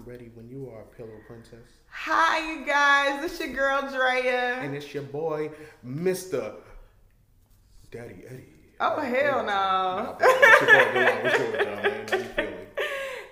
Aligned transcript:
I'm 0.00 0.08
ready 0.08 0.30
when 0.32 0.48
you 0.48 0.70
are, 0.74 0.84
Pillow 0.96 1.10
Princess. 1.26 1.58
Hi, 1.90 2.54
you 2.54 2.64
guys. 2.64 3.22
It's 3.22 3.38
your 3.38 3.50
girl 3.50 3.82
Drea. 3.82 4.54
And 4.54 4.74
it's 4.74 4.94
your 4.94 5.02
boy, 5.02 5.50
Mr. 5.86 6.54
Daddy 7.90 8.22
Eddie. 8.26 8.48
Oh 8.80 8.98
hell 8.98 9.40
no! 9.40 9.44
Nah, 9.44 10.12
bro, 10.14 10.26
boy 10.26 10.92
doing? 10.94 11.22
What's 11.22 11.36
good 11.36 11.52
with 11.52 11.66
y'all, 11.66 11.82
man? 11.82 12.08
How 12.08 12.16
you 12.16 12.24
feeling? 12.24 12.66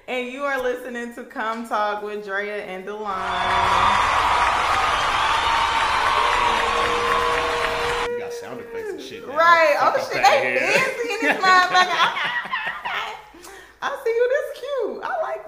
And 0.09 0.29
you 0.31 0.43
are 0.43 0.63
listening 0.63 1.15
to 1.15 1.25
Come 1.25 1.67
Talk 1.67 2.03
with 2.03 2.27
Drea 2.27 2.63
and 2.63 2.85
Dalon. 2.85 3.17
You 8.11 8.19
got 8.19 8.33
sound 8.35 8.61
effects 8.61 8.91
and 8.91 9.01
shit. 9.01 9.27
Now. 9.27 9.35
Right. 9.35 9.75
Oh 9.81 9.97
shit, 10.13 10.23
they 10.23 10.59
fancy 10.59 11.15
in 11.15 11.21
this 11.29 11.37
motherfucker. 11.43 11.95
I'll 13.81 14.05
see 14.05 14.11
you. 14.11 14.29
This 14.29 14.38
cute. 14.38 14.38
I 14.38 14.38
like 14.38 14.38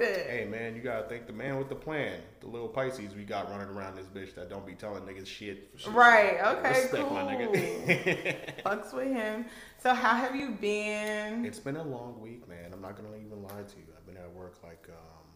that. 0.00 0.26
Hey 0.26 0.46
man, 0.50 0.74
you 0.74 0.82
gotta 0.82 1.08
thank 1.08 1.26
the 1.26 1.32
man 1.32 1.56
with 1.58 1.68
the 1.68 1.74
plan. 1.74 2.20
The 2.40 2.48
little 2.48 2.68
Pisces 2.68 3.14
we 3.14 3.24
got 3.24 3.50
running 3.50 3.68
around 3.68 3.96
this 3.96 4.06
bitch 4.06 4.34
that 4.34 4.50
don't 4.50 4.66
be 4.66 4.74
telling 4.74 5.02
niggas 5.04 5.26
shit. 5.26 5.70
Right. 5.88 6.38
Okay. 6.42 6.68
Respect 6.68 7.08
cool. 7.08 7.14
my 7.14 7.22
nigga. 7.34 8.62
Fucks 8.62 8.92
with 8.92 9.08
him. 9.08 9.46
So 9.82 9.94
how 9.94 10.14
have 10.14 10.34
you 10.34 10.50
been? 10.50 11.44
it's 11.44 11.58
been 11.60 11.76
a 11.76 11.84
long 11.84 12.20
week, 12.20 12.48
man. 12.48 12.72
I'm 12.72 12.82
not 12.82 12.96
gonna 12.96 13.16
even 13.16 13.42
lie 13.42 13.48
to 13.50 13.76
you. 13.76 13.86
I've 13.96 14.06
been 14.06 14.16
at 14.16 14.32
work 14.32 14.56
like, 14.62 14.88
um, 14.90 15.26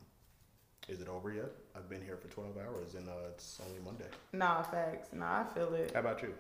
is 0.89 1.01
it 1.01 1.09
over 1.09 1.33
yet? 1.33 1.53
I've 1.77 1.89
been 1.89 2.03
here 2.03 2.17
for 2.17 2.29
12 2.29 2.57
hours 2.59 2.95
and 2.95 3.09
uh, 3.09 3.29
it's 3.31 3.61
only 3.67 3.81
Monday. 3.81 4.09
Nah, 4.33 4.63
facts. 4.63 5.09
Nah, 5.13 5.41
I 5.43 5.55
feel 5.55 5.73
it. 5.75 5.93
How 5.95 6.01
about 6.01 6.23
you? 6.23 6.35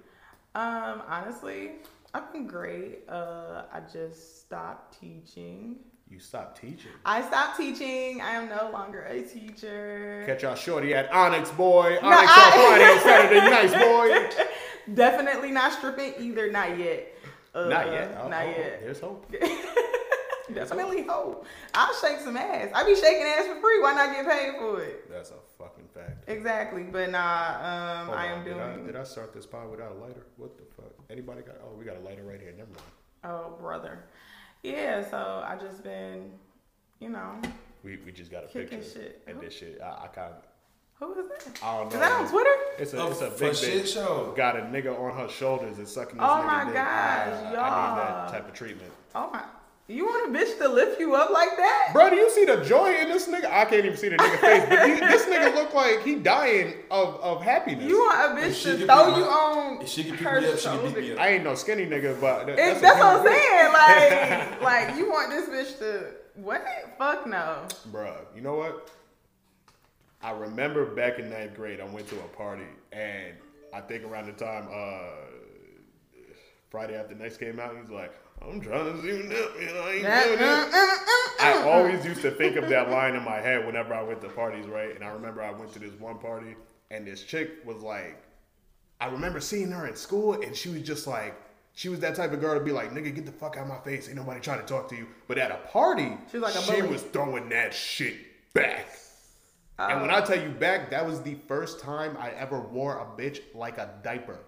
Um, 0.54 1.02
honestly, 1.08 1.72
I've 2.12 2.32
been 2.32 2.46
great. 2.46 3.00
Uh, 3.08 3.64
I 3.72 3.80
just 3.92 4.40
stopped 4.40 5.00
teaching. 5.00 5.76
You 6.08 6.20
stopped 6.20 6.60
teaching. 6.60 6.92
I 7.04 7.22
stopped 7.22 7.56
teaching. 7.56 8.20
I 8.20 8.32
am 8.32 8.48
no 8.48 8.70
longer 8.72 9.02
a 9.02 9.22
teacher. 9.22 10.22
Catch 10.26 10.42
y'all 10.42 10.54
shorty 10.54 10.94
at 10.94 11.12
Onyx 11.12 11.50
Boy. 11.52 11.98
Onyx 12.00 12.02
No, 12.02 12.08
on 12.08 12.22
I- 12.28 12.68
Friday 12.68 12.92
and 12.92 13.00
Saturday 13.00 13.50
nights, 13.50 14.38
boy. 14.38 14.44
Definitely 14.94 15.50
not 15.50 15.72
stripping 15.72 16.14
either. 16.20 16.50
Not 16.52 16.78
yet. 16.78 17.08
Uh, 17.54 17.68
not 17.68 17.86
yet. 17.86 18.18
Oh, 18.20 18.28
not 18.28 18.44
oh, 18.44 18.50
yet. 18.50 18.80
There's 18.82 19.00
hope. 19.00 19.32
Definitely 20.54 21.02
hope. 21.04 21.46
I'll 21.72 21.94
shake 21.94 22.20
some 22.20 22.36
ass. 22.36 22.68
I 22.74 22.84
be 22.84 22.94
shaking 22.94 23.22
ass 23.22 23.46
for 23.46 23.60
free. 23.60 23.80
Why 23.80 23.94
not 23.94 24.14
get 24.14 24.28
paid 24.28 24.58
for 24.58 24.82
it? 24.82 25.10
That's 25.10 25.30
a 25.30 25.36
fucking 25.58 25.88
fact. 25.94 26.28
Exactly. 26.28 26.82
But 26.82 27.10
nah, 27.10 28.00
um, 28.00 28.06
Hold 28.08 28.18
I 28.18 28.32
on, 28.32 28.38
am 28.38 28.44
did 28.44 28.54
doing. 28.54 28.60
I, 28.60 28.86
did 28.86 28.96
I 28.96 29.04
start 29.04 29.32
this 29.32 29.46
pod 29.46 29.70
without 29.70 29.92
a 29.92 29.94
lighter? 29.94 30.26
What 30.36 30.56
the 30.58 30.64
fuck? 30.76 30.92
Anybody 31.08 31.40
got? 31.42 31.56
Oh, 31.64 31.74
we 31.76 31.84
got 31.86 31.96
a 31.96 32.00
lighter 32.00 32.22
right 32.24 32.40
here. 32.40 32.52
Never 32.56 32.70
mind. 32.70 32.82
Oh, 33.24 33.56
brother. 33.58 34.04
Yeah. 34.64 35.08
So 35.08 35.44
I 35.46 35.56
just 35.56 35.82
been, 35.84 36.30
you 36.98 37.10
know, 37.10 37.30
We, 37.84 37.98
we 38.04 38.10
just 38.12 38.30
got 38.30 38.44
a 38.44 38.46
picture 38.48 38.82
shit. 38.82 39.22
and 39.28 39.40
this 39.40 39.54
shit. 39.56 39.80
I, 39.82 40.04
I 40.04 40.06
kind 40.08 40.32
of 40.32 40.42
who 41.00 41.12
is 41.20 41.28
that? 41.28 41.58
I 41.62 41.76
don't 41.78 41.88
know. 41.90 41.94
Is 41.96 42.00
that 42.00 42.12
on 42.12 42.28
Twitter? 42.28 42.50
It's 42.78 42.92
a 42.94 43.00
Oh, 43.02 43.10
it's 43.10 43.20
a 43.20 43.30
for 43.30 43.46
big 43.46 43.56
shit 43.56 43.84
bitch. 43.84 43.94
show. 43.94 44.32
Got 44.36 44.56
a 44.56 44.60
nigga 44.62 44.98
on 44.98 45.14
her 45.16 45.28
shoulders 45.28 45.76
and 45.78 45.86
sucking 45.88 46.16
this 46.18 46.24
Oh 46.26 46.34
nigga 46.40 46.46
my 46.46 46.64
dick. 46.66 46.74
gosh, 46.74 47.28
I 47.28 47.44
need 47.50 47.54
y'all. 47.54 47.96
that 47.96 48.28
type 48.30 48.48
of 48.48 48.54
treatment. 48.54 48.92
Oh 49.14 49.28
my! 49.32 49.42
You 49.86 50.06
want 50.06 50.34
a 50.34 50.38
bitch 50.38 50.56
to 50.58 50.68
lift 50.68 50.98
you 50.98 51.14
up 51.14 51.28
like 51.30 51.58
that? 51.58 51.90
Bro, 51.92 52.08
do 52.10 52.16
you 52.16 52.30
see 52.30 52.46
the 52.46 52.56
joy 52.64 52.94
in 52.94 53.08
this 53.08 53.28
nigga? 53.28 53.52
I 53.52 53.66
can't 53.66 53.84
even 53.84 53.98
see 53.98 54.08
the 54.08 54.16
nigga 54.16 54.38
face, 54.38 54.64
but 54.66 54.88
he, 54.88 54.94
this 54.98 55.26
nigga 55.26 55.54
look 55.54 55.74
like 55.74 56.02
he 56.02 56.14
dying 56.14 56.72
of, 56.90 57.16
of 57.20 57.42
happiness. 57.42 57.84
You 57.84 57.98
want 57.98 58.38
a 58.38 58.40
bitch 58.40 58.62
to 58.62 58.78
could 58.78 58.86
throw 58.86 59.10
beat 59.10 59.18
you 59.18 59.24
my- 59.26 59.30
on 59.30 59.82
if 59.82 59.88
she 59.88 60.04
could 60.04 60.12
pick 60.14 60.20
her 60.26 60.40
me 60.40 60.46
up, 60.48 60.58
she 60.58 60.68
could 60.68 60.80
shoulder? 60.80 61.00
me 61.02 61.12
up. 61.12 61.20
I 61.20 61.28
ain't 61.28 61.44
no 61.44 61.54
skinny 61.54 61.84
nigga, 61.84 62.18
but 62.18 62.46
that, 62.46 62.58
It's, 62.58 62.78
a 62.78 62.80
that's 62.80 62.98
what 62.98 63.06
I'm 63.06 63.20
human 63.20 63.32
saying. 63.34 63.72
Like, 63.74 64.62
like 64.88 64.96
you 64.96 65.10
want 65.10 65.30
this 65.30 65.48
bitch 65.50 65.78
to 65.80 66.12
what? 66.36 66.64
Fuck 66.96 67.26
no. 67.26 67.66
being. 67.92 67.94
Bruh, 67.94 68.16
you 68.34 68.40
know 68.40 68.54
what? 68.54 68.90
I 70.22 70.30
remember 70.30 70.86
back 70.94 71.18
in 71.18 71.28
ninth 71.28 71.54
grade, 71.54 71.82
I 71.82 71.84
went 71.84 72.08
to 72.08 72.14
a 72.20 72.28
party, 72.38 72.64
and 72.92 73.34
I 73.74 73.82
think 73.82 74.04
around 74.04 74.28
the 74.28 74.32
time 74.32 74.66
uh, 74.72 75.10
Friday 76.70 76.96
After 76.96 77.14
Next 77.14 77.36
came 77.36 77.60
out, 77.60 77.76
he's 77.78 77.90
like, 77.90 78.14
I'm 78.48 78.60
trying 78.60 78.84
to 78.84 78.92
that 78.92 79.04
mean. 79.04 79.32
I 79.32 79.92
ain't 79.92 80.02
doing 80.02 80.38
it. 80.38 80.42
Uh, 80.42 80.66
uh, 80.72 80.96
uh, 80.96 81.44
I 81.44 81.62
always 81.66 82.04
used 82.04 82.22
to 82.22 82.30
think 82.30 82.56
of 82.56 82.68
that 82.68 82.90
line 82.90 83.14
in 83.14 83.24
my 83.24 83.36
head 83.36 83.66
whenever 83.66 83.94
I 83.94 84.02
went 84.02 84.20
to 84.22 84.28
parties, 84.28 84.66
right? 84.66 84.94
And 84.94 85.04
I 85.04 85.08
remember 85.08 85.42
I 85.42 85.50
went 85.50 85.72
to 85.74 85.78
this 85.78 85.92
one 85.98 86.18
party, 86.18 86.56
and 86.90 87.06
this 87.06 87.22
chick 87.22 87.50
was 87.64 87.82
like, 87.82 88.22
I 89.00 89.06
remember 89.06 89.40
seeing 89.40 89.70
her 89.70 89.86
in 89.86 89.96
school, 89.96 90.34
and 90.34 90.54
she 90.54 90.68
was 90.68 90.82
just 90.82 91.06
like, 91.06 91.34
she 91.72 91.88
was 91.88 92.00
that 92.00 92.14
type 92.14 92.32
of 92.32 92.40
girl 92.40 92.56
to 92.58 92.64
be 92.64 92.70
like, 92.70 92.92
nigga, 92.92 93.14
get 93.14 93.26
the 93.26 93.32
fuck 93.32 93.56
out 93.56 93.64
of 93.64 93.68
my 93.68 93.78
face. 93.78 94.08
Ain't 94.08 94.16
nobody 94.16 94.40
trying 94.40 94.60
to 94.60 94.66
talk 94.66 94.88
to 94.90 94.96
you. 94.96 95.08
But 95.26 95.38
at 95.38 95.50
a 95.50 95.56
party, 95.68 96.16
She 96.30 96.38
was 96.38 96.54
like 96.54 96.76
she 96.76 96.82
was 96.82 97.02
throwing 97.02 97.48
that 97.48 97.74
shit 97.74 98.16
back. 98.52 98.86
And 99.78 100.00
when 100.00 100.10
I 100.10 100.18
ah. 100.18 100.24
tell 100.24 100.40
you 100.40 100.50
back, 100.50 100.90
that 100.90 101.04
was 101.04 101.20
the 101.22 101.34
first 101.48 101.80
time 101.80 102.16
I 102.18 102.30
ever 102.30 102.60
wore 102.60 102.98
a 102.98 103.20
bitch 103.20 103.40
like 103.54 103.78
a 103.78 103.90
diaper. 104.04 104.38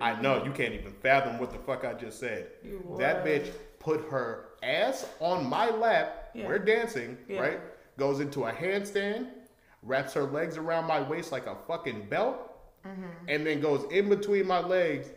I 0.00 0.20
know 0.20 0.42
you 0.44 0.50
can't 0.52 0.72
even 0.74 0.92
fathom 0.92 1.38
what 1.38 1.50
the 1.52 1.58
fuck 1.58 1.84
I 1.84 1.92
just 1.94 2.18
said. 2.18 2.48
That 2.98 3.24
bitch 3.24 3.50
put 3.78 4.08
her 4.10 4.46
ass 4.62 5.06
on 5.20 5.46
my 5.48 5.70
lap. 5.70 6.30
Yeah. 6.34 6.46
We're 6.46 6.58
dancing, 6.58 7.18
Yeah. 7.28 7.40
right? 7.40 7.60
Goes 7.98 8.20
into 8.20 8.44
a 8.44 8.52
handstand, 8.52 9.26
wraps 9.82 10.14
her 10.14 10.22
legs 10.24 10.56
around 10.56 10.86
my 10.86 11.02
waist 11.02 11.30
like 11.32 11.46
a 11.46 11.56
fucking 11.66 12.08
belt, 12.08 12.48
Mm-hmm. 12.86 13.28
and 13.28 13.46
then 13.46 13.60
goes 13.60 13.84
in 13.92 14.08
between 14.08 14.44
my 14.44 14.58
legs 14.58 15.08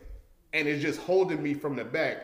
and 0.53 0.67
is 0.67 0.83
just 0.83 0.99
holding 0.99 1.41
me 1.41 1.55
from 1.55 1.75
the 1.75 1.83
back. 1.83 2.17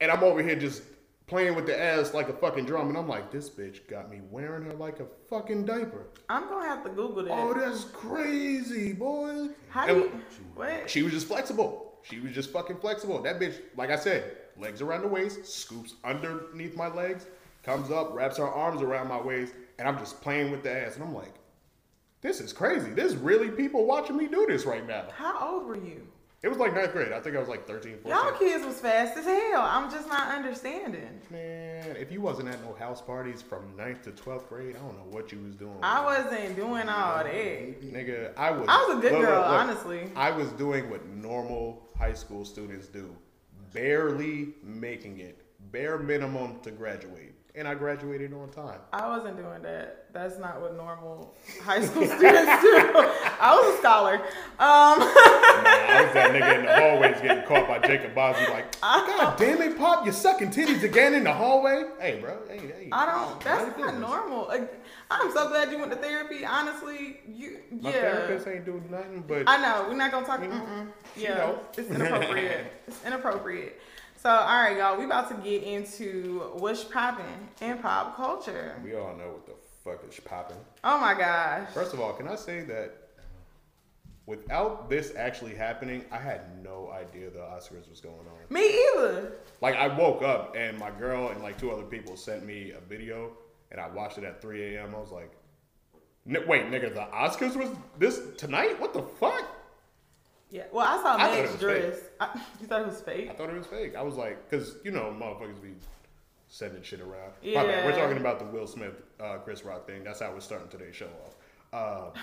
And 0.00 0.08
I'm 0.10 0.22
over 0.22 0.40
here 0.40 0.54
just 0.54 0.82
playing 1.32 1.54
with 1.54 1.64
the 1.64 1.82
ass 1.82 2.12
like 2.12 2.28
a 2.28 2.32
fucking 2.34 2.66
drum. 2.66 2.90
And 2.90 2.98
I'm 2.98 3.08
like, 3.08 3.30
this 3.30 3.48
bitch 3.48 3.88
got 3.88 4.10
me 4.10 4.20
wearing 4.30 4.64
her 4.64 4.74
like 4.74 5.00
a 5.00 5.06
fucking 5.30 5.64
diaper. 5.64 6.08
I'm 6.28 6.46
gonna 6.46 6.68
have 6.68 6.84
to 6.84 6.90
Google 6.90 7.24
that. 7.24 7.32
Oh, 7.32 7.54
that's 7.54 7.84
crazy, 7.84 8.92
boy. 8.92 9.48
How 9.70 9.86
do 9.86 9.94
you? 9.94 10.12
What? 10.54 10.90
she 10.90 11.02
was 11.02 11.14
just 11.14 11.26
flexible. 11.26 11.94
She 12.02 12.20
was 12.20 12.32
just 12.32 12.50
fucking 12.50 12.76
flexible. 12.76 13.22
That 13.22 13.40
bitch, 13.40 13.54
like 13.78 13.88
I 13.88 13.96
said, 13.96 14.36
legs 14.58 14.82
around 14.82 15.02
the 15.02 15.08
waist, 15.08 15.46
scoops 15.46 15.94
underneath 16.04 16.76
my 16.76 16.88
legs, 16.88 17.24
comes 17.62 17.90
up, 17.90 18.14
wraps 18.14 18.36
her 18.36 18.46
arms 18.46 18.82
around 18.82 19.08
my 19.08 19.20
waist, 19.20 19.54
and 19.78 19.88
I'm 19.88 19.98
just 19.98 20.20
playing 20.20 20.50
with 20.50 20.62
the 20.62 20.70
ass. 20.70 20.96
And 20.96 21.04
I'm 21.04 21.14
like, 21.14 21.32
this 22.20 22.40
is 22.40 22.52
crazy. 22.52 22.90
There's 22.90 23.16
really 23.16 23.48
people 23.48 23.86
watching 23.86 24.18
me 24.18 24.26
do 24.26 24.44
this 24.46 24.66
right 24.66 24.86
now. 24.86 25.06
How 25.14 25.54
old 25.54 25.66
were 25.66 25.76
you? 25.76 26.06
It 26.42 26.48
was 26.48 26.58
like 26.58 26.74
ninth 26.74 26.92
grade. 26.92 27.12
I 27.12 27.20
think 27.20 27.36
I 27.36 27.38
was 27.38 27.48
like 27.48 27.68
13, 27.68 27.98
14. 28.02 28.10
Y'all 28.10 28.36
kids 28.36 28.66
was 28.66 28.80
fast 28.80 29.16
as 29.16 29.24
hell. 29.24 29.62
I'm 29.62 29.88
just 29.92 30.08
not 30.08 30.34
understanding. 30.34 31.20
Man, 31.30 31.94
if 31.96 32.10
you 32.10 32.20
wasn't 32.20 32.48
at 32.48 32.60
no 32.64 32.74
house 32.74 33.00
parties 33.00 33.40
from 33.40 33.76
ninth 33.76 34.02
to 34.02 34.10
12th 34.10 34.48
grade, 34.48 34.74
I 34.74 34.80
don't 34.80 34.96
know 34.96 35.06
what 35.16 35.30
you 35.30 35.38
was 35.38 35.54
doing. 35.54 35.76
I 35.84 36.04
wasn't 36.04 36.56
doing 36.56 36.88
all 36.88 37.18
that. 37.18 37.32
Nigga, 37.32 38.36
I 38.36 38.50
was. 38.50 38.66
I 38.68 38.84
was 38.88 38.98
a 38.98 39.00
good 39.00 39.12
look, 39.12 39.20
girl, 39.22 39.38
look, 39.38 39.46
honestly. 39.50 40.10
I 40.16 40.32
was 40.32 40.48
doing 40.52 40.90
what 40.90 41.06
normal 41.06 41.86
high 41.96 42.14
school 42.14 42.44
students 42.44 42.88
do, 42.88 43.14
barely 43.72 44.54
making 44.64 45.20
it, 45.20 45.42
bare 45.70 45.96
minimum 45.98 46.58
to 46.62 46.72
graduate, 46.72 47.31
and 47.54 47.68
I 47.68 47.74
graduated 47.74 48.32
on 48.32 48.48
time. 48.50 48.80
I 48.92 49.08
wasn't 49.08 49.36
doing 49.36 49.62
that. 49.62 50.06
That's 50.12 50.38
not 50.38 50.60
what 50.60 50.74
normal 50.76 51.34
high 51.62 51.84
school 51.84 52.04
students 52.06 52.62
do. 52.62 52.78
I 53.40 53.60
was 53.60 53.74
a 53.74 53.78
scholar. 53.78 54.14
Um, 54.58 54.98
Nah, 55.62 55.68
I 55.68 56.02
was 56.04 56.14
that 56.14 56.30
nigga 56.32 56.58
in 56.60 56.64
the 56.66 56.74
hallways 56.74 57.20
getting 57.20 57.44
caught 57.44 57.68
by 57.68 57.86
Jacob 57.86 58.14
Bosby, 58.14 58.50
like, 58.50 58.80
God 58.80 59.36
damn 59.38 59.60
it, 59.62 59.78
Pop, 59.78 60.04
you're 60.04 60.14
sucking 60.14 60.50
titties 60.50 60.82
again 60.82 61.14
in 61.14 61.24
the 61.24 61.32
hallway. 61.32 61.84
Hey, 62.00 62.18
bro, 62.20 62.38
hey, 62.48 62.58
hey. 62.58 62.88
I 62.90 63.06
don't. 63.06 63.40
That's 63.42 63.64
not 63.66 63.76
business. 63.76 64.00
normal. 64.00 64.46
Like, 64.48 64.72
I'm 65.10 65.30
so 65.32 65.48
glad 65.48 65.70
you 65.70 65.78
went 65.78 65.92
to 65.92 65.98
therapy. 65.98 66.44
Honestly, 66.44 67.20
you 67.28 67.58
My 67.70 67.90
yeah. 67.90 68.00
therapist 68.00 68.48
ain't 68.48 68.64
doing 68.64 68.84
nothing, 68.90 69.24
but 69.28 69.44
I 69.46 69.58
know 69.60 69.86
we're 69.88 69.96
not 69.96 70.10
gonna 70.10 70.26
talk. 70.26 70.40
Mhm. 70.40 70.50
Mm-mm. 70.50 70.86
Yeah, 71.16 71.34
know. 71.34 71.60
it's 71.76 71.90
inappropriate. 71.90 72.72
it's 72.88 73.04
inappropriate. 73.04 73.80
So, 74.22 74.30
all 74.30 74.62
right, 74.62 74.76
y'all, 74.76 74.96
we 74.96 75.04
about 75.04 75.28
to 75.30 75.34
get 75.42 75.64
into 75.64 76.42
what's 76.54 76.84
popping 76.84 77.48
in 77.60 77.78
pop 77.78 78.14
culture. 78.14 78.80
we 78.84 78.94
all 78.94 79.16
know 79.16 79.32
what 79.32 79.46
the 79.46 79.54
fuck 79.82 80.08
is 80.08 80.20
popping. 80.20 80.58
Oh 80.84 80.96
my 81.00 81.14
gosh. 81.14 81.68
First 81.74 81.92
of 81.92 81.98
all, 81.98 82.12
can 82.12 82.28
I 82.28 82.36
say 82.36 82.60
that 82.60 83.08
without 84.26 84.88
this 84.88 85.12
actually 85.16 85.56
happening, 85.56 86.04
I 86.12 86.18
had 86.18 86.62
no 86.62 86.92
idea 86.92 87.30
the 87.30 87.40
Oscars 87.40 87.90
was 87.90 88.00
going 88.00 88.14
on. 88.14 88.46
Me 88.48 88.60
either. 88.94 89.32
Like 89.60 89.74
I 89.74 89.88
woke 89.88 90.22
up 90.22 90.54
and 90.56 90.78
my 90.78 90.92
girl 90.92 91.30
and 91.30 91.42
like 91.42 91.58
two 91.58 91.72
other 91.72 91.82
people 91.82 92.16
sent 92.16 92.46
me 92.46 92.70
a 92.70 92.80
video 92.88 93.32
and 93.72 93.80
I 93.80 93.88
watched 93.88 94.18
it 94.18 94.24
at 94.24 94.40
3 94.40 94.76
a.m. 94.76 94.94
I 94.94 95.00
was 95.00 95.10
like, 95.10 95.32
"N- 96.28 96.46
wait, 96.46 96.66
nigga, 96.66 96.94
the 96.94 97.08
Oscars 97.12 97.56
was 97.56 97.70
this 97.98 98.20
tonight? 98.38 98.80
What 98.80 98.94
the 98.94 99.02
fuck? 99.02 99.44
Yeah. 100.52 100.64
Well, 100.70 100.86
I 100.86 101.02
saw 101.02 101.16
I 101.16 101.40
Meg's 101.40 101.56
dress. 101.58 101.96
I, 102.20 102.28
you 102.60 102.66
thought 102.66 102.82
it 102.82 102.86
was 102.86 103.00
fake? 103.00 103.30
I 103.30 103.32
thought 103.32 103.48
it 103.50 103.56
was 103.56 103.66
fake. 103.66 103.96
I 103.96 104.02
was 104.02 104.14
like, 104.16 104.48
cause 104.50 104.76
you 104.84 104.90
know 104.90 105.04
motherfuckers 105.18 105.60
be 105.62 105.70
sending 106.48 106.82
shit 106.82 107.00
around. 107.00 107.32
My 107.42 107.48
Yeah. 107.50 107.64
bad. 107.64 107.84
We're 107.86 107.96
talking 107.98 108.18
about 108.18 108.38
the 108.38 108.44
Will 108.44 108.66
Smith, 108.66 109.02
uh, 109.18 109.38
Chris 109.38 109.64
Rock 109.64 109.86
thing. 109.86 110.04
That's 110.04 110.20
how 110.20 110.30
we're 110.30 110.40
starting 110.40 110.68
today's 110.68 110.94
show 110.94 111.08
off. 111.24 111.34
Uh, 112.14 112.18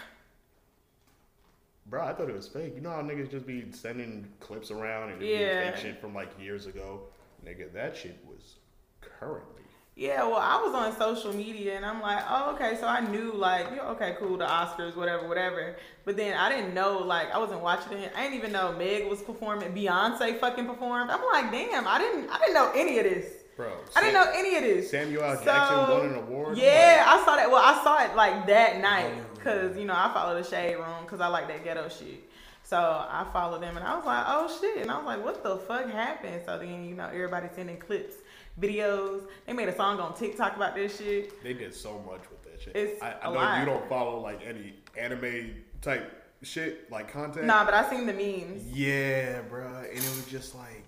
Bro, 1.87 2.03
I 2.05 2.13
thought 2.13 2.29
it 2.29 2.35
was 2.35 2.47
fake. 2.47 2.73
You 2.75 2.81
know 2.81 2.91
how 2.91 3.01
niggas 3.01 3.31
just 3.31 3.47
be 3.47 3.71
sending 3.71 4.27
clips 4.39 4.69
around 4.69 5.09
and 5.11 5.21
Yeah. 5.23 5.71
fake 5.71 5.81
shit 5.81 5.99
from 5.99 6.13
like 6.13 6.29
years 6.39 6.67
ago? 6.67 7.01
Nigga, 7.43 7.73
that 7.73 7.95
shit 7.97 8.23
was 8.27 8.57
currently. 9.01 9.63
Yeah, 9.99 10.23
well, 10.23 10.37
I 10.37 10.61
was 10.61 10.73
on 10.73 10.97
social 10.97 11.33
media 11.35 11.75
and 11.75 11.85
I'm 11.85 12.01
like, 12.01 12.23
oh, 12.29 12.53
okay, 12.55 12.77
so 12.79 12.87
I 12.87 13.01
knew 13.01 13.33
like, 13.33 13.69
okay, 13.77 14.15
cool, 14.17 14.37
the 14.37 14.45
Oscars, 14.45 14.95
whatever, 14.95 15.27
whatever. 15.27 15.75
But 16.05 16.15
then 16.15 16.37
I 16.37 16.49
didn't 16.49 16.73
know, 16.73 16.99
like, 16.99 17.29
I 17.31 17.37
wasn't 17.37 17.59
watching 17.59 17.97
it. 17.97 18.13
I 18.15 18.23
didn't 18.23 18.37
even 18.37 18.53
know 18.53 18.71
Meg 18.77 19.09
was 19.09 19.21
performing. 19.21 19.73
Beyonce 19.73 20.39
fucking 20.39 20.67
performed. 20.67 21.11
I'm 21.11 21.19
like, 21.33 21.51
damn, 21.51 21.85
I 21.85 21.97
didn't, 21.97 22.29
I 22.29 22.39
didn't 22.39 22.53
know 22.53 22.71
any 22.73 22.97
of 22.99 23.03
this. 23.03 23.25
Bro, 23.57 23.73
I 23.93 23.99
didn't 23.99 24.13
know 24.13 24.31
any 24.33 24.55
of 24.55 24.63
this. 24.63 24.89
Samuel 24.89 25.21
L. 25.21 25.37
So, 25.37 25.43
Jackson 25.43 25.77
won 25.77 26.05
an 26.05 26.15
award. 26.15 26.57
Yeah, 26.57 27.03
I 27.05 27.25
saw 27.25 27.35
that. 27.35 27.51
Well, 27.51 27.61
I 27.61 27.83
saw 27.83 28.01
it 28.05 28.15
like 28.15 28.47
that 28.47 28.79
night 28.79 29.11
oh, 29.13 29.35
because 29.35 29.77
you 29.77 29.83
know 29.83 29.95
I 29.97 30.09
follow 30.13 30.41
the 30.41 30.49
Shade 30.49 30.77
Room 30.77 31.03
because 31.03 31.19
I 31.19 31.27
like 31.27 31.49
that 31.49 31.65
ghetto 31.65 31.89
shit. 31.89 32.23
So 32.63 32.77
I 32.77 33.25
followed 33.33 33.63
them 33.63 33.77
and 33.77 33.85
I 33.85 33.95
was 33.95 34.05
like, 34.05 34.23
oh 34.27 34.59
shit, 34.61 34.83
and 34.83 34.91
I 34.91 34.97
was 34.97 35.05
like, 35.07 35.25
what 35.25 35.43
the 35.43 35.57
fuck 35.57 35.89
happened? 35.89 36.43
So 36.45 36.57
then 36.59 36.85
you 36.85 36.95
know 36.95 37.07
everybody 37.07 37.47
sending 37.55 37.77
clips, 37.77 38.13
videos. 38.59 39.27
They 39.45 39.53
made 39.53 39.69
a 39.69 39.75
song 39.75 39.99
on 39.99 40.15
TikTok 40.15 40.55
about 40.55 40.75
this 40.75 40.97
shit. 40.97 41.41
They 41.43 41.53
did 41.53 41.73
so 41.73 41.99
much 42.05 42.21
with 42.29 42.43
that 42.43 42.61
shit. 42.61 42.75
It's 42.75 43.01
I, 43.01 43.11
I 43.13 43.29
a 43.29 43.33
know 43.33 43.39
lot. 43.39 43.59
you 43.59 43.65
don't 43.65 43.87
follow 43.89 44.19
like 44.19 44.41
any 44.45 44.75
anime 44.97 45.55
type 45.81 46.11
shit 46.41 46.91
like 46.91 47.11
content. 47.11 47.45
Nah, 47.45 47.65
but 47.65 47.73
I 47.73 47.89
seen 47.89 48.05
the 48.05 48.13
memes. 48.13 48.63
Yeah, 48.71 49.41
bruh. 49.49 49.89
And 49.89 49.97
it 49.97 50.09
was 50.09 50.25
just 50.27 50.55
like, 50.55 50.83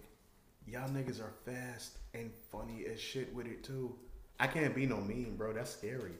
y'all 0.68 0.89
niggas 0.89 1.21
are 1.21 1.33
fast 1.45 1.97
and 2.13 2.31
funny 2.51 2.85
as 2.91 3.00
shit 3.00 3.33
with 3.33 3.47
it 3.47 3.63
too. 3.63 3.95
I 4.39 4.47
can't 4.47 4.73
be 4.73 4.85
no 4.85 4.97
meme, 4.97 5.35
bro. 5.38 5.53
That's 5.53 5.71
scary. 5.71 6.13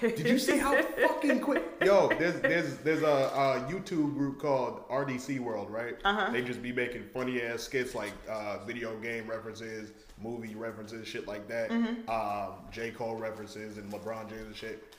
Did 0.00 0.26
you 0.28 0.38
see 0.38 0.58
how 0.58 0.80
fucking 0.82 1.40
quick? 1.40 1.64
Yo, 1.84 2.08
there's 2.18 2.40
there's 2.40 2.76
there's 2.78 3.02
a, 3.02 3.06
a 3.06 3.66
YouTube 3.70 4.14
group 4.14 4.40
called 4.40 4.88
RDC 4.88 5.38
World, 5.40 5.70
right? 5.70 5.96
Uh-huh. 6.04 6.30
They 6.32 6.42
just 6.42 6.62
be 6.62 6.72
making 6.72 7.04
funny 7.12 7.42
ass 7.42 7.62
skits 7.62 7.94
like 7.94 8.12
uh, 8.28 8.58
video 8.64 8.96
game 8.98 9.28
references, 9.28 9.92
movie 10.20 10.54
references, 10.54 11.06
shit 11.06 11.26
like 11.26 11.48
that. 11.48 11.70
Mm-hmm. 11.70 12.08
Um, 12.10 12.58
J 12.72 12.90
Cole 12.90 13.16
references 13.16 13.78
and 13.78 13.92
LeBron 13.92 14.28
James 14.28 14.46
and 14.46 14.56
shit. 14.56 14.94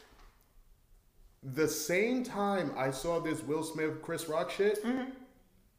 The 1.43 1.67
same 1.67 2.23
time 2.23 2.73
I 2.77 2.91
saw 2.91 3.19
this 3.19 3.41
Will 3.43 3.63
Smith 3.63 4.01
Chris 4.01 4.27
Rock 4.27 4.51
shit, 4.51 4.83
Mm-hmm. 4.83 5.11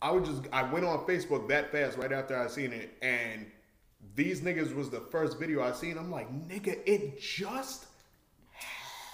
I 0.02 0.10
would 0.10 0.24
just 0.24 0.42
I 0.52 0.62
went 0.62 0.86
on 0.86 1.00
Facebook 1.00 1.46
that 1.48 1.70
fast 1.72 1.98
right 1.98 2.12
after 2.12 2.38
I 2.38 2.46
seen 2.48 2.72
it, 2.72 2.96
and 3.02 3.44
these 4.14 4.40
niggas 4.40 4.74
was 4.74 4.88
the 4.88 5.00
first 5.00 5.38
video 5.38 5.62
I 5.62 5.72
seen. 5.72 5.98
I'm 5.98 6.10
like, 6.10 6.30
nigga, 6.48 6.78
it 6.86 7.20
just 7.20 7.86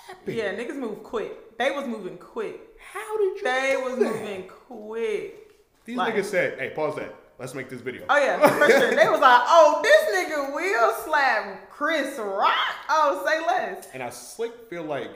happened. 0.07 0.37
Yeah, 0.37 0.55
niggas 0.55 0.77
move 0.77 1.03
quick. 1.03 1.57
They 1.59 1.71
was 1.71 1.87
moving 1.87 2.19
quick. 2.19 2.61
How 2.93 3.17
did 3.19 3.37
you? 3.37 3.43
They 3.45 3.75
do 3.77 3.85
was 3.85 3.99
that? 3.99 4.21
moving 4.23 4.49
quick. 4.49 5.53
These 5.85 5.97
like- 5.97 6.15
niggas 6.15 6.25
said, 6.25 6.59
"Hey, 6.59 6.71
pause 6.71 6.97
that. 6.97 7.15
Let's 7.39 7.55
make 7.55 7.69
this 7.69 7.81
video." 7.81 8.05
Oh 8.09 8.17
yeah, 8.17 8.39
for 8.39 8.67
sure. 8.71 8.95
They 8.95 9.09
was 9.09 9.21
like, 9.21 9.43
oh, 9.47 9.81
this 9.83 10.15
nigga 10.15 10.55
will 10.55 10.95
slap 11.05 11.69
Chris 11.71 12.19
Rock. 12.19 12.53
Oh, 12.89 13.23
say 13.27 13.47
less. 13.47 13.89
And 13.93 14.03
I 14.03 14.11
slick 14.11 14.69
feel 14.71 14.85
like 14.85 15.11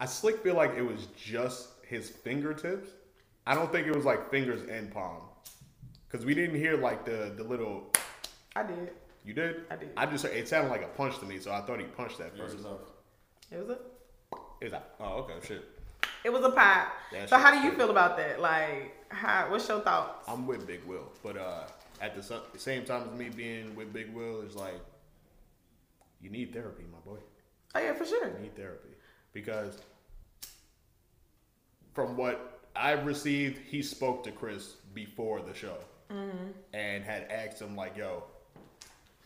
I 0.00 0.06
slick 0.06 0.42
feel 0.42 0.54
like 0.54 0.74
it 0.76 0.82
was 0.82 1.06
just 1.16 1.68
his 1.86 2.08
fingertips. 2.10 2.90
I 3.46 3.54
don't 3.54 3.72
think 3.72 3.86
it 3.86 3.94
was 3.94 4.04
like 4.04 4.30
fingers 4.30 4.68
and 4.68 4.92
palm, 4.92 5.22
because 6.06 6.26
we 6.26 6.34
didn't 6.34 6.56
hear 6.56 6.76
like 6.76 7.04
the 7.04 7.32
the 7.36 7.44
little. 7.44 7.92
I 8.56 8.62
did. 8.64 8.90
You 9.28 9.34
did? 9.34 9.56
I 9.70 9.76
did. 9.76 9.90
I 9.94 10.06
just 10.06 10.24
it 10.24 10.48
sounded 10.48 10.70
like 10.70 10.82
a 10.82 10.86
punch 10.86 11.18
to 11.18 11.26
me, 11.26 11.38
so 11.38 11.52
I 11.52 11.60
thought 11.60 11.78
he 11.78 11.84
punched 11.84 12.16
that 12.16 12.30
first. 12.34 12.54
It 12.54 12.56
was 12.56 12.64
first. 12.64 12.66
enough. 12.66 12.80
It 13.52 13.58
was 13.58 13.76
a 13.76 14.64
Is 14.64 14.72
that? 14.72 14.94
Oh, 14.98 15.18
okay, 15.18 15.34
shit. 15.46 15.64
it 16.24 16.32
was 16.32 16.42
a 16.46 16.50
pop. 16.50 16.88
That 17.12 17.28
So 17.28 17.36
how 17.36 17.50
do 17.50 17.58
you 17.58 17.72
feel 17.72 17.90
about 17.90 18.16
that? 18.16 18.40
Like, 18.40 18.94
how? 19.10 19.48
What's 19.50 19.68
your 19.68 19.80
thoughts? 19.80 20.26
I'm 20.26 20.46
with 20.46 20.66
Big 20.66 20.82
Will, 20.84 21.12
but 21.22 21.36
uh, 21.36 21.64
at 22.00 22.16
the 22.16 22.22
so- 22.22 22.40
same 22.56 22.86
time 22.86 23.02
as 23.06 23.18
me 23.18 23.28
being 23.28 23.76
with 23.76 23.92
Big 23.92 24.14
Will 24.14 24.40
is 24.40 24.56
like, 24.56 24.80
you 26.22 26.30
need 26.30 26.54
therapy, 26.54 26.84
my 26.90 26.98
boy. 27.00 27.18
Oh 27.74 27.80
yeah, 27.80 27.92
for 27.92 28.06
sure. 28.06 28.28
You 28.28 28.38
need 28.40 28.56
therapy 28.56 28.94
because 29.34 29.76
from 31.92 32.16
what 32.16 32.60
I've 32.74 33.04
received, 33.04 33.58
he 33.58 33.82
spoke 33.82 34.24
to 34.24 34.32
Chris 34.32 34.76
before 34.94 35.42
the 35.42 35.52
show 35.52 35.76
and 36.72 37.04
had 37.04 37.24
asked 37.30 37.60
him 37.60 37.76
like, 37.76 37.94
"Yo, 37.94 38.24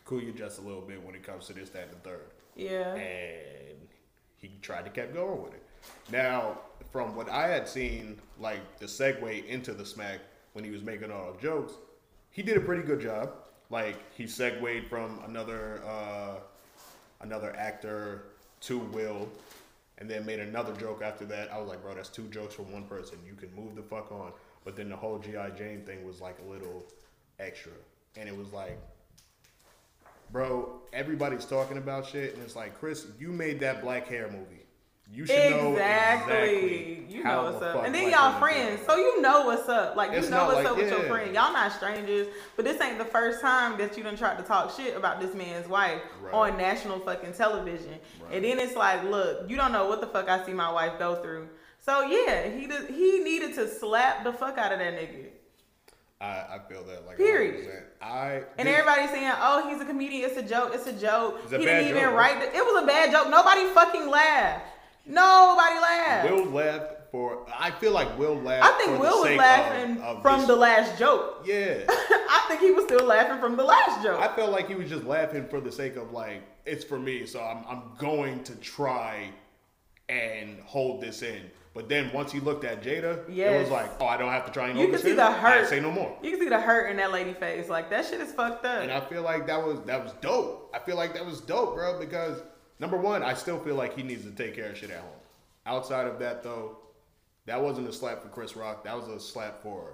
cool 0.05 0.21
you 0.21 0.31
just 0.31 0.59
a 0.59 0.61
little 0.61 0.81
bit 0.81 1.03
when 1.03 1.15
it 1.15 1.23
comes 1.23 1.47
to 1.47 1.53
this, 1.53 1.69
that, 1.69 1.83
and 1.83 1.91
the 1.91 2.09
third. 2.09 2.31
Yeah. 2.55 2.93
and 2.95 3.77
he 4.37 4.51
tried 4.61 4.83
to 4.85 4.91
keep 4.91 5.13
going 5.13 5.41
with 5.41 5.53
it. 5.53 5.63
Now, 6.11 6.59
from 6.91 7.15
what 7.15 7.29
I 7.29 7.47
had 7.47 7.67
seen, 7.67 8.19
like 8.39 8.79
the 8.79 8.85
segue 8.85 9.45
into 9.45 9.73
the 9.73 9.85
smack 9.85 10.19
when 10.53 10.63
he 10.63 10.71
was 10.71 10.83
making 10.83 11.11
all 11.11 11.33
the 11.33 11.41
jokes, 11.41 11.73
he 12.29 12.41
did 12.41 12.57
a 12.57 12.61
pretty 12.61 12.83
good 12.83 13.01
job. 13.01 13.31
Like 13.69 13.95
he 14.13 14.27
segued 14.27 14.87
from 14.87 15.19
another 15.25 15.81
uh, 15.87 16.35
another 17.21 17.55
actor 17.57 18.25
to 18.61 18.77
Will, 18.77 19.27
and 19.97 20.09
then 20.09 20.25
made 20.25 20.39
another 20.39 20.73
joke 20.73 21.01
after 21.01 21.25
that. 21.25 21.51
I 21.51 21.57
was 21.57 21.69
like, 21.69 21.81
bro, 21.81 21.95
that's 21.95 22.09
two 22.09 22.27
jokes 22.27 22.53
from 22.55 22.71
one 22.71 22.83
person. 22.83 23.17
You 23.25 23.33
can 23.33 23.53
move 23.55 23.75
the 23.75 23.81
fuck 23.81 24.11
on. 24.11 24.31
But 24.65 24.75
then 24.75 24.89
the 24.89 24.95
whole 24.95 25.19
GI 25.19 25.57
Jane 25.57 25.83
thing 25.85 26.05
was 26.05 26.21
like 26.21 26.37
a 26.45 26.49
little 26.49 26.85
extra, 27.39 27.73
and 28.15 28.29
it 28.29 28.37
was 28.37 28.53
like, 28.53 28.79
bro, 30.33 30.81
everybody's 30.91 31.45
talking 31.45 31.77
about 31.77 32.05
shit, 32.07 32.33
and 32.33 32.43
it's 32.43 32.55
like, 32.57 32.77
Chris, 32.79 33.07
you 33.19 33.29
made 33.31 33.61
that 33.61 33.81
black 33.81 34.07
hair 34.07 34.27
movie. 34.29 34.59
You 35.11 35.27
should 35.27 35.51
know 35.51 35.73
Exactly. 35.73 36.33
exactly. 36.33 37.05
You 37.15 37.23
know 37.23 37.43
what's 37.43 37.61
up. 37.61 37.85
And 37.85 37.93
then 37.93 38.09
y'all 38.09 38.39
friends. 38.39 38.81
So 38.87 38.95
you 38.95 39.21
know 39.21 39.45
what's 39.45 39.69
up. 39.69 39.95
Like 39.95 40.11
It's 40.11 40.25
you 40.25 40.31
know 40.31 40.45
what's 40.45 40.55
like- 40.57 40.65
up 40.65 40.75
with 40.77 40.89
your 40.89 41.01
friend. 41.03 41.35
Y'all 41.35 41.53
not 41.53 41.71
strangers, 41.71 42.27
but 42.55 42.65
this 42.65 42.81
ain't 42.81 42.97
the 42.97 43.05
first 43.05 43.39
time 43.39 43.77
that 43.77 43.95
you 43.95 44.03
done 44.03 44.15
tried 44.15 44.37
to 44.37 44.43
talk 44.43 44.75
shit 44.75 44.97
about 44.97 45.19
this 45.21 45.35
man's 45.35 45.67
wife 45.67 46.01
Right. 46.19 46.33
on 46.33 46.57
national 46.57 46.99
fucking 47.01 47.33
television. 47.33 47.99
And 48.31 48.43
then 48.43 48.57
it's 48.59 48.75
like, 48.75 49.03
look, 49.03 49.47
you 49.47 49.55
don't 49.55 49.71
know 49.71 49.87
what 49.87 50.01
the 50.01 50.07
fuck 50.07 50.27
I 50.29 50.43
see 50.47 50.53
my 50.53 50.71
wife 50.71 50.93
go 50.97 51.21
through. 51.21 51.47
So 51.79 52.01
yeah, 52.03 52.49
he 52.49 52.65
did, 52.65 52.89
he 52.89 53.19
needed 53.19 53.53
to 53.55 53.67
slap 53.67 54.23
the 54.23 54.33
fuck 54.33 54.57
out 54.57 54.71
of 54.71 54.79
that 54.79 54.93
nigga. 54.95 55.27
I, 56.23 56.55
I 56.55 56.59
feel 56.69 56.83
that 56.83 57.05
like 57.05 57.17
Period. 57.17 57.67
100%. 57.67 57.81
I 58.01 58.43
And 58.57 58.67
this- 58.67 58.77
everybody's 58.79 59.09
saying, 59.09 59.31
"Oh, 59.39 59.69
he's 59.69 59.81
a 59.81 59.85
comedian. 59.85 60.29
It's 60.29 60.37
a 60.37 60.43
joke. 60.43 60.71
It's 60.73 60.87
a 60.87 60.93
joke." 60.93 61.39
It's 61.43 61.51
a 61.51 61.57
he 61.59 61.65
didn't 61.65 61.89
even 61.89 62.01
joke, 62.03 62.13
write 62.15 62.41
it. 62.41 62.53
It 62.55 62.63
was 62.63 62.81
a 62.83 62.87
bad 62.87 63.11
joke. 63.11 63.29
Nobody 63.29 63.65
fucking 63.73 64.07
laughed. 64.09 64.65
Nobody 65.05 65.79
laughed. 65.79 66.31
Will 66.31 66.45
laughed 66.45 66.93
for. 67.11 67.45
I 67.59 67.71
feel 67.71 67.91
like 67.91 68.17
Will 68.17 68.35
laughed. 68.35 68.63
I 68.65 68.77
think 68.77 68.93
the 68.93 68.99
Will 68.99 69.21
was 69.23 69.35
laughing 69.37 69.97
of- 69.97 70.17
of 70.17 70.21
from 70.21 70.39
this- 70.39 70.47
the 70.47 70.55
last 70.55 70.97
joke. 70.97 71.41
Yeah, 71.45 71.79
I 71.89 72.45
think 72.47 72.61
he 72.61 72.71
was 72.71 72.85
still 72.85 73.03
laughing 73.05 73.39
from 73.39 73.57
the 73.57 73.63
last 73.65 74.01
joke. 74.01 74.21
I 74.21 74.33
felt 74.33 74.51
like 74.51 74.67
he 74.69 74.75
was 74.75 74.89
just 74.89 75.03
laughing 75.03 75.45
for 75.49 75.59
the 75.59 75.71
sake 75.71 75.97
of 75.97 76.11
like 76.13 76.41
it's 76.65 76.85
for 76.85 76.97
me, 76.99 77.25
so 77.25 77.41
I'm 77.41 77.65
I'm 77.67 77.83
going 77.97 78.43
to 78.45 78.55
try 78.55 79.29
and 80.07 80.59
hold 80.61 81.01
this 81.01 81.21
in. 81.21 81.51
But 81.73 81.89
then 81.89 82.11
once 82.13 82.31
he 82.31 82.39
looked 82.39 82.63
at 82.65 82.83
Jada, 82.83 83.27
it 83.27 83.59
was 83.59 83.69
like, 83.71 83.89
oh, 83.99 84.05
I 84.05 84.15
don't 84.15 84.31
have 84.31 84.45
to 84.45 84.51
try 84.51 84.69
and 84.69 84.77
you 84.77 84.89
can 84.89 84.99
see 84.99 85.13
the 85.13 85.31
hurt. 85.31 85.67
say 85.67 85.79
no 85.79 85.91
more. 85.91 86.15
You 86.21 86.29
can 86.29 86.39
see 86.39 86.49
the 86.49 86.59
hurt 86.59 86.91
in 86.91 86.97
that 86.97 87.11
lady 87.11 87.33
face. 87.33 87.67
Like 87.67 87.89
that 87.89 88.05
shit 88.05 88.21
is 88.21 88.31
fucked 88.31 88.63
up. 88.63 88.83
And 88.83 88.91
I 88.91 88.99
feel 88.99 89.23
like 89.23 89.47
that 89.47 89.65
was 89.65 89.79
that 89.81 90.03
was 90.03 90.13
dope. 90.21 90.71
I 90.73 90.79
feel 90.79 90.95
like 90.95 91.15
that 91.15 91.25
was 91.25 91.41
dope, 91.41 91.73
bro, 91.73 91.99
because 91.99 92.43
number 92.79 92.97
one, 92.97 93.23
I 93.23 93.33
still 93.33 93.59
feel 93.59 93.75
like 93.75 93.95
he 93.95 94.03
needs 94.03 94.23
to 94.23 94.31
take 94.31 94.55
care 94.55 94.69
of 94.69 94.77
shit 94.77 94.91
at 94.91 94.99
home. 94.99 95.09
Outside 95.65 96.05
of 96.05 96.19
that 96.19 96.43
though, 96.43 96.77
that 97.47 97.61
wasn't 97.61 97.87
a 97.87 97.93
slap 97.93 98.21
for 98.21 98.29
Chris 98.29 98.55
Rock. 98.55 98.83
That 98.83 98.95
was 98.95 99.07
a 99.07 99.19
slap 99.19 99.63
for 99.63 99.93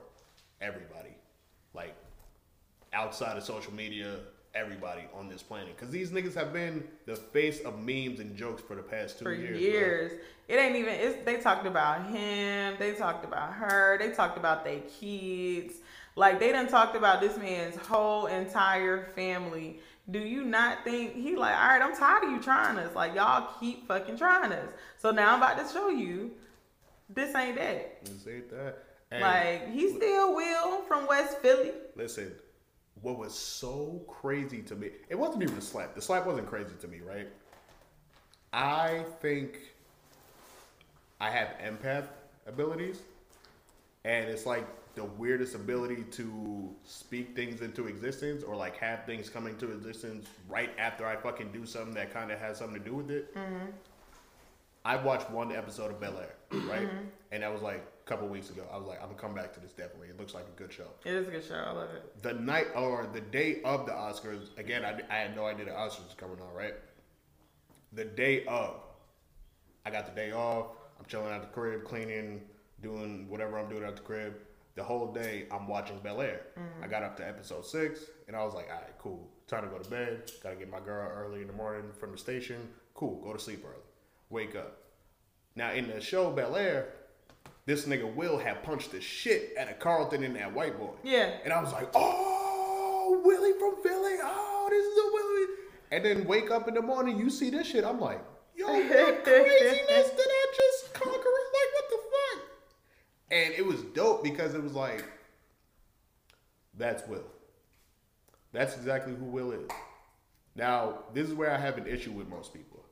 everybody. 0.60 1.16
Like 1.74 1.96
outside 2.92 3.38
of 3.38 3.44
social 3.44 3.74
media, 3.74 4.18
everybody 4.56 5.04
on 5.14 5.30
this 5.30 5.44
planet. 5.44 5.78
Cause 5.78 5.90
these 5.90 6.12
niggas 6.12 6.34
have 6.36 6.54
been 6.54 6.84
the 7.06 7.16
face 7.16 7.60
of 7.62 7.80
memes 7.80 8.20
and 8.20 8.36
jokes 8.36 8.62
for 8.62 8.76
the 8.76 8.82
past 8.82 9.20
two 9.20 9.26
for 9.26 9.34
years. 9.34 9.60
years. 9.60 10.12
It 10.48 10.56
ain't 10.56 10.76
even. 10.76 10.94
It's 10.94 11.24
they 11.26 11.38
talked 11.38 11.68
about 11.68 12.08
him. 12.08 12.76
They 12.80 12.94
talked 12.94 13.24
about 13.24 13.54
her. 13.54 13.98
They 14.00 14.12
talked 14.12 14.38
about 14.38 14.66
their 14.66 14.80
kids. 15.00 15.76
Like 16.16 16.40
they 16.40 16.52
done 16.52 16.68
talked 16.68 16.96
about 16.96 17.22
this 17.22 17.38
man's 17.38 17.76
whole 17.76 18.26
entire 18.26 19.06
family. 19.16 19.80
Do 20.10 20.20
you 20.20 20.44
not 20.44 20.84
think 20.84 21.14
he 21.14 21.36
like? 21.36 21.56
All 21.56 21.68
right, 21.68 21.82
I'm 21.82 21.96
tired 21.96 22.24
of 22.24 22.32
you 22.32 22.42
trying 22.42 22.78
us. 22.80 22.96
Like 22.96 23.14
y'all 23.14 23.50
keep 23.60 23.88
fucking 23.88 24.18
trying 24.18 24.52
us. 24.52 24.70
So 24.98 25.12
now 25.12 25.34
I'm 25.34 25.40
about 25.40 25.66
to 25.66 25.72
show 25.72 25.90
you. 25.90 26.32
This 27.10 27.36
ain't 27.36 27.56
that. 27.56 28.00
And 28.06 28.20
say 28.20 28.42
that. 28.52 28.84
And 29.12 29.22
Like 29.22 29.72
he 29.72 29.96
still 29.96 30.36
will 30.36 30.82
from 30.82 31.08
West 31.08 31.40
Philly. 31.40 31.72
Listen, 31.96 32.32
what 33.02 33.18
was 33.18 33.34
so 33.34 34.02
crazy 34.08 34.62
to 34.64 34.76
me, 34.76 34.90
it 35.10 35.18
wasn't 35.18 35.44
even 35.44 35.58
a 35.58 35.62
slap. 35.62 35.96
The 35.96 36.02
slap 36.02 36.26
wasn't 36.26 36.48
crazy 36.48 36.74
to 36.80 36.88
me, 36.88 37.00
right? 37.00 37.28
I 38.52 39.06
think 39.22 39.60
I 41.22 41.30
have 41.30 41.50
empath 41.64 42.08
abilities, 42.48 43.02
and 44.06 44.28
it's 44.30 44.46
like 44.46 44.68
the 44.96 45.06
weirdest 45.06 45.56
ability 45.56 46.04
to 46.12 46.76
speak 46.84 47.36
things 47.36 47.62
into 47.62 47.88
existence 47.88 48.44
or 48.44 48.56
like 48.56 48.76
have 48.78 49.06
things 49.06 49.30
come 49.30 49.48
into 49.48 49.72
existence 49.72 50.28
right 50.50 50.72
after 50.78 51.06
I 51.06 51.16
fucking 51.16 51.52
do 51.52 51.66
something 51.66 51.94
that 51.94 52.14
kind 52.14 52.32
of 52.32 52.40
has 52.40 52.58
something 52.58 52.82
to 52.82 52.90
do 52.90 52.96
with 52.96 53.12
it. 53.12 53.34
Mm-hmm. 53.36 53.68
I 54.84 54.96
watched 54.96 55.30
one 55.30 55.52
episode 55.52 55.92
of 55.92 56.00
Bel 56.00 56.18
Air, 56.18 56.36
right? 56.68 56.88
Mm-hmm. 56.88 57.06
And 57.32 57.46
I 57.46 57.50
was 57.50 57.62
like 57.62 57.86
couple 58.10 58.28
weeks 58.28 58.50
ago. 58.50 58.64
I 58.74 58.78
was 58.78 58.88
like, 58.88 58.98
I'm 59.02 59.10
gonna 59.10 59.22
come 59.22 59.36
back 59.36 59.54
to 59.54 59.60
this 59.60 59.72
definitely. 59.72 60.08
It 60.08 60.20
looks 60.20 60.34
like 60.34 60.46
a 60.46 60.58
good 60.58 60.74
show. 60.74 60.88
It 61.06 61.14
is 61.14 61.28
a 61.28 61.32
good 61.32 61.46
show. 61.46 61.56
I 61.56 61.72
love 61.72 61.90
it. 61.92 62.24
The 62.24 62.34
night 62.34 62.68
or 62.76 63.08
the 63.14 63.22
day 63.22 63.62
of 63.64 63.86
the 63.86 63.92
Oscars, 63.92 64.58
again, 64.58 64.84
I, 64.84 65.00
I 65.14 65.20
had 65.20 65.36
no 65.36 65.46
idea 65.46 65.66
the 65.66 65.72
Oscars 65.72 66.06
was 66.06 66.16
coming 66.18 66.40
on, 66.42 66.52
right? 66.54 66.74
The 67.94 68.06
day 68.06 68.46
of, 68.46 68.78
I 69.86 69.92
got 69.92 70.08
the 70.08 70.20
day 70.20 70.32
off. 70.32 70.68
I'm 71.00 71.06
chilling 71.06 71.32
at 71.32 71.42
the 71.42 71.48
crib, 71.48 71.86
cleaning, 71.86 72.42
doing 72.82 73.30
whatever 73.30 73.60
I'm 73.60 73.70
doing 73.70 73.84
at 73.84 73.96
the 73.96 74.02
crib. 74.02 74.34
The 74.76 74.84
whole 74.84 75.14
day, 75.14 75.46
I'm 75.52 75.68
watching 75.68 76.00
Bel 76.00 76.22
Air. 76.22 76.48
Mm-hmm. 76.58 76.84
I 76.84 76.88
got 76.88 77.04
up 77.04 77.16
to 77.18 77.28
episode 77.28 77.66
six, 77.66 78.02
and 78.28 78.36
I 78.36 78.44
was 78.44 78.54
like, 78.56 78.70
all 78.70 78.82
right, 78.82 78.98
cool. 78.98 79.30
Time 79.48 79.64
to 79.64 79.70
go 79.70 79.78
to 79.78 79.90
bed. 79.90 80.32
Gotta 80.44 80.56
get 80.56 80.70
my 80.70 80.80
girl 80.80 81.12
early 81.16 81.42
in 81.42 81.48
the 81.48 81.54
morning 81.54 81.84
from 82.00 82.12
the 82.12 82.18
station. 82.18 82.70
Cool, 82.94 83.22
go 83.22 83.34
to 83.34 83.40
sleep 83.40 83.64
early. 83.66 83.84
Wake 84.30 84.56
up. 84.56 84.78
Now, 85.56 85.74
in 85.74 85.88
the 85.88 86.02
show 86.02 86.32
Bel 86.32 86.56
Air, 86.56 86.94
this 87.70 87.86
nigga 87.86 88.12
Will 88.16 88.40
had 88.40 88.64
punched 88.64 88.92
the 88.92 89.00
shit 89.00 89.54
out 89.56 89.70
of 89.70 89.78
Carlton 89.78 90.24
and 90.24 90.36
that 90.36 90.52
white 90.52 90.80
boy. 90.80 90.90
Yeah. 91.04 91.38
And 91.44 91.54
I 91.54 91.62
was 91.62 91.72
like, 91.72 91.88
oh, 91.94 93.22
Willie 93.24 93.54
from 93.60 93.76
Philly. 93.84 94.16
Oh, 94.24 94.68
this 94.72 94.84
is 94.84 94.98
a 94.98 95.08
Willie. 95.14 95.56
And 95.92 96.04
then 96.04 96.28
wake 96.28 96.50
up 96.50 96.68
in 96.68 96.74
the 96.74 96.82
morning, 96.82 97.20
you 97.20 97.30
see 97.30 97.52
this 97.52 97.68
shit. 97.68 97.86
I'm 97.86 98.00
like, 98.00 98.22
yo, 98.56 98.66
what 98.66 98.84
craziness 99.24 100.10
did 100.10 100.28
I 100.28 100.46
just 100.56 100.94
conquer? 100.96 101.14
Like, 101.14 101.74
what 101.76 101.90
the 101.92 101.98
fuck? 102.12 102.44
And 103.30 103.54
it 103.54 103.64
was 103.64 103.84
dope 103.94 104.24
because 104.24 104.56
it 104.56 104.64
was 104.64 104.74
like, 104.74 105.06
that's 106.76 107.08
Will. 107.08 107.22
That's 108.52 108.76
exactly 108.76 109.14
who 109.14 109.26
Will 109.26 109.52
is. 109.52 109.70
Now, 110.56 111.04
this 111.14 111.28
is 111.28 111.36
where 111.36 111.52
I 111.52 111.60
have 111.60 111.78
an 111.78 111.86
issue 111.86 112.14
with 112.14 112.28
most 112.30 112.52
people. 112.52 112.84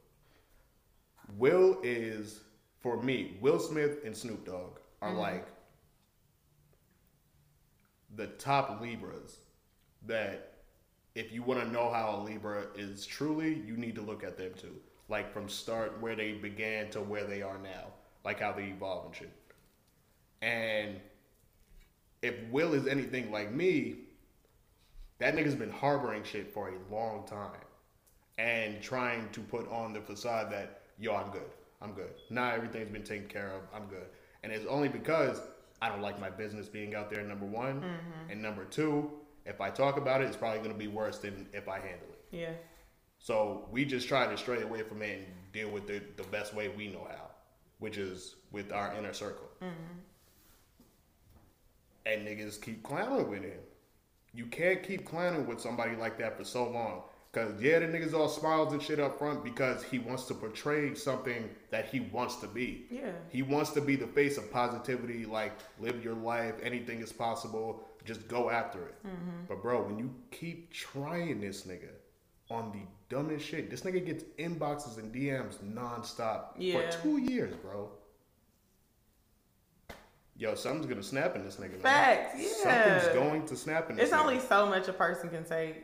Will 1.36 1.80
is, 1.82 2.42
for 2.88 3.04
me, 3.04 3.36
Will 3.42 3.60
Smith 3.60 4.00
and 4.06 4.16
Snoop 4.16 4.46
Dogg 4.46 4.80
are 5.02 5.10
mm-hmm. 5.10 5.20
like 5.20 5.48
the 8.16 8.28
top 8.28 8.80
Libras 8.80 9.40
that 10.06 10.54
if 11.14 11.34
you 11.34 11.44
want 11.44 11.60
to 11.62 11.70
know 11.70 11.92
how 11.92 12.16
a 12.16 12.24
Libra 12.24 12.68
is 12.78 13.06
truly, 13.06 13.62
you 13.66 13.76
need 13.76 13.94
to 13.96 14.02
look 14.02 14.24
at 14.24 14.38
them 14.38 14.52
too. 14.58 14.74
Like 15.10 15.34
from 15.34 15.50
start 15.50 16.00
where 16.00 16.16
they 16.16 16.32
began 16.32 16.90
to 16.92 17.02
where 17.02 17.26
they 17.26 17.42
are 17.42 17.58
now. 17.58 17.88
Like 18.24 18.40
how 18.40 18.54
they 18.54 18.68
evolve 18.68 19.08
and 19.08 19.16
shit. 19.16 19.34
And 20.42 20.96
if 22.22 22.36
Will 22.52 22.74
is 22.74 22.88
anything 22.88 23.34
like 23.34 23.54
me, 23.54 23.96
that 25.20 25.36
nigga's 25.36 25.56
been 25.56 25.72
harboring 25.72 26.24
shit 26.24 26.54
for 26.54 26.70
a 26.70 26.94
long 26.94 27.28
time. 27.28 27.60
And 28.38 28.82
trying 28.82 29.28
to 29.32 29.42
put 29.42 29.70
on 29.70 29.92
the 29.92 30.00
facade 30.00 30.50
that, 30.54 30.84
yo, 30.98 31.14
I'm 31.14 31.32
good. 31.32 31.52
I'm 31.82 31.94
good. 31.94 32.14
Now 32.30 32.52
everything's 32.52 32.90
been 32.90 33.04
taken 33.04 33.28
care 33.28 33.52
of. 33.52 33.62
I'm 33.74 33.88
good. 33.88 34.08
And 34.44 34.52
it's 34.52 34.66
only 34.66 34.90
because 34.90 35.42
I 35.82 35.90
don't 35.90 36.02
like 36.02 36.20
my 36.20 36.30
business 36.30 36.68
being 36.68 36.96
out 36.96 37.10
there, 37.10 37.24
number 37.24 37.46
one. 37.46 37.82
Mm-hmm. 37.82 38.32
And 38.32 38.42
number 38.42 38.66
two, 38.66 39.12
if 39.46 39.62
I 39.62 39.70
talk 39.70 39.98
about 39.98 40.22
it, 40.22 40.26
it's 40.26 40.38
probably 40.38 40.60
going 40.60 40.72
to 40.72 40.78
be 40.78 40.88
worse 40.88 41.20
than 41.20 41.48
if 41.54 41.68
I 41.68 41.76
handle 41.76 42.08
it. 42.12 42.24
Yeah. 42.32 42.52
So 43.20 43.68
we 43.72 43.86
just 43.86 44.08
try 44.08 44.28
to 44.28 44.38
stray 44.38 44.62
away 44.62 44.84
from 44.84 45.02
it 45.02 45.20
and 45.20 45.28
deal 45.54 45.70
with 45.70 45.90
it 45.90 46.18
the 46.18 46.24
best 46.24 46.54
way 46.54 46.70
we 46.70 46.88
know 46.88 47.08
how, 47.10 47.30
which 47.80 47.98
is 47.98 48.36
with 48.52 48.72
our 48.72 48.94
inner 48.98 49.14
circle. 49.14 49.48
Mm-hmm. 49.62 50.00
And 52.06 52.28
niggas 52.28 52.62
keep 52.62 52.84
clowning 52.84 53.30
with 53.30 53.44
him. 53.44 53.60
You 54.34 54.46
can't 54.46 54.84
keep 54.84 55.06
clowning 55.06 55.46
with 55.46 55.60
somebody 55.60 55.96
like 55.96 56.18
that 56.20 56.38
for 56.38 56.44
so 56.44 56.70
long. 56.70 57.04
Cause 57.38 57.62
yeah, 57.62 57.78
the 57.80 57.86
niggas 57.86 58.14
all 58.16 58.28
smiles 58.30 58.74
and 58.74 58.82
shit 58.82 59.00
up 59.00 59.20
front 59.20 59.44
because 59.44 59.84
he 59.84 60.00
wants 60.00 60.24
to 60.26 60.34
portray 60.34 60.96
something 60.96 61.50
that 61.70 61.86
he 61.88 62.00
wants 62.00 62.38
to 62.38 62.48
be. 62.48 62.88
Yeah. 62.90 63.12
He 63.30 63.44
wants 63.44 63.70
to 63.72 63.82
be 63.82 63.96
the 63.96 64.08
face 64.08 64.38
of 64.40 64.52
positivity, 64.52 65.26
like 65.26 65.52
live 65.80 66.04
your 66.04 66.16
life, 66.16 66.56
anything 66.64 67.00
is 67.00 67.12
possible, 67.14 67.84
just 68.06 68.28
go 68.28 68.50
after 68.50 68.80
it. 68.88 68.96
Mm-hmm. 69.06 69.46
But 69.48 69.62
bro, 69.62 69.84
when 69.84 70.00
you 70.00 70.10
keep 70.32 70.72
trying 70.74 71.40
this 71.42 71.64
nigga 71.64 71.90
on 72.50 72.72
the 72.72 73.16
dumbest 73.16 73.46
shit, 73.46 73.70
this 73.70 73.82
nigga 73.82 74.04
gets 74.04 74.24
inboxes 74.40 74.98
and 74.98 75.14
DMs 75.14 75.58
nonstop 75.64 76.46
Yeah. 76.58 76.90
for 76.90 77.02
two 77.04 77.18
years, 77.20 77.54
bro. 77.58 77.92
Yo, 80.40 80.54
something's 80.56 80.86
gonna 80.86 81.02
snap 81.04 81.36
in 81.36 81.44
this 81.44 81.56
nigga. 81.58 81.74
man. 81.74 81.82
Facts, 81.82 82.36
yeah. 82.64 83.00
Something's 83.00 83.14
going 83.16 83.46
to 83.48 83.56
snap 83.56 83.90
in 83.90 83.96
this 83.96 84.06
It's 84.06 84.14
nigga. 84.14 84.22
only 84.22 84.40
so 84.40 84.66
much 84.68 84.88
a 84.88 84.94
person 84.94 85.30
can 85.30 85.44
take. 85.44 85.84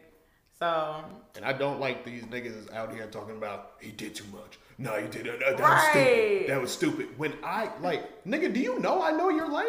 So 0.59 1.03
And 1.35 1.43
I 1.43 1.53
don't 1.53 1.79
like 1.79 2.05
these 2.05 2.23
niggas 2.23 2.71
out 2.73 2.93
here 2.93 3.07
talking 3.07 3.35
about 3.37 3.71
he 3.81 3.91
did 3.91 4.15
too 4.15 4.25
much. 4.31 4.59
No, 4.77 4.93
he 4.99 5.07
did. 5.07 5.25
That, 5.25 5.57
that 5.57 5.59
was 5.59 5.83
stupid. 5.89 6.49
That 6.49 6.61
was 6.61 6.71
stupid. 6.71 7.19
When 7.19 7.33
I 7.43 7.69
like, 7.81 8.23
nigga, 8.25 8.53
do 8.53 8.59
you 8.59 8.79
know 8.79 9.01
I 9.01 9.11
know 9.11 9.29
your 9.29 9.47
life? 9.49 9.67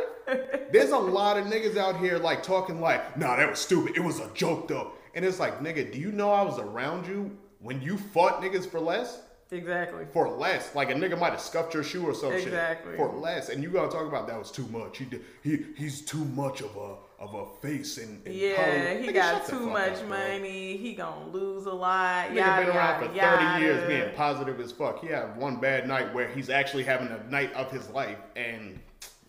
There's 0.72 0.90
a 0.90 0.98
lot 0.98 1.36
of 1.36 1.46
niggas 1.46 1.76
out 1.76 1.98
here 2.00 2.18
like 2.18 2.42
talking 2.42 2.80
like, 2.80 3.16
nah, 3.18 3.36
that 3.36 3.48
was 3.50 3.58
stupid. 3.58 3.96
It 3.96 4.00
was 4.00 4.20
a 4.20 4.30
joke 4.34 4.68
though. 4.68 4.92
And 5.14 5.24
it's 5.24 5.38
like, 5.38 5.60
nigga, 5.60 5.92
do 5.92 5.98
you 5.98 6.10
know 6.12 6.32
I 6.32 6.42
was 6.42 6.58
around 6.58 7.06
you 7.06 7.36
when 7.60 7.80
you 7.82 7.96
fought 7.98 8.40
niggas 8.42 8.66
for 8.68 8.80
less? 8.80 9.20
exactly. 9.50 10.04
For 10.12 10.28
less, 10.28 10.74
like 10.74 10.90
a 10.90 10.94
nigga 10.94 11.16
might 11.18 11.30
have 11.30 11.40
scuffed 11.40 11.74
your 11.74 11.84
shoe 11.84 12.04
or 12.04 12.14
some 12.14 12.32
Exactly. 12.32 12.92
shit 12.92 12.96
for 12.96 13.12
less, 13.14 13.50
and 13.50 13.62
you 13.62 13.70
gotta 13.70 13.88
talk 13.90 14.06
about 14.08 14.26
that 14.26 14.36
was 14.38 14.50
too 14.50 14.66
much. 14.66 14.98
He 14.98 15.04
did, 15.04 15.24
he 15.44 15.64
he's 15.76 16.00
too 16.02 16.24
much 16.24 16.60
of 16.60 16.74
a 16.76 16.96
of 17.18 17.34
a 17.34 17.46
face 17.60 17.98
in, 17.98 18.20
in 18.24 18.32
Yeah, 18.32 18.56
Hollywood. 18.56 19.04
he 19.04 19.08
Nigga, 19.10 19.14
got 19.14 19.46
too 19.46 19.66
much 19.70 19.92
up, 20.00 20.08
money. 20.08 20.76
He 20.76 20.94
gonna 20.94 21.28
lose 21.28 21.66
a 21.66 21.72
lot. 21.72 22.28
Nigga 22.30 22.34
Yada, 22.36 22.66
been 22.66 22.76
around 22.76 23.08
for 23.08 23.14
yada, 23.14 23.52
30 23.54 23.64
years 23.64 23.86
being 23.88 24.14
positive 24.16 24.60
as 24.60 24.72
fuck. 24.72 25.00
He 25.00 25.08
had 25.08 25.36
one 25.36 25.56
bad 25.56 25.86
night 25.88 26.12
where 26.14 26.28
he's 26.28 26.50
actually 26.50 26.84
having 26.84 27.08
a 27.08 27.22
night 27.30 27.52
of 27.54 27.70
his 27.70 27.88
life 27.90 28.18
and 28.36 28.80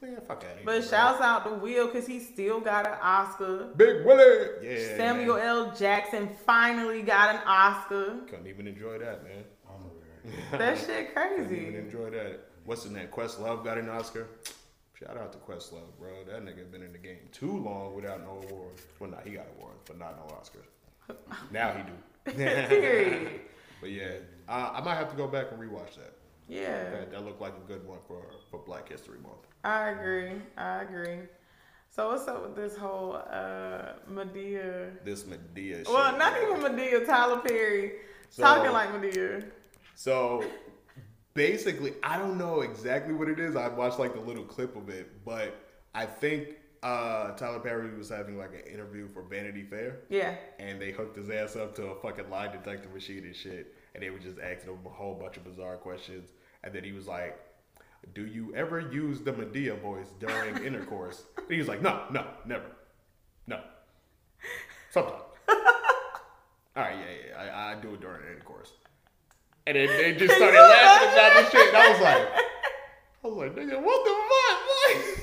man, 0.01 0.17
fuck 0.27 0.37
out 0.37 0.43
of 0.43 0.57
here. 0.57 0.61
But 0.65 0.81
bro. 0.81 0.89
shouts 0.89 1.21
out 1.21 1.45
to 1.45 1.51
Will 1.55 1.87
because 1.87 2.07
he 2.07 2.19
still 2.19 2.59
got 2.59 2.87
an 2.87 2.97
Oscar. 3.01 3.69
Big 3.75 4.05
Willie. 4.05 4.47
Yeah. 4.63 4.97
Samuel 4.97 5.35
man. 5.37 5.45
L. 5.47 5.75
Jackson 5.75 6.29
finally 6.45 7.01
got 7.01 7.35
an 7.35 7.41
Oscar. 7.45 8.17
Couldn't 8.27 8.47
even 8.47 8.67
enjoy 8.67 8.99
that, 8.99 9.23
man. 9.23 9.43
That 10.51 10.79
shit 10.79 11.13
crazy. 11.13 11.43
Couldn't 11.43 11.55
even 11.61 11.75
enjoy 11.75 12.09
that. 12.09 12.39
What's 12.65 12.81
his 12.81 12.91
name? 12.91 13.07
Questlove 13.09 13.63
got 13.63 13.77
an 13.77 13.89
Oscar. 13.89 14.27
Shout 15.05 15.17
out 15.17 15.31
to 15.33 15.37
Questlove, 15.39 15.95
bro. 15.99 16.23
That 16.27 16.43
nigga 16.43 16.71
been 16.71 16.81
in 16.81 16.91
the 16.91 16.97
game 16.97 17.29
too 17.31 17.57
long 17.59 17.95
without 17.95 18.21
no 18.21 18.41
awards. 18.49 18.81
Well, 18.99 19.11
not 19.11 19.25
he 19.27 19.33
got 19.33 19.45
awards, 19.59 19.81
but 19.85 19.99
not 19.99 20.17
no 20.17 20.35
Oscars. 20.35 21.17
now 21.51 21.73
he 21.73 21.83
do. 21.83 22.33
Period. 22.33 23.39
but 23.81 23.91
yeah, 23.91 24.13
uh, 24.49 24.71
I 24.73 24.81
might 24.81 24.95
have 24.95 25.11
to 25.11 25.15
go 25.15 25.27
back 25.27 25.47
and 25.51 25.59
rewatch 25.61 25.95
that. 25.97 26.13
Yeah, 26.47 26.89
That, 26.91 27.11
that 27.11 27.25
looked 27.25 27.41
like 27.41 27.53
a 27.53 27.67
good 27.67 27.87
one 27.87 27.99
for 28.07 28.23
for 28.49 28.59
Black 28.59 28.89
History 28.89 29.19
Month. 29.19 29.45
I 29.63 29.89
agree. 29.89 30.31
I 30.57 30.81
agree. 30.81 31.19
So 31.91 32.09
what's 32.09 32.27
up 32.27 32.41
with 32.41 32.55
this 32.55 32.75
whole 32.75 33.13
uh 33.29 33.93
Madea? 34.11 35.03
This 35.03 35.23
Madea 35.23 35.77
shit. 35.77 35.87
Well, 35.87 36.17
not 36.17 36.33
bro. 36.33 36.57
even 36.57 36.71
Madea. 36.71 37.05
Tyler 37.05 37.41
Perry 37.41 37.93
So- 38.29 38.41
talking 38.41 38.71
like 38.71 38.91
Medea. 38.99 39.43
So 39.93 40.43
basically, 41.35 41.93
I 42.01 42.17
don't 42.17 42.37
know 42.37 42.61
exactly 42.61 43.13
what 43.13 43.27
it 43.29 43.39
is. 43.39 43.55
I 43.55 43.67
watched 43.67 43.99
like 43.99 44.13
the 44.15 44.19
little 44.21 44.43
clip 44.45 44.75
of 44.75 44.89
it, 44.89 45.23
but 45.23 45.53
I 45.93 46.05
think 46.07 46.55
uh, 46.81 47.31
Tyler 47.33 47.59
Perry 47.59 47.95
was 47.95 48.09
having 48.09 48.37
like 48.37 48.53
an 48.53 48.71
interview 48.71 49.07
for 49.13 49.21
Vanity 49.23 49.63
Fair, 49.63 49.99
Yeah. 50.09 50.35
and 50.59 50.81
they 50.81 50.91
hooked 50.91 51.15
his 51.17 51.29
ass 51.29 51.55
up 51.55 51.75
to 51.75 51.83
a 51.87 51.95
fucking 52.01 52.29
lie 52.29 52.47
detector 52.47 52.89
machine 52.89 53.23
and 53.25 53.35
shit, 53.35 53.75
and 53.93 54.01
they 54.03 54.09
were 54.09 54.19
just 54.19 54.39
asking 54.39 54.71
him 54.73 54.79
a 54.85 54.89
whole 54.89 55.13
bunch 55.15 55.37
of 55.37 55.43
bizarre 55.43 55.77
questions, 55.77 56.29
and 56.63 56.73
then 56.73 56.83
he 56.83 56.91
was 56.91 57.05
like. 57.07 57.37
Do 58.13 58.27
you 58.27 58.53
ever 58.53 58.79
use 58.79 59.21
the 59.21 59.31
Madea 59.33 59.81
voice 59.81 60.09
during 60.19 60.57
intercourse? 60.63 61.23
And 61.37 61.49
he 61.49 61.57
was 61.57 61.67
like, 61.67 61.81
no, 61.81 62.03
no, 62.11 62.23
never. 62.45 62.65
No. 63.47 63.59
Sometimes. 64.91 65.23
All 65.49 65.55
right, 66.75 66.95
yeah, 66.99 67.29
yeah, 67.29 67.51
I, 67.55 67.71
I 67.71 67.75
do 67.81 67.95
it 67.95 68.01
during 68.01 68.21
intercourse. 68.31 68.73
And 69.67 69.75
then 69.77 69.87
they 69.87 70.13
just 70.13 70.35
started 70.37 70.57
laughing 70.59 71.09
about 71.13 71.33
this 71.41 71.51
shit. 71.51 71.67
And 71.69 71.77
I 71.77 71.89
was 71.91 72.01
like, 72.01 72.27
I 73.23 73.27
was 73.27 73.37
like, 73.37 73.55
nigga, 73.55 73.81
what 73.81 74.03
the 74.05 74.11
fuck? 74.29 74.59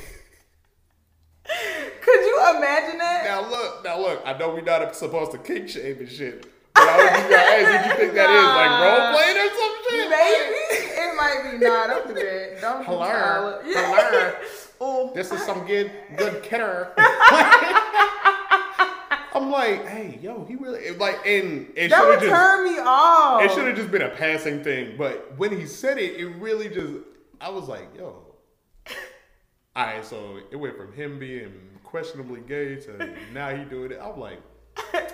Like, 1.44 2.02
Could 2.02 2.20
you 2.20 2.36
imagine 2.56 2.98
that? 2.98 3.24
now 3.24 3.48
look, 3.50 3.84
now 3.84 3.98
look, 4.00 4.22
I 4.24 4.32
know 4.38 4.50
we're 4.50 4.60
not 4.62 4.94
supposed 4.96 5.32
to 5.32 5.38
kink 5.38 5.68
shame 5.68 5.98
and 5.98 6.08
shit. 6.08 6.46
But 6.74 6.88
I 6.88 6.96
was 6.96 7.10
just 7.10 7.30
like, 7.30 7.46
hey, 7.46 7.64
did 7.64 7.86
you 7.86 7.96
think 7.96 8.14
that 8.14 8.30
is 8.30 8.44
like 8.58 8.72
role 8.80 9.12
playing 9.12 9.38
or 9.38 9.50
some 9.50 9.74
shit? 9.90 10.08
Maybe 10.10 10.60
it 11.02 11.16
might 11.16 11.40
be. 11.52 11.58
Nah, 11.66 11.86
don't 11.88 12.06
do 12.08 12.14
that. 12.14 12.60
Don't 12.60 12.78
do. 12.80 12.84
Hello. 12.92 14.34
Oh, 14.80 15.12
This 15.14 15.30
is 15.32 15.42
some 15.42 15.66
good 15.66 15.90
good 16.16 16.42
kidder. 16.42 16.92
I'm 19.34 19.50
like, 19.50 19.86
hey, 19.86 20.18
yo, 20.22 20.44
he 20.44 20.56
really 20.56 20.90
like, 20.92 21.26
and 21.26 21.72
it 21.74 21.88
that 21.88 22.06
would 22.06 22.20
just 22.20 22.30
turn 22.30 22.64
me 22.64 22.78
off. 22.78 23.42
It 23.42 23.50
should 23.52 23.66
have 23.66 23.76
just 23.76 23.90
been 23.90 24.02
a 24.02 24.10
passing 24.10 24.62
thing, 24.62 24.96
but 24.98 25.36
when 25.38 25.58
he 25.58 25.66
said 25.66 25.98
it, 25.98 26.20
it 26.20 26.26
really 26.36 26.68
just. 26.68 26.94
I 27.40 27.48
was 27.48 27.68
like, 27.68 27.88
yo. 27.96 28.34
All 29.76 29.86
right, 29.86 30.04
so 30.04 30.38
it 30.50 30.56
went 30.56 30.76
from 30.76 30.92
him 30.92 31.18
being 31.18 31.52
questionably 31.82 32.40
gay 32.40 32.76
to 32.76 33.14
now 33.32 33.54
he 33.54 33.64
doing 33.64 33.92
it. 33.92 34.00
I'm 34.02 34.18
like, 34.18 34.40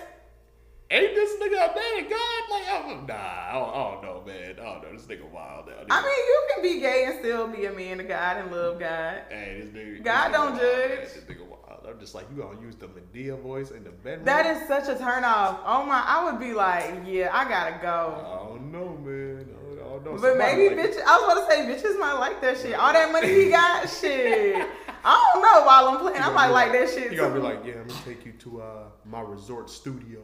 ain't 0.91 1.15
this 1.15 1.33
nigga 1.41 1.71
a 1.71 1.75
man 1.75 2.03
of 2.03 2.09
God? 2.09 2.43
Like, 2.49 2.67
I'm, 2.71 3.05
nah, 3.05 3.13
I 3.13 3.51
don't, 3.53 3.69
I 3.69 3.91
don't 3.91 4.03
know, 4.03 4.23
man. 4.25 4.55
I 4.59 4.63
don't 4.63 4.83
know. 4.83 4.91
This 4.93 5.05
nigga 5.05 5.29
wild. 5.29 5.67
Now. 5.67 5.73
I 5.89 6.01
mean, 6.01 6.11
you 6.11 6.47
can 6.53 6.63
be 6.63 6.79
gay 6.79 7.05
and 7.05 7.19
still 7.19 7.47
be 7.47 7.65
a 7.65 7.71
man 7.71 7.99
of 7.99 8.07
God 8.07 8.37
and 8.37 8.51
love 8.51 8.79
God. 8.79 9.21
hey, 9.29 9.61
this 9.61 9.69
nigga. 9.69 10.03
God 10.03 10.31
this 10.31 10.37
nigga 10.37 10.41
don't 10.41 10.49
wild, 10.51 10.61
judge. 10.61 10.89
man. 10.89 10.99
This 11.01 11.23
nigga 11.23 11.47
wild. 11.47 11.55
I'm 11.87 11.99
just 11.99 12.13
like, 12.13 12.25
you 12.29 12.41
gonna 12.41 12.59
use 12.61 12.75
the 12.75 12.87
Madea 12.87 13.39
voice 13.41 13.71
in 13.71 13.83
the 13.83 13.89
bedroom? 13.89 14.25
That 14.25 14.45
is 14.45 14.67
such 14.67 14.87
a 14.89 14.97
turn 14.99 15.23
off. 15.23 15.59
Oh 15.65 15.83
my, 15.85 16.03
I 16.05 16.23
would 16.29 16.39
be 16.39 16.53
like, 16.53 16.93
yeah, 17.07 17.29
I 17.33 17.47
gotta 17.49 17.79
go. 17.81 18.15
I 18.43 18.47
don't 18.47 18.71
know, 18.71 18.97
man. 19.03 19.47
I 19.49 19.53
don't, 19.53 19.79
I 19.79 19.89
don't 19.89 20.05
know. 20.05 20.11
But 20.13 20.21
Somebody 20.21 20.57
maybe 20.57 20.75
like- 20.75 20.91
bitches, 20.91 21.01
I 21.03 21.17
was 21.17 21.33
about 21.37 21.49
to 21.49 21.55
say 21.55 21.65
bitches 21.89 21.99
might 21.99 22.13
like 22.19 22.41
that 22.41 22.57
shit. 22.59 22.75
All 22.75 22.93
that 22.93 23.11
money 23.11 23.33
he 23.33 23.49
got, 23.49 23.89
shit. 24.01 24.67
I 25.03 25.31
don't 25.33 25.41
know 25.41 25.65
while 25.65 25.87
I'm 25.87 25.97
playing. 25.99 26.21
I 26.21 26.31
might 26.31 26.47
be 26.47 26.53
like 26.53 26.71
that 26.73 26.89
shit 26.89 27.11
You 27.11 27.17
gonna 27.17 27.33
be 27.33 27.39
like, 27.39 27.65
yeah, 27.65 27.75
I'm 27.79 27.87
gonna 27.87 28.01
take 28.05 28.25
you 28.25 28.33
to 28.33 28.61
uh, 28.61 28.83
my 29.05 29.21
resort 29.21 29.69
studio, 29.69 30.19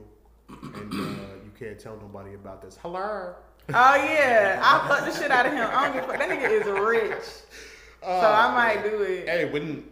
and 0.49 0.93
uh, 0.93 0.97
you 1.43 1.51
can't 1.57 1.79
tell 1.79 1.97
nobody 1.97 2.33
about 2.33 2.61
this. 2.61 2.77
Hello. 2.81 3.35
Oh 3.69 3.95
yeah, 3.95 4.61
I 4.63 4.87
fuck 4.87 5.05
the 5.11 5.19
shit 5.19 5.31
out 5.31 5.45
of 5.45 5.53
him. 5.53 5.67
I 5.71 5.85
don't 5.85 5.93
give 5.93 6.03
a 6.03 6.07
fuck. 6.07 6.19
That 6.19 6.29
nigga 6.29 6.49
is 6.49 6.67
rich, 6.67 7.23
so 8.01 8.31
I 8.31 8.53
might 8.53 8.83
do 8.83 9.01
it. 9.01 9.27
Hey, 9.27 9.45
when 9.51 9.87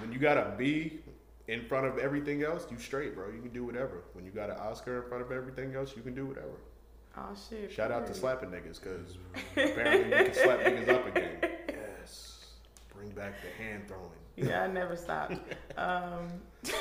when 0.00 0.12
you 0.12 0.18
got 0.18 0.36
a 0.36 0.54
B 0.56 1.00
in 1.48 1.64
front 1.64 1.86
of 1.86 1.98
everything 1.98 2.44
else, 2.44 2.66
you 2.70 2.78
straight, 2.78 3.14
bro. 3.14 3.30
You 3.30 3.40
can 3.40 3.52
do 3.52 3.64
whatever. 3.64 4.04
When 4.12 4.24
you 4.24 4.30
got 4.30 4.50
an 4.50 4.56
Oscar 4.58 5.02
in 5.02 5.08
front 5.08 5.24
of 5.24 5.32
everything 5.32 5.74
else, 5.74 5.94
you 5.96 6.02
can 6.02 6.14
do 6.14 6.26
whatever. 6.26 6.58
Oh 7.16 7.34
shit. 7.48 7.72
Shout 7.72 7.90
out 7.90 8.06
to 8.06 8.14
slapping 8.14 8.50
niggas, 8.50 8.80
cause 8.80 9.18
apparently 9.52 10.16
you 10.16 10.24
can 10.26 10.34
slap 10.34 10.60
niggas 10.60 10.88
up 10.88 11.06
again. 11.06 11.36
Yes. 12.00 12.44
Bring 12.94 13.10
back 13.10 13.34
the 13.42 13.62
hand 13.62 13.88
throwing. 13.88 14.10
Yeah, 14.36 14.62
I 14.62 14.66
never 14.68 14.96
stopped. 14.96 15.34
Um, 15.76 16.28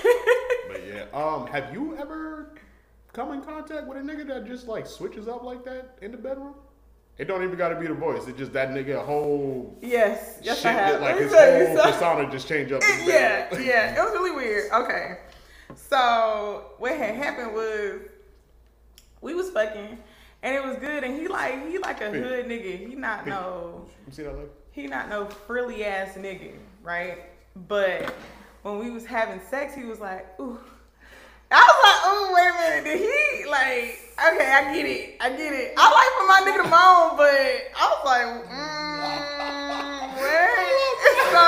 But 0.68 0.84
yeah, 0.86 1.06
um, 1.14 1.48
have 1.48 1.72
you 1.72 1.96
ever 1.98 2.52
come 3.18 3.34
in 3.34 3.42
contact 3.42 3.88
with 3.88 3.98
a 3.98 4.02
nigga 4.02 4.28
that 4.28 4.46
just 4.46 4.68
like 4.68 4.86
switches 4.86 5.28
up 5.28 5.44
like 5.44 5.66
that 5.66 5.98
in 6.04 6.12
the 6.12 6.18
bedroom? 6.18 6.54
It 7.18 7.28
don't 7.28 7.44
even 7.44 7.58
gotta 7.58 7.76
be 7.76 7.88
the 7.88 7.96
voice. 7.96 8.28
It's 8.28 8.38
just 8.38 8.54
that 8.54 8.70
nigga 8.70 9.04
whole 9.04 9.76
yes, 9.82 10.40
yes, 10.44 10.58
shit, 10.58 10.68
I 10.68 10.72
have. 10.74 11.02
like 11.02 11.18
his 11.18 11.34
whole 11.34 11.76
something. 11.76 11.94
persona 11.94 12.32
just 12.32 12.48
change 12.48 12.72
up. 12.72 12.82
the 12.82 12.88
yeah, 13.08 13.58
yeah. 13.58 13.96
It 13.96 14.04
was 14.04 14.14
really 14.14 14.36
weird. 14.36 14.72
Okay. 14.72 15.18
So 15.76 16.74
what 16.78 16.96
had 16.96 17.16
happened 17.16 17.56
was 17.56 18.02
we 19.22 19.34
was 19.34 19.50
fucking 19.50 19.98
and 20.44 20.56
it 20.56 20.64
was 20.64 20.78
good 20.78 21.04
and 21.04 21.20
he 21.20 21.28
like 21.28 21.68
he 21.68 21.80
like 21.80 22.02
a 22.02 22.12
hood 22.12 22.46
nigga. 22.46 22.88
He 22.88 22.94
not 22.94 23.26
no 23.26 23.88
You 24.06 24.14
see 24.14 24.24
that 24.24 24.38
look? 24.38 24.54
he 24.70 24.86
not 24.86 25.10
no 25.10 25.26
frilly 25.26 25.84
ass 25.84 26.16
nigga, 26.18 26.54
right? 26.84 27.24
But 27.68 28.14
when 28.62 28.78
we 28.78 28.92
was 28.92 29.08
having 29.08 29.42
sex, 29.50 29.74
he 29.74 29.86
was 29.86 30.00
like, 30.00 30.40
ooh. 30.40 30.60
I 31.52 31.64
was 31.64 31.80
like, 31.84 32.02
oh, 32.04 32.24
wait 32.36 32.50
a 32.50 32.56
minute. 32.60 32.84
Did 32.84 33.00
he 33.00 33.46
like? 33.50 34.04
Okay, 34.18 34.50
I 34.52 34.74
get 34.74 34.86
it. 34.86 35.16
I 35.22 35.30
get 35.30 35.54
it. 35.54 35.74
I 35.78 35.86
like 35.94 36.12
for 36.18 36.28
my 36.28 36.40
nigga 36.44 36.64
to 36.64 36.70
moan, 36.70 37.16
but 37.16 37.38
I 37.78 37.84
was 37.94 38.04
like, 38.04 38.28
mm, 38.50 40.18
what? 40.18 40.52
so 41.32 41.44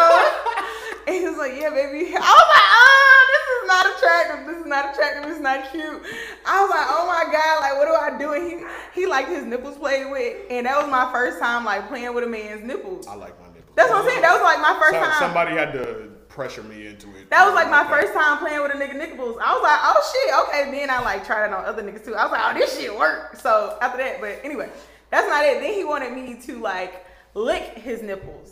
and 1.07 1.15
he 1.17 1.25
was 1.27 1.37
like, 1.37 1.53
yeah, 1.59 1.69
baby. 1.73 2.13
I 2.15 2.21
was 2.21 2.47
like, 2.53 2.69
oh, 2.69 3.19
this 3.33 3.45
is 3.57 3.63
not 3.67 3.83
attractive. 3.97 4.39
This 4.47 4.57
is 4.61 4.67
not 4.69 4.93
attractive. 4.93 5.23
This 5.25 5.35
is 5.35 5.41
not 5.41 5.71
cute. 5.71 6.01
I 6.45 6.61
was 6.61 6.69
like, 6.69 6.87
oh 6.93 7.05
my 7.09 7.25
god, 7.33 7.59
like 7.59 7.75
what 7.75 7.87
do 7.89 7.95
I 7.97 8.17
do? 8.17 8.33
And 8.33 8.45
he 8.93 9.01
he 9.01 9.07
liked 9.07 9.29
his 9.29 9.43
nipples 9.43 9.77
played 9.77 10.09
with, 10.11 10.37
and 10.49 10.65
that 10.67 10.77
was 10.77 10.89
my 10.89 11.11
first 11.11 11.39
time 11.39 11.65
like 11.65 11.87
playing 11.89 12.13
with 12.13 12.23
a 12.23 12.27
man's 12.27 12.63
nipples. 12.63 13.07
I 13.07 13.15
like 13.15 13.39
my 13.41 13.47
nipples. 13.47 13.73
That's 13.75 13.89
what 13.89 14.01
I'm 14.03 14.07
saying. 14.07 14.21
That 14.21 14.33
was 14.33 14.43
like 14.43 14.61
my 14.61 14.77
first 14.79 14.93
So- 14.93 15.01
time. 15.03 15.19
Somebody 15.19 15.51
had 15.57 15.73
to 15.73 16.11
pressure 16.29 16.63
me 16.63 16.87
into 16.87 17.07
it. 17.17 17.29
That 17.29 17.45
was 17.45 17.53
like 17.55 17.69
my 17.69 17.81
Okay. 17.81 17.89
first 18.07 18.13
time 18.13 18.37
playing 18.37 18.61
with 18.61 18.71
a 18.73 18.77
nigga 18.77 18.95
nipples. 18.95 19.37
I 19.43 19.53
was 19.53 19.63
like, 19.63 19.79
oh 19.83 19.99
shit, 20.13 20.33
okay. 20.47 20.71
Then 20.71 20.89
I 20.89 21.01
like 21.01 21.25
tried 21.25 21.47
it 21.47 21.53
on 21.53 21.65
other 21.65 21.83
niggas 21.83 22.05
too. 22.05 22.15
I 22.15 22.23
was 22.23 22.31
like, 22.31 22.41
oh 22.45 22.53
this 22.57 22.77
shit 22.79 22.95
work. 22.95 23.35
So 23.35 23.77
after 23.81 23.97
that, 23.97 24.21
but 24.21 24.39
anyway, 24.43 24.69
that's 25.09 25.27
not 25.27 25.43
it. 25.43 25.59
Then 25.59 25.73
he 25.73 25.83
wanted 25.83 26.13
me 26.13 26.39
to 26.45 26.59
like 26.61 27.05
lick 27.33 27.77
his 27.77 28.01
nipples, 28.03 28.51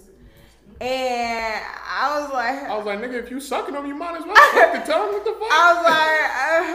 and 0.81 1.61
I 1.89 2.19
was 2.19 2.31
like, 2.33 2.63
I 2.69 2.75
was 2.77 2.85
like, 2.85 2.99
nigga, 2.99 3.23
if 3.23 3.29
you 3.31 3.39
sucking 3.39 3.73
them, 3.73 3.85
you 3.85 3.95
might 3.95 4.17
as 4.19 4.25
well 4.25 4.35
fucking 4.35 4.81
tell 4.85 5.07
him 5.07 5.13
what 5.13 5.23
the 5.25 5.31
fuck. 5.33 5.49
I 5.51 5.73
was 5.73 5.81
like, 5.85 6.29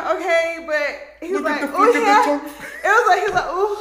uh, 0.06 0.14
okay, 0.18 0.64
but 0.66 1.26
he 1.26 1.32
was 1.34 1.42
Look 1.42 1.50
like, 1.50 1.60
the 1.62 1.68
ooh, 1.68 1.92
yeah. 2.02 2.38
It 2.38 2.90
was 2.94 3.06
like 3.08 3.18
he 3.20 3.26
was 3.26 3.34
like, 3.34 3.50
ooh. 3.50 3.76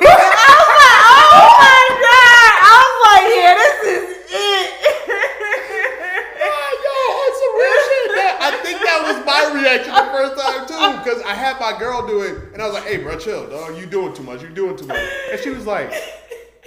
I 0.00 0.04
was 0.04 0.68
like, 0.78 1.00
oh 1.08 1.48
my 1.58 1.84
god. 1.96 2.54
I 2.60 2.72
was 2.78 2.96
like, 3.08 3.24
yeah, 3.34 3.52
this 3.56 3.76
is 3.88 4.04
it. 4.30 4.68
Ah, 6.38 6.70
yo, 6.84 6.96
on 7.18 7.30
some 7.36 7.54
real 7.58 7.78
shit. 7.88 8.08
That, 8.16 8.34
I 8.40 8.50
think 8.62 8.78
that 9.02 9.16
was 9.16 9.26
my 9.26 9.60
reaction 9.60 9.94
the 9.94 10.10
first 10.12 10.40
time 10.40 10.66
too, 10.66 10.98
because 10.98 11.22
I 11.22 11.34
had 11.34 11.58
my 11.60 11.78
girl 11.78 12.06
do 12.06 12.22
it, 12.22 12.52
and 12.52 12.62
I 12.62 12.66
was 12.66 12.74
like, 12.74 12.84
"Hey, 12.84 12.98
bro, 12.98 13.18
chill, 13.18 13.48
dog. 13.48 13.76
You 13.76 13.86
doing 13.86 14.14
too 14.14 14.22
much. 14.22 14.42
You 14.42 14.48
doing 14.48 14.76
too 14.76 14.86
much." 14.86 15.00
And 15.30 15.40
she 15.40 15.50
was 15.50 15.66
like, 15.66 15.92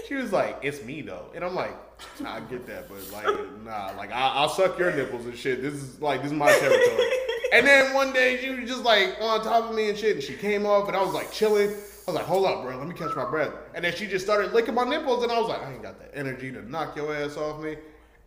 "She 0.07 0.15
was 0.15 0.31
like, 0.31 0.59
it's 0.61 0.83
me 0.83 1.01
though," 1.01 1.25
and 1.35 1.43
I'm 1.43 1.55
like, 1.55 1.73
nah, 2.19 2.35
"I 2.35 2.39
get 2.41 2.65
that, 2.67 2.89
but 2.89 3.11
like, 3.11 3.63
nah, 3.63 3.91
like 3.97 4.11
I, 4.11 4.29
I'll 4.35 4.49
suck 4.49 4.77
your 4.79 4.95
nipples 4.95 5.25
and 5.25 5.37
shit. 5.37 5.61
This 5.61 5.73
is 5.73 6.01
like 6.01 6.21
this 6.21 6.31
is 6.31 6.37
my 6.37 6.51
territory." 6.51 7.07
And 7.53 7.67
then 7.67 7.93
one 7.93 8.13
day 8.13 8.39
she 8.41 8.49
was 8.49 8.69
just 8.69 8.83
like 8.83 9.17
on 9.19 9.43
top 9.43 9.69
of 9.69 9.75
me 9.75 9.89
and 9.89 9.97
shit, 9.97 10.15
and 10.15 10.23
she 10.23 10.35
came 10.35 10.65
off, 10.65 10.87
and 10.87 10.95
I 10.95 11.03
was 11.03 11.13
like 11.13 11.31
chilling. 11.31 11.69
I 12.07 12.11
was 12.11 12.15
like, 12.15 12.25
hold 12.25 12.47
up, 12.47 12.63
bro, 12.63 12.75
let 12.77 12.87
me 12.87 12.95
catch 12.95 13.15
my 13.15 13.29
breath. 13.29 13.53
And 13.75 13.85
then 13.85 13.93
she 13.95 14.07
just 14.07 14.25
started 14.25 14.53
licking 14.53 14.73
my 14.73 14.83
nipples, 14.85 15.21
and 15.21 15.31
I 15.31 15.39
was 15.39 15.47
like, 15.47 15.61
I 15.61 15.71
ain't 15.71 15.83
got 15.83 15.99
that 15.99 16.11
energy 16.15 16.51
to 16.51 16.67
knock 16.67 16.95
your 16.95 17.15
ass 17.15 17.37
off 17.37 17.61
me. 17.61 17.77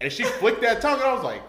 And 0.00 0.12
she 0.12 0.22
flicked 0.22 0.60
that 0.62 0.80
tongue, 0.80 1.00
and 1.00 1.02
I 1.02 1.12
was 1.12 1.24
like, 1.24 1.42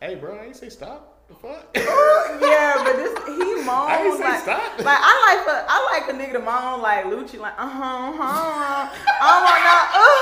hey, 0.00 0.16
bro, 0.16 0.36
I 0.36 0.46
ain't 0.46 0.56
say 0.56 0.68
stop. 0.68 1.17
The 1.28 1.34
fuck? 1.34 1.68
yeah, 1.76 2.80
but 2.82 2.96
this 2.96 3.12
he 3.28 3.60
moans 3.60 3.68
I 3.68 4.00
didn't 4.02 4.16
say 4.16 4.24
like, 4.24 4.40
stop. 4.40 4.78
like 4.78 4.98
I 4.98 5.12
like 5.28 5.44
a 5.44 5.66
I 5.68 5.76
like 5.92 6.08
a 6.08 6.14
nigga 6.16 6.32
to 6.32 6.38
moan 6.40 6.80
like 6.80 7.04
Lucci, 7.04 7.38
like 7.38 7.52
uh 7.58 7.68
huh, 7.68 7.84
uh 7.84 8.12
huh. 8.16 8.88
I 9.20 9.28
don't 9.28 9.44
want 9.44 9.60
no, 9.60 9.76
uh, 9.92 10.18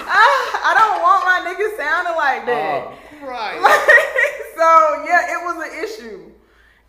uh, 0.00 0.40
I 0.64 0.72
don't 0.80 1.02
want 1.04 1.20
my 1.28 1.38
nigga 1.44 1.76
sounding 1.76 2.16
like 2.16 2.46
that. 2.46 2.88
Oh, 2.88 3.26
right. 3.28 3.60
so 4.56 5.04
yeah, 5.04 5.36
it 5.36 5.44
was 5.44 5.56
an 5.68 5.84
issue. 5.84 6.32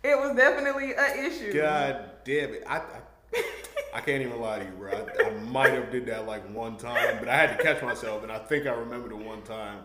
It 0.02 0.18
was 0.18 0.34
definitely 0.34 0.94
an 0.94 1.26
issue. 1.26 1.52
God 1.52 2.10
damn 2.24 2.54
it. 2.54 2.64
I, 2.66 2.78
I, 2.78 3.44
I 3.94 4.00
can't 4.00 4.22
even 4.22 4.40
lie 4.40 4.60
to 4.60 4.64
you, 4.64 4.70
bro. 4.72 4.92
I, 4.92 5.26
I 5.26 5.30
might 5.44 5.74
have 5.74 5.92
did 5.92 6.06
that 6.06 6.26
like 6.26 6.42
one 6.54 6.78
time, 6.78 7.18
but 7.18 7.28
I 7.28 7.36
had 7.36 7.58
to 7.58 7.62
catch 7.62 7.82
myself, 7.82 8.22
and 8.22 8.32
I 8.32 8.38
think 8.38 8.66
I 8.66 8.70
remember 8.70 9.10
the 9.10 9.16
one 9.16 9.42
time, 9.42 9.80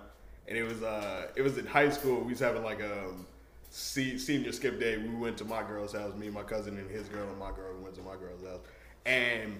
and 0.47 0.57
it 0.57 0.63
was 0.63 0.81
uh, 0.83 1.27
it 1.35 1.41
was 1.41 1.57
in 1.57 1.65
high 1.65 1.89
school. 1.89 2.21
We 2.21 2.31
was 2.31 2.39
having 2.39 2.63
like 2.63 2.79
a 2.79 3.11
se- 3.69 4.17
senior 4.17 4.51
skip 4.51 4.79
day. 4.79 4.97
We 4.97 5.09
went 5.15 5.37
to 5.37 5.45
my 5.45 5.63
girl's 5.63 5.93
house. 5.93 6.15
Me 6.15 6.27
and 6.27 6.35
my 6.35 6.43
cousin 6.43 6.77
and 6.77 6.89
his 6.89 7.07
girl 7.07 7.27
and 7.27 7.37
my 7.39 7.51
girl 7.51 7.75
went 7.81 7.95
to 7.95 8.01
my 8.01 8.15
girl's 8.15 8.43
house, 8.43 8.61
and 9.05 9.55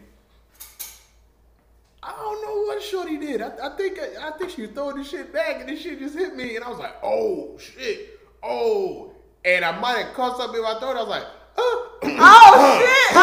I 2.04 2.12
don't 2.12 2.42
know 2.46 2.62
what 2.68 2.82
Shorty 2.82 3.18
did. 3.18 3.42
I, 3.42 3.52
I 3.64 3.76
think 3.76 4.00
I 4.00 4.32
think 4.38 4.52
she 4.52 4.62
was 4.64 4.72
throwing 4.72 4.98
this 4.98 5.10
shit 5.10 5.34
back, 5.34 5.60
and 5.60 5.70
this 5.70 5.82
shit 5.82 6.00
just 6.00 6.16
hit 6.16 6.36
me, 6.36 6.56
and 6.56 6.64
I 6.64 6.70
was 6.70 6.80
like, 6.80 6.96
"Oh 7.04 7.58
shit, 7.58 8.20
oh!" 8.44 9.12
And 9.46 9.64
I 9.66 9.78
might 9.80 9.98
have 10.06 10.14
caught 10.14 10.38
something 10.38 10.58
in 10.58 10.64
my 10.64 10.80
throat. 10.80 10.96
I 10.98 11.02
was 11.02 11.08
like, 11.10 11.24
"Uh." 11.58 11.84
Oh 12.20 12.80
shit! 12.80 13.14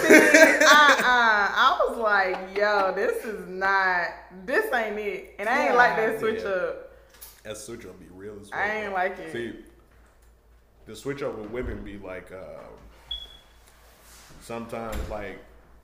See, 0.00 0.14
uh-uh. 0.64 1.04
I 1.06 1.86
was 1.88 1.98
like, 1.98 2.56
yo, 2.56 2.92
this 2.94 3.24
is 3.24 3.46
not, 3.48 4.08
this 4.44 4.72
ain't 4.74 4.98
it. 4.98 5.34
And 5.38 5.48
I 5.48 5.66
ain't 5.68 5.76
like 5.76 5.96
that 5.96 6.18
switch 6.18 6.42
Yeah. 6.42 6.48
up. 6.48 6.92
That 7.44 7.56
switch 7.56 7.84
up 7.86 7.98
be 8.00 8.06
real 8.24 8.36
as 8.40 8.50
I 8.52 8.82
ain't 8.84 8.92
like 8.92 9.18
it. 9.18 9.32
See, 9.32 9.54
the 10.86 10.96
switch 10.96 11.22
up 11.22 11.36
with 11.38 11.50
women 11.50 11.82
be 11.84 11.98
like, 11.98 12.32
um, 12.32 12.72
sometimes 14.40 14.96
like 15.08 15.38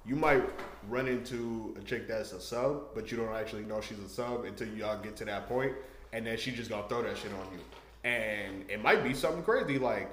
you 0.06 0.16
might 0.16 0.42
run 0.88 1.06
into 1.06 1.76
a 1.78 1.84
chick 1.84 2.08
that's 2.08 2.32
a 2.32 2.40
sub, 2.40 2.94
but 2.94 3.10
you 3.10 3.18
don't 3.18 3.34
actually 3.34 3.62
know 3.64 3.80
she's 3.80 3.98
a 3.98 4.08
sub 4.08 4.44
until 4.44 4.68
y'all 4.68 5.00
get 5.02 5.16
to 5.16 5.24
that 5.26 5.48
point, 5.48 5.72
and 6.12 6.26
then 6.26 6.36
she 6.38 6.50
just 6.50 6.70
gonna 6.70 6.88
throw 6.88 7.02
that 7.02 7.16
shit 7.16 7.32
on 7.32 7.46
you, 7.52 7.60
and 8.10 8.64
it 8.70 8.82
might 8.82 9.02
be 9.04 9.14
something 9.14 9.42
crazy 9.42 9.78
like. 9.78 10.10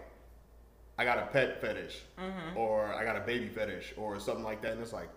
I 0.99 1.05
got 1.05 1.19
a 1.19 1.27
pet 1.27 1.61
fetish, 1.61 2.01
Mm-hmm. 2.19 2.57
or 2.57 2.91
I 2.91 3.03
got 3.03 3.15
a 3.15 3.19
baby 3.19 3.47
fetish, 3.49 3.93
or 3.97 4.19
something 4.19 4.43
like 4.43 4.63
that, 4.63 4.71
and 4.71 4.81
it's 4.81 4.93
like, 4.93 5.09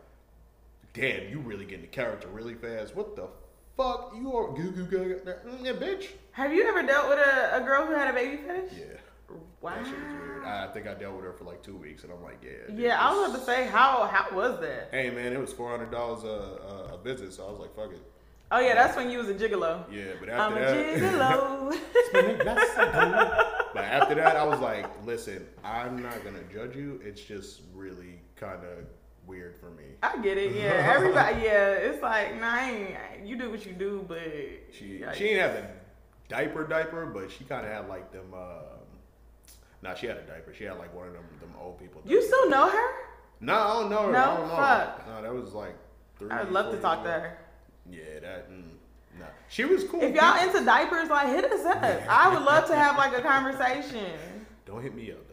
damn, 0.93 1.31
you 1.31 1.39
really 1.39 1.65
getting 1.65 1.81
the 1.81 1.87
character 1.87 2.29
really 2.29 2.53
fast. 2.53 2.95
What 2.95 3.17
the 3.17 3.29
fuck? 3.77 4.13
You 4.17 4.35
are 4.37 4.53
goo 4.53 4.71
goo 4.71 4.85
goo, 4.85 5.21
yeah, 5.63 5.73
bitch. 5.73 6.09
Have 6.33 6.53
you 6.53 6.67
ever 6.69 6.83
dealt 6.83 7.09
with 7.09 7.19
a, 7.19 7.57
a 7.57 7.61
girl 7.61 7.87
who 7.87 7.95
had 7.95 8.09
a 8.09 8.13
baby 8.13 8.43
fetish? 8.43 8.73
Yeah. 8.79 8.85
Wow. 9.61 9.75
That 9.77 9.87
shit 9.87 9.95
was 9.95 10.13
weird. 10.21 10.45
I 10.45 10.67
think 10.69 10.87
I 10.87 10.95
dealt 10.95 11.17
with 11.17 11.25
her 11.25 11.33
for 11.33 11.45
like 11.45 11.63
two 11.63 11.77
weeks, 11.77 12.03
and 12.03 12.13
I'm 12.13 12.23
like, 12.23 12.39
yeah. 12.43 12.67
dude, 12.69 12.79
Yeah, 12.79 13.01
I 13.01 13.15
was 13.15 13.31
about 13.31 13.39
to 13.41 13.45
say, 13.45 13.67
how 13.67 14.07
how 14.07 14.35
was 14.35 14.61
that? 14.61 14.89
Hey 14.91 15.11
man, 15.11 15.33
it 15.33 15.39
was 15.39 15.53
four 15.53 15.71
hundred 15.71 15.91
dollars 15.91 16.25
a, 16.25 16.29
a 16.29 16.95
a 16.95 16.99
visit, 17.03 17.33
so 17.33 17.47
I 17.47 17.51
was 17.51 17.61
like, 17.61 17.75
fuck 17.77 17.93
it. 17.93 18.03
Oh 18.53 18.59
yeah, 18.59 18.75
that's 18.75 18.97
when 18.97 19.11
you 19.11 19.19
was 19.19 19.29
a 19.29 19.35
gigolo. 19.35 19.85
Yeah, 19.93 20.15
but 20.19 20.29
after 20.29 20.61
that. 20.61 20.75
I'm 20.75 21.71
that, 21.71 21.79
gigolo. 22.13 23.65
but 23.75 23.85
after 23.85 24.15
that, 24.17 24.37
I 24.37 24.45
was 24.45 24.59
like, 24.59 24.87
listen, 25.07 25.47
I'm 25.63 26.03
not 26.03 26.25
gonna 26.25 26.43
judge 26.53 26.75
you. 26.75 27.01
It's 27.05 27.21
just 27.21 27.61
really 27.75 28.21
kind 28.35 28.65
of 28.65 28.87
weird 29.27 29.57
for 29.61 29.71
me. 29.71 29.85
I 30.03 30.19
get 30.19 30.39
it. 30.39 30.55
Yeah, 30.55 30.93
everybody. 30.95 31.43
Yeah, 31.43 31.71
it's 31.73 32.03
like, 32.03 32.41
nah, 32.41 32.53
I 32.55 32.71
ain't, 32.71 33.27
you 33.27 33.37
do 33.37 33.51
what 33.51 33.65
you 33.67 33.73
do, 33.73 34.05
but 34.09 34.21
She 34.73 35.05
like, 35.05 35.15
she 35.15 35.29
ain't 35.29 35.41
have 35.41 35.53
a 35.53 35.71
diaper 36.29 36.67
diaper, 36.67 37.07
but 37.07 37.31
she 37.31 37.45
kind 37.45 37.67
of 37.67 37.73
had 37.73 37.89
like 37.89 38.13
them. 38.13 38.33
Um, 38.35 38.81
Nah, 39.83 39.95
she 39.95 40.07
had 40.07 40.19
a 40.19 40.23
diaper. 40.23 40.53
She 40.53 40.65
had 40.65 40.79
like 40.79 40.95
one 40.95 41.07
of 41.09 41.15
them 41.15 41.25
them 41.41 41.53
old 41.61 41.79
people. 41.79 42.03
You 42.05 42.23
still 42.23 42.51
know 42.51 42.69
her? 42.69 42.89
No, 43.41 43.55
I 43.55 43.67
don't 43.81 43.91
know 43.91 44.03
her. 44.07 44.13
No? 44.13 44.19
I 44.19 44.37
don't 44.37 44.49
know. 44.49 44.57
Fuck. 44.57 45.07
No, 45.07 45.23
that 45.23 45.35
was 45.35 45.53
like 45.55 45.77
three. 46.19 46.31
I 46.31 46.43
would 46.43 46.53
love 46.53 46.71
to 46.73 46.79
talk 46.79 47.03
to 47.05 47.11
her. 47.11 47.39
Yeah, 47.91 48.21
that. 48.21 48.51
Mm, 48.51 48.65
nah, 49.19 49.27
she 49.49 49.65
was 49.65 49.85
cool. 49.85 50.03
If 50.03 50.15
y'all 50.15 50.39
into 50.47 50.65
diapers, 50.65 51.09
like 51.09 51.29
hit 51.29 51.47
us 51.47 51.65
up. 51.65 51.83
I 52.09 52.29
would 52.35 52.43
love 52.43 52.67
to 52.69 52.77
have 52.77 52.99
like 52.99 53.17
a 53.17 53.23
conversation. 53.23 54.07
don't 54.67 54.83
hit 54.83 54.95
me 54.95 55.13
up 55.13 55.30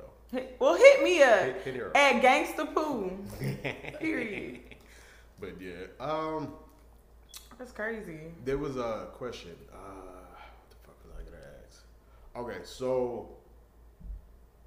well, 0.59 0.75
hit 0.75 1.03
me 1.03 1.21
up 1.23 1.39
Hit, 1.43 1.61
hit 1.63 1.75
her 1.75 1.87
up. 1.89 1.97
at 1.97 2.21
Gangsta 2.21 2.73
Poo. 2.73 3.11
Period. 3.99 4.59
but 5.39 5.59
yeah, 5.61 5.85
um, 5.99 6.53
That's 7.57 7.71
crazy. 7.71 8.19
there 8.45 8.57
was 8.57 8.75
a 8.77 9.07
question. 9.13 9.51
Uh, 9.71 9.77
what 9.77 10.69
the 10.69 10.75
fuck 10.85 10.97
was 11.03 11.13
I 11.19 11.23
gonna 11.23 11.43
ask? 11.65 11.83
Okay, 12.35 12.63
so 12.65 13.29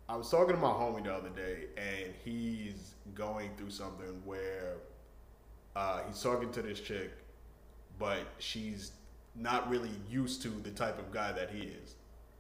I 0.09 0.17
was 0.17 0.31
talking 0.31 0.55
to 0.55 0.61
my 0.61 0.69
homie 0.69 1.05
the 1.05 1.13
other 1.13 1.29
day, 1.31 1.67
and 1.77 2.13
he's 2.25 2.95
going 3.15 3.51
through 3.57 3.71
something 3.71 4.23
where 4.25 4.77
uh, 5.77 6.01
he's 6.09 6.21
talking 6.23 6.51
to 6.53 6.63
this 6.63 6.81
chick, 6.81 7.11
but 7.99 8.21
she's 8.39 8.93
not 9.37 9.71
really 9.71 9.91
used 10.11 10.43
to 10.43 10.49
the 10.49 10.71
type 10.71 10.99
of 10.99 11.13
guy 11.13 11.31
that 11.33 11.51
he 11.51 11.63
is. 11.69 11.95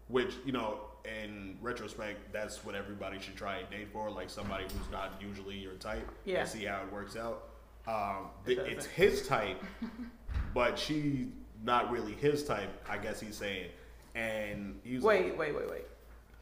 Which 0.08 0.34
you 0.44 0.50
know, 0.52 0.80
in 1.04 1.56
retrospect, 1.60 2.32
that's 2.32 2.64
what 2.64 2.74
everybody 2.74 3.18
should 3.20 3.36
try 3.36 3.58
and 3.58 3.70
date 3.70 3.88
for, 3.92 4.10
like 4.10 4.30
somebody 4.30 4.64
who's 4.64 4.90
not 4.92 5.14
usually 5.20 5.56
your 5.56 5.74
type. 5.74 6.08
Yeah. 6.24 6.40
And 6.40 6.48
see 6.48 6.64
how 6.64 6.82
it 6.82 6.92
works 6.92 7.16
out. 7.16 7.48
Um, 7.86 8.28
It 8.46 8.56
th- 8.56 8.68
it's 8.68 8.86
his 8.86 9.26
type, 9.26 9.62
but 10.54 10.78
she's 10.78 11.26
not 11.64 11.90
really 11.90 12.12
his 12.12 12.44
type. 12.44 12.70
I 12.88 12.98
guess 12.98 13.20
he's 13.20 13.36
saying, 13.36 13.70
and 14.14 14.78
he's 14.84 15.02
Wait, 15.02 15.36
wait, 15.36 15.54
wait, 15.54 15.70
wait. 15.70 15.84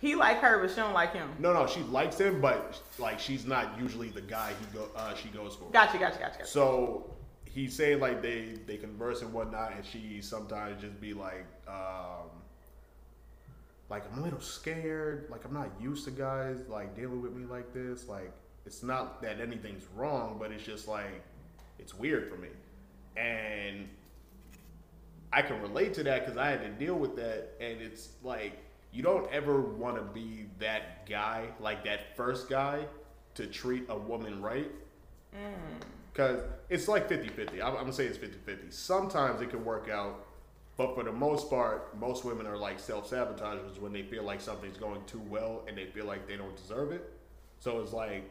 He 0.01 0.15
like 0.15 0.39
her, 0.41 0.61
but 0.61 0.71
she 0.71 0.77
don't 0.77 0.93
like 0.95 1.13
him. 1.13 1.29
no, 1.41 1.53
no, 1.53 1.67
she 1.67 1.81
likes 1.81 2.19
him, 2.19 2.41
but 2.41 2.81
like 2.99 3.19
she's 3.19 3.45
not 3.47 3.79
usually 3.81 4.09
the 4.11 4.21
guy 4.21 4.53
he 4.61 4.79
go 4.79 4.89
uh, 4.95 5.15
she 5.15 5.29
goes 5.31 5.57
for. 5.57 5.71
Gotcha, 5.73 5.99
gotcha, 5.99 6.19
gotcha. 6.21 6.39
gotcha. 6.39 6.47
So 6.47 7.17
he's 7.45 7.75
saying 7.75 7.99
like 7.99 8.23
they 8.23 8.55
they 8.67 8.77
converse 8.77 9.23
and 9.23 9.33
whatnot, 9.33 9.73
and 9.75 9.85
she 9.85 10.21
sometimes 10.23 10.81
just 10.81 11.01
be 11.01 11.15
like, 11.15 11.45
um, 11.67 12.28
like 13.91 14.05
I'm 14.13 14.19
a 14.19 14.23
little 14.23 14.41
scared, 14.41 15.29
like 15.31 15.45
I'm 15.45 15.55
not 15.55 15.71
used 15.81 16.05
to 16.05 16.11
guys 16.11 16.59
like 16.69 16.95
dealing 16.97 17.23
with 17.23 17.35
me 17.35 17.47
like 17.47 17.73
this. 17.73 18.09
Like 18.09 18.33
it's 18.67 18.83
not 18.83 19.23
that 19.23 19.41
anything's 19.41 19.85
wrong, 19.95 20.37
but 20.39 20.53
it's 20.53 20.65
just 20.65 20.89
like 20.89 21.23
it's 21.79 21.95
weird 21.95 22.29
for 22.29 22.37
me, 22.37 22.49
and 23.17 23.89
I 25.33 25.43
can 25.43 25.61
relate 25.61 25.95
to 25.95 26.03
that 26.05 26.25
because 26.25 26.37
I 26.37 26.51
had 26.51 26.63
to 26.63 26.71
deal 26.71 26.97
with 26.97 27.17
that, 27.17 27.55
and 27.61 27.81
it's 27.81 28.11
like 28.23 28.59
you 28.93 29.03
don't 29.03 29.31
ever 29.33 29.61
want 29.61 29.97
to 29.97 30.03
be 30.03 30.47
that 30.59 31.09
guy, 31.09 31.47
like 31.61 31.85
that 31.85 32.17
first 32.17 32.49
guy, 32.49 32.85
to 33.35 33.47
treat 33.47 33.85
a 33.89 33.97
woman 33.97 34.41
right. 34.43 34.71
Mm. 35.35 35.85
Because 36.13 36.43
it's 36.69 36.89
like 36.89 37.09
50 37.09 37.29
50. 37.29 37.63
I'm, 37.63 37.69
I'm 37.69 37.75
going 37.75 37.87
to 37.87 37.93
say 37.93 38.07
it's 38.07 38.19
50 38.19 38.39
50. 38.45 38.71
Sometimes 38.71 39.41
it 39.41 39.51
can 39.51 39.65
work 39.65 39.89
out, 39.89 40.27
but 40.79 40.95
for 40.95 41.03
the 41.03 41.13
most 41.13 41.51
part, 41.51 41.99
most 41.99 42.25
women 42.25 42.47
are 42.47 42.57
like 42.57 42.79
self 42.79 43.09
sabotagers 43.09 43.81
when 43.81 43.93
they 43.93 44.05
feel 44.05 44.23
like 44.23 44.41
something's 44.41 44.79
going 44.79 45.05
too 45.07 45.21
well 45.29 45.65
and 45.67 45.77
they 45.77 45.87
feel 45.87 46.07
like 46.07 46.29
they 46.29 46.37
don't 46.37 46.57
deserve 46.57 46.93
it. 46.93 47.13
So 47.59 47.81
it's 47.81 47.93
like, 47.93 48.31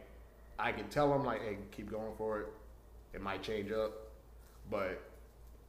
I 0.58 0.72
can 0.72 0.88
tell 0.88 1.10
them, 1.10 1.24
like, 1.26 1.42
hey, 1.42 1.58
keep 1.70 1.90
going 1.90 2.14
for 2.16 2.40
it. 2.40 2.46
It 3.12 3.20
might 3.20 3.42
change 3.42 3.70
up. 3.70 3.92
But 4.70 4.98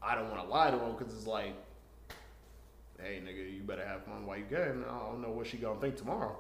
I 0.02 0.16
don't 0.16 0.32
want 0.32 0.42
to 0.42 0.50
lie 0.50 0.72
to 0.72 0.78
them 0.78 0.96
because 0.98 1.14
it's 1.14 1.28
like, 1.28 1.54
hey, 2.98 3.22
nigga, 3.26 3.54
you 3.54 3.62
better 3.62 3.86
have 3.86 4.06
fun 4.06 4.26
while 4.26 4.38
you 4.38 4.46
can. 4.50 4.86
I 4.90 5.00
don't 5.10 5.22
know 5.22 5.32
what 5.32 5.48
she 5.48 5.58
going 5.58 5.76
to 5.76 5.82
think 5.82 5.98
tomorrow. 5.98 6.38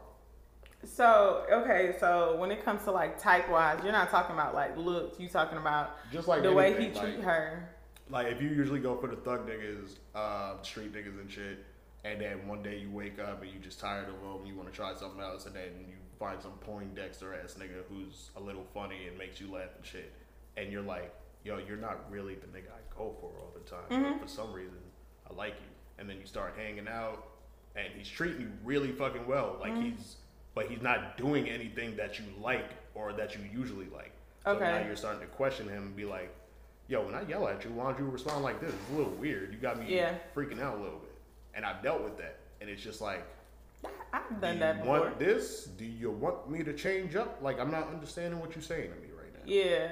So 0.85 1.45
okay, 1.51 1.97
so 1.99 2.37
when 2.37 2.51
it 2.51 2.63
comes 2.63 2.85
to 2.85 2.91
like 2.91 3.21
type 3.21 3.49
wise, 3.49 3.81
you're 3.83 3.91
not 3.91 4.09
talking 4.09 4.33
about 4.33 4.55
like 4.55 4.77
looks. 4.77 5.19
You 5.19 5.27
talking 5.27 5.57
about 5.57 5.97
Just 6.13 6.29
like 6.29 6.41
the 6.41 6.53
way 6.53 6.69
he 6.69 6.85
anything, 6.85 7.01
treat 7.01 7.19
her. 7.19 7.69
Like 8.09 8.27
if 8.27 8.41
you 8.41 8.49
usually 8.49 8.79
go 8.79 8.95
for 8.97 9.07
the 9.07 9.15
thug 9.17 9.47
niggas, 9.47 9.97
uh, 10.15 10.61
street 10.63 10.93
niggas 10.93 11.19
and 11.19 11.29
shit, 11.29 11.63
and 12.03 12.19
then 12.19 12.47
one 12.47 12.63
day 12.63 12.77
you 12.79 12.89
wake 12.89 13.19
up 13.19 13.41
and 13.43 13.51
you 13.51 13.59
just 13.59 13.79
tired 13.79 14.07
of 14.09 14.15
them, 14.21 14.45
you 14.47 14.55
want 14.55 14.69
to 14.69 14.75
try 14.75 14.93
something 14.95 15.21
else, 15.21 15.45
and 15.45 15.55
then 15.55 15.69
you 15.87 15.95
find 16.17 16.41
some 16.41 16.53
Poindexter 16.65 17.33
ass 17.41 17.55
nigga 17.59 17.83
who's 17.89 18.31
a 18.35 18.39
little 18.39 18.65
funny 18.73 19.07
and 19.07 19.17
makes 19.17 19.39
you 19.39 19.51
laugh 19.51 19.69
and 19.77 19.85
shit, 19.85 20.11
and 20.57 20.71
you're 20.71 20.81
like, 20.81 21.13
yo, 21.43 21.59
you're 21.67 21.77
not 21.77 22.09
really 22.11 22.35
the 22.35 22.47
nigga 22.47 22.69
I 22.71 22.97
go 22.97 23.15
for 23.21 23.27
all 23.39 23.53
the 23.53 23.69
time, 23.69 24.03
but 24.03 24.21
for 24.21 24.27
some 24.27 24.51
reason 24.53 24.77
I 25.29 25.33
like 25.35 25.53
you, 25.59 25.67
and 25.99 26.09
then 26.09 26.17
you 26.19 26.25
start 26.25 26.55
hanging 26.57 26.87
out, 26.87 27.27
and 27.75 27.87
he's 27.95 28.07
treating 28.09 28.41
you 28.41 28.51
really 28.63 28.91
fucking 28.91 29.27
well, 29.27 29.57
like 29.59 29.75
he's, 29.81 30.15
but 30.55 30.67
he's 30.67 30.81
not 30.81 31.15
doing 31.17 31.47
anything 31.47 31.95
that 31.97 32.17
you 32.17 32.25
like 32.41 32.71
or 32.95 33.13
that 33.13 33.35
you 33.35 33.41
usually 33.53 33.87
like. 33.93 34.11
So 34.45 34.51
Okay. 34.51 34.65
now 34.65 34.85
you're 34.85 34.95
starting 34.95 35.21
to 35.21 35.27
question 35.27 35.67
him 35.69 35.83
and 35.83 35.95
be 35.95 36.05
like, 36.05 36.33
yo, 36.89 37.01
when 37.05 37.15
I 37.15 37.21
yell 37.29 37.47
at 37.47 37.63
you, 37.63 37.69
why 37.71 37.85
don't 37.91 37.99
you 37.99 38.09
respond 38.09 38.43
like 38.43 38.59
this? 38.59 38.71
It's 38.73 38.91
a 38.93 38.97
little 38.97 39.13
weird. 39.13 39.53
You 39.53 39.59
got 39.59 39.79
me 39.79 39.85
Yeah. 39.95 40.15
freaking 40.35 40.59
out 40.61 40.77
a 40.77 40.81
little 40.81 40.99
bit. 40.99 41.13
And 41.53 41.63
I've 41.65 41.81
dealt 41.83 42.03
with 42.03 42.17
that. 42.17 42.37
And 42.59 42.69
it's 42.69 42.81
just 42.81 42.99
like, 42.99 43.23
I've 44.11 44.27
do 44.29 44.35
done 44.41 44.53
you 44.55 44.59
that 44.59 44.79
before. 44.79 44.99
want 45.01 45.19
this? 45.19 45.65
Do 45.65 45.85
you 45.85 46.11
want 46.11 46.49
me 46.49 46.63
to 46.63 46.73
change 46.73 47.15
up? 47.15 47.39
Like, 47.41 47.59
I'm 47.59 47.71
not 47.71 47.87
understanding 47.87 48.39
what 48.39 48.55
you're 48.55 48.63
saying 48.63 48.89
to 48.91 48.95
me 48.99 49.07
right 49.15 49.31
now. 49.33 49.39
Yeah. 49.45 49.89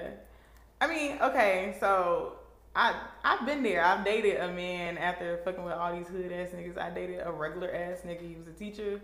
I 0.82 0.88
mean, 0.88 1.18
okay, 1.22 1.76
so 1.80 2.34
I 2.76 3.00
I've 3.24 3.46
been 3.46 3.64
there. 3.64 3.84
I've 3.84 4.04
dated 4.04 4.38
a 4.42 4.52
man 4.52 4.98
after 4.98 5.38
fucking 5.46 5.64
with 5.64 5.74
all 5.74 5.96
these 5.96 6.08
hood 6.08 6.32
ass 6.32 6.50
niggas. 6.50 6.78
I 6.78 6.90
dated 6.90 7.22
a 7.26 7.32
regular 7.32 7.74
ass 7.74 8.00
nigga. 8.06 8.22
He 8.28 8.36
was 8.36 8.48
a 8.48 8.52
teacher. 8.54 9.00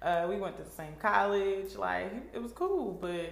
Uh, 0.00 0.26
we 0.28 0.36
went 0.36 0.56
to 0.56 0.64
the 0.64 0.70
same 0.70 0.94
college. 1.00 1.76
Like 1.76 2.10
it 2.32 2.42
was 2.42 2.52
cool, 2.52 2.92
but 3.00 3.30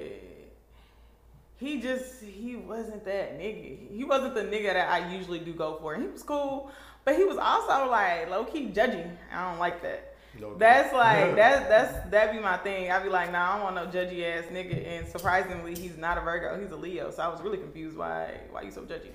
he 1.61 1.79
just 1.79 2.23
he 2.23 2.57
wasn't 2.57 3.05
that 3.05 3.39
nigga. 3.39 3.95
He 3.95 4.03
wasn't 4.03 4.35
the 4.35 4.43
nigga 4.43 4.73
that 4.73 4.91
I 4.91 5.13
usually 5.13 5.39
do 5.39 5.53
go 5.53 5.77
for. 5.81 5.95
He 5.95 6.07
was 6.07 6.23
cool, 6.23 6.71
but 7.05 7.17
he 7.17 7.25
was 7.25 7.37
also 7.37 7.89
like 7.91 8.31
low 8.31 8.45
key 8.45 8.71
judging. 8.71 9.17
I 9.33 9.51
don't 9.51 9.59
like 9.59 9.83
that. 9.83 10.17
Low-key. 10.41 10.59
That's 10.59 10.95
like 10.95 11.37
that's 11.37 11.69
that's 11.69 12.11
that 12.11 12.33
be 12.33 12.39
my 12.39 12.57
thing. 12.57 12.91
I'd 12.91 13.03
be 13.03 13.11
like, 13.11 13.31
nah, 13.31 13.51
I 13.51 13.53
don't 13.57 13.63
want 13.63 13.77
no 13.77 13.87
judgy 14.01 14.25
ass 14.25 14.45
nigga. 14.51 14.87
And 14.87 15.07
surprisingly, 15.07 15.75
he's 15.75 15.99
not 15.99 16.17
a 16.17 16.23
Virgo. 16.23 16.59
He's 16.59 16.71
a 16.71 16.77
Leo. 16.77 17.11
So 17.11 17.23
I 17.23 17.29
was 17.29 17.43
really 17.43 17.59
confused 17.59 17.97
why 17.97 18.41
why 18.51 18.63
you 18.63 18.71
so 18.71 18.81
judgy. 18.83 19.11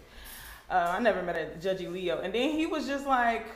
Uh, 0.69 0.93
I 0.95 0.99
never 0.99 1.23
met 1.23 1.35
a 1.35 1.57
judgy 1.59 1.91
Leo. 1.91 2.19
And 2.21 2.33
then 2.33 2.51
he 2.51 2.67
was 2.67 2.85
just 2.85 3.07
like 3.07 3.47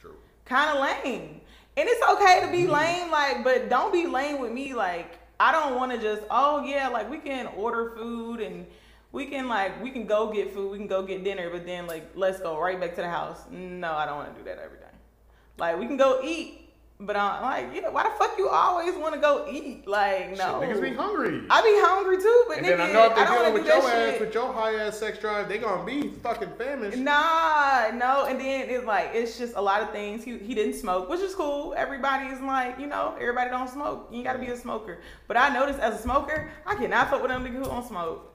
True. 0.00 0.16
kind 0.46 0.70
of 0.70 0.82
lame. 0.82 1.40
And 1.78 1.86
it's 1.86 2.02
okay 2.12 2.40
to 2.40 2.50
be 2.50 2.66
lame, 2.66 3.10
like, 3.10 3.44
but 3.44 3.68
don't 3.68 3.92
be 3.92 4.06
lame 4.06 4.40
with 4.40 4.50
me. 4.50 4.72
Like, 4.72 5.18
I 5.38 5.52
don't 5.52 5.76
want 5.76 5.92
to 5.92 5.98
just, 5.98 6.22
oh 6.30 6.64
yeah, 6.64 6.88
like 6.88 7.10
we 7.10 7.18
can 7.18 7.46
order 7.48 7.92
food 7.96 8.40
and 8.40 8.66
we 9.12 9.26
can 9.26 9.48
like 9.48 9.82
we 9.82 9.90
can 9.90 10.06
go 10.06 10.32
get 10.32 10.52
food, 10.52 10.72
we 10.72 10.78
can 10.78 10.86
go 10.86 11.02
get 11.02 11.24
dinner, 11.24 11.50
but 11.50 11.66
then 11.66 11.86
like 11.86 12.10
let's 12.14 12.40
go 12.40 12.58
right 12.58 12.78
back 12.80 12.90
to 12.96 13.02
the 13.02 13.08
house. 13.08 13.40
No, 13.50 13.92
I 13.92 14.06
don't 14.06 14.16
want 14.16 14.32
to 14.34 14.38
do 14.38 14.44
that 14.44 14.58
every 14.58 14.78
day. 14.78 14.84
Like 15.58 15.78
we 15.78 15.86
can 15.86 15.96
go 15.96 16.20
eat, 16.22 16.65
but 16.98 17.14
I'm 17.14 17.42
like, 17.42 17.68
yeah, 17.74 17.90
why 17.90 18.04
the 18.04 18.10
fuck 18.18 18.38
you 18.38 18.48
always 18.48 18.94
want 18.94 19.14
to 19.14 19.20
go 19.20 19.46
eat? 19.50 19.86
Like, 19.86 20.30
no, 20.30 20.60
Shit, 20.60 20.70
niggas 20.70 20.80
be 20.80 20.94
hungry. 20.94 21.42
I 21.50 21.60
be 21.60 21.74
hungry 21.84 22.16
too, 22.16 22.44
but 22.48 22.58
and 22.58 22.66
nigga, 22.66 22.76
then 22.78 22.80
I 22.80 22.92
know 22.92 23.04
if 23.04 23.12
I 23.12 23.14
they 23.16 23.24
don't 23.24 23.38
dealing 23.38 23.54
with 23.54 23.66
your 23.66 23.76
ass, 23.76 24.10
shit. 24.12 24.20
with 24.20 24.34
your 24.34 24.52
high 24.52 24.74
ass 24.76 24.98
sex 24.98 25.18
drive, 25.18 25.48
they 25.48 25.58
gonna 25.58 25.84
be 25.84 26.08
fucking 26.08 26.50
famished. 26.56 26.96
Nah, 26.96 27.90
no, 27.92 28.24
and 28.26 28.40
then 28.40 28.70
it's 28.70 28.86
like 28.86 29.10
it's 29.12 29.36
just 29.36 29.56
a 29.56 29.60
lot 29.60 29.82
of 29.82 29.90
things. 29.90 30.24
He 30.24 30.38
he 30.38 30.54
didn't 30.54 30.74
smoke, 30.74 31.10
which 31.10 31.20
is 31.20 31.34
cool. 31.34 31.74
Everybody 31.76 32.26
is 32.28 32.40
like, 32.40 32.80
you 32.80 32.86
know, 32.86 33.14
everybody 33.20 33.50
don't 33.50 33.68
smoke. 33.68 34.08
You 34.10 34.16
ain't 34.16 34.24
gotta 34.24 34.38
be 34.38 34.46
a 34.46 34.56
smoker. 34.56 34.98
But 35.28 35.36
I 35.36 35.50
noticed 35.50 35.78
as 35.80 35.98
a 35.98 36.02
smoker, 36.02 36.50
I 36.64 36.76
cannot 36.76 37.10
fuck 37.10 37.20
with 37.20 37.30
them 37.30 37.44
niggas 37.44 37.58
who 37.58 37.64
don't 37.64 37.86
smoke. 37.86 38.32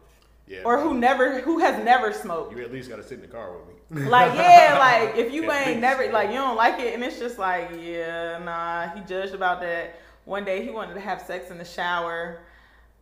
Yeah. 0.47 0.61
Or 0.65 0.79
who 0.79 0.93
never 0.93 1.39
who 1.41 1.59
has 1.59 1.83
never 1.83 2.13
smoked. 2.13 2.55
You 2.55 2.63
at 2.63 2.71
least 2.71 2.89
gotta 2.89 3.03
sit 3.03 3.13
in 3.13 3.21
the 3.21 3.27
car 3.27 3.57
with 3.57 3.67
me. 3.69 3.80
Like, 3.91 4.33
yeah, 4.35 4.77
like 4.79 5.17
if 5.17 5.33
you 5.33 5.51
ain't 5.51 5.81
never 5.81 6.09
like 6.11 6.29
you 6.29 6.35
don't 6.35 6.55
like 6.55 6.79
it 6.79 6.93
and 6.93 7.03
it's 7.03 7.19
just 7.19 7.37
like, 7.37 7.71
yeah, 7.81 8.39
nah, 8.43 8.87
he 8.95 9.01
judged 9.01 9.33
about 9.33 9.59
that. 9.61 9.99
One 10.23 10.45
day 10.45 10.63
he 10.63 10.69
wanted 10.69 10.93
to 10.93 11.01
have 11.01 11.21
sex 11.21 11.51
in 11.51 11.57
the 11.57 11.65
shower. 11.65 12.39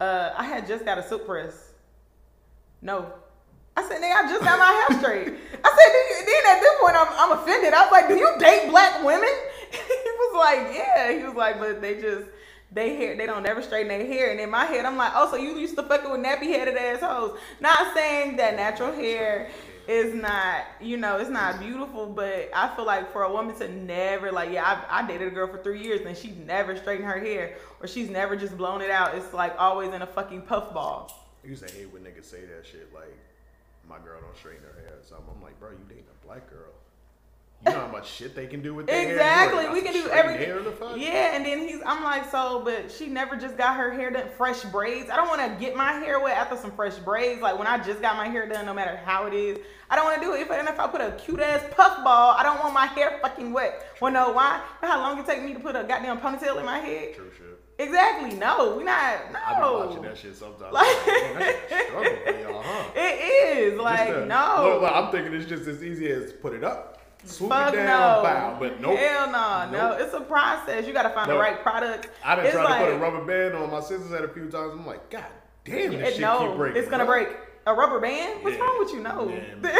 Uh 0.02 0.32
I 0.36 0.46
had 0.46 0.68
just 0.68 0.86
got 0.86 0.98
a 0.98 1.04
silk 1.04 1.28
press. 1.28 1.74
No. 2.82 3.14
I 3.78 3.88
said, 3.88 4.02
nigga, 4.02 4.16
I 4.16 4.28
just 4.28 4.44
got 4.44 4.60
my 4.60 4.66
hair 4.66 5.00
straight. 5.00 5.28
I 5.64 5.70
said, 5.78 5.92
you, 6.10 6.26
then 6.26 6.56
at 6.56 6.60
this 6.60 6.74
point, 6.82 6.96
I'm, 6.96 7.08
I'm 7.12 7.40
offended. 7.40 7.74
I 7.74 7.84
was 7.84 7.92
like, 7.92 8.08
do 8.08 8.16
you 8.16 8.34
date 8.40 8.70
black 8.70 9.04
women? 9.06 9.30
he 9.72 9.78
was 9.78 10.36
like, 10.36 10.76
yeah. 10.76 11.18
He 11.18 11.24
was 11.24 11.36
like, 11.36 11.60
but 11.60 11.82
they 11.82 12.02
just, 12.02 12.28
they 12.72 12.96
hair, 12.96 13.16
they 13.16 13.26
don't 13.26 13.46
ever 13.46 13.62
straighten 13.62 13.88
their 13.88 14.06
hair. 14.06 14.32
And 14.32 14.40
in 14.40 14.50
my 14.50 14.66
head, 14.66 14.86
I'm 14.86 14.98
like, 14.98 15.14
oh, 15.16 15.30
so 15.32 15.38
you 15.38 15.58
used 15.58 15.76
to 15.78 15.84
fucking 15.84 16.12
with 16.12 16.20
nappy 16.20 16.48
headed 16.48 16.76
assholes. 16.76 17.40
Not 17.62 17.94
saying 17.94 18.36
that 18.38 18.56
natural 18.56 18.92
hair 18.92 19.50
is 19.90 20.14
not, 20.14 20.68
you 20.80 20.98
know, 20.98 21.18
it's 21.18 21.32
not 21.32 21.60
beautiful, 21.60 22.06
but 22.06 22.52
I 22.54 22.74
feel 22.76 22.86
like 22.86 23.12
for 23.12 23.24
a 23.24 23.32
woman 23.32 23.56
to 23.56 23.68
never, 23.68 24.32
like, 24.32 24.52
yeah, 24.52 24.86
I, 24.88 25.00
I 25.00 25.08
dated 25.08 25.30
a 25.30 25.32
girl 25.32 25.48
for 25.48 25.64
three 25.64 25.82
years 25.82 26.06
and 26.06 26.16
she 26.16 26.30
never 26.46 26.78
straightened 26.78 27.10
her 27.10 27.20
hair 27.20 27.56
or 27.82 27.88
she's 27.88 28.08
never 28.08 28.36
just 28.36 28.56
blown 28.56 28.82
it 28.82 28.92
out. 28.92 29.16
It's 29.16 29.34
like 29.34 29.56
always 29.58 29.92
in 29.92 30.04
a 30.04 30.08
fucking 30.08 30.44
puffball. 30.44 31.12
I 31.44 31.48
used 31.48 31.68
to 31.68 31.74
hate 31.74 31.92
when 31.92 32.04
niggas 32.04 32.26
say 32.26 32.42
that 32.42 32.68
shit 32.68 32.94
like, 32.94 33.18
my 33.90 33.98
girl 33.98 34.22
don't 34.22 34.38
straighten 34.38 34.62
her 34.64 34.80
hair 34.80 34.94
or 35.00 35.04
something. 35.04 35.26
I'm 35.36 35.42
like, 35.42 35.60
bro, 35.60 35.72
you 35.72 35.78
dating 35.90 36.06
a 36.06 36.26
black 36.26 36.48
girl. 36.52 36.74
You 37.66 37.74
know 37.74 37.80
how 37.82 37.88
much 37.88 38.10
shit 38.10 38.36
they 38.36 38.48
can 38.48 38.62
do 38.62 38.74
with 38.74 38.88
their 38.88 38.96
hair? 38.96 39.12
Exactly, 39.12 39.64
hair? 39.64 39.74
we 39.74 39.82
can 39.82 39.92
do 39.92 40.08
everything. 40.10 40.46
Hair 40.46 40.60
in 40.60 40.64
the 40.64 40.72
fuck? 40.72 40.98
Yeah, 40.98 41.36
and 41.36 41.46
then 41.46 41.60
he's, 41.68 41.82
I'm 41.86 42.02
like, 42.06 42.32
so, 42.32 42.62
but 42.64 42.90
she 42.90 43.08
never 43.08 43.36
just 43.36 43.58
got 43.58 43.76
her 43.76 43.92
hair 43.92 44.10
done, 44.12 44.28
fresh 44.38 44.62
braids. 44.64 45.10
I 45.10 45.18
don't 45.18 45.28
want 45.28 45.42
to 45.42 45.60
get 45.60 45.76
my 45.76 45.92
hair 45.92 46.22
wet 46.22 46.38
after 46.38 46.56
some 46.56 46.72
fresh 46.72 46.96
braids. 47.00 47.42
Like 47.42 47.58
when 47.58 47.68
I 47.68 47.78
just 47.84 48.02
got 48.02 48.16
my 48.16 48.28
hair 48.30 48.48
done, 48.48 48.66
no 48.66 48.74
matter 48.74 48.96
how 49.04 49.26
it 49.28 49.34
is, 49.34 49.58
I 49.90 49.98
don't 49.98 50.06
want 50.06 50.22
to 50.22 50.26
do 50.26 50.34
it. 50.36 50.40
If, 50.42 50.52
and 50.52 50.70
if 50.70 50.80
I 50.80 50.88
put 50.88 51.02
a 51.02 51.12
cute 51.12 51.42
ass 51.42 51.62
puff 51.76 52.02
ball, 52.02 52.34
I 52.38 52.44
don't 52.44 52.60
want 52.62 52.74
my 52.74 52.86
hair 52.86 53.20
fucking 53.22 53.52
wet. 53.52 53.86
Well, 54.00 54.14
no, 54.14 54.32
why? 54.32 54.62
You 54.82 54.88
know 54.88 54.94
how 54.94 55.00
long 55.02 55.20
it 55.20 55.26
take 55.26 55.44
me 55.44 55.54
to 55.54 55.60
put 55.60 55.76
a 55.76 55.84
goddamn 55.84 56.20
ponytail 56.22 56.60
in 56.60 56.66
my 56.66 56.80
head? 56.80 57.14
True 57.16 57.30
shit. 57.38 57.46
Exactly. 57.78 58.38
No, 58.38 58.76
we 58.78 58.84
not. 58.86 59.34
No. 59.34 59.40
I 59.46 59.54
be 59.56 59.60
No. 59.60 59.86
watching 59.86 60.02
that 60.04 60.18
shit 60.18 60.36
sometimes. 60.36 60.72
Like- 60.74 61.08
Like, 61.08 61.08
man, 61.08 61.40
that's 61.40 61.72
a 61.74 61.86
struggle 61.88 62.18
for 62.26 62.40
y'all, 62.40 62.62
huh? 62.64 62.84
It 62.96 63.58
is 63.74 63.80
like 63.80 64.28
no. 64.28 64.62
Look, 64.74 64.82
look, 64.84 64.92
I'm 64.94 65.12
thinking 65.12 65.34
it's 65.34 65.50
just 65.50 65.68
as 65.68 65.84
easy 65.84 66.10
as 66.12 66.32
put 66.34 66.54
it 66.54 66.64
up, 66.64 66.99
swoop 67.26 67.52
Fuck 67.52 67.74
it 67.74 67.78
down, 67.78 67.88
no. 68.18 68.24
bow. 68.24 68.58
But 68.60 68.80
nope. 68.82 68.98
Hell 68.98 69.32
no, 69.32 69.70
no. 69.72 69.92
It's 69.94 70.14
a 70.14 70.22
process. 70.22 70.88
You 70.88 70.94
gotta 70.94 71.10
find 71.10 71.30
the 71.30 71.36
right 71.38 71.62
product. 71.62 72.10
I 72.24 72.36
done 72.36 72.46
It's 72.46 72.54
tried 72.56 72.80
to 72.80 72.86
put 72.86 72.94
a 72.96 72.98
rubber 72.98 73.26
band 73.26 73.56
on 73.56 73.70
my 73.72 73.80
sister's 73.82 74.10
head 74.12 74.24
a 74.24 74.30
few 74.30 74.50
times. 74.50 74.74
I'm 74.74 74.86
like, 74.86 75.10
God 75.10 75.26
damn, 75.66 75.92
this 75.92 76.10
It, 76.10 76.12
shit 76.14 76.22
no, 76.22 76.48
keep 76.50 76.58
breaking. 76.58 76.82
it's 76.82 76.90
gonna 76.90 77.06
bro. 77.06 77.26
break. 77.26 77.38
A 77.68 77.74
rubber 77.74 78.00
band? 78.00 78.42
What's 78.44 78.56
Yeah. 78.58 78.64
wrong 78.64 78.80
with 78.80 78.94
you? 78.94 79.02
No. 79.02 79.26
Man, 79.62 79.76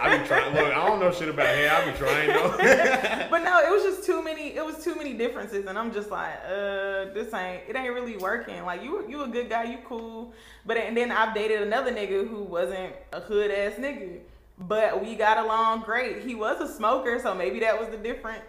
I 0.00 0.16
be 0.18 0.26
trying. 0.26 0.54
Look, 0.54 0.72
I 0.72 0.86
don't 0.86 1.00
know 1.00 1.10
shit 1.12 1.28
about 1.28 1.46
hair. 1.46 1.70
I 1.74 1.90
be 1.90 1.98
trying 1.98 2.28
though. 2.28 2.56
but 3.30 3.40
no, 3.42 3.58
it 3.58 3.70
was 3.70 3.82
just 3.82 4.04
too 4.06 4.22
many. 4.22 4.54
It 4.56 4.64
was 4.64 4.82
too 4.82 4.94
many 4.94 5.12
differences, 5.14 5.66
and 5.66 5.76
I'm 5.78 5.92
just 5.92 6.10
like, 6.10 6.32
uh, 6.46 7.12
this 7.12 7.34
ain't. 7.34 7.64
It 7.68 7.76
ain't 7.76 7.92
really 7.92 8.16
working. 8.16 8.64
Like 8.64 8.82
you, 8.82 9.04
you 9.08 9.22
a 9.24 9.28
good 9.28 9.50
guy, 9.50 9.64
you 9.64 9.78
cool, 9.84 10.32
but 10.64 10.76
and 10.78 10.96
then 10.96 11.10
I've 11.10 11.34
dated 11.34 11.60
another 11.62 11.92
nigga 11.92 12.26
who 12.26 12.44
wasn't 12.44 12.94
a 13.12 13.20
hood 13.20 13.50
ass 13.50 13.72
nigga, 13.78 14.20
but 14.60 15.02
we 15.02 15.14
got 15.14 15.38
along 15.38 15.82
great. 15.82 16.22
He 16.22 16.34
was 16.34 16.60
a 16.60 16.72
smoker, 16.72 17.18
so 17.22 17.34
maybe 17.34 17.60
that 17.60 17.78
was 17.78 17.88
the 17.90 17.96
difference. 17.96 18.44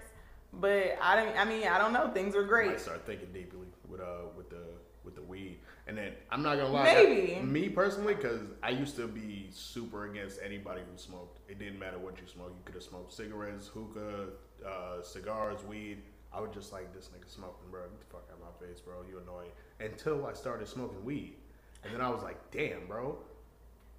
But 0.54 0.98
I 1.02 1.16
didn't. 1.24 1.38
I 1.40 1.46
mean, 1.46 1.68
I 1.68 1.78
don't 1.78 1.94
know. 1.94 2.10
Things 2.12 2.36
were 2.36 2.44
great. 2.44 2.72
I 2.72 2.78
start 2.78 3.06
thinking 3.06 3.30
deeply 3.32 3.60
with 3.88 4.02
uh 4.02 4.06
with 4.36 4.50
the 4.50 4.64
with 5.04 5.16
the 5.16 5.22
weed, 5.22 5.60
and 5.88 5.98
then 5.98 6.14
I'm 6.32 6.42
not 6.42 6.58
gonna 6.58 6.70
lie. 6.70 6.84
Maybe. 6.86 7.34
that- 7.36 7.46
me 7.46 7.70
personally, 7.70 8.16
because 8.16 8.42
I 8.64 8.72
used 8.72 8.96
to 8.96 9.08
be 9.08 9.48
super 9.52 10.06
against 10.10 10.40
anybody 10.44 10.82
who 10.82 10.98
smoked. 10.98 11.40
It 11.50 11.60
didn't 11.60 11.78
matter 11.80 12.00
what 12.00 12.20
you 12.20 12.28
smoked. 12.28 12.56
You 12.58 12.62
could 12.66 12.76
have 12.76 12.84
smoked 12.84 13.14
cigarettes, 13.14 13.68
hookah, 13.68 14.28
uh, 14.68 15.02
cigars, 15.04 15.64
weed. 15.64 16.02
I 16.32 16.40
was 16.40 16.52
just 16.54 16.72
like, 16.72 16.94
this 16.94 17.10
nigga 17.10 17.28
smoking, 17.28 17.72
bro. 17.72 17.82
Get 17.82 18.00
the 18.00 18.06
fuck 18.06 18.24
out 18.32 18.38
of 18.38 18.62
my 18.62 18.68
face, 18.68 18.80
bro. 18.80 18.98
You 19.10 19.20
annoying. 19.20 19.50
Until 19.80 20.28
I 20.28 20.34
started 20.34 20.68
smoking 20.68 21.04
weed, 21.04 21.36
and 21.84 21.94
then 21.94 22.02
I 22.02 22.10
was 22.10 22.22
like, 22.24 22.38
damn, 22.52 22.86
bro. 22.88 23.18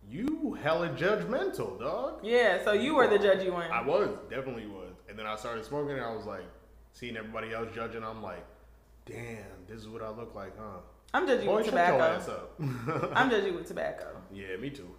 You 0.09 0.59
hella 0.63 0.89
judgmental, 0.91 1.79
dog. 1.79 2.21
Yeah. 2.23 2.65
So 2.65 2.73
you 2.73 2.95
were 2.95 3.07
the 3.07 3.19
judgy 3.19 3.53
one. 3.53 3.71
I 3.71 3.83
was, 3.83 4.11
definitely 4.29 4.67
was. 4.67 4.95
And 5.09 5.19
then 5.19 5.27
I 5.27 5.37
started 5.37 5.65
smoking 5.65 5.93
and 5.93 6.05
I 6.05 6.15
was 6.15 6.27
like, 6.27 6.45
seeing 6.93 7.17
everybody 7.17 7.53
else 7.53 7.69
judging, 7.75 8.03
I'm 8.03 8.23
like, 8.23 8.45
damn, 9.07 9.45
this 9.69 9.79
is 9.79 9.89
what 9.89 10.03
I 10.03 10.11
look 10.11 10.35
like, 10.35 10.57
huh? 10.59 10.81
I'm 11.13 11.27
judgy 11.27 11.45
Boy, 11.45 11.57
with 11.57 11.67
tobacco. 11.67 12.51
I'm 13.15 13.31
judging 13.31 13.55
with 13.57 13.67
tobacco. 13.67 14.07
yeah, 14.33 14.57
me 14.57 14.71
too. 14.71 14.91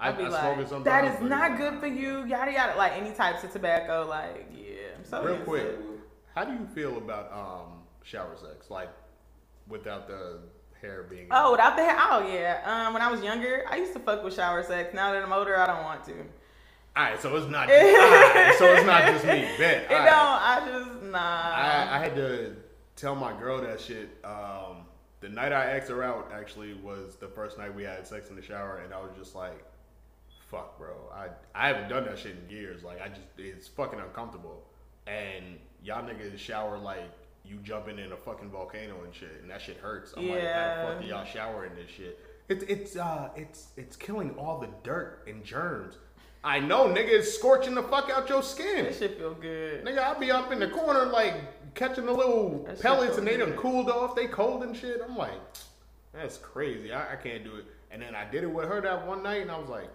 I, 0.00 0.08
I'd 0.08 0.18
be 0.18 0.24
I 0.24 0.28
like, 0.28 0.84
that 0.84 1.04
is 1.06 1.16
but 1.20 1.28
not 1.28 1.56
good 1.56 1.80
for 1.80 1.88
you. 1.88 2.24
Yada 2.24 2.52
yada. 2.52 2.76
Like 2.76 2.92
any 2.92 3.12
types 3.12 3.42
of 3.42 3.52
tobacco. 3.52 4.06
Like 4.08 4.46
yeah. 4.56 4.74
I'm 4.96 5.04
so 5.04 5.24
Real 5.24 5.38
quick, 5.38 5.76
how 6.34 6.44
do 6.44 6.52
you 6.52 6.66
feel 6.72 6.98
about 6.98 7.32
um, 7.32 7.82
shower 8.04 8.36
sex? 8.36 8.70
Like, 8.70 8.90
without 9.66 10.06
the 10.06 10.38
hair 10.80 11.04
being. 11.08 11.26
Oh, 11.30 11.52
without 11.52 11.76
the 11.76 11.84
hair. 11.84 11.96
Oh 11.98 12.26
yeah. 12.26 12.62
Um, 12.64 12.92
when 12.92 13.02
I 13.02 13.10
was 13.10 13.22
younger, 13.22 13.64
I 13.68 13.76
used 13.76 13.92
to 13.94 13.98
fuck 13.98 14.24
with 14.24 14.34
shower 14.34 14.62
sex. 14.62 14.94
Now 14.94 15.12
that 15.12 15.22
I'm 15.22 15.32
older, 15.32 15.58
I 15.58 15.66
don't 15.66 15.84
want 15.84 16.04
to. 16.04 16.14
Alright, 16.96 17.20
so 17.22 17.34
it's 17.36 17.48
not. 17.48 17.68
Just, 17.68 18.00
alright, 18.00 18.58
so 18.58 18.64
it's 18.74 18.86
not 18.86 19.04
just 19.04 19.24
me. 19.24 19.48
Bet. 19.56 19.88
don't. 19.88 20.00
I 20.00 20.62
just 20.66 21.02
nah. 21.04 21.18
I, 21.18 21.96
I 21.96 21.98
had 21.98 22.16
to 22.16 22.56
tell 22.96 23.14
my 23.14 23.38
girl 23.38 23.60
that 23.60 23.80
shit. 23.80 24.08
Um, 24.24 24.78
the 25.20 25.28
night 25.28 25.52
I 25.52 25.76
asked 25.76 25.88
her 25.90 26.02
out 26.02 26.32
actually 26.34 26.74
was 26.74 27.16
the 27.16 27.28
first 27.28 27.58
night 27.58 27.74
we 27.74 27.84
had 27.84 28.06
sex 28.06 28.30
in 28.30 28.36
the 28.36 28.42
shower, 28.42 28.82
and 28.84 28.92
I 28.92 28.98
was 29.00 29.10
just 29.16 29.36
like, 29.36 29.64
"Fuck, 30.50 30.76
bro, 30.78 30.94
I 31.14 31.28
I 31.54 31.68
haven't 31.68 31.88
done 31.88 32.04
that 32.06 32.18
shit 32.18 32.36
in 32.44 32.50
years. 32.50 32.82
Like, 32.82 33.00
I 33.00 33.08
just 33.08 33.20
it's 33.36 33.68
fucking 33.68 34.00
uncomfortable." 34.00 34.64
And 35.06 35.58
y'all 35.82 36.02
niggas 36.02 36.36
shower 36.38 36.78
like 36.78 37.10
you 37.48 37.56
jumping 37.62 37.98
in 37.98 38.12
a 38.12 38.16
fucking 38.16 38.50
volcano 38.50 39.02
and 39.04 39.14
shit, 39.14 39.38
and 39.42 39.50
that 39.50 39.60
shit 39.62 39.76
hurts. 39.78 40.12
I'm 40.16 40.28
like, 40.28 40.40
how 40.40 40.46
Yeah. 40.46 40.82
the 40.86 40.92
fuck 40.92 41.02
do 41.02 41.06
y'all 41.08 41.24
shower 41.24 41.66
in 41.66 41.74
this 41.74 41.90
shit? 41.90 42.18
It's 42.48 42.64
it's 42.64 42.96
uh 42.96 43.30
it's 43.36 43.68
it's 43.76 43.96
killing 43.96 44.30
all 44.38 44.58
the 44.58 44.68
dirt 44.82 45.24
and 45.26 45.44
germs. 45.44 45.96
I 46.44 46.60
know, 46.60 46.86
nigga, 46.86 47.08
it's 47.08 47.34
scorching 47.36 47.74
the 47.74 47.82
fuck 47.82 48.10
out 48.10 48.28
your 48.28 48.42
skin. 48.42 48.84
That 48.84 48.94
shit 48.94 49.18
feel 49.18 49.34
good. 49.34 49.84
Nigga, 49.84 49.98
I'll 49.98 50.18
be 50.20 50.30
up 50.30 50.52
in 50.52 50.58
the 50.60 50.68
corner 50.68 51.04
like 51.06 51.74
catching 51.74 52.06
the 52.06 52.12
little 52.12 52.64
That 52.66 52.80
pellets 52.80 53.18
and 53.18 53.26
they 53.26 53.36
done 53.36 53.50
good. 53.50 53.58
cooled 53.58 53.90
off. 53.90 54.14
They 54.14 54.26
cold 54.28 54.62
and 54.62 54.74
shit. 54.76 55.00
I'm 55.06 55.16
like, 55.16 55.32
that's 56.12 56.36
crazy. 56.38 56.92
I, 56.92 57.14
I 57.14 57.16
can't 57.16 57.42
do 57.44 57.56
it. 57.56 57.64
And 57.90 58.00
then 58.00 58.14
I 58.14 58.24
did 58.30 58.44
it 58.44 58.50
with 58.50 58.66
her 58.68 58.80
that 58.80 59.06
one 59.06 59.22
night, 59.22 59.42
and 59.42 59.50
I 59.50 59.58
was 59.58 59.68
like, 59.68 59.88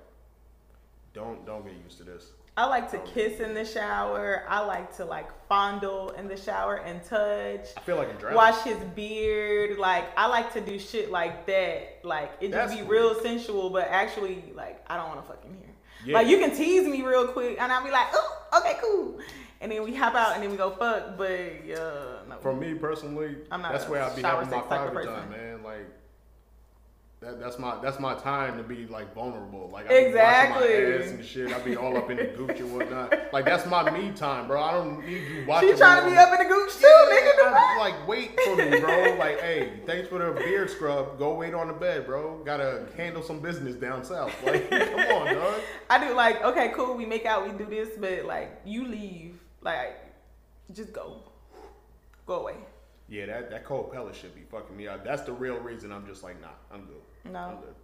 don't 1.14 1.46
don't 1.46 1.64
get 1.66 1.76
used 1.84 1.98
to 2.00 2.04
this. 2.04 2.32
I 2.56 2.68
like 2.68 2.92
to 2.92 3.00
kiss 3.00 3.40
in 3.40 3.56
the 3.56 3.66
shower. 3.66 4.44
I 4.48 4.64
like 4.64 4.96
to 4.98 5.06
like 5.06 5.28
fondle 5.48 6.12
in 6.12 6.28
the 6.28 6.38
shower 6.38 6.76
and 6.76 7.04
touch. 7.04 7.70
I 7.76 7.82
feel 7.82 7.96
like 7.96 8.10
a 8.10 8.14
drowning. 8.14 8.36
Wash 8.36 8.64
his 8.64 8.78
beard. 8.96 9.80
Like 9.80 10.06
I 10.16 10.28
like 10.28 10.54
to 10.54 10.62
do 10.62 10.78
shit 10.78 11.10
like 11.10 11.48
that. 11.48 12.02
Like 12.04 12.32
it 12.42 12.52
just 12.52 12.70
That's 12.70 12.76
be 12.76 12.84
real 12.84 13.20
sensual, 13.22 13.72
but 13.72 13.88
actually 13.90 14.44
like 14.56 14.84
I 14.88 14.98
don't 14.98 15.08
want 15.08 15.26
to 15.26 15.28
fucking 15.28 15.52
hear. 15.52 15.70
Yeah. 16.06 16.14
Like 16.14 16.28
you 16.28 16.38
can 16.38 16.56
tease 16.56 16.88
me 16.88 17.02
real 17.02 17.28
quick, 17.28 17.58
and 17.60 17.72
I'll 17.72 17.84
be 17.84 17.90
like, 17.90 18.08
"Oh, 18.14 18.60
okay, 18.60 18.78
cool," 18.82 19.20
and 19.62 19.72
then 19.72 19.84
we 19.84 19.96
hop 19.96 20.16
out, 20.16 20.34
and 20.34 20.44
then 20.44 20.52
we 20.52 20.58
go 20.58 20.72
fuck. 20.72 21.18
But 21.18 21.66
yeah, 21.66 21.78
no. 22.28 22.38
For 22.42 22.54
me 22.54 22.74
personally, 22.74 23.38
I'm 23.50 23.62
not 23.62 23.72
that's 23.72 23.88
where 23.88 24.04
I'd 24.04 24.16
be 24.16 24.22
having 24.22 24.50
my 24.50 24.58
sex 24.58 24.68
type 24.68 24.88
of 24.88 24.94
private 24.94 25.10
time, 25.10 25.32
man. 25.32 25.64
Like. 25.64 25.88
That, 27.24 27.40
that's 27.40 27.58
my 27.58 27.80
that's 27.82 28.00
my 28.00 28.16
time 28.16 28.58
to 28.58 28.64
be 28.64 28.86
like 28.88 29.14
vulnerable. 29.16 29.70
Like 29.72 29.90
I 29.90 30.10
be 30.10 30.14
washing 30.14 30.50
my 30.52 30.58
ass 31.02 31.12
and 31.12 31.24
shit. 31.26 31.54
I 31.54 31.60
be 31.60 31.78
all 31.78 31.96
up 31.96 32.10
in 32.12 32.18
the 32.18 32.26
gooch 32.26 32.60
and 32.60 32.76
whatnot. 32.76 33.14
Like 33.32 33.46
that's 33.46 33.66
my 33.66 33.90
me 33.92 34.12
time, 34.12 34.48
bro. 34.48 34.62
I 34.62 34.72
don't 34.74 35.06
need 35.06 35.22
you 35.30 35.46
watching. 35.48 35.70
she 35.70 35.78
trying 35.78 36.04
to 36.04 36.10
be 36.12 36.18
up 36.18 36.34
in 36.34 36.46
the 36.48 36.54
gooch 36.54 36.74
too, 36.76 36.86
Yeah, 36.86 37.20
nigga. 37.20 37.54
I- 37.54 37.78
like 37.80 38.08
wait 38.08 38.38
for 38.42 38.56
me, 38.58 38.80
bro. 38.80 39.16
Like, 39.18 39.40
hey, 39.40 39.80
thanks 39.86 40.10
for 40.10 40.20
the 40.20 40.32
beard 40.40 40.70
scrub. 40.70 41.18
Go 41.18 41.36
wait 41.36 41.54
on 41.54 41.68
the 41.68 41.74
bed, 41.74 42.06
bro. 42.06 42.44
Gotta 42.44 42.88
handle 42.98 43.24
some 43.24 43.40
business 43.40 43.76
down 43.76 44.04
south. 44.04 44.34
Like, 44.44 44.70
come 44.70 45.00
on, 45.00 45.34
dog. 45.34 45.62
I 45.90 46.06
do 46.06 46.14
like, 46.14 46.44
okay, 46.44 46.74
cool, 46.76 46.96
we 46.96 47.06
make 47.06 47.26
out, 47.26 47.46
we 47.50 47.58
do 47.58 47.70
this, 47.70 47.90
but 47.98 48.26
like 48.26 48.60
you 48.66 48.86
leave, 48.86 49.40
like 49.62 49.98
just 50.74 50.92
go, 50.92 51.22
go 52.26 52.42
away. 52.42 52.56
Yeah, 53.08 53.28
that, 53.28 53.50
that 53.52 53.66
cold 53.66 53.92
pellet 53.94 54.16
should 54.16 54.34
be 54.34 54.42
fucking 54.50 54.76
me 54.76 54.88
up. 54.88 55.04
That's 55.06 55.22
the 55.24 55.34
real 55.34 55.58
reason 55.60 55.92
I'm 55.92 56.08
just 56.08 56.24
like, 56.24 56.42
nah, 56.42 56.48
I'm 56.72 56.86
good. 56.86 57.02
No. 57.32 57.40
I'm 57.40 57.56
good. 57.58 57.76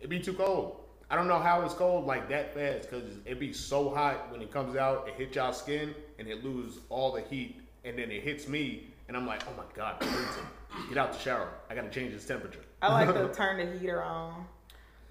It 0.00 0.08
be 0.08 0.18
too 0.18 0.32
cold. 0.32 0.80
I 1.10 1.16
don't 1.16 1.28
know 1.28 1.38
how 1.38 1.60
it's 1.62 1.74
cold 1.74 2.06
like 2.06 2.28
that 2.30 2.54
fast 2.54 2.88
because 2.88 3.04
it 3.26 3.38
be 3.38 3.52
so 3.52 3.90
hot 3.90 4.32
when 4.32 4.40
it 4.40 4.50
comes 4.50 4.76
out. 4.76 5.06
It 5.08 5.14
hit 5.14 5.34
y'all 5.34 5.52
skin 5.52 5.94
and 6.18 6.26
it 6.26 6.42
lose 6.42 6.78
all 6.88 7.12
the 7.12 7.20
heat, 7.20 7.60
and 7.84 7.98
then 7.98 8.10
it 8.10 8.22
hits 8.22 8.48
me, 8.48 8.88
and 9.08 9.16
I'm 9.16 9.26
like, 9.26 9.42
oh 9.46 9.52
my 9.56 9.64
god, 9.74 9.96
I'm 10.00 10.08
freezing. 10.08 10.88
Get 10.88 10.96
out 10.96 11.12
the 11.12 11.18
shower. 11.18 11.50
I 11.68 11.74
gotta 11.74 11.90
change 11.90 12.14
this 12.14 12.24
temperature. 12.24 12.64
I 12.80 12.92
like 12.92 13.14
to 13.14 13.28
turn 13.34 13.58
the 13.58 13.78
heater 13.78 14.02
on. 14.02 14.46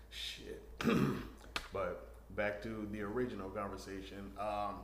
Shit. 0.09 0.61
but 1.73 2.07
back 2.35 2.61
to 2.63 2.87
the 2.91 3.01
original 3.01 3.49
conversation. 3.49 4.31
Um, 4.39 4.79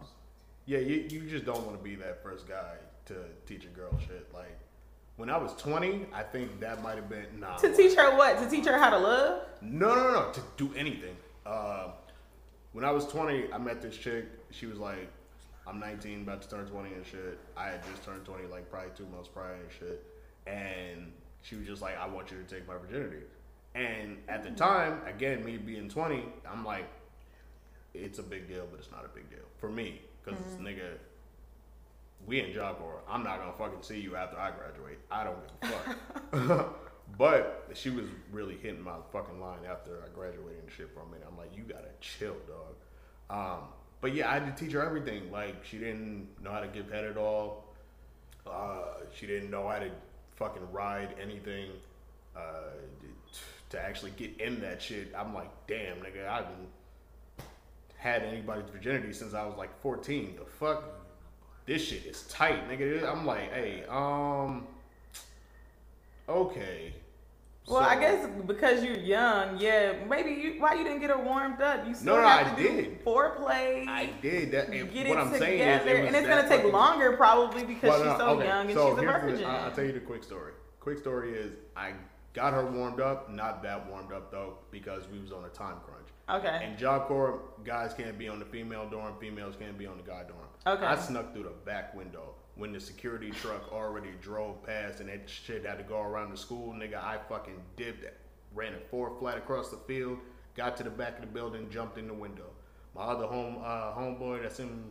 yeah, 0.65 0.79
you, 0.79 1.07
you 1.09 1.21
just 1.21 1.45
don't 1.45 1.65
want 1.65 1.77
to 1.77 1.83
be 1.83 1.95
that 1.95 2.21
first 2.21 2.47
guy 2.47 2.75
to 3.05 3.15
teach 3.45 3.65
a 3.65 3.69
girl 3.69 3.91
shit. 3.99 4.27
Like 4.33 4.59
when 5.17 5.29
I 5.31 5.37
was 5.37 5.53
20, 5.55 6.05
I 6.13 6.23
think 6.23 6.59
that 6.59 6.81
might 6.81 6.95
have 6.95 7.09
been 7.09 7.25
nah. 7.39 7.57
To 7.57 7.75
teach 7.75 7.95
her 7.95 8.15
what? 8.15 8.39
To 8.39 8.49
teach 8.49 8.65
her 8.65 8.77
how 8.77 8.91
to 8.91 8.97
love? 8.97 9.41
No, 9.61 9.93
no, 9.95 10.11
no, 10.11 10.31
to 10.31 10.41
do 10.55 10.71
anything. 10.75 11.17
Uh, 11.45 11.89
when 12.73 12.85
I 12.85 12.91
was 12.91 13.07
20, 13.07 13.51
I 13.51 13.57
met 13.57 13.81
this 13.81 13.97
chick. 13.97 14.25
She 14.51 14.67
was 14.67 14.77
like, 14.77 15.09
I'm 15.67 15.79
19, 15.79 16.21
about 16.21 16.43
to 16.43 16.49
turn 16.49 16.67
20 16.67 16.93
and 16.93 17.05
shit. 17.05 17.39
I 17.57 17.65
had 17.65 17.83
just 17.91 18.05
turned 18.05 18.23
20, 18.25 18.45
like 18.45 18.69
probably 18.69 18.91
two 18.95 19.07
months 19.07 19.27
prior 19.27 19.53
and 19.53 19.71
shit. 19.79 20.05
And 20.45 21.11
she 21.41 21.55
was 21.55 21.65
just 21.65 21.81
like, 21.81 21.97
I 21.97 22.07
want 22.07 22.31
you 22.31 22.37
to 22.37 22.43
take 22.43 22.67
my 22.67 22.75
virginity. 22.77 23.23
And 23.75 24.17
at 24.29 24.43
the 24.43 24.51
time, 24.51 25.01
again, 25.05 25.43
me 25.43 25.57
being 25.57 25.89
20, 25.89 26.23
I'm 26.49 26.63
like, 26.63 26.85
it's 27.93 28.19
a 28.19 28.23
big 28.23 28.47
deal, 28.47 28.67
but 28.69 28.79
it's 28.79 28.91
not 28.91 29.03
a 29.03 29.09
big 29.09 29.29
deal 29.29 29.45
for 29.57 29.69
me. 29.69 30.01
Because 30.23 30.39
this 30.43 30.53
nigga, 30.53 30.97
we 32.27 32.41
in 32.41 32.53
job 32.53 32.77
corps. 32.77 33.01
I'm 33.09 33.23
not 33.23 33.39
gonna 33.39 33.53
fucking 33.53 33.81
see 33.81 33.99
you 33.99 34.15
after 34.15 34.37
I 34.37 34.51
graduate. 34.51 34.99
I 35.09 35.23
don't 35.23 35.37
give 35.61 35.71
a 36.33 36.47
fuck. 36.47 36.79
but 37.17 37.69
she 37.73 37.89
was 37.89 38.05
really 38.31 38.57
hitting 38.57 38.81
my 38.81 38.97
fucking 39.11 39.39
line 39.39 39.59
after 39.67 40.03
I 40.03 40.13
graduated 40.13 40.61
and 40.63 40.71
shit 40.71 40.89
for 40.93 40.99
a 40.99 41.05
minute. 41.05 41.25
I'm 41.27 41.37
like, 41.37 41.55
you 41.55 41.63
gotta 41.63 41.89
chill, 42.01 42.35
dog. 42.47 42.75
Um, 43.29 43.67
but 44.01 44.13
yeah, 44.13 44.29
I 44.29 44.33
had 44.35 44.55
to 44.55 44.65
teach 44.65 44.73
her 44.73 44.85
everything. 44.85 45.31
Like, 45.31 45.63
she 45.63 45.77
didn't 45.77 46.27
know 46.43 46.51
how 46.51 46.59
to 46.59 46.67
give 46.67 46.91
head 46.91 47.05
at 47.05 47.17
all. 47.17 47.73
Uh, 48.45 48.99
she 49.13 49.25
didn't 49.25 49.49
know 49.49 49.67
how 49.67 49.79
to 49.79 49.89
fucking 50.35 50.71
ride 50.71 51.15
anything. 51.21 51.71
Uh, 52.35 52.75
to 53.69 53.79
actually 53.81 54.11
get 54.11 54.39
in 54.39 54.61
that 54.61 54.81
shit, 54.81 55.11
I'm 55.17 55.33
like, 55.33 55.49
damn, 55.67 55.97
nigga, 55.97 56.27
I've 56.29 56.47
been 56.47 56.67
had 57.97 58.23
anybody's 58.23 58.69
virginity 58.69 59.11
since 59.11 59.33
I 59.33 59.45
was 59.45 59.57
like 59.57 59.81
14. 59.81 60.37
The 60.37 60.45
fuck? 60.45 61.06
This 61.67 61.83
shit 61.85 62.05
is 62.05 62.23
tight, 62.23 62.67
nigga. 62.69 63.05
I'm 63.11 63.25
like, 63.25 63.51
hey, 63.53 63.83
um, 63.89 64.65
okay. 66.27 66.93
Well, 67.67 67.81
So- 67.83 67.89
I 67.89 67.99
guess 67.99 68.25
because 68.45 68.81
you're 68.81 68.95
young, 68.97 69.59
yeah. 69.59 69.91
Maybe 70.07 70.29
you, 70.31 70.61
why 70.61 70.75
you 70.75 70.85
didn't 70.85 71.01
get 71.01 71.09
her 71.09 71.17
warmed 71.21 71.61
up? 71.61 71.85
You 71.85 71.93
still 71.93 72.15
No, 72.15 72.21
no, 72.21 72.27
have 72.27 72.53
I 72.53 72.55
to 72.55 72.63
do 72.63 72.75
did. 72.81 73.03
foreplay. 73.03 73.85
I 73.85 74.05
did 74.21 74.51
that. 74.51 74.69
and 74.69 74.89
get 74.93 75.09
what 75.09 75.17
it 75.17 75.21
I'm 75.21 75.25
together, 75.33 75.37
saying 75.45 75.59
is, 75.59 75.85
it 75.85 76.05
and 76.07 76.15
it's 76.15 76.27
gonna 76.27 76.47
take 76.47 76.71
longer 76.71 77.17
probably 77.17 77.65
because 77.65 77.89
Well, 77.89 78.11
she's 78.13 78.17
so 78.21 78.29
okay, 78.29 78.47
young 78.47 78.65
and 78.67 78.73
so 78.73 78.89
she's 78.91 78.97
a 78.97 79.01
the- 79.01 79.07
virgin. 79.11 79.43
I- 79.45 79.65
I'll 79.65 79.71
tell 79.71 79.83
you 79.83 79.91
the 79.91 79.99
quick 79.99 80.23
story. 80.23 80.53
Quick 80.79 80.97
story 80.99 81.33
is 81.33 81.57
I 81.75 81.91
got 82.31 82.53
her 82.53 82.65
warmed 82.65 83.01
up, 83.01 83.29
not 83.29 83.61
that 83.63 83.85
warmed 83.89 84.13
up 84.13 84.31
though, 84.31 84.59
because 84.71 85.05
we 85.09 85.19
was 85.19 85.33
on 85.33 85.43
a 85.43 85.49
time 85.49 85.75
crunch. 85.85 86.07
okay. 86.45 86.61
And 86.65 86.77
Job 86.77 87.07
Corps, 87.09 87.41
guys 87.65 87.93
can't 87.93 88.17
be 88.17 88.29
on 88.29 88.39
the 88.39 88.45
female 88.45 88.87
dorm, 88.89 89.15
females 89.19 89.57
can't 89.59 89.77
be 89.77 89.85
on 89.85 89.97
the 89.97 90.03
guy 90.03 90.23
dorm. 90.23 90.46
Okay. 90.67 90.85
I 90.85 90.97
snuck 90.97 91.33
through 91.33 91.43
the 91.43 91.53
back 91.65 91.95
window 91.95 92.33
when 92.55 92.73
the 92.73 92.79
security 92.79 93.31
truck 93.31 93.71
already 93.71 94.09
drove 94.21 94.61
past 94.65 94.99
and 94.99 95.09
that 95.09 95.29
shit 95.29 95.65
had 95.65 95.77
to 95.77 95.83
go 95.83 96.01
around 96.01 96.31
the 96.31 96.37
school. 96.37 96.73
Nigga, 96.73 96.95
I 96.95 97.17
fucking 97.29 97.61
dipped 97.75 98.03
ran 98.53 98.73
it 98.73 98.87
four 98.89 99.15
flat 99.19 99.37
across 99.37 99.69
the 99.69 99.77
field, 99.77 100.17
got 100.55 100.75
to 100.77 100.83
the 100.83 100.89
back 100.89 101.15
of 101.15 101.21
the 101.21 101.27
building, 101.27 101.69
jumped 101.69 101.97
in 101.97 102.07
the 102.07 102.13
window. 102.13 102.49
My 102.95 103.03
other 103.03 103.27
home 103.27 103.57
uh, 103.63 103.93
homeboy 103.93 104.41
that's 104.41 104.59
in, 104.59 104.83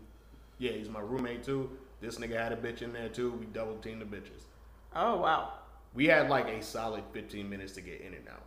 yeah, 0.59 0.73
he's 0.73 0.89
my 0.89 1.01
roommate 1.01 1.43
too. 1.43 1.71
This 2.01 2.19
nigga 2.19 2.41
had 2.41 2.53
a 2.53 2.57
bitch 2.57 2.83
in 2.83 2.93
there 2.93 3.09
too. 3.09 3.33
We 3.33 3.47
double 3.47 3.77
teamed 3.79 4.01
the 4.01 4.05
bitches. 4.05 4.45
oh 4.95 5.17
wow. 5.17 5.53
We 5.95 6.07
had 6.07 6.29
like 6.29 6.47
a 6.49 6.62
solid 6.62 7.05
15 7.12 7.49
minutes 7.49 7.73
to 7.73 7.81
get 7.81 8.01
in 8.01 8.15
and 8.15 8.29
out. 8.29 8.45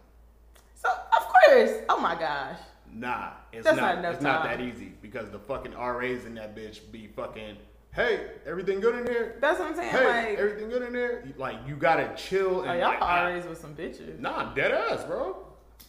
So 0.76 0.90
of 0.90 1.28
course. 1.28 1.84
Oh 1.90 2.00
my 2.00 2.16
gosh. 2.16 2.58
Nah, 2.94 3.32
it's 3.52 3.64
That's 3.64 3.78
not. 3.78 4.02
not 4.02 4.14
it's 4.14 4.24
not 4.24 4.44
that 4.44 4.62
easy 4.62 4.94
because 5.02 5.30
the 5.30 5.40
fucking 5.40 5.74
RAs 5.78 6.26
in 6.26 6.36
that 6.36 6.56
bitch 6.56 6.80
be 6.92 7.08
fucking. 7.08 7.58
Hey, 7.92 8.28
everything 8.46 8.80
good 8.80 8.96
in 8.96 9.08
here? 9.08 9.38
That's 9.42 9.60
what 9.60 9.70
I'm 9.70 9.76
saying. 9.76 9.90
Hey, 9.90 10.28
like, 10.30 10.40
everything 10.40 10.70
good 10.70 10.84
in 10.84 10.94
there? 10.94 11.24
Like 11.38 11.58
you 11.68 11.76
gotta 11.76 12.14
chill 12.16 12.58
oh, 12.60 12.64
and 12.64 12.80
y'all 12.80 12.90
like, 12.90 13.02
I- 13.02 13.28
always 13.30 13.46
with 13.46 13.60
some 13.60 13.76
bitches. 13.76 14.20
Nah, 14.20 14.54
dead 14.54 14.72
ass, 14.72 15.04
bro. 15.04 15.46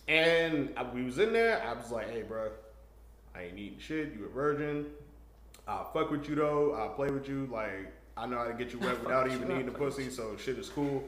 And 0.09 0.73
I, 0.77 0.83
we 0.83 1.05
was 1.05 1.19
in 1.19 1.33
there. 1.33 1.63
I 1.63 1.75
was 1.75 1.91
like, 1.91 2.11
hey, 2.11 2.23
bro, 2.23 2.51
I 3.35 3.43
ain't 3.45 3.59
eating 3.59 3.79
shit. 3.79 4.13
You 4.13 4.27
a 4.27 4.29
virgin. 4.29 4.87
I'll 5.69 5.91
fuck 5.93 6.11
with 6.11 6.29
you 6.29 6.35
though. 6.35 6.75
I'll 6.75 6.91
play 6.91 7.11
with 7.11 7.29
you. 7.29 7.49
Like 7.53 7.93
I 8.17 8.27
know 8.27 8.39
how 8.39 8.45
to 8.45 8.55
get 8.55 8.73
you 8.73 8.79
wet 8.81 9.01
without 9.05 9.27
even 9.31 9.51
eating 9.51 9.67
the 9.67 9.73
I'll 9.73 9.79
fuck 9.79 9.81
with 9.81 9.97
pussy. 9.97 10.11
So 10.11 10.37
shit 10.37 10.59
is 10.59 10.69
cool. 10.69 11.05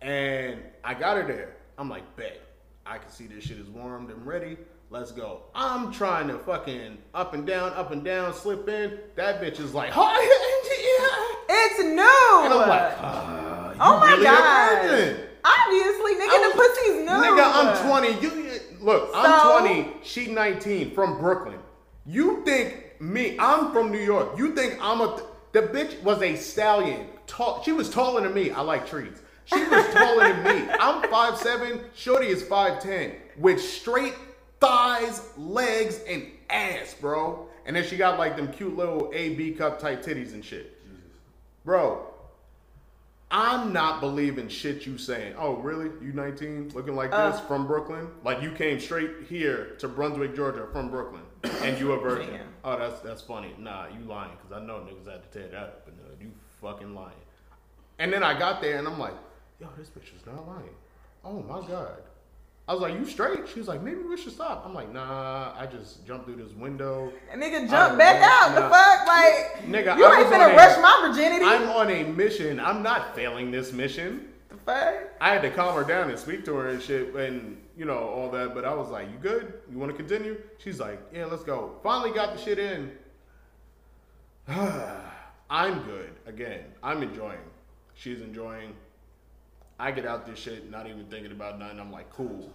And 0.00 0.60
I 0.84 0.94
got 0.94 1.16
her 1.16 1.26
there. 1.26 1.56
I'm 1.78 1.88
like, 1.88 2.16
bet. 2.16 2.40
I 2.86 2.98
can 2.98 3.08
see 3.08 3.26
this 3.26 3.44
shit 3.44 3.58
is 3.58 3.68
warmed 3.68 4.10
and 4.10 4.26
ready. 4.26 4.58
Let's 4.90 5.10
go. 5.12 5.42
I'm 5.54 5.92
trying 5.92 6.28
to 6.28 6.38
fucking 6.38 6.98
up 7.14 7.34
and 7.34 7.46
down, 7.46 7.72
up 7.72 7.90
and 7.90 8.04
down, 8.04 8.32
slip 8.32 8.68
in. 8.68 8.98
That 9.16 9.40
bitch 9.42 9.58
is 9.58 9.74
like, 9.74 9.90
hi, 9.92 10.20
yeah. 10.22 11.56
It's 11.56 11.78
new. 11.80 12.44
And 12.44 12.54
I'm 12.54 12.68
like, 12.68 12.92
ah, 12.98 13.70
you 13.72 13.78
oh 13.80 14.00
my 14.00 14.10
really 14.12 14.24
god. 14.24 15.28
Obviously, 15.44 16.14
nigga, 16.14 16.30
I'm- 16.30 16.50
the 16.50 16.56
pussy's 16.56 16.96
new. 16.96 17.10
Nigga, 17.10 17.50
I'm 17.54 17.88
20. 17.88 18.20
You 18.20 18.60
look, 18.80 19.12
So? 19.12 19.18
I'm 19.18 19.62
20. 19.64 19.96
She 20.02 20.26
19 20.28 20.94
from 20.94 21.18
Brooklyn. 21.18 21.58
You 22.06 22.42
think 22.44 23.00
me? 23.00 23.36
I'm 23.38 23.72
from 23.72 23.90
New 23.90 23.98
York. 23.98 24.38
You 24.38 24.54
think 24.54 24.78
I'm 24.80 25.00
a? 25.00 25.20
The 25.52 25.62
bitch 25.62 26.00
was 26.02 26.22
a 26.22 26.36
stallion. 26.36 27.06
Tall. 27.26 27.62
She 27.62 27.72
was 27.72 27.88
taller 27.90 28.20
than 28.22 28.34
me. 28.34 28.50
I 28.50 28.60
like 28.60 28.86
trees. 28.86 29.16
She 29.46 29.62
was 29.64 29.86
taller 29.94 30.32
than 30.32 30.42
me. 30.44 30.68
I'm 30.80 31.02
5'7". 31.10 31.80
Shorty 31.94 32.28
is 32.28 32.42
5'10". 32.42 33.14
With 33.38 33.60
straight 33.60 34.14
thighs, 34.64 35.22
legs, 35.36 36.00
and 36.08 36.26
ass, 36.50 36.94
bro. 37.00 37.46
And 37.66 37.74
then 37.76 37.84
she 37.84 37.96
got 37.96 38.18
like 38.18 38.36
them 38.36 38.52
cute 38.52 38.76
little 38.76 39.10
A 39.14 39.34
B 39.34 39.52
cup 39.52 39.78
type 39.78 40.02
titties 40.02 40.32
and 40.32 40.44
shit. 40.44 40.70
Bro, 41.64 42.06
I'm 43.30 43.72
not 43.72 44.00
believing 44.00 44.48
shit 44.48 44.84
you 44.86 44.98
saying. 44.98 45.34
Oh, 45.38 45.54
really? 45.54 45.86
You 46.04 46.12
19, 46.12 46.72
looking 46.74 46.94
like 46.94 47.10
this 47.10 47.18
Uh. 47.36 47.40
from 47.48 47.66
Brooklyn? 47.66 48.08
Like 48.22 48.42
you 48.42 48.52
came 48.52 48.78
straight 48.78 49.10
here 49.28 49.76
to 49.78 49.88
Brunswick, 49.88 50.36
Georgia 50.36 50.66
from 50.72 50.90
Brooklyn, 50.90 51.22
and 51.62 51.78
you 51.80 51.92
a 51.92 51.98
virgin? 51.98 52.30
Damn. 52.34 52.46
Oh, 52.64 52.78
that's 52.78 53.00
that's 53.00 53.22
funny. 53.22 53.54
Nah, 53.58 53.86
you 53.86 54.00
lying 54.06 54.32
because 54.36 54.52
I 54.62 54.64
know 54.64 54.74
niggas 54.80 55.10
had 55.10 55.22
to 55.30 55.38
tear 55.38 55.48
that 55.48 55.58
up, 55.58 55.84
but 55.86 55.94
no, 55.96 56.04
you 56.20 56.30
fucking 56.60 56.94
lying. 56.94 57.12
And 57.98 58.12
then 58.12 58.22
I 58.22 58.38
got 58.38 58.60
there 58.60 58.78
and 58.78 58.86
I'm 58.86 58.98
like, 58.98 59.14
yo, 59.60 59.68
this 59.78 59.88
bitch 59.88 60.14
is 60.14 60.26
not 60.26 60.46
lying. 60.46 60.74
Oh 61.24 61.40
my 61.42 61.66
god. 61.66 62.02
I 62.66 62.72
was 62.72 62.80
like, 62.80 62.94
you 62.94 63.04
straight? 63.04 63.46
She 63.46 63.58
was 63.58 63.68
like, 63.68 63.82
maybe 63.82 64.00
we 64.00 64.16
should 64.16 64.32
stop. 64.32 64.64
I'm 64.64 64.72
like, 64.72 64.90
nah, 64.90 65.52
I 65.58 65.66
just 65.66 66.06
jumped 66.06 66.24
through 66.24 66.36
this 66.36 66.52
window. 66.52 67.12
And 67.30 67.42
nigga 67.42 67.64
I 67.64 67.66
jump 67.68 67.98
back 67.98 68.22
out. 68.22 68.54
The 68.54 68.62
fuck, 68.62 69.06
like 69.06 69.66
Nigga, 69.68 69.98
you 69.98 70.04
I 70.06 70.16
ain't 70.20 70.24
was 70.24 70.32
on 70.32 70.40
finna 70.40 70.52
a- 70.52 70.56
rush 70.56 70.78
my 70.78 71.06
virginity. 71.06 71.44
I'm 71.44 71.68
on 71.68 71.90
a 71.90 72.04
mission. 72.04 72.58
I'm 72.58 72.82
not 72.82 73.14
failing 73.14 73.50
this 73.50 73.72
mission. 73.72 74.28
the 74.48 74.56
fuck. 74.56 74.94
I 75.20 75.34
had 75.34 75.42
to 75.42 75.50
calm 75.50 75.74
her 75.76 75.84
down 75.84 76.08
and 76.08 76.18
speak 76.18 76.44
to 76.46 76.54
her 76.54 76.68
and 76.70 76.80
shit 76.82 77.14
and 77.14 77.60
you 77.76 77.84
know 77.84 77.98
all 77.98 78.30
that. 78.30 78.54
But 78.54 78.64
I 78.64 78.72
was 78.72 78.88
like, 78.88 79.10
"You 79.10 79.18
good? 79.20 79.52
You 79.70 79.78
want 79.78 79.90
to 79.92 79.96
continue?" 79.96 80.40
She's 80.56 80.80
like, 80.80 81.00
"Yeah, 81.12 81.26
let's 81.26 81.44
go." 81.44 81.72
Finally 81.82 82.12
got 82.12 82.34
the 82.34 82.42
shit 82.42 82.58
in. 82.58 82.92
I'm 85.50 85.82
good 85.82 86.10
again. 86.26 86.64
I'm 86.82 87.02
enjoying. 87.02 87.38
She's 87.94 88.20
enjoying. 88.20 88.74
I 89.78 89.90
get 89.90 90.06
out 90.06 90.26
this 90.26 90.38
shit, 90.38 90.70
not 90.70 90.86
even 90.86 91.04
thinking 91.06 91.32
about 91.32 91.58
nothing. 91.58 91.80
I'm 91.80 91.90
like, 91.90 92.10
cool. 92.10 92.52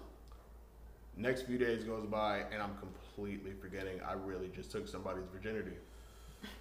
Next 1.17 1.43
few 1.43 1.57
days 1.57 1.83
goes 1.83 2.05
by 2.05 2.43
and 2.51 2.61
I'm 2.61 2.75
completely 2.77 3.51
forgetting 3.59 3.99
I 4.07 4.13
really 4.13 4.49
just 4.55 4.71
took 4.71 4.87
somebody's 4.87 5.25
virginity. 5.33 5.75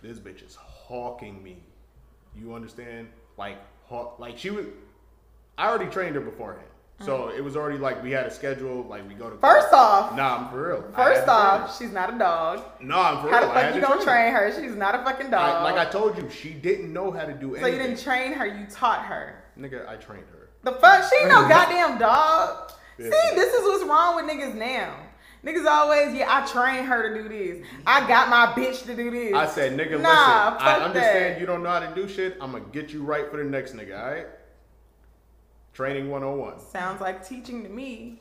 This 0.02 0.18
bitch 0.18 0.44
is 0.44 0.56
hawking 0.56 1.42
me. 1.42 1.58
You 2.36 2.54
understand? 2.54 3.08
Like, 3.36 3.58
hawk, 3.86 4.18
like 4.18 4.36
she 4.36 4.50
was. 4.50 4.66
I 5.56 5.68
already 5.68 5.90
trained 5.90 6.14
her 6.14 6.20
beforehand, 6.20 6.68
so 7.00 7.28
it 7.28 7.42
was 7.42 7.56
already 7.56 7.78
like 7.78 8.02
we 8.02 8.10
had 8.10 8.26
a 8.26 8.30
schedule. 8.30 8.82
Like 8.82 9.08
we 9.08 9.14
go 9.14 9.30
to. 9.30 9.36
Mm. 9.36 9.40
First 9.40 9.72
off, 9.72 10.14
nah, 10.16 10.36
I'm 10.36 10.50
for 10.50 10.68
real. 10.68 10.84
First 10.94 11.28
off, 11.28 11.76
she's 11.78 11.92
not 11.92 12.14
a 12.14 12.18
dog. 12.18 12.62
no, 12.80 13.00
I'm 13.00 13.22
for 13.22 13.30
How 13.30 13.40
real. 13.40 13.48
How 13.48 13.54
the 13.54 13.60
I 13.60 13.62
fuck 13.66 13.74
you 13.74 13.80
gonna 13.80 14.04
train 14.04 14.32
her. 14.32 14.50
her? 14.50 14.62
She's 14.62 14.74
not 14.76 14.94
a 14.94 14.98
fucking 15.04 15.28
I, 15.28 15.30
dog. 15.30 15.64
like 15.64 15.76
I 15.76 15.90
told 15.90 16.16
you, 16.16 16.28
she 16.30 16.50
didn't 16.50 16.92
know 16.92 17.10
how 17.10 17.24
to 17.24 17.32
do 17.32 17.54
anything. 17.54 17.62
so 17.62 17.66
you 17.66 17.78
didn't 17.78 18.00
train 18.02 18.32
her, 18.34 18.46
you 18.46 18.66
taught 18.70 19.04
her. 19.06 19.42
Nigga, 19.58 19.88
I 19.88 19.96
trained 19.96 20.26
her. 20.32 20.37
The 20.68 20.74
fuck? 20.74 21.04
She 21.10 21.20
ain't 21.20 21.28
no 21.30 21.48
goddamn 21.48 21.98
dog. 21.98 22.72
Yeah. 22.98 23.04
See, 23.06 23.34
this 23.36 23.54
is 23.54 23.62
what's 23.62 23.84
wrong 23.84 24.16
with 24.16 24.26
niggas 24.26 24.54
now. 24.54 24.94
Niggas 25.42 25.64
always, 25.66 26.14
yeah, 26.14 26.26
I 26.28 26.46
trained 26.46 26.86
her 26.86 27.14
to 27.14 27.22
do 27.22 27.28
this. 27.28 27.66
I 27.86 28.06
got 28.06 28.28
my 28.28 28.52
bitch 28.60 28.84
to 28.84 28.94
do 28.94 29.10
this. 29.10 29.32
I 29.34 29.46
said, 29.46 29.78
nigga, 29.78 29.92
Nah, 30.00 30.50
listen. 30.52 30.68
I 30.68 30.78
understand 30.84 31.34
that. 31.36 31.40
you 31.40 31.46
don't 31.46 31.62
know 31.62 31.70
how 31.70 31.80
to 31.80 31.94
do 31.94 32.06
shit. 32.06 32.36
I'm 32.40 32.52
gonna 32.52 32.64
get 32.72 32.90
you 32.90 33.02
right 33.02 33.30
for 33.30 33.38
the 33.38 33.44
next 33.44 33.74
nigga. 33.74 33.98
All 33.98 34.10
right. 34.10 34.26
Training 35.72 36.10
101. 36.10 36.58
Sounds 36.60 37.00
like 37.00 37.26
teaching 37.26 37.62
to 37.62 37.68
me. 37.70 38.20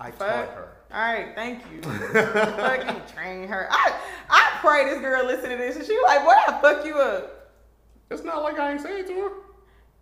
I 0.00 0.10
Fuck. 0.10 0.18
taught 0.18 0.54
her. 0.54 0.76
All 0.92 1.00
right, 1.14 1.34
thank 1.36 1.62
you. 1.70 1.82
fuck 1.82 2.84
you, 2.84 3.14
train 3.14 3.46
her. 3.46 3.68
I 3.70 3.92
I 4.28 4.58
pray 4.60 4.86
this 4.86 5.00
girl 5.00 5.24
listen 5.24 5.50
to 5.50 5.56
this 5.56 5.76
and 5.76 5.84
she 5.84 5.96
like, 6.04 6.26
what 6.26 6.48
I 6.48 6.60
fuck 6.60 6.84
you 6.84 6.94
up? 6.96 7.52
It's 8.10 8.24
not 8.24 8.42
like 8.42 8.58
I 8.58 8.72
ain't 8.72 8.80
saying 8.80 9.06
to 9.06 9.14
her. 9.20 9.30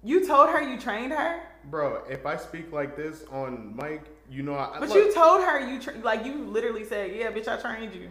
You 0.04 0.26
told 0.26 0.48
her 0.50 0.62
you 0.62 0.78
trained 0.78 1.12
her, 1.12 1.42
Bro, 1.70 2.02
if 2.09 2.24
I 2.26 2.37
speak 2.37 2.72
like 2.72 2.96
this 2.96 3.24
on 3.31 3.74
mic, 3.76 4.02
you 4.31 4.42
know 4.42 4.54
I. 4.54 4.78
but 4.81 4.88
look, 4.88 4.96
you 4.96 5.12
told 5.12 5.42
her 5.42 5.61
you 5.68 5.81
tra- 5.81 5.94
like 6.02 6.24
you 6.24 6.35
literally 6.44 6.85
said, 6.85 7.14
yeah, 7.14 7.31
bitch, 7.31 7.48
I 7.48 7.57
trained 7.61 7.94
you. 7.94 8.09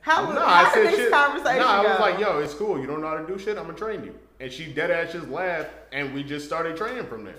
How 0.00 0.24
was 0.26 0.34
Nah, 0.36 0.46
how 0.46 0.64
I 0.70 0.72
said 0.72 0.82
did 0.84 0.92
this 0.92 0.98
shit. 1.00 1.12
conversation 1.12 1.58
Nah, 1.60 1.82
I 1.82 1.82
was 1.90 2.00
like, 2.00 2.18
yo, 2.20 2.38
it's 2.38 2.54
cool. 2.54 2.78
You 2.78 2.86
don't 2.86 3.00
know 3.00 3.08
how 3.08 3.18
to 3.18 3.26
do 3.26 3.38
shit. 3.38 3.58
I'm 3.58 3.66
gonna 3.66 3.76
train 3.76 4.04
you. 4.04 4.14
And 4.38 4.52
she 4.52 4.66
dead 4.72 4.90
ass 4.90 5.12
just 5.12 5.28
laughed, 5.28 5.70
and 5.92 6.14
we 6.14 6.22
just 6.22 6.46
started 6.46 6.76
training 6.76 7.06
from 7.06 7.24
there. 7.24 7.34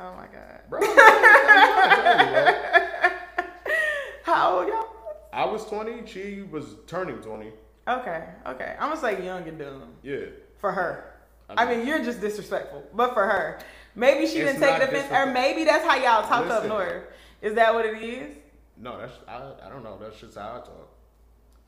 oh 0.00 0.14
my 0.16 0.26
god. 0.26 0.60
Bro, 0.70 0.80
I'm 0.82 0.94
trying 0.94 1.92
to 1.92 2.02
tell 2.02 2.26
you, 2.26 2.32
bro. 2.32 3.10
How 4.24 4.58
old 4.58 4.68
y'all? 4.68 4.88
I 5.32 5.44
was 5.44 5.64
20. 5.66 6.06
She 6.06 6.42
was 6.50 6.76
turning 6.86 7.18
20. 7.18 7.50
Okay, 7.88 8.24
okay. 8.46 8.76
I'm 8.78 8.88
gonna 8.90 9.00
say 9.00 9.24
young 9.24 9.46
and 9.48 9.58
dumb 9.58 9.92
Yeah. 10.02 10.26
for 10.58 10.72
her. 10.72 11.11
I 11.56 11.64
I 11.64 11.76
mean, 11.76 11.86
you're 11.86 12.02
just 12.02 12.20
disrespectful, 12.20 12.84
but 12.94 13.14
for 13.14 13.24
her, 13.24 13.58
maybe 13.94 14.26
she 14.26 14.38
didn't 14.38 14.60
take 14.60 14.82
offense, 14.82 15.10
or 15.12 15.26
maybe 15.26 15.64
that's 15.64 15.84
how 15.84 15.96
y'all 15.96 16.26
talk 16.26 16.46
up 16.50 16.66
north. 16.66 17.04
Is 17.40 17.54
that 17.54 17.74
what 17.74 17.84
it 17.86 18.00
is? 18.02 18.36
No, 18.76 18.98
that's 18.98 19.12
I, 19.28 19.52
I 19.66 19.68
don't 19.68 19.82
know. 19.84 19.98
That's 20.00 20.18
just 20.20 20.36
how 20.36 20.52
I 20.62 20.66
talk. 20.66 20.88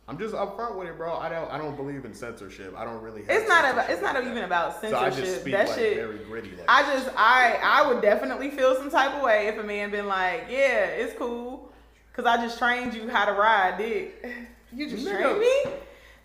I'm 0.06 0.18
just 0.18 0.34
upfront 0.34 0.76
with 0.78 0.88
it, 0.88 0.98
bro. 0.98 1.16
I 1.16 1.28
don't 1.30 1.50
I 1.50 1.56
don't 1.58 1.76
believe 1.76 2.04
in 2.04 2.12
censorship. 2.12 2.74
I 2.76 2.84
don't 2.84 3.00
really. 3.02 3.22
Have 3.24 3.30
It's 3.30 3.48
not 3.48 3.70
about. 3.72 3.88
It's 3.88 4.02
not 4.02 4.14
like 4.14 4.24
even 4.24 4.36
that. 4.36 4.44
about 4.44 4.80
So 4.80 4.88
I 4.88 5.08
censorship. 5.10 5.24
just 5.24 5.40
speak 5.40 5.54
that 5.54 5.68
like 5.68 5.78
shit. 5.78 5.96
very 5.96 6.18
gritty. 6.18 6.50
Like 6.50 6.66
I 6.68 6.82
just 6.94 7.08
I 7.16 7.58
I 7.62 7.88
would 7.88 8.02
definitely 8.02 8.50
feel 8.50 8.74
some 8.76 8.90
type 8.90 9.14
of 9.14 9.22
way 9.22 9.46
if 9.48 9.58
a 9.58 9.62
man 9.62 9.90
been 9.90 10.06
like, 10.06 10.46
yeah, 10.50 10.84
it's 10.86 11.16
cool, 11.18 11.72
cause 12.12 12.26
I 12.26 12.36
just 12.36 12.58
trained 12.58 12.92
you 12.94 13.08
how 13.08 13.24
to 13.24 13.32
ride 13.32 13.78
dick. 13.78 14.24
You 14.76 14.90
just 14.90 15.06
Nigga. 15.06 15.22
trained 15.22 15.38
me. 15.38 15.62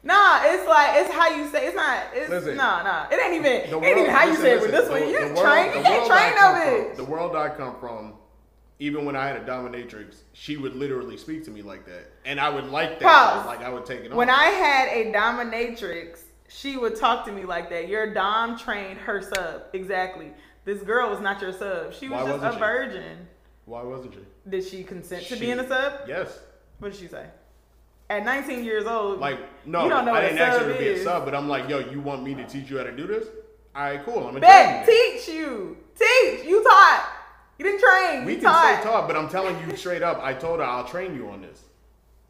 Nah, 0.02 0.42
it's 0.46 0.68
like 0.68 0.90
it's 0.96 1.14
how 1.14 1.28
you 1.36 1.48
say. 1.50 1.68
It's 1.68 1.76
not. 1.76 2.04
It's 2.14 2.30
Listen. 2.30 2.56
nah, 2.56 2.84
nah. 2.84 3.08
It 3.12 3.20
ain't 3.22 3.34
even. 3.34 3.70
The 3.70 3.86
ain't 3.86 3.98
even 4.00 4.10
how 4.12 4.24
you 4.24 4.30
listen, 4.32 4.44
say 4.46 4.54
it 4.54 4.62
with 4.62 4.72
this 4.72 4.90
one. 4.90 5.02
You 5.02 5.08
the 5.14 5.20
didn't 5.20 5.38
train. 5.38 5.66
You 5.68 5.82
can't 5.82 6.10
world 6.10 6.12
train 6.12 6.36
no 6.36 6.42
bitch. 6.54 6.96
The 6.96 7.04
world 7.04 7.36
I 7.36 7.50
come 7.50 7.76
from, 7.80 8.14
even 8.80 9.04
when 9.04 9.18
I 9.18 9.28
had 9.28 9.36
a 9.38 9.44
dominatrix, 9.46 10.22
she 10.32 10.56
would 10.56 10.76
literally 10.76 11.18
speak 11.18 11.44
to 11.46 11.52
me 11.52 11.62
like 11.62 11.86
that, 11.86 12.12
and 12.26 12.40
I 12.40 12.50
would 12.50 12.70
like 12.70 13.00
that. 13.00 13.06
Pause. 13.06 13.46
Like 13.46 13.62
I 13.62 13.70
would 13.70 13.86
take 13.86 14.02
it. 14.02 14.12
On. 14.12 14.18
When. 14.18 14.30
I 14.30 14.46
had 14.46 14.88
a 14.88 15.12
dominatrix, 15.12 16.22
she 16.48 16.78
would 16.78 16.96
talk 16.96 17.26
to 17.26 17.32
me 17.34 17.44
like 17.44 17.70
that. 17.70 17.90
Your 17.90 18.14
dom 18.14 18.58
trained 18.58 19.00
her 19.00 19.22
sub. 19.22 19.64
Exactly. 19.74 20.32
This 20.64 20.82
girl 20.82 21.10
was 21.10 21.20
not 21.20 21.42
your 21.42 21.52
sub. 21.52 21.94
She 21.94 22.08
was 22.08 22.24
Why 22.24 22.32
just 22.32 22.44
a 22.46 22.54
she? 22.54 22.60
virgin. 22.60 23.28
why 23.66 23.84
wasn't 23.84 24.14
she? 24.14 24.20
Did 24.50 24.64
she 24.64 24.84
consent 24.84 25.24
to 25.28 25.36
She- 25.36 25.40
being 25.42 25.60
a 25.60 25.68
sub? 25.68 26.02
Yes. 26.08 26.40
What 26.80 26.92
did 26.94 27.00
she 27.02 27.08
say? 27.08 27.26
At 28.10 28.26
19 28.26 28.64
years 28.64 28.86
old, 28.88 29.20
Like 29.20 29.38
no, 29.66 29.84
You 29.84 29.90
don't 29.90 30.06
know 30.06 30.14
I 30.14 30.22
didn't 30.22 30.40
ask 30.40 30.60
her 30.62 30.74
to 30.74 30.80
be 30.80 30.88
a 30.88 31.04
sub, 31.04 31.26
but 31.26 31.36
I'm 31.36 31.48
like, 31.48 31.70
yo, 31.70 31.78
you 31.80 32.00
want 32.02 32.24
me 32.24 32.34
to 32.36 32.46
teach 32.48 32.70
you 32.70 32.78
how 32.80 32.84
to 32.84 32.92
do 32.92 33.06
this? 33.06 33.28
All 33.76 33.84
right, 33.84 34.04
cool. 34.04 34.18
I'm 34.20 34.24
gonna 34.34 34.40
bet 34.40 34.88
you. 34.88 34.94
teach 34.94 35.28
you, 35.30 35.78
teach. 35.96 36.44
You 36.46 36.64
taught. 36.64 37.08
You 37.60 37.66
didn't 37.66 37.82
train. 37.82 38.26
We 38.26 38.34
you 38.36 38.40
can 38.40 38.52
taught. 38.52 38.78
say 38.84 38.90
talk, 38.90 39.08
but 39.08 39.16
I'm 39.16 39.30
telling 39.30 39.56
you 39.70 39.76
straight 39.78 40.02
up. 40.02 40.20
I 40.24 40.34
told 40.34 40.60
her 40.60 40.66
I'll 40.66 40.86
train 40.88 41.14
you 41.16 41.30
on 41.30 41.42
this. 41.42 41.62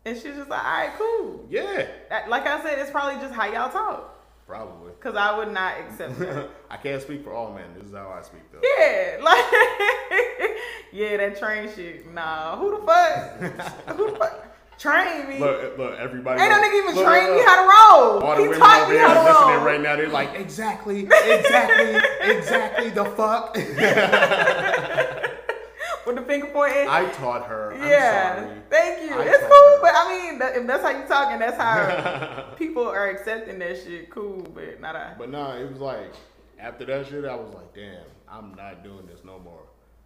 And 0.05 0.15
she's 0.17 0.35
just 0.35 0.49
like, 0.49 0.63
all 0.63 0.71
right, 0.71 0.91
cool. 0.97 1.45
Yeah, 1.49 1.87
Like 2.27 2.45
I 2.47 2.61
said, 2.63 2.79
it's 2.79 2.89
probably 2.91 3.21
just 3.21 3.33
how 3.33 3.45
y'all 3.45 3.71
talk. 3.71 4.17
probably. 4.47 4.91
Cause 4.99 5.15
I 5.15 5.37
would 5.37 5.53
not 5.53 5.75
accept 5.79 6.19
that. 6.19 6.49
I 6.69 6.75
can't 6.77 7.01
speak 7.01 7.23
for 7.23 7.31
all 7.33 7.53
men. 7.53 7.65
This 7.77 7.87
is 7.87 7.93
how 7.93 8.09
I 8.09 8.21
speak 8.21 8.41
though. 8.51 8.59
yeah, 8.63 9.17
like 9.23 9.45
yeah, 10.91 11.17
that 11.17 11.37
train 11.39 11.69
shit. 11.73 12.11
Nah, 12.13 12.57
who 12.57 12.71
the 12.79 12.85
fuck? 12.85 13.95
who 13.95 14.11
the 14.11 14.17
fuck? 14.17 14.48
Train 14.79 15.27
me. 15.27 15.39
Look, 15.39 15.77
look, 15.77 15.99
everybody. 15.99 16.41
Ain't 16.41 16.51
no 16.51 16.57
nigga 16.57 16.77
even 16.81 16.95
look, 16.95 17.05
train 17.05 17.27
look, 17.27 17.35
me 17.37 17.43
how 17.45 17.55
to 17.61 17.67
roll. 17.67 18.23
All 18.23 18.35
the 18.37 18.41
he 18.43 18.47
women 18.47 18.59
taught 18.59 18.81
over 18.83 18.89
me 18.89 18.95
here 18.95 19.05
how 19.07 19.13
to 19.13 19.19
listening 19.19 19.55
roll. 19.57 19.65
right 19.65 19.81
now, 19.81 19.95
they're 19.97 20.07
like, 20.07 20.33
exactly, 20.35 21.01
exactly, 21.01 21.99
exactly 22.21 22.89
the 22.89 23.03
fuck. 23.03 23.55
With 26.07 26.15
the 26.15 26.21
finger 26.21 26.47
pointing. 26.53 26.87
I 26.87 27.09
taught 27.11 27.45
her. 27.47 27.73
I'm 27.73 27.81
yeah, 27.89 28.53
thank 28.69 29.01
you. 29.03 29.13
I 29.17 29.23
it's 29.23 29.39
cool, 29.39 29.49
her. 29.49 29.81
but 29.81 29.91
I 29.93 30.07
mean, 30.29 30.39
that, 30.39 30.55
if 30.55 30.65
that's 30.65 30.81
how 30.81 30.91
you 30.91 31.03
talking, 31.07 31.39
that's 31.39 31.57
how 31.57 32.53
people 32.55 32.87
are 32.87 33.09
accepting 33.09 33.59
that 33.59 33.83
shit. 33.83 34.09
Cool, 34.09 34.43
but 34.55 34.79
not 34.79 34.95
I. 34.95 35.13
But 35.17 35.29
nah, 35.29 35.57
it 35.57 35.69
was 35.69 35.81
like 35.81 36.13
after 36.57 36.85
that 36.85 37.05
shit, 37.07 37.25
I 37.25 37.35
was 37.35 37.53
like, 37.53 37.73
damn, 37.75 38.05
I'm 38.29 38.55
not 38.55 38.81
doing 38.85 39.05
this 39.07 39.25
no 39.25 39.39
more. 39.39 39.63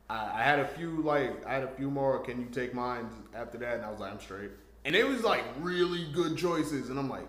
I, 0.09 0.39
I 0.39 0.43
had 0.43 0.57
a 0.57 0.67
few 0.67 1.03
like 1.03 1.45
I 1.45 1.53
had 1.53 1.63
a 1.63 1.71
few 1.76 1.91
more. 1.91 2.17
Can 2.19 2.39
you 2.39 2.47
take 2.47 2.74
mine 2.74 3.07
after 3.36 3.59
that? 3.59 3.76
And 3.76 3.86
I 3.86 3.91
was 3.91 3.99
like, 3.99 4.11
I'm 4.11 4.19
straight. 4.19 4.49
And 4.86 4.95
it 4.95 5.07
was 5.07 5.23
like 5.23 5.43
really 5.59 6.05
good 6.13 6.38
choices, 6.38 6.89
and 6.89 6.99
I'm 6.99 7.09
like, 7.09 7.27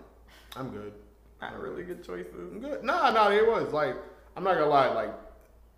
I'm 0.57 0.71
good. 0.71 0.93
Not 1.41 1.61
really 1.61 1.83
good 1.83 2.05
choices. 2.05 2.33
I'm 2.35 2.61
good. 2.61 2.83
Nah, 2.83 3.11
nah, 3.11 3.31
it 3.31 3.47
was 3.47 3.73
like 3.73 3.97
I'm 4.37 4.45
not 4.45 4.55
gonna 4.55 4.67
lie. 4.67 4.93
Like 4.93 5.15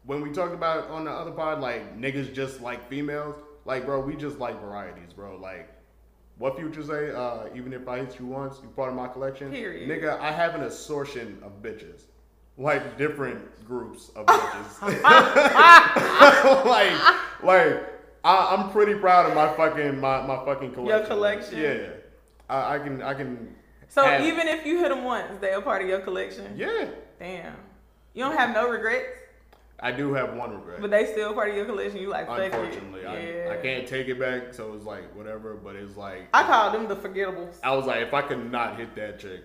when 0.05 0.22
we 0.22 0.31
talked 0.31 0.55
about 0.55 0.85
it 0.85 0.91
on 0.91 1.05
the 1.05 1.11
other 1.11 1.33
pod, 1.33 1.61
like 1.61 1.99
niggas 1.99 2.33
just 2.33 2.61
like 2.61 2.89
females. 2.89 3.37
Like, 3.64 3.85
bro, 3.85 4.01
we 4.01 4.14
just 4.14 4.39
like 4.39 4.61
varieties, 4.61 5.12
bro. 5.12 5.37
Like, 5.37 5.68
what 6.39 6.57
Future 6.57 6.85
say? 6.85 7.11
Uh, 7.11 7.49
even 7.55 7.72
if 7.72 7.89
I 7.89 7.99
hit 7.99 8.18
you 8.20 8.27
once, 8.27 8.61
you 8.62 8.68
part 8.68 8.91
of 8.91 8.95
my 8.95 9.09
collection. 9.09 9.51
Period. 9.51 9.89
Nigga, 9.89 10.20
I 10.20 10.31
have 10.31 10.55
an 10.55 10.62
assortment 10.62 11.43
of 11.43 11.62
bitches, 11.62 12.03
like 12.57 12.97
different 12.97 13.66
groups 13.66 14.11
of 14.14 14.27
bitches. 14.27 15.03
like, 16.64 17.43
like 17.43 17.95
I, 18.27 18.55
I'm 18.57 18.70
pretty 18.70 18.95
proud 18.95 19.27
of 19.27 19.35
my 19.35 19.53
fucking 19.55 20.01
my, 20.01 20.27
my 20.27 20.45
fucking 20.45 20.72
collection. 20.72 20.99
Your 20.99 21.07
collection? 21.07 21.59
Yeah, 21.59 21.89
I, 22.51 22.74
I 22.74 22.79
can 22.81 23.01
I 23.01 23.14
can. 23.14 23.55
So 23.89 24.20
even 24.20 24.49
if 24.49 24.66
you 24.66 24.81
hit 24.81 24.89
them 24.89 25.05
once, 25.05 25.39
they're 25.41 25.59
a 25.59 25.62
part 25.62 25.83
of 25.83 25.89
your 25.89 26.01
collection. 26.01 26.55
yeah, 26.57 26.87
Damn. 27.20 27.55
You 28.14 28.24
don't 28.24 28.37
have 28.37 28.53
no 28.53 28.68
regrets, 28.68 29.07
I 29.79 29.93
do 29.93 30.12
have 30.14 30.35
one 30.35 30.55
regret. 30.55 30.81
but 30.81 30.91
they 30.91 31.07
still 31.07 31.35
part 31.35 31.51
of 31.51 31.57
your 31.57 31.66
collection. 31.66 32.01
You 32.01 32.09
like 32.09 32.27
fuck 32.27 32.41
it. 32.41 32.45
Unfortunately, 32.47 33.03
yeah. 33.03 33.51
I, 33.51 33.59
I 33.59 33.62
can't 33.62 33.87
take 33.87 34.09
it 34.09 34.18
back, 34.18 34.55
so 34.55 34.72
it's 34.74 34.85
like 34.85 35.14
whatever. 35.14 35.55
But 35.55 35.77
it's 35.77 35.97
like 35.97 36.29
I 36.35 36.43
call 36.43 36.72
them 36.72 36.89
the 36.89 36.97
forgettables. 36.97 37.57
I 37.62 37.74
was 37.77 37.87
like, 37.87 38.01
if 38.01 38.14
I 38.14 38.22
could 38.22 38.51
not 38.51 38.77
hit 38.77 38.95
that 38.97 39.20
chick 39.20 39.45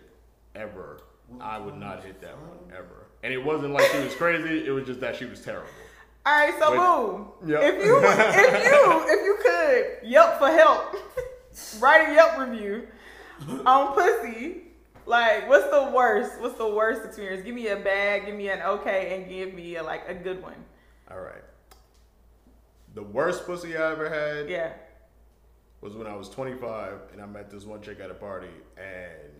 ever, 0.55 1.01
I 1.39 1.59
would 1.59 1.75
not 1.75 2.03
hit 2.03 2.21
that 2.21 2.35
one 2.37 2.57
ever. 2.75 3.07
And 3.23 3.33
it 3.33 3.43
wasn't 3.43 3.73
like 3.73 3.85
she 3.91 3.99
was 3.99 4.15
crazy; 4.15 4.65
it 4.65 4.71
was 4.71 4.85
just 4.87 5.01
that 5.01 5.17
she 5.17 5.25
was 5.25 5.41
terrible. 5.41 5.69
All 6.25 6.33
right, 6.37 6.53
so 6.59 6.71
Wait. 6.71 6.77
boom. 6.77 7.49
Yep. 7.49 7.61
If 7.63 7.85
you 7.85 7.99
if 8.03 8.63
you 8.71 9.03
if 9.07 9.25
you 9.25 9.37
could 9.41 10.09
Yelp 10.09 10.37
for 10.37 10.47
help, 10.49 10.95
write 11.79 12.09
a 12.09 12.13
Yelp 12.13 12.37
review 12.37 12.87
on 13.65 13.93
pussy. 13.93 14.63
Like, 15.07 15.49
what's 15.49 15.69
the 15.71 15.91
worst? 15.91 16.39
What's 16.39 16.57
the 16.59 16.69
worst 16.69 17.03
experience? 17.05 17.43
Give 17.43 17.55
me 17.55 17.67
a 17.69 17.75
bad, 17.75 18.25
give 18.27 18.35
me 18.35 18.49
an 18.49 18.61
okay, 18.61 19.15
and 19.15 19.27
give 19.27 19.53
me 19.53 19.77
a, 19.77 19.83
like 19.83 20.07
a 20.07 20.13
good 20.13 20.41
one. 20.43 20.53
All 21.09 21.19
right. 21.19 21.43
The 22.93 23.01
worst 23.03 23.45
pussy 23.45 23.75
I 23.75 23.91
ever 23.91 24.09
had 24.09 24.47
Yeah. 24.49 24.73
was 25.81 25.95
when 25.95 26.05
I 26.05 26.15
was 26.15 26.29
25 26.29 26.99
and 27.13 27.21
I 27.21 27.25
met 27.25 27.49
this 27.49 27.65
one 27.65 27.81
chick 27.81 27.99
at 27.99 28.11
a 28.11 28.13
party 28.13 28.49
and 28.77 29.31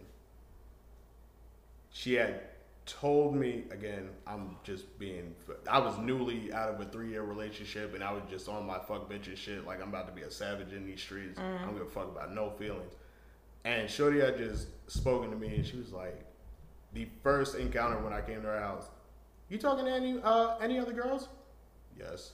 she 1.91 2.13
had 2.15 2.41
told 2.85 3.35
me 3.35 3.63
again 3.69 4.09
I'm 4.25 4.57
just 4.63 4.97
being 4.97 5.35
I 5.69 5.79
was 5.79 5.97
newly 5.99 6.51
out 6.51 6.69
of 6.69 6.81
a 6.81 6.85
3 6.85 7.09
year 7.09 7.21
relationship 7.21 7.93
and 7.93 8.03
I 8.03 8.11
was 8.11 8.23
just 8.29 8.49
on 8.49 8.65
my 8.65 8.79
fuck 8.79 9.09
bitches 9.09 9.37
shit 9.37 9.65
like 9.65 9.81
I'm 9.81 9.89
about 9.89 10.07
to 10.07 10.13
be 10.13 10.23
a 10.23 10.31
savage 10.31 10.73
in 10.73 10.85
these 10.85 10.99
streets 10.99 11.39
I 11.39 11.63
don't 11.63 11.73
give 11.73 11.85
a 11.85 11.89
fuck 11.89 12.09
about 12.09 12.33
no 12.33 12.49
feelings 12.49 12.93
and 13.65 13.89
Shorty 13.89 14.19
had 14.19 14.37
just 14.37 14.67
spoken 14.87 15.29
to 15.29 15.35
me 15.35 15.55
and 15.55 15.65
she 15.65 15.77
was 15.77 15.91
like 15.91 16.25
the 16.93 17.07
first 17.23 17.55
encounter 17.55 17.99
when 17.99 18.13
I 18.13 18.21
came 18.21 18.41
to 18.41 18.47
her 18.47 18.59
house 18.59 18.89
you 19.47 19.59
talking 19.59 19.85
to 19.85 19.91
any 19.91 20.19
uh 20.23 20.57
any 20.57 20.79
other 20.79 20.93
girls 20.93 21.29
yes 21.99 22.31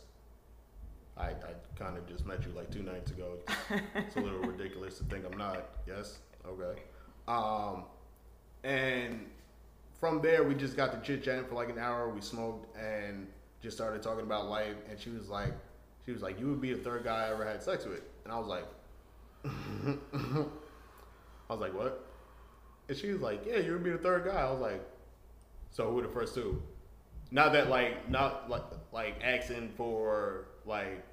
I, 1.18 1.30
I 1.30 1.54
kind 1.78 1.98
of 1.98 2.08
just 2.08 2.26
met 2.26 2.46
you 2.46 2.52
like 2.56 2.70
two 2.70 2.84
nights 2.84 3.10
ago. 3.12 3.40
It's 3.96 4.16
a 4.16 4.20
little 4.20 4.40
ridiculous 4.42 5.00
to 5.00 5.04
think 5.06 5.26
I'm 5.26 5.38
not. 5.38 5.78
Yes. 5.88 6.20
Okay. 6.48 6.80
Um, 7.28 7.86
and 8.64 9.26
from 10.00 10.22
there, 10.22 10.44
we 10.44 10.54
just 10.54 10.76
got 10.76 10.92
to 10.92 11.00
chit 11.06 11.24
chatting 11.24 11.46
for 11.46 11.56
like 11.56 11.70
an 11.70 11.80
hour. 11.80 12.10
We 12.10 12.22
smoked 12.22 12.78
and 12.78 13.28
just 13.62 13.76
started 13.76 14.04
talking 14.04 14.26
about 14.26 14.48
life. 14.48 14.76
And 14.90 15.00
she 15.00 15.10
was 15.10 15.30
like, 15.30 15.54
she 16.06 16.12
was 16.12 16.22
like, 16.22 16.40
you 16.40 16.48
would 16.48 16.62
be 16.62 16.74
the 16.74 16.82
third 16.82 17.04
guy 17.04 17.28
I 17.28 17.32
ever 17.32 17.46
had 17.46 17.64
sex 17.64 17.86
with. 17.86 18.02
And 18.24 18.32
I 18.32 18.40
was 18.40 18.48
like, 18.48 18.66
I 19.46 19.50
was 21.50 21.60
like, 21.60 21.74
what? 21.74 22.06
And 22.88 22.98
she 22.98 23.12
was 23.12 23.22
like, 23.22 23.46
yeah, 23.46 23.58
you 23.58 23.74
would 23.74 23.84
be 23.84 23.92
the 23.92 23.98
third 23.98 24.26
guy. 24.26 24.42
I 24.42 24.52
was 24.52 24.62
like, 24.62 24.82
so 25.72 25.90
who 25.90 25.96
were 25.96 26.04
the 26.04 26.10
first 26.10 26.36
two? 26.36 26.62
Not 27.32 27.52
that 27.54 27.70
like, 27.70 28.10
not 28.10 28.50
like 28.50 28.64
like 28.94 29.20
asking 29.22 29.74
for 29.76 30.46
like 30.66 31.04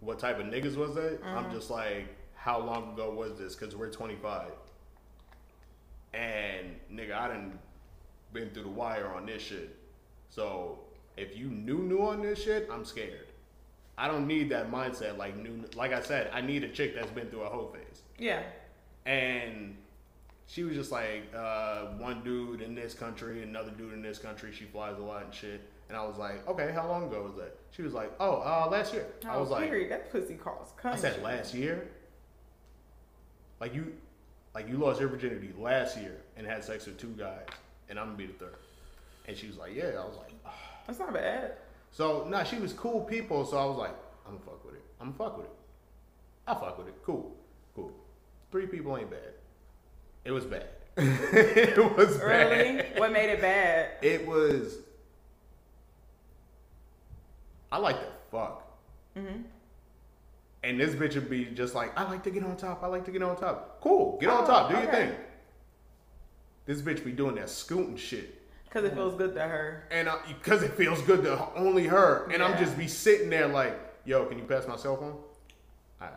what 0.00 0.18
type 0.18 0.40
of 0.40 0.46
niggas 0.46 0.76
was 0.76 0.96
that? 0.96 1.20
I'm 1.24 1.44
mm. 1.44 1.52
just 1.52 1.70
like, 1.70 2.08
how 2.34 2.58
long 2.58 2.94
ago 2.94 3.12
was 3.12 3.38
this? 3.38 3.54
Because 3.54 3.76
we're 3.76 3.90
25. 3.90 4.50
And 6.14 6.74
nigga, 6.92 7.16
I 7.16 7.28
done 7.28 7.58
been 8.32 8.50
through 8.50 8.64
the 8.64 8.68
wire 8.68 9.08
on 9.08 9.26
this 9.26 9.42
shit. 9.42 9.76
So 10.30 10.78
if 11.16 11.36
you 11.36 11.46
new 11.46 11.78
new 11.78 12.00
on 12.00 12.22
this 12.22 12.42
shit, 12.42 12.68
I'm 12.72 12.84
scared. 12.84 13.26
I 13.96 14.06
don't 14.06 14.26
need 14.26 14.50
that 14.50 14.70
mindset 14.70 15.16
like 15.18 15.36
new. 15.36 15.64
Like 15.74 15.92
I 15.92 16.00
said, 16.00 16.30
I 16.32 16.40
need 16.40 16.62
a 16.64 16.68
chick 16.68 16.94
that's 16.94 17.10
been 17.10 17.28
through 17.28 17.42
a 17.42 17.48
whole 17.48 17.68
phase. 17.68 18.02
Yeah. 18.18 18.42
And 19.06 19.76
she 20.46 20.62
was 20.64 20.76
just 20.76 20.92
like, 20.92 21.24
uh, 21.36 21.86
one 21.98 22.22
dude 22.22 22.60
in 22.60 22.74
this 22.74 22.94
country, 22.94 23.42
another 23.42 23.70
dude 23.70 23.92
in 23.92 24.02
this 24.02 24.18
country. 24.18 24.52
She 24.52 24.64
flies 24.64 24.96
a 24.98 25.02
lot 25.02 25.24
and 25.24 25.34
shit. 25.34 25.60
And 25.88 25.96
I 25.96 26.04
was 26.06 26.16
like, 26.18 26.46
okay, 26.46 26.70
how 26.72 26.86
long 26.86 27.04
ago 27.06 27.22
was 27.22 27.34
that? 27.36 27.56
She 27.70 27.82
was 27.82 27.94
like, 27.94 28.12
oh, 28.20 28.36
uh, 28.42 28.68
last 28.70 28.92
year. 28.92 29.06
I 29.26 29.34
Oh, 29.36 29.40
was 29.40 29.50
like, 29.50 29.68
period. 29.68 29.90
that 29.90 30.12
pussy 30.12 30.34
calls 30.34 30.72
I 30.84 30.96
said 30.96 31.22
last 31.22 31.54
year. 31.54 31.88
Like 33.60 33.74
you, 33.74 33.94
like 34.54 34.68
you 34.68 34.76
lost 34.76 35.00
your 35.00 35.08
virginity 35.08 35.50
last 35.58 35.96
year 35.98 36.16
and 36.36 36.46
had 36.46 36.62
sex 36.62 36.86
with 36.86 36.98
two 36.98 37.14
guys, 37.18 37.46
and 37.88 37.98
I'm 37.98 38.06
gonna 38.06 38.18
be 38.18 38.26
the 38.26 38.32
third. 38.34 38.56
And 39.26 39.36
she 39.36 39.46
was 39.46 39.56
like, 39.56 39.74
yeah. 39.74 39.90
I 40.00 40.04
was 40.06 40.16
like, 40.16 40.32
"Ah." 40.46 40.52
That's 40.86 40.98
not 40.98 41.12
bad. 41.12 41.52
so 41.90 42.26
nah, 42.28 42.44
she 42.44 42.58
was 42.58 42.72
cool 42.72 43.02
people. 43.02 43.44
So 43.44 43.58
I 43.58 43.64
was 43.66 43.76
like, 43.76 43.94
I'm 44.26 44.32
gonna 44.34 44.44
fuck 44.44 44.64
with 44.64 44.74
it. 44.74 44.82
I'm 45.00 45.12
gonna 45.12 45.18
fuck 45.18 45.36
with 45.36 45.46
it. 45.46 45.52
I 46.46 46.54
fuck 46.54 46.78
with 46.78 46.88
it. 46.88 46.94
Cool, 47.04 47.36
cool. 47.74 47.92
Three 48.50 48.66
people 48.66 48.96
ain't 48.96 49.10
bad. 49.10 49.34
It 50.24 50.30
was 50.32 50.44
bad. 50.44 50.66
it 50.96 51.76
was 51.96 52.16
bad. 52.16 52.50
Really? 52.50 52.84
what 52.98 53.12
made 53.12 53.30
it 53.30 53.40
bad? 53.40 53.90
It 54.02 54.26
was. 54.26 54.78
I 57.70 57.76
like 57.78 58.00
to 58.00 58.06
fuck. 58.30 58.64
Mm-hmm. 59.16 59.42
And 60.64 60.80
this 60.80 60.94
bitch 60.94 61.14
would 61.14 61.30
be 61.30 61.44
just 61.46 61.74
like, 61.74 61.96
I 61.98 62.02
like 62.04 62.22
to 62.24 62.30
get 62.30 62.42
on 62.42 62.56
top. 62.56 62.82
I 62.82 62.86
like 62.86 63.04
to 63.04 63.10
get 63.10 63.22
on 63.22 63.36
top. 63.36 63.80
Cool, 63.80 64.18
get 64.20 64.30
on 64.30 64.44
Oh, 64.44 64.46
top. 64.46 64.70
Do 64.70 64.76
your 64.76 64.88
okay. 64.88 65.06
thing. 65.08 65.16
This 66.68 66.82
bitch 66.82 67.02
be 67.02 67.12
doing 67.12 67.36
that 67.36 67.48
scooting 67.48 67.96
shit. 67.96 68.42
Because 68.64 68.84
it 68.84 68.92
feels 68.92 69.14
good 69.14 69.34
to 69.34 69.40
her. 69.40 69.84
And 69.90 70.06
because 70.28 70.62
it 70.62 70.74
feels 70.74 71.00
good 71.00 71.24
to 71.24 71.48
only 71.56 71.86
her. 71.86 72.28
And 72.30 72.42
I'm 72.42 72.58
just 72.58 72.76
be 72.76 72.86
sitting 72.86 73.30
there 73.30 73.48
like, 73.48 73.74
yo, 74.04 74.26
can 74.26 74.38
you 74.38 74.44
pass 74.44 74.68
my 74.68 74.76
cell 74.76 74.98
phone? 74.98 75.16
Alright, 75.98 76.14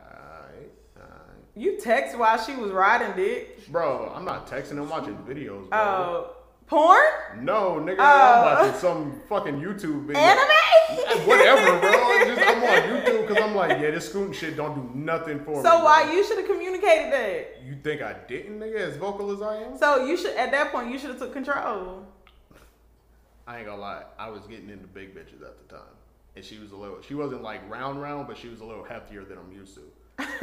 alright. 0.97 1.39
You 1.56 1.80
text 1.80 2.18
while 2.18 2.38
she 2.38 2.54
was 2.54 2.72
riding 2.72 3.16
dick. 3.16 3.66
Bro, 3.70 4.12
I'm 4.14 4.26
not 4.26 4.45
texting. 4.45 4.72
I'm 4.72 4.89
watching 4.89 5.16
videos, 5.20 5.70
bro. 5.70 5.80
Oh, 5.80 6.36
porn? 6.72 7.03
No, 7.41 7.82
nigga, 7.82 7.97
Oh. 7.99 8.03
I'm 8.03 8.41
watching 8.65 8.80
some 8.80 9.22
fucking 9.28 9.55
YouTube 9.61 10.05
video. 10.05 10.22
Anime? 10.22 10.47
Eh, 10.89 11.26
whatever, 11.26 11.80
bro. 11.80 11.91
Just, 12.36 12.41
I'm 12.47 12.63
on 12.63 12.89
YouTube 12.89 13.28
because 13.28 13.43
I'm 13.43 13.53
like, 13.55 13.72
yeah, 13.82 13.91
this 13.91 14.07
scooting 14.09 14.32
shit 14.34 14.55
don't 14.55 14.74
do 14.93 14.97
nothing 14.99 15.43
for 15.43 15.51
me. 15.51 15.55
So 15.57 15.63
bro. 15.63 15.84
why 15.84 16.11
you 16.13 16.24
should 16.26 16.38
have 16.38 16.47
communicated 16.47 17.11
that? 17.11 17.61
You 17.65 17.76
think 17.84 18.01
I 18.01 18.13
didn't, 18.28 18.57
nigga, 18.59 18.78
as 18.78 18.95
vocal 18.95 19.32
as 19.32 19.41
I 19.41 19.57
am? 19.63 19.78
So 19.78 20.05
you 20.05 20.15
should 20.15 20.36
at 20.38 20.51
that 20.51 20.72
point 20.72 20.89
you 20.91 20.97
should 20.97 21.09
have 21.09 21.19
took 21.19 21.34
control. 21.34 22.05
I 23.45 23.57
ain't 23.57 23.65
gonna 23.65 23.82
lie, 23.82 24.03
I 24.17 24.30
was 24.30 24.43
getting 24.47 24.69
into 24.69 24.88
big 24.88 25.13
bitches 25.13 25.41
at 25.45 25.57
the 25.67 25.76
time. 25.76 25.84
And 26.38 26.45
she 26.45 26.57
was 26.59 26.72
a 26.72 26.78
little, 26.78 27.01
she 27.01 27.15
wasn't 27.15 27.43
like 27.43 27.69
round 27.69 28.01
round, 28.01 28.28
but 28.28 28.38
she 28.38 28.47
was 28.47 28.61
a 28.61 28.65
little 28.65 28.84
heftier 28.86 29.28
than 29.28 29.38
I'm 29.38 29.51
used 29.51 29.76
to. 29.76 29.82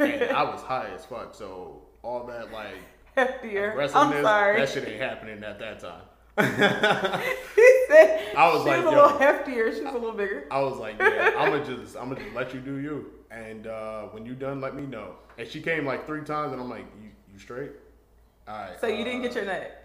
And 0.03 0.31
I 0.31 0.43
was 0.43 0.61
high 0.61 0.89
as 0.93 1.05
fuck, 1.05 1.33
so 1.33 1.81
all 2.03 2.25
that 2.27 2.51
like 2.53 2.75
Heftier. 3.17 3.71
aggressiveness, 3.71 3.95
I'm 3.95 4.23
sorry. 4.23 4.59
that 4.59 4.69
shit 4.69 4.87
ain't 4.87 5.01
happening 5.01 5.43
at 5.43 5.57
that 5.59 5.79
time. 5.79 6.03
he 7.55 7.85
said 7.87 8.33
I 8.35 8.53
was 8.53 8.63
she 8.63 8.69
like, 8.69 8.85
was 8.85 8.93
a 8.93 8.95
little 8.95 9.19
heftier. 9.19 9.75
She 9.75 9.81
was 9.81 9.93
a 9.93 9.97
little 9.97 10.13
bigger. 10.13 10.45
I 10.49 10.61
was 10.61 10.77
like, 10.77 10.97
yeah, 10.99 11.33
I'm 11.37 11.51
gonna 11.51 11.65
just, 11.65 11.97
I'm 11.97 12.09
gonna 12.09 12.21
just 12.21 12.35
let 12.35 12.53
you 12.53 12.61
do 12.61 12.77
you. 12.77 13.11
And 13.31 13.67
uh, 13.67 14.03
when 14.05 14.25
you 14.25 14.33
done, 14.33 14.61
let 14.61 14.75
me 14.75 14.83
know. 14.83 15.15
And 15.37 15.47
she 15.47 15.61
came 15.61 15.85
like 15.85 16.05
three 16.05 16.23
times, 16.23 16.53
and 16.53 16.61
I'm 16.61 16.69
like, 16.69 16.85
you, 17.01 17.09
you 17.31 17.39
straight? 17.39 17.71
All 18.47 18.55
right. 18.55 18.79
So 18.79 18.87
you 18.87 19.03
didn't 19.03 19.21
uh, 19.21 19.23
get 19.23 19.35
your 19.35 19.45
nut. 19.45 19.83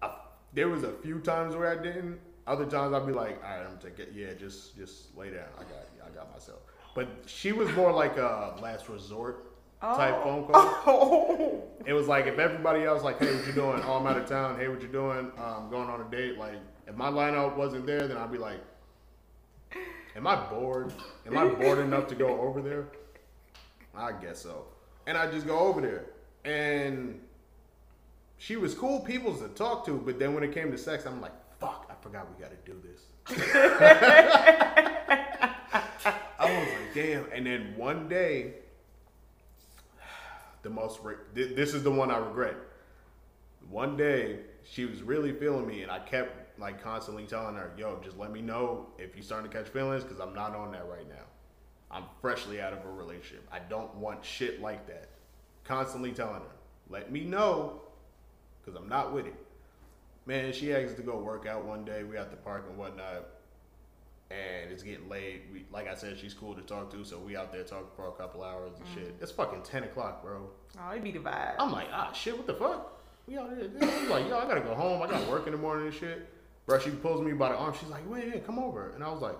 I, 0.00 0.10
there 0.54 0.68
was 0.68 0.84
a 0.84 0.92
few 0.92 1.18
times 1.18 1.56
where 1.56 1.68
I 1.68 1.82
didn't. 1.82 2.18
Other 2.46 2.66
times 2.66 2.94
I'd 2.94 3.06
be 3.06 3.12
like, 3.12 3.42
all 3.44 3.50
right, 3.50 3.60
I'm 3.60 3.76
gonna 3.76 3.82
take 3.82 3.98
it. 3.98 4.12
Yeah, 4.14 4.34
just 4.34 4.76
just 4.76 5.16
lay 5.16 5.30
down. 5.30 5.48
I 5.56 5.62
got 5.62 6.06
I 6.06 6.14
got 6.14 6.32
myself. 6.32 6.60
But 6.94 7.08
she 7.26 7.52
was 7.52 7.72
more 7.72 7.92
like 7.92 8.16
a 8.18 8.54
last 8.60 8.88
resort 8.88 9.51
type 9.82 10.14
oh. 10.18 10.22
phone 10.22 10.46
call. 10.46 10.62
Oh. 10.86 11.62
It 11.84 11.92
was 11.92 12.06
like 12.06 12.26
if 12.26 12.38
everybody 12.38 12.84
else 12.84 13.02
like, 13.02 13.18
hey, 13.18 13.34
what 13.34 13.46
you 13.46 13.52
doing? 13.52 13.82
Oh, 13.84 13.94
I'm 13.94 14.06
out 14.06 14.16
of 14.16 14.26
town. 14.26 14.56
Hey, 14.58 14.68
what 14.68 14.80
you 14.80 14.88
doing? 14.88 15.32
I'm 15.36 15.68
going 15.68 15.88
on 15.88 16.00
a 16.00 16.04
date. 16.04 16.38
Like 16.38 16.54
if 16.86 16.96
my 16.96 17.08
lineup 17.08 17.56
wasn't 17.56 17.86
there, 17.86 18.06
then 18.06 18.16
I'd 18.16 18.30
be 18.30 18.38
like, 18.38 18.60
am 20.14 20.26
I 20.26 20.36
bored? 20.36 20.92
Am 21.26 21.36
I 21.36 21.46
bored 21.46 21.78
enough 21.78 22.06
to 22.08 22.14
go 22.14 22.40
over 22.40 22.62
there? 22.62 22.86
I 23.94 24.12
guess 24.12 24.40
so. 24.40 24.66
And 25.06 25.18
I 25.18 25.30
just 25.30 25.46
go 25.46 25.58
over 25.58 25.80
there, 25.80 26.06
and 26.44 27.20
she 28.38 28.56
was 28.56 28.74
cool 28.74 29.00
people 29.00 29.34
to 29.34 29.48
talk 29.48 29.84
to. 29.86 29.92
But 29.98 30.18
then 30.18 30.34
when 30.34 30.44
it 30.44 30.52
came 30.52 30.70
to 30.70 30.78
sex, 30.78 31.04
I'm 31.06 31.20
like, 31.20 31.32
fuck, 31.58 31.86
I 31.90 31.94
forgot 32.02 32.28
we 32.30 32.42
got 32.42 32.50
to 32.50 32.70
do 32.70 32.80
this. 32.82 33.00
I 36.38 36.44
was 36.44 36.68
like, 36.68 36.94
damn. 36.94 37.26
And 37.32 37.46
then 37.46 37.74
one 37.76 38.08
day, 38.08 38.54
the 40.62 40.70
most, 40.70 41.00
re- 41.02 41.16
thi- 41.34 41.54
this 41.54 41.74
is 41.74 41.82
the 41.82 41.90
one 41.90 42.10
I 42.10 42.18
regret. 42.18 42.56
One 43.70 43.96
day, 43.96 44.40
she 44.64 44.84
was 44.84 45.02
really 45.02 45.32
feeling 45.32 45.66
me, 45.66 45.82
and 45.82 45.90
I 45.90 45.98
kept 46.00 46.58
like 46.58 46.82
constantly 46.82 47.26
telling 47.26 47.56
her, 47.56 47.72
yo, 47.76 48.00
just 48.02 48.18
let 48.18 48.32
me 48.32 48.42
know 48.42 48.86
if 48.98 49.14
you're 49.14 49.24
starting 49.24 49.50
to 49.50 49.56
catch 49.56 49.68
feelings, 49.68 50.04
because 50.04 50.20
I'm 50.20 50.34
not 50.34 50.54
on 50.54 50.72
that 50.72 50.88
right 50.88 51.08
now. 51.08 51.24
I'm 51.90 52.04
freshly 52.20 52.60
out 52.60 52.72
of 52.72 52.84
a 52.84 52.90
relationship. 52.90 53.46
I 53.52 53.58
don't 53.58 53.94
want 53.96 54.24
shit 54.24 54.60
like 54.60 54.86
that. 54.86 55.08
Constantly 55.64 56.12
telling 56.12 56.36
her, 56.36 56.56
let 56.88 57.12
me 57.12 57.20
know, 57.20 57.82
because 58.64 58.80
I'm 58.80 58.88
not 58.88 59.12
with 59.12 59.26
it. 59.26 59.34
Man, 60.26 60.52
she 60.52 60.72
asked 60.72 60.96
to 60.96 61.02
go 61.02 61.18
work 61.18 61.46
out 61.46 61.64
one 61.64 61.84
day. 61.84 62.04
We 62.04 62.16
at 62.16 62.30
the 62.30 62.36
park 62.36 62.66
and 62.68 62.78
whatnot 62.78 63.26
and 64.32 64.72
it's 64.72 64.82
getting 64.82 65.08
late. 65.08 65.42
We, 65.52 65.64
like 65.72 65.88
I 65.88 65.94
said, 65.94 66.18
she's 66.18 66.34
cool 66.34 66.54
to 66.54 66.62
talk 66.62 66.90
to, 66.92 67.04
so 67.04 67.18
we 67.18 67.36
out 67.36 67.52
there 67.52 67.62
talking 67.64 67.86
for 67.96 68.08
a 68.08 68.12
couple 68.12 68.42
hours 68.42 68.72
and 68.78 68.86
shit. 68.94 69.14
It's 69.20 69.32
fucking 69.32 69.62
ten 69.62 69.84
o'clock, 69.84 70.22
bro. 70.22 70.48
Oh, 70.78 70.90
it'd 70.92 71.04
be 71.04 71.12
the 71.12 71.18
vibe. 71.18 71.54
I'm 71.58 71.72
like, 71.72 71.88
ah, 71.92 72.12
shit, 72.12 72.36
what 72.36 72.46
the 72.46 72.54
fuck? 72.54 73.00
We 73.26 73.38
out 73.38 73.50
here. 73.56 73.70
I'm 73.80 74.10
like, 74.10 74.28
yo, 74.28 74.38
I 74.38 74.46
gotta 74.46 74.60
go 74.60 74.74
home. 74.74 75.02
I 75.02 75.06
gotta 75.06 75.30
work 75.30 75.46
in 75.46 75.52
the 75.52 75.58
morning 75.58 75.86
and 75.86 75.94
shit. 75.94 76.28
Bro, 76.66 76.78
she 76.80 76.90
pulls 76.90 77.20
me 77.20 77.32
by 77.32 77.50
the 77.50 77.56
arm. 77.56 77.74
She's 77.78 77.88
like, 77.88 78.08
wait, 78.08 78.28
yeah, 78.28 78.40
come 78.40 78.58
over. 78.58 78.90
And 78.94 79.02
I 79.04 79.10
was 79.10 79.20
like, 79.20 79.36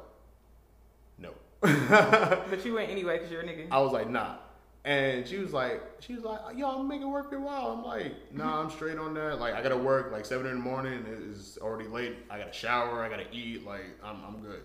no. 1.19 1.33
But 2.51 2.65
you 2.65 2.75
went 2.75 2.91
anyway 2.91 3.19
because 3.19 3.31
you're 3.31 3.43
a 3.43 3.45
nigga. 3.47 3.69
I 3.71 3.81
was 3.81 3.93
like, 3.93 4.09
nah. 4.11 4.37
And 4.85 5.27
she 5.29 5.39
was 5.39 5.53
like, 5.53 5.81
she 6.01 6.15
was 6.15 6.25
like, 6.25 6.41
yo, 6.57 6.81
I'm 6.81 6.89
making 6.89 7.09
work 7.09 7.31
for 7.31 7.37
a 7.37 7.41
while. 7.41 7.71
I'm 7.71 7.85
like, 7.85 8.35
nah, 8.35 8.61
I'm 8.61 8.71
straight 8.71 8.99
on 8.99 9.15
that. 9.15 9.39
Like, 9.39 9.55
I 9.55 9.63
gotta 9.63 9.77
work 9.77 10.11
like 10.11 10.25
seven 10.27 10.47
in 10.47 10.55
the 10.55 10.61
morning. 10.61 11.05
It's 11.31 11.57
already 11.59 11.89
late. 11.89 12.17
I 12.29 12.39
gotta 12.39 12.53
shower. 12.53 13.03
I 13.03 13.09
gotta 13.09 13.27
eat. 13.33 13.65
Like, 13.65 13.85
I'm, 14.03 14.17
I'm 14.27 14.41
good. 14.41 14.61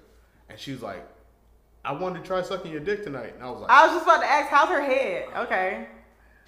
And 0.50 0.60
she 0.60 0.72
was 0.72 0.82
like, 0.82 1.06
I 1.86 1.91
wanted 1.93 2.22
to 2.22 2.28
try 2.28 2.41
sucking 2.41 2.72
your 2.72 2.82
dick 2.82 3.04
tonight. 3.04 3.34
And 3.36 3.43
I 3.43 3.50
was 3.50 3.62
like, 3.62 3.70
I 3.72 3.86
was 3.88 3.95
just 3.95 4.04
about 4.06 4.22
to 4.22 4.28
ask, 4.28 4.50
how's 4.50 4.70
her 4.70 4.82
head? 4.82 5.28
Okay. 5.38 5.88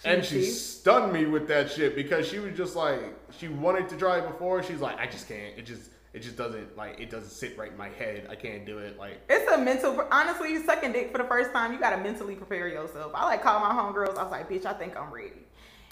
and 0.05 0.23
she 0.23 0.43
she- 0.45 0.51
stunned 0.51 1.11
me 1.13 1.25
with 1.25 1.47
that 1.49 1.71
shit 1.71 1.95
because 1.95 2.27
she 2.27 2.39
was 2.39 2.55
just 2.57 2.75
like, 2.75 3.01
she 3.37 3.47
wanted 3.47 3.89
to 3.89 3.97
try 3.97 4.19
it 4.19 4.27
before. 4.27 4.63
She's 4.63 4.79
like, 4.79 4.97
I 4.97 5.05
just 5.07 5.27
can't. 5.27 5.57
It 5.57 5.65
just, 5.65 5.89
it 6.13 6.19
just 6.21 6.35
doesn't 6.37 6.75
like, 6.75 6.99
it 6.99 7.09
doesn't 7.09 7.29
sit 7.29 7.57
right 7.57 7.71
in 7.71 7.77
my 7.77 7.89
head. 7.89 8.27
I 8.29 8.35
can't 8.35 8.65
do 8.65 8.79
it. 8.79 8.97
Like, 8.97 9.19
It's 9.29 9.49
a 9.51 9.57
mental. 9.57 10.05
Honestly, 10.11 10.51
you 10.51 10.63
sucking 10.65 10.91
dick 10.93 11.11
for 11.11 11.17
the 11.19 11.25
first 11.25 11.51
time, 11.51 11.71
you 11.73 11.79
gotta 11.79 11.97
mentally 12.01 12.35
prepare 12.35 12.67
yourself. 12.67 13.11
I 13.13 13.25
like 13.25 13.43
call 13.43 13.59
my 13.59 13.71
homegirls. 13.71 14.17
I 14.17 14.23
was 14.23 14.31
like, 14.31 14.49
bitch, 14.49 14.65
I 14.65 14.73
think 14.73 14.97
I'm 14.97 15.11
ready. 15.13 15.45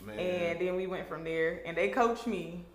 man, 0.03 0.17
And 0.19 0.59
then 0.59 0.75
we 0.75 0.87
went 0.87 1.07
from 1.07 1.23
there, 1.23 1.61
and 1.65 1.77
they 1.77 1.89
coached 1.89 2.25
me. 2.27 2.65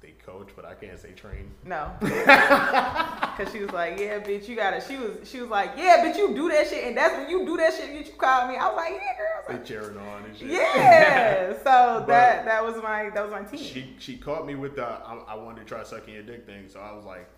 They 0.00 0.10
coach, 0.24 0.50
but 0.54 0.64
I 0.64 0.74
can't 0.74 0.98
say 0.98 1.12
train. 1.12 1.50
No, 1.64 1.90
because 2.00 3.52
she 3.52 3.60
was 3.60 3.72
like, 3.72 3.98
yeah, 3.98 4.20
bitch, 4.20 4.46
you 4.46 4.54
gotta. 4.56 4.80
She 4.80 4.96
was, 4.96 5.16
she 5.24 5.40
was 5.40 5.48
like, 5.48 5.72
yeah, 5.76 6.04
bitch, 6.04 6.16
you 6.16 6.34
do 6.34 6.48
that 6.50 6.68
shit, 6.68 6.84
and 6.84 6.96
that's 6.96 7.14
when 7.16 7.30
you 7.30 7.46
do 7.46 7.56
that 7.56 7.72
shit. 7.74 7.90
Bitch, 7.90 8.08
you 8.08 8.12
call 8.18 8.48
me. 8.48 8.56
I 8.56 8.66
was 8.68 8.76
like, 8.76 8.92
yeah, 8.92 9.16
girl. 9.16 9.42
They 9.48 9.54
like, 9.54 9.64
cheering 9.64 9.96
on 9.96 10.24
and 10.24 10.36
shit. 10.36 10.48
yeah. 10.48 11.54
So 11.66 12.04
that 12.06 12.44
that 12.44 12.64
was 12.64 12.76
my 12.82 13.10
that 13.10 13.22
was 13.22 13.32
my 13.32 13.42
team. 13.42 13.60
she 13.60 13.96
she 13.98 14.16
caught 14.16 14.46
me 14.46 14.54
with 14.54 14.76
the 14.76 14.84
I, 14.84 15.14
I 15.28 15.34
wanted 15.34 15.60
to 15.60 15.66
try 15.66 15.82
sucking 15.82 16.12
your 16.12 16.22
dick 16.22 16.46
thing, 16.46 16.68
so 16.68 16.80
I 16.80 16.92
was 16.92 17.04
like, 17.04 17.28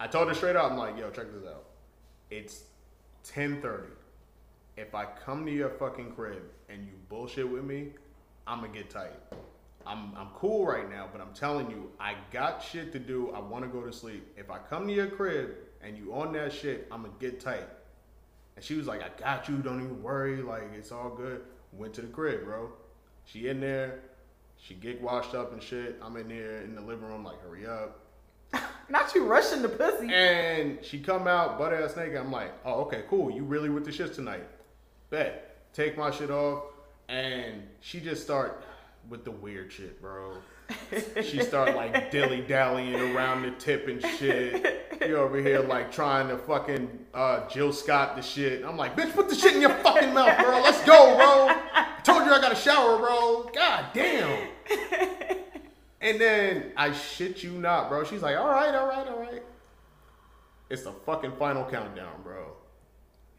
I 0.00 0.06
told 0.06 0.28
her 0.28 0.34
straight 0.34 0.56
out, 0.56 0.70
I'm 0.70 0.76
like, 0.78 0.98
yo, 0.98 1.10
check 1.10 1.26
this 1.32 1.48
out. 1.48 1.64
It's 2.30 2.64
ten 3.22 3.62
thirty. 3.62 3.88
If 4.76 4.94
I 4.94 5.06
come 5.06 5.46
to 5.46 5.52
your 5.52 5.70
fucking 5.70 6.12
crib 6.12 6.42
and 6.68 6.84
you 6.84 6.92
bullshit 7.08 7.48
with 7.48 7.64
me, 7.64 7.92
I'm 8.46 8.60
gonna 8.60 8.72
get 8.72 8.90
tight. 8.90 9.12
I'm 9.86 10.12
I'm 10.16 10.28
cool 10.34 10.66
right 10.66 10.88
now, 10.90 11.08
but 11.10 11.20
I'm 11.20 11.32
telling 11.32 11.70
you, 11.70 11.90
I 12.00 12.14
got 12.32 12.62
shit 12.62 12.92
to 12.92 12.98
do. 12.98 13.30
I 13.34 13.40
want 13.40 13.64
to 13.64 13.70
go 13.70 13.82
to 13.82 13.92
sleep. 13.92 14.26
If 14.36 14.50
I 14.50 14.58
come 14.58 14.86
to 14.88 14.92
your 14.92 15.06
crib 15.06 15.50
and 15.82 15.96
you 15.96 16.14
on 16.14 16.32
that 16.32 16.52
shit, 16.52 16.88
I'm 16.90 17.02
gonna 17.02 17.14
get 17.20 17.40
tight. 17.40 17.68
And 18.56 18.64
she 18.64 18.74
was 18.74 18.86
like, 18.86 19.02
I 19.02 19.10
got 19.20 19.48
you. 19.48 19.58
Don't 19.58 19.80
even 19.80 20.02
worry. 20.02 20.42
Like 20.42 20.72
it's 20.76 20.90
all 20.90 21.10
good. 21.10 21.42
Went 21.72 21.94
to 21.94 22.00
the 22.00 22.08
crib, 22.08 22.44
bro. 22.44 22.70
She 23.24 23.48
in 23.48 23.60
there. 23.60 24.00
She 24.58 24.74
get 24.74 25.00
washed 25.00 25.34
up 25.34 25.52
and 25.52 25.62
shit. 25.62 25.98
I'm 26.02 26.16
in 26.16 26.28
there 26.28 26.62
in 26.62 26.74
the 26.74 26.80
living 26.80 27.06
room, 27.06 27.24
like 27.24 27.40
hurry 27.42 27.66
up. 27.66 28.00
Not 28.88 29.14
you 29.14 29.26
rushing 29.26 29.62
the 29.62 29.68
pussy. 29.68 30.12
And 30.12 30.82
she 30.82 31.00
come 31.00 31.28
out, 31.28 31.58
butt 31.58 31.74
ass 31.74 31.96
naked. 31.96 32.16
I'm 32.16 32.32
like, 32.32 32.52
oh, 32.64 32.82
okay, 32.82 33.04
cool. 33.08 33.30
You 33.30 33.44
really 33.44 33.68
with 33.68 33.84
the 33.84 33.92
shit 33.92 34.14
tonight? 34.14 34.46
Bet. 35.10 35.72
Take 35.74 35.98
my 35.98 36.10
shit 36.10 36.30
off. 36.30 36.64
And 37.08 37.62
she 37.80 38.00
just 38.00 38.22
start 38.22 38.64
with 39.08 39.24
the 39.24 39.30
weird 39.30 39.72
shit, 39.72 40.00
bro. 40.00 40.36
She 41.22 41.42
start 41.42 41.76
like 41.76 42.10
dilly 42.10 42.40
dallying 42.40 43.14
around 43.14 43.42
the 43.42 43.52
tip 43.52 43.88
and 43.88 44.02
shit. 44.02 44.98
You 45.00 45.16
over 45.16 45.38
here 45.38 45.60
like 45.60 45.92
trying 45.92 46.28
to 46.28 46.38
fucking 46.38 47.06
uh, 47.14 47.48
Jill 47.48 47.72
Scott 47.72 48.16
the 48.16 48.22
shit. 48.22 48.64
I'm 48.64 48.76
like, 48.76 48.96
bitch, 48.96 49.12
put 49.14 49.28
the 49.28 49.34
shit 49.34 49.54
in 49.54 49.60
your 49.60 49.74
fucking 49.74 50.12
mouth, 50.12 50.38
bro. 50.42 50.60
Let's 50.62 50.82
go, 50.84 51.16
bro. 51.16 51.48
I 51.50 52.00
Told 52.02 52.24
you 52.24 52.32
I 52.32 52.40
got 52.40 52.52
a 52.52 52.56
shower, 52.56 52.98
bro. 52.98 53.50
God 53.54 53.86
damn. 53.92 54.48
And 56.00 56.20
then 56.20 56.72
I 56.76 56.92
shit 56.92 57.42
you 57.42 57.52
not, 57.52 57.88
bro. 57.88 58.04
She's 58.04 58.22
like, 58.22 58.36
all 58.36 58.48
right, 58.48 58.74
all 58.74 58.86
right, 58.86 59.08
all 59.08 59.18
right. 59.18 59.42
It's 60.70 60.84
the 60.84 60.92
fucking 60.92 61.32
final 61.38 61.64
countdown, 61.64 62.22
bro. 62.22 62.52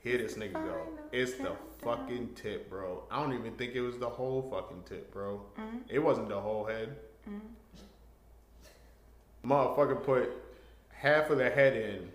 Here 0.08 0.18
this 0.20 0.36
nigga 0.36 0.53
go. 0.53 0.88
It's 1.12 1.34
the 1.34 1.51
fucking 1.84 2.30
tip, 2.36 2.70
bro. 2.70 3.03
I 3.12 3.22
don't 3.22 3.34
even 3.34 3.51
think 3.55 3.76
it 3.76 3.82
was 3.82 3.97
the 3.97 4.08
whole 4.08 4.41
fucking 4.49 4.84
tip, 4.88 5.12
bro. 5.12 5.41
Mm-hmm. 5.60 5.78
It 5.89 5.99
wasn't 5.99 6.30
the 6.30 6.39
whole 6.39 6.64
head. 6.64 6.95
Motherfucker 9.45 10.01
put 10.01 10.30
half 10.93 11.30
of 11.30 11.39
the 11.39 11.49
head 11.49 11.76
in, 11.76 12.10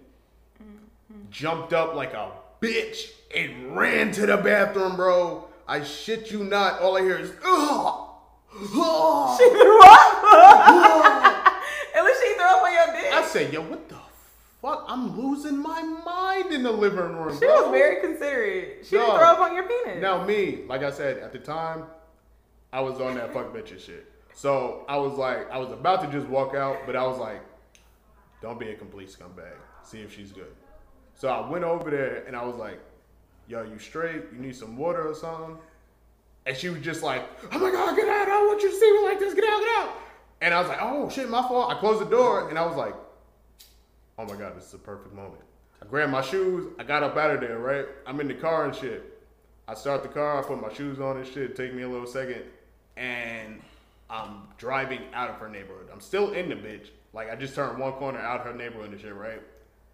Mm-hmm. 0.63 1.31
jumped 1.31 1.75
up 1.75 1.95
like 1.95 2.15
a 2.15 2.31
bitch, 2.63 3.11
and 3.37 3.77
ran 3.77 4.11
to 4.13 4.25
the 4.25 4.39
bathroom, 4.39 4.97
bro. 4.97 5.45
I 5.69 5.83
shit 5.85 6.31
you 6.31 6.45
not. 6.45 6.81
All 6.81 6.97
I 6.97 7.03
hear 7.03 7.19
is, 7.19 7.31
ugh. 7.45 8.09
ugh. 8.75 9.39
She 9.39 9.51
threw 9.51 9.83
up. 9.83 10.25
At 11.95 12.05
least 12.05 12.23
she 12.23 12.33
threw 12.33 12.45
up 12.47 12.63
on 12.63 12.73
your 12.73 12.87
dick. 13.03 13.13
I 13.13 13.27
said, 13.27 13.53
yo, 13.53 13.61
what 13.61 13.87
the 13.91 13.97
fuck? 14.63 14.85
I'm 14.89 15.21
losing 15.21 15.61
my 15.61 15.83
mind 15.83 16.53
in 16.53 16.63
the 16.63 16.71
living 16.71 16.99
room. 16.99 17.35
she 17.35 17.41
bro. 17.41 17.63
was 17.65 17.71
very 17.73 18.01
considerate. 18.01 18.87
She 18.87 18.93
didn't 18.97 19.17
throw 19.17 19.25
up 19.25 19.41
on 19.41 19.55
your 19.55 19.65
penis. 19.65 20.01
Now 20.01 20.25
me, 20.25 20.61
like 20.69 20.83
I 20.83 20.91
said 20.91 21.19
at 21.19 21.33
the 21.33 21.39
time, 21.39 21.85
I 22.73 22.81
was 22.81 23.01
on 23.01 23.17
that 23.17 23.35
fuck 23.35 23.53
bitch 23.53 23.73
and 23.73 23.81
shit. 23.81 24.11
So 24.35 24.85
I 24.89 24.97
was 24.97 25.19
like, 25.19 25.51
I 25.51 25.59
was 25.59 25.71
about 25.71 26.01
to 26.03 26.11
just 26.11 26.27
walk 26.29 26.55
out, 26.55 26.79
but 26.87 26.97
I 26.97 27.07
was 27.07 27.19
like, 27.19 27.43
don't 28.41 28.59
be 28.59 28.71
a 28.71 28.75
complete 28.75 29.09
scumbag. 29.09 29.53
See 29.83 30.01
if 30.01 30.15
she's 30.15 30.33
good. 30.33 30.55
So 31.15 31.29
I 31.29 31.47
went 31.49 31.65
over 31.65 31.91
there 31.91 32.25
and 32.27 32.35
I 32.35 32.45
was 32.45 32.57
like, 32.57 32.81
yo, 33.47 33.63
you 33.63 33.79
straight? 33.79 34.23
You 34.33 34.39
need 34.39 34.57
some 34.57 34.77
water 34.77 35.07
or 35.07 35.15
something? 35.15 35.59
And 36.47 36.57
she 36.57 36.71
was 36.71 36.81
just 36.81 37.03
like, 37.03 37.29
oh 37.53 37.59
my 37.59 37.71
god, 37.71 37.95
get 37.95 38.09
out! 38.09 38.23
I 38.23 38.25
don't 38.25 38.47
want 38.49 38.63
you 38.63 38.71
to 38.71 38.77
see 38.77 38.93
me 38.93 39.05
like 39.05 39.19
this. 39.21 39.35
Get 39.35 39.45
out, 39.45 39.61
get 39.61 39.69
out! 39.79 39.97
And 40.41 40.55
I 40.55 40.61
was 40.61 40.69
like, 40.69 40.79
oh 40.81 41.09
shit, 41.09 41.29
my 41.29 41.43
fault. 41.43 41.71
I 41.71 41.79
closed 41.79 42.01
the 42.01 42.11
door 42.11 42.49
and 42.49 42.59
I 42.59 42.67
was 42.67 42.77
like, 42.77 42.95
oh 44.19 44.25
my 44.25 44.37
god, 44.37 44.57
this 44.57 44.67
is 44.69 44.75
a 44.75 44.79
perfect 44.79 45.15
moment. 45.15 45.43
I 45.81 45.87
grabbed 45.87 46.13
my 46.13 46.23
shoes. 46.23 46.73
I 46.79 46.85
got 46.85 47.03
up 47.03 47.17
out 47.17 47.31
of 47.31 47.41
there. 47.41 47.59
Right, 47.59 47.87
I'm 48.07 48.21
in 48.21 48.29
the 48.29 48.35
car 48.35 48.65
and 48.67 48.75
shit. 48.75 49.19
I 49.67 49.75
start 49.75 50.03
the 50.03 50.09
car. 50.09 50.39
I 50.39 50.47
put 50.47 50.61
my 50.61 50.73
shoes 50.73 51.01
on 51.01 51.17
and 51.17 51.27
shit. 51.27 51.57
Take 51.57 51.75
me 51.75 51.83
a 51.83 51.89
little 51.89 52.07
second, 52.07 52.43
and 52.97 53.61
I'm 54.11 54.49
driving 54.59 55.03
out 55.15 55.31
of 55.31 55.37
her 55.37 55.49
neighborhood. 55.49 55.89
I'm 55.93 56.01
still 56.01 56.33
in 56.33 56.49
the 56.49 56.57
bitch. 56.57 56.89
Like 57.13 57.31
I 57.31 57.37
just 57.37 57.55
turned 57.55 57.79
one 57.79 57.93
corner 57.93 58.19
out 58.19 58.41
of 58.41 58.47
her 58.47 58.55
neighborhood 58.55 58.93
and 58.93 59.01
shit. 59.01 59.15
Right. 59.15 59.43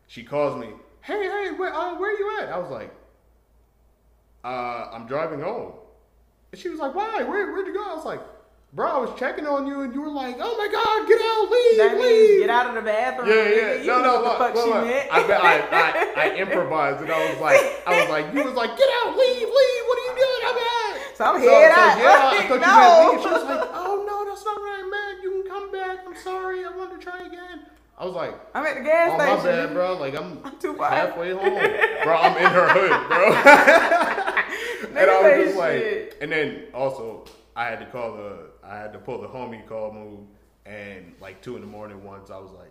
She 0.09 0.23
calls 0.23 0.59
me. 0.59 0.69
Hey, 1.03 1.23
hey, 1.23 1.53
where, 1.57 1.73
uh, 1.73 1.99
where 1.99 2.19
you 2.19 2.43
at? 2.43 2.49
I 2.49 2.59
was 2.59 2.71
like, 2.71 2.93
uh, 4.45 4.89
I'm 4.93 5.07
driving 5.07 5.41
home. 5.41 5.75
And 6.51 6.61
she 6.61 6.69
was 6.71 6.81
like, 6.81 6.95
why? 6.95 7.23
Where, 7.23 7.53
where'd 7.53 7.67
you 7.67 7.75
go? 7.75 7.83
I 7.83 7.95
was 7.95 8.05
like, 8.05 8.21
bro, 8.73 8.87
I 8.87 8.99
was 8.99 9.19
checking 9.19 9.47
on 9.47 9.67
you, 9.67 9.81
and 9.83 9.95
you 9.95 10.03
were 10.03 10.11
like, 10.11 10.37
oh 10.41 10.55
my 10.57 10.69
god, 10.69 11.09
get 11.09 11.21
out, 11.21 11.51
leave, 11.51 11.77
That 11.79 11.97
means 11.97 12.29
leave. 12.31 12.41
get 12.41 12.51
out 12.51 12.67
of 12.69 12.75
the 12.75 12.83
bathroom. 12.83 13.29
Yeah, 13.29 13.49
yeah. 13.49 13.75
You 13.81 13.87
no, 13.87 13.99
know 13.99 14.05
no, 14.05 14.23
what 14.23 14.23
the 14.23 14.29
look, 14.29 14.39
fuck 14.39 14.55
look, 14.55 14.65
she 14.65 14.71
look. 14.73 14.85
meant. 14.87 15.09
I, 15.13 15.21
I, 15.23 15.55
I, 15.73 16.31
I 16.31 16.35
improvised, 16.43 17.01
and 17.03 17.11
I 17.13 17.31
was 17.31 17.41
like, 17.41 17.61
I 17.87 18.01
was 18.01 18.11
like, 18.11 18.35
you 18.35 18.45
was 18.45 18.55
like, 18.55 18.77
get 18.77 18.89
out, 19.03 19.17
leave, 19.17 19.49
leave. 19.49 19.83
What 19.89 19.97
are 19.99 20.07
you 20.07 20.15
doing? 20.17 20.43
I'm 20.49 20.59
out. 20.59 20.97
So 21.17 21.25
I'm 21.25 21.41
head 21.41 21.71
out. 21.73 21.99
yeah, 21.99 22.07
I 22.07 22.37
Like, 22.37 22.49
thought 22.49 22.55
you 22.55 22.61
no. 22.61 22.77
meant 22.79 23.13
leave. 23.13 23.23
She 23.25 23.31
was 23.35 23.45
like, 23.45 23.69
oh 23.75 24.05
no, 24.07 24.17
that's 24.31 24.45
not 24.45 24.57
what 24.61 24.73
I 24.79 24.83
meant. 24.89 25.23
You 25.23 25.31
can 25.43 25.51
come 25.51 25.73
back. 25.73 25.99
I'm 26.07 26.17
sorry. 26.17 26.65
I 26.65 26.71
wanted 26.77 27.01
to 27.01 27.05
try 27.05 27.19
again. 27.27 27.67
I 27.99 28.05
was 28.05 28.15
like, 28.15 28.39
I'm 28.55 28.65
at 28.65 28.77
the 28.77 28.83
gas 28.83 29.11
oh 29.13 29.17
my 29.19 29.43
bad, 29.43 29.73
bro. 29.73 29.97
Like 29.99 30.15
I'm, 30.15 30.39
I'm 30.45 30.57
too 30.61 30.75
far. 30.75 30.89
halfway 30.91 31.33
home, 31.33 31.43
bro. 32.05 32.17
I'm 32.17 32.37
in 32.37 32.51
her 32.53 32.69
hood, 32.69 33.09
bro. 33.09 35.01
and 35.01 35.11
I 35.11 35.21
was 35.21 35.33
say 35.33 35.45
just 35.47 35.57
like, 35.57 35.73
shit. 35.81 36.17
and 36.21 36.31
then 36.31 36.65
also 36.75 37.25
I 37.57 37.65
had 37.65 37.81
to 37.81 37.87
call 37.87 38.13
the, 38.17 38.48
I 38.69 38.77
had 38.77 38.93
to 38.93 38.99
pull 38.99 39.21
the 39.21 39.29
homie 39.29 39.67
call 39.67 39.93
move, 39.93 40.21
and 40.67 41.15
like 41.21 41.41
two 41.41 41.57
in 41.57 41.63
the 41.63 41.67
morning 41.67 42.05
once 42.05 42.31
I 42.31 42.39
was 42.39 42.53
like, 42.53 42.71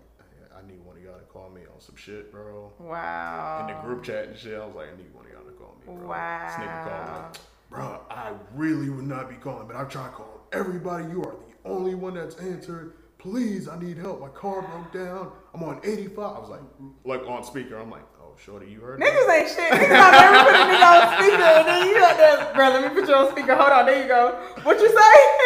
I 0.56 0.66
need 0.68 0.80
one 0.84 0.98
of 0.98 1.04
y'all 1.04 1.20
to 1.20 1.26
call 1.26 1.50
me 1.50 1.62
on 1.62 1.80
some 1.80 1.96
shit, 1.96 2.32
bro. 2.32 2.72
Wow. 2.80 3.68
In 3.68 3.76
the 3.76 3.82
group 3.82 4.04
chat 4.04 4.28
and 4.28 4.38
shit, 4.38 4.60
I 4.60 4.66
was 4.66 4.76
like, 4.76 4.88
I 4.92 4.98
need 4.98 5.14
one 5.14 5.26
of 5.26 5.32
y'all 5.32 5.44
to 5.44 5.52
call 5.52 5.76
me, 5.80 5.86
bro. 5.86 6.10
Wow. 6.10 6.56
Nigga 6.58 6.84
called 6.84 7.34
me, 7.34 7.40
bro. 7.70 8.02
I 8.10 8.32
really 8.56 8.90
would 8.90 9.08
not 9.08 9.30
be 9.30 9.36
calling, 9.36 9.68
but 9.68 9.76
I 9.76 9.84
tried 9.84 10.14
calling 10.14 10.40
everybody. 10.52 11.06
You 11.12 11.24
are 11.24 11.36
the 11.36 11.70
only 11.70 11.94
one 11.94 12.16
that's 12.16 12.36
answered. 12.38 12.94
Please, 13.20 13.68
I 13.68 13.80
need 13.80 13.98
help. 13.98 14.22
My 14.22 14.30
car 14.30 14.62
broke 14.62 14.94
down. 14.94 15.32
I'm 15.54 15.64
on 15.64 15.80
85. 15.84 16.18
I 16.18 16.40
was 16.40 16.50
like, 16.50 16.62
like 17.04 17.28
on 17.28 17.44
speaker. 17.44 17.78
I'm 17.78 17.92
like, 17.92 18.06
oh, 18.22 18.36
shorty, 18.44 18.70
you 18.70 18.80
heard 18.80 19.00
me? 19.00 19.06
Niggas 19.06 19.30
ain't 19.30 19.50
shit. 19.50 19.72
Niggas 19.74 19.90
not 19.90 20.12
never 20.12 20.44
put 20.44 20.56
a 20.56 20.86
on 20.86 21.18
speaker 21.18 21.44
and 21.44 21.68
then 21.68 21.88
you 21.88 21.94
there, 22.00 22.54
bro, 22.54 22.70
let 22.70 22.94
me 22.94 23.00
put 23.00 23.10
you 23.10 23.16
on 23.16 23.32
speaker. 23.32 23.56
Hold 23.56 23.70
on, 23.70 23.86
there 23.86 24.02
you 24.02 24.08
go. 24.08 24.40
What 24.64 24.80
you 24.80 24.90
say? 24.90 25.37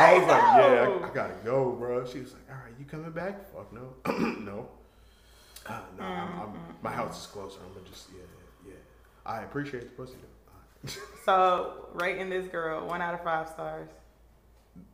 I 0.00 0.18
was 0.18 0.28
like, 0.28 0.42
yeah. 0.42 1.06
I, 1.06 1.10
I 1.10 1.14
gotta 1.14 1.34
go, 1.44 1.72
bro. 1.72 2.04
She 2.06 2.20
was 2.20 2.32
like, 2.32 2.42
all 2.50 2.56
right, 2.56 2.72
you 2.78 2.84
coming 2.86 3.10
back? 3.10 3.52
Fuck 3.54 3.72
no, 3.72 3.94
no, 4.40 4.68
uh, 5.66 5.80
no. 5.98 6.04
I'm, 6.04 6.40
I'm, 6.40 6.54
my 6.82 6.90
house 6.92 7.20
is 7.22 7.26
closer. 7.26 7.58
I'm 7.66 7.72
gonna 7.74 7.86
just, 7.88 8.08
yeah, 8.14 8.22
yeah. 8.68 8.74
I 9.26 9.42
appreciate 9.42 9.82
the 9.84 9.90
pussy 10.02 10.14
though. 10.84 10.90
So 11.26 11.88
rating 11.92 12.30
this 12.30 12.46
girl 12.48 12.86
one 12.86 13.02
out 13.02 13.12
of 13.14 13.22
five 13.22 13.46
stars. 13.48 13.88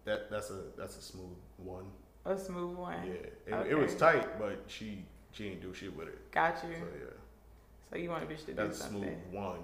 that 0.04 0.28
that's 0.30 0.50
a 0.50 0.60
that's 0.76 0.98
a 0.98 1.02
smooth 1.02 1.36
one. 1.58 1.84
A 2.24 2.36
smooth 2.36 2.76
one. 2.76 2.98
Yeah, 3.06 3.58
it, 3.60 3.66
it 3.70 3.74
was 3.78 3.94
tight, 3.94 4.38
but 4.38 4.64
she 4.66 5.04
she 5.30 5.46
ain't 5.50 5.62
do 5.62 5.72
shit 5.72 5.96
with 5.96 6.08
it. 6.08 6.32
Got 6.32 6.56
you. 6.64 6.74
So 6.74 6.84
yeah, 6.98 7.10
So 7.92 7.96
you 7.98 8.10
want 8.10 8.24
a 8.24 8.26
bitch 8.26 8.40
to 8.40 8.46
do 8.46 8.54
that's 8.54 8.80
a 8.80 8.82
something. 8.82 9.02
smooth 9.02 9.40
one. 9.42 9.60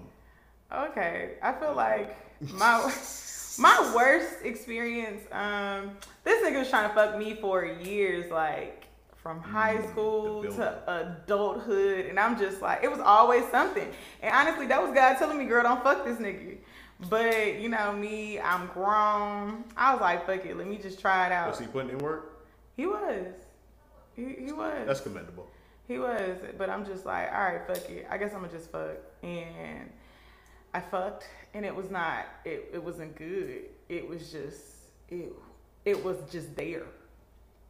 Okay, 0.71 1.31
I 1.41 1.51
feel 1.53 1.73
like 1.75 2.15
my 2.53 2.79
my 3.59 3.91
worst 3.95 4.43
experience. 4.43 5.21
Um, 5.31 5.91
this 6.23 6.43
nigga 6.43 6.59
was 6.59 6.69
trying 6.69 6.89
to 6.89 6.95
fuck 6.95 7.17
me 7.17 7.35
for 7.35 7.65
years, 7.65 8.31
like 8.31 8.87
from 9.15 9.39
high 9.39 9.77
Mm, 9.77 9.91
school 9.91 10.43
to 10.43 10.91
adulthood, 11.01 12.07
and 12.07 12.19
I'm 12.19 12.37
just 12.37 12.61
like, 12.61 12.83
it 12.83 12.91
was 12.91 12.99
always 12.99 13.47
something. 13.49 13.87
And 14.21 14.33
honestly, 14.35 14.67
that 14.67 14.81
was 14.81 14.93
God 14.93 15.17
telling 15.17 15.37
me, 15.37 15.45
"Girl, 15.45 15.63
don't 15.63 15.83
fuck 15.83 16.03
this 16.05 16.17
nigga." 16.17 16.57
But 17.09 17.59
you 17.59 17.69
know 17.69 17.91
me, 17.93 18.39
I'm 18.39 18.67
grown. 18.67 19.63
I 19.77 19.93
was 19.93 20.01
like, 20.01 20.25
"Fuck 20.25 20.45
it, 20.45 20.57
let 20.57 20.67
me 20.67 20.77
just 20.77 20.99
try 20.99 21.27
it 21.27 21.31
out." 21.31 21.49
Was 21.49 21.59
he 21.59 21.67
putting 21.67 21.91
in 21.91 21.97
work? 21.99 22.45
He 22.75 22.85
was. 22.87 23.27
He, 24.15 24.35
he 24.45 24.51
was. 24.51 24.85
That's 24.87 25.01
commendable. 25.01 25.47
He 25.87 25.99
was, 25.99 26.37
but 26.57 26.69
I'm 26.69 26.85
just 26.85 27.05
like, 27.05 27.31
all 27.33 27.43
right, 27.43 27.61
fuck 27.67 27.89
it. 27.89 28.07
I 28.09 28.17
guess 28.17 28.33
I'm 28.33 28.41
gonna 28.41 28.51
just 28.51 28.71
fuck. 28.71 28.97
And 29.21 29.89
I 30.73 30.79
fucked, 30.81 31.27
and 31.53 31.65
it 31.65 31.75
was 31.75 31.89
not. 31.91 32.25
It 32.45 32.69
it 32.73 32.83
wasn't 32.83 33.15
good. 33.15 33.65
It 33.89 34.07
was 34.07 34.31
just 34.31 34.61
it. 35.09 35.31
It 35.85 36.03
was 36.03 36.17
just 36.31 36.55
there. 36.55 36.83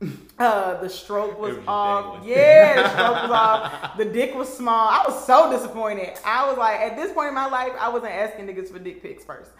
Uh, 0.39 0.81
the 0.81 0.89
stroke 0.89 1.39
was, 1.39 1.55
was 1.55 1.63
off. 1.67 2.25
Yeah, 2.25 2.81
the 2.81 2.89
stroke 2.89 3.21
was 3.21 3.31
off. 3.31 3.97
The 3.97 4.05
dick 4.05 4.33
was 4.35 4.51
small. 4.51 4.89
I 4.89 5.03
was 5.07 5.25
so 5.25 5.49
disappointed. 5.51 6.09
I 6.25 6.49
was 6.49 6.57
like, 6.57 6.79
at 6.81 6.97
this 6.97 7.13
point 7.13 7.29
in 7.29 7.35
my 7.35 7.45
life, 7.45 7.71
I 7.79 7.87
wasn't 7.87 8.11
asking 8.13 8.47
niggas 8.47 8.69
for 8.69 8.79
dick 8.79 9.01
pics 9.01 9.23
first. 9.23 9.51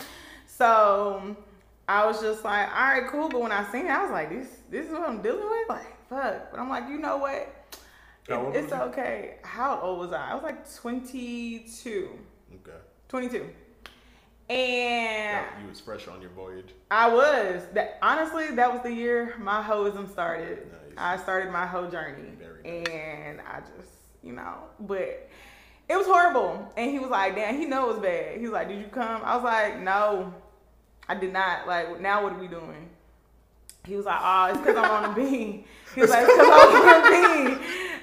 So 0.48 1.38
I 1.88 2.06
was 2.06 2.20
just 2.22 2.44
like, 2.44 2.68
all 2.70 2.74
right, 2.76 3.08
cool. 3.10 3.30
But 3.30 3.40
when 3.42 3.52
I 3.52 3.64
seen 3.72 3.86
it, 3.86 3.92
I 3.92 4.02
was 4.02 4.12
like, 4.12 4.30
this 4.32 4.48
this 4.70 4.88
is 4.88 4.92
what 4.92 5.08
I'm 5.08 5.22
dealing 5.22 5.48
with. 5.48 5.70
Like, 5.70 6.10
fuck. 6.10 6.52
But 6.52 6.60
I'm 6.60 6.70
like, 6.70 6.90
you 6.90 6.98
know 6.98 7.18
what? 7.18 7.34
It- 8.28 8.56
it's 8.56 8.74
okay. 8.74 9.36
How 9.44 9.80
old 9.82 10.00
was 10.00 10.12
I? 10.12 10.32
I 10.32 10.34
was 10.34 10.44
like 10.44 10.74
22. 10.76 12.10
Okay. 12.56 12.78
22. 13.14 13.48
And 14.50 15.46
you 15.62 15.70
was 15.70 15.80
fresh 15.80 16.08
on 16.08 16.20
your 16.20 16.32
voyage. 16.32 16.70
I 16.90 17.14
was. 17.14 17.62
That 17.76 18.00
honestly, 18.02 18.48
that 18.56 18.74
was 18.74 18.82
the 18.82 18.92
year 18.92 19.36
my 19.40 19.62
hoism 19.62 20.10
started. 20.12 20.66
Nice. 20.96 21.20
I 21.20 21.22
started 21.22 21.52
my 21.52 21.68
whole 21.68 21.88
journey. 21.88 22.24
Very 22.40 22.64
nice. 22.64 22.90
And 22.90 23.42
I 23.42 23.60
just, 23.60 23.92
you 24.24 24.34
know, 24.34 24.56
but 24.80 25.30
it 25.88 25.96
was 25.96 26.08
horrible. 26.08 26.74
And 26.76 26.90
he 26.90 26.98
was 26.98 27.12
like, 27.12 27.36
damn, 27.36 27.56
he 27.56 27.66
know 27.66 27.92
it 27.92 27.94
was 27.94 28.02
bad. 28.02 28.38
He 28.40 28.46
was 28.46 28.52
like, 28.52 28.68
Did 28.68 28.80
you 28.80 28.88
come? 28.88 29.22
I 29.24 29.36
was 29.36 29.44
like, 29.44 29.80
No, 29.80 30.34
I 31.08 31.14
did 31.14 31.32
not. 31.32 31.68
Like, 31.68 32.02
now 32.02 32.24
what 32.24 32.34
are 32.34 32.40
we 32.40 32.48
doing? 32.48 32.90
He 33.86 33.96
was 33.96 34.08
like, 34.08 34.22
Oh, 34.24 34.46
it's 34.46 34.58
because 34.58 34.76
I'm 34.76 34.90
on 34.90 35.12
a 35.12 35.14
bean. 35.14 35.66
He 35.94 36.02
was 36.02 36.10
like, 36.10 36.26
because 36.26 36.40
I'm 36.40 36.52
on 36.52 37.06
a 37.06 37.10
bean. 37.12 37.60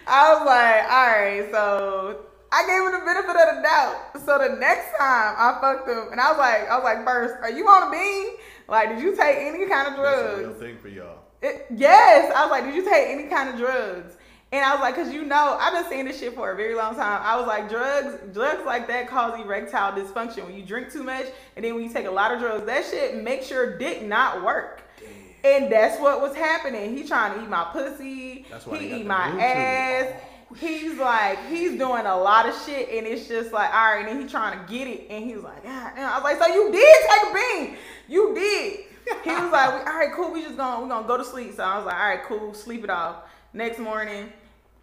I 0.07 0.35
was 0.35 0.47
like, 0.47 0.85
All 0.85 1.07
right, 1.09 1.49
so 1.51 2.27
I 2.53 2.67
gave 2.67 2.83
him 2.83 2.99
the 2.99 3.07
benefit 3.07 3.37
of 3.37 3.57
the 3.57 3.63
doubt. 3.63 3.97
So 4.27 4.39
the 4.39 4.57
next 4.59 4.97
time 4.99 5.35
I 5.39 5.59
fucked 5.61 5.89
him, 5.89 6.09
and 6.11 6.21
I 6.21 6.31
was 6.31 6.39
like, 6.39 6.69
I 6.69 6.77
was 6.77 6.85
like, 6.85 7.05
first, 7.05 7.35
are 7.43 7.51
you 7.51 7.67
on 7.69 7.89
a 7.89 7.91
bean? 7.91 8.37
Like, 8.69 8.91
did 8.91 9.03
you 9.03 9.17
take 9.17 9.37
any 9.39 9.67
kind 9.69 9.89
of 9.89 9.97
That's 9.97 10.21
a 10.21 10.35
drugs? 10.35 10.39
real 10.41 10.55
thing 10.55 10.79
for 10.79 10.89
y'all. 10.89 11.19
It, 11.43 11.67
yes, 11.75 12.33
I 12.35 12.43
was 12.43 12.51
like, 12.51 12.65
did 12.65 12.75
you 12.75 12.85
take 12.85 13.09
any 13.09 13.29
kind 13.29 13.49
of 13.49 13.57
drugs? 13.57 14.17
And 14.53 14.65
I 14.65 14.73
was 14.73 14.81
like, 14.81 14.97
cause 14.97 15.13
you 15.13 15.25
know, 15.25 15.57
I've 15.61 15.73
been 15.73 15.89
saying 15.89 16.07
this 16.07 16.19
shit 16.19 16.35
for 16.35 16.51
a 16.51 16.57
very 16.57 16.75
long 16.75 16.97
time. 16.97 17.23
I 17.25 17.37
was 17.37 17.47
like, 17.47 17.69
drugs, 17.69 18.19
drugs 18.35 18.67
like 18.67 18.89
that 18.89 19.07
cause 19.09 19.39
erectile 19.41 19.93
dysfunction. 19.93 20.45
When 20.45 20.57
you 20.57 20.65
drink 20.65 20.93
too 20.93 21.05
much, 21.05 21.27
and 21.55 21.65
then 21.65 21.77
when 21.77 21.85
you 21.85 21.93
take 21.93 22.07
a 22.07 22.11
lot 22.11 22.33
of 22.33 22.41
drugs, 22.41 22.67
that 22.67 22.85
shit 22.85 23.23
makes 23.23 23.49
your 23.49 23.79
dick 23.79 24.03
not 24.03 24.43
work. 24.45 24.83
Damn. 24.99 25.63
And 25.63 25.73
that's 25.73 26.01
what 26.01 26.21
was 26.21 26.35
happening. 26.35 26.97
He 26.97 27.05
trying 27.07 27.39
to 27.39 27.45
eat 27.45 27.49
my 27.49 27.65
pussy. 27.73 28.45
That's 28.51 28.67
why 28.67 28.79
he 28.79 28.89
they 28.89 29.01
eat 29.01 29.07
my 29.07 29.29
ass. 29.41 30.21
He's 30.59 30.99
like, 30.99 31.47
he's 31.49 31.79
doing 31.79 32.07
a 32.07 32.17
lot 32.17 32.49
of 32.49 32.61
shit, 32.67 32.89
and 32.91 33.07
it's 33.07 33.29
just 33.29 33.53
like, 33.53 33.73
all 33.73 33.95
right. 33.95 33.99
And 34.01 34.09
then 34.09 34.21
he 34.21 34.27
trying 34.27 34.59
to 34.59 34.73
get 34.73 34.89
it, 34.89 35.07
and 35.09 35.25
he 35.25 35.35
was 35.35 35.45
like, 35.45 35.63
God 35.63 35.93
damn. 35.95 36.11
I 36.11 36.15
was 36.17 36.25
like, 36.25 36.39
so 36.39 36.47
you 36.53 36.73
did 36.73 36.97
take 37.09 37.31
a 37.31 37.35
bean? 37.35 37.77
You 38.09 38.35
did. 38.35 38.81
He 39.25 39.31
was 39.31 39.53
like, 39.53 39.87
all 39.87 39.99
right, 39.99 40.13
cool. 40.13 40.33
We 40.33 40.43
just 40.43 40.57
gonna 40.57 40.83
we 40.83 40.89
gonna 40.89 41.07
go 41.07 41.17
to 41.17 41.25
sleep. 41.25 41.55
So 41.55 41.63
I 41.63 41.77
was 41.77 41.87
like, 41.87 41.95
all 41.95 42.09
right, 42.09 42.25
cool. 42.25 42.55
Sleep 42.55 42.85
it 42.85 42.91
off. 42.91 43.25
Next 43.53 43.79
morning, 43.79 44.33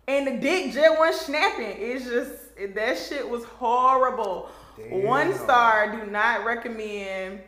and 0.08 0.28
the 0.28 0.38
dick 0.38 0.74
just 0.74 1.00
wasn't 1.00 1.26
snapping. 1.26 1.76
It's 1.78 2.06
just 2.06 2.76
that 2.76 2.98
shit 2.98 3.28
was 3.28 3.46
horrible. 3.46 4.50
One 4.90 5.30
Damn. 5.30 5.40
star. 5.40 5.92
Do 5.92 6.12
not 6.12 6.46
recommend. 6.46 7.42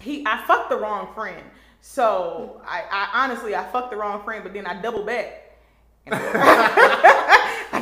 He, 0.00 0.24
I 0.26 0.44
fucked 0.46 0.70
the 0.70 0.76
wrong 0.76 1.12
friend. 1.14 1.42
So 1.80 2.60
I, 2.66 2.82
I 2.90 3.24
honestly, 3.24 3.54
I 3.56 3.64
fucked 3.70 3.90
the 3.90 3.96
wrong 3.96 4.22
friend, 4.22 4.44
but 4.44 4.52
then 4.54 4.66
I 4.66 4.80
double 4.80 5.04
back. 5.04 5.58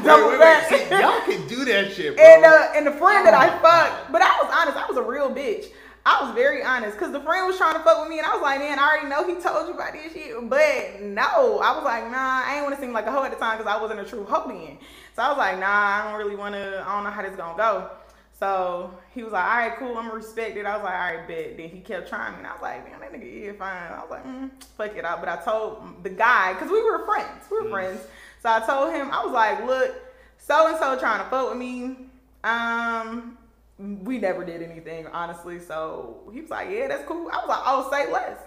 Double 0.06 0.28
Wait, 0.30 0.38
back. 0.38 0.68
See, 0.68 0.88
y'all 0.90 1.20
can 1.22 1.46
do 1.48 1.64
that 1.66 1.92
shit, 1.92 2.16
bro. 2.16 2.24
And 2.24 2.44
uh, 2.44 2.72
and 2.74 2.86
the 2.86 2.92
friend 2.92 3.26
that 3.26 3.34
I 3.34 3.48
Oh, 3.48 3.58
fucked, 3.60 4.12
but 4.12 4.22
I 4.22 4.38
was 4.42 4.52
honest, 4.54 4.76
I 4.78 4.86
was 4.86 4.96
a 4.96 5.02
real 5.02 5.30
bitch. 5.30 5.66
I 6.08 6.22
was 6.24 6.32
very 6.36 6.62
honest 6.62 6.96
because 6.96 7.10
the 7.12 7.20
friend 7.20 7.46
was 7.48 7.56
trying 7.56 7.74
to 7.74 7.80
fuck 7.80 8.00
with 8.00 8.08
me, 8.08 8.18
and 8.18 8.26
I 8.26 8.32
was 8.32 8.40
like, 8.42 8.60
man, 8.60 8.78
I 8.78 8.86
already 8.88 9.08
know 9.08 9.26
he 9.26 9.42
told 9.42 9.66
you 9.66 9.74
about 9.74 9.92
this 9.92 10.12
shit, 10.12 10.34
but 10.48 11.02
no, 11.02 11.58
I 11.58 11.74
was 11.74 11.82
like, 11.84 12.08
nah, 12.12 12.42
I 12.46 12.54
ain't 12.56 12.64
want 12.64 12.76
to 12.76 12.80
seem 12.80 12.92
like 12.92 13.06
a 13.06 13.10
hoe 13.10 13.24
at 13.24 13.32
the 13.32 13.36
time 13.38 13.58
because 13.58 13.72
I 13.72 13.80
wasn't 13.82 13.98
a 13.98 14.04
true 14.04 14.24
hoe 14.24 14.46
then. 14.46 14.78
So 15.16 15.22
I 15.22 15.28
was 15.30 15.38
like, 15.38 15.58
nah, 15.58 15.66
I 15.66 16.04
don't 16.08 16.18
really 16.18 16.36
want 16.36 16.54
to. 16.54 16.84
I 16.86 16.94
don't 16.94 17.02
know 17.04 17.10
how 17.10 17.22
this 17.22 17.34
gonna 17.36 17.56
go. 17.58 17.90
So 18.38 18.90
he 19.14 19.24
was 19.24 19.32
like, 19.32 19.44
all 19.44 19.56
right, 19.56 19.76
cool, 19.78 19.96
I'm 19.96 20.04
gonna 20.06 20.14
respect 20.14 20.56
it. 20.56 20.66
I 20.66 20.76
was 20.76 20.84
like, 20.84 20.94
all 20.94 21.16
right, 21.16 21.26
bet. 21.26 21.56
Then 21.56 21.70
he 21.70 21.80
kept 21.80 22.08
trying 22.08 22.32
me, 22.34 22.38
and 22.38 22.46
I 22.46 22.52
was 22.52 22.62
like, 22.62 22.84
man, 22.88 23.00
that 23.00 23.12
nigga 23.12 23.24
is 23.24 23.56
fine. 23.56 23.90
I 23.92 24.00
was 24.02 24.10
like, 24.10 24.24
mm, 24.26 24.50
fuck 24.76 24.94
it 24.96 25.04
out. 25.04 25.20
But 25.20 25.28
I 25.30 25.36
told 25.42 26.04
the 26.04 26.10
guy 26.10 26.52
because 26.52 26.70
we 26.70 26.82
were 26.84 27.04
friends, 27.06 27.44
we 27.50 27.58
were 27.58 27.64
Mm. 27.64 27.70
friends. 27.70 28.00
So 28.46 28.52
I 28.52 28.60
told 28.60 28.94
him, 28.94 29.10
I 29.10 29.24
was 29.24 29.32
like, 29.32 29.66
look, 29.66 29.92
so 30.38 30.68
and 30.68 30.78
so 30.78 30.96
trying 30.96 31.18
to 31.18 31.28
fuck 31.28 31.48
with 31.48 31.58
me. 31.58 31.96
Um, 32.44 33.36
we 33.76 34.18
never 34.18 34.44
did 34.44 34.62
anything, 34.62 35.08
honestly. 35.08 35.58
So 35.58 36.30
he 36.32 36.42
was 36.42 36.50
like, 36.50 36.70
yeah, 36.70 36.86
that's 36.86 37.04
cool. 37.08 37.28
I 37.28 37.38
was 37.38 37.48
like, 37.48 37.62
oh, 37.66 37.88
say 37.90 38.12
less. 38.12 38.38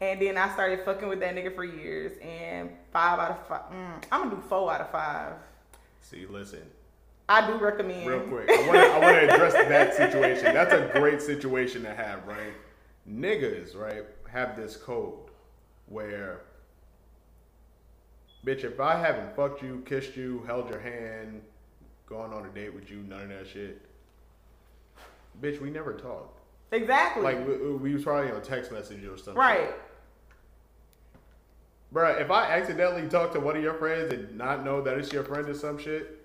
And 0.00 0.20
then 0.20 0.36
I 0.36 0.52
started 0.52 0.80
fucking 0.84 1.08
with 1.08 1.20
that 1.20 1.36
nigga 1.36 1.54
for 1.54 1.62
years. 1.62 2.18
And 2.20 2.70
five 2.92 3.20
out 3.20 3.30
of 3.30 3.46
five, 3.46 3.70
mm, 3.70 4.02
I'm 4.10 4.24
gonna 4.24 4.34
do 4.34 4.42
four 4.48 4.72
out 4.72 4.80
of 4.80 4.90
five. 4.90 5.34
See, 6.00 6.26
listen, 6.26 6.68
I 7.28 7.46
do 7.46 7.56
recommend. 7.56 8.04
real 8.04 8.20
quick. 8.22 8.50
I 8.50 8.66
want 8.66 8.72
to 8.72 8.86
I 8.86 8.98
want 8.98 9.28
to 9.28 9.32
address 9.32 9.52
that 9.52 9.94
situation. 9.94 10.54
That's 10.54 10.72
a 10.72 10.90
great 10.98 11.22
situation 11.22 11.84
to 11.84 11.94
have, 11.94 12.26
right? 12.26 12.52
Niggas, 13.08 13.76
right, 13.76 14.02
have 14.28 14.56
this 14.56 14.76
code 14.76 15.30
where, 15.86 16.40
bitch, 18.46 18.62
if 18.62 18.78
I 18.78 18.96
haven't 18.98 19.34
fucked 19.34 19.62
you, 19.62 19.82
kissed 19.84 20.16
you, 20.16 20.42
held 20.46 20.70
your 20.70 20.78
hand, 20.78 21.42
gone 22.08 22.32
on 22.32 22.46
a 22.46 22.48
date 22.50 22.72
with 22.72 22.88
you, 22.88 22.98
none 22.98 23.22
of 23.22 23.28
that 23.30 23.48
shit, 23.48 23.82
bitch, 25.42 25.60
we 25.60 25.68
never 25.68 25.92
talked. 25.92 26.38
Exactly. 26.72 27.22
Like 27.22 27.46
we, 27.46 27.72
we 27.72 27.94
was 27.94 28.04
probably 28.04 28.30
on 28.30 28.40
text 28.42 28.70
message 28.72 29.04
or 29.04 29.16
something. 29.16 29.34
right. 29.34 29.70
Bruh, 31.94 32.20
if 32.20 32.30
I 32.30 32.50
accidentally 32.50 33.08
talk 33.08 33.32
to 33.32 33.40
one 33.40 33.56
of 33.56 33.62
your 33.62 33.74
friends 33.74 34.12
and 34.12 34.36
not 34.36 34.64
know 34.64 34.82
that 34.82 34.98
it's 34.98 35.12
your 35.12 35.24
friend 35.24 35.48
or 35.48 35.54
some 35.54 35.78
shit, 35.78 36.20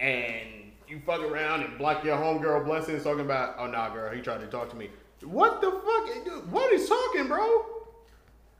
and 0.00 0.72
you 0.88 1.00
fuck 1.04 1.20
around 1.20 1.62
and 1.62 1.76
block 1.78 2.02
your 2.04 2.16
homegirl 2.16 2.64
blessings 2.64 3.04
talking 3.04 3.20
about, 3.20 3.56
oh 3.58 3.66
nah, 3.66 3.90
girl, 3.90 4.12
he 4.14 4.20
tried 4.20 4.40
to 4.40 4.46
talk 4.46 4.70
to 4.70 4.76
me. 4.76 4.88
What 5.22 5.60
the 5.60 5.70
fuck? 5.70 6.50
What 6.50 6.72
is 6.72 6.88
talking, 6.88 7.28
bro? 7.28 7.75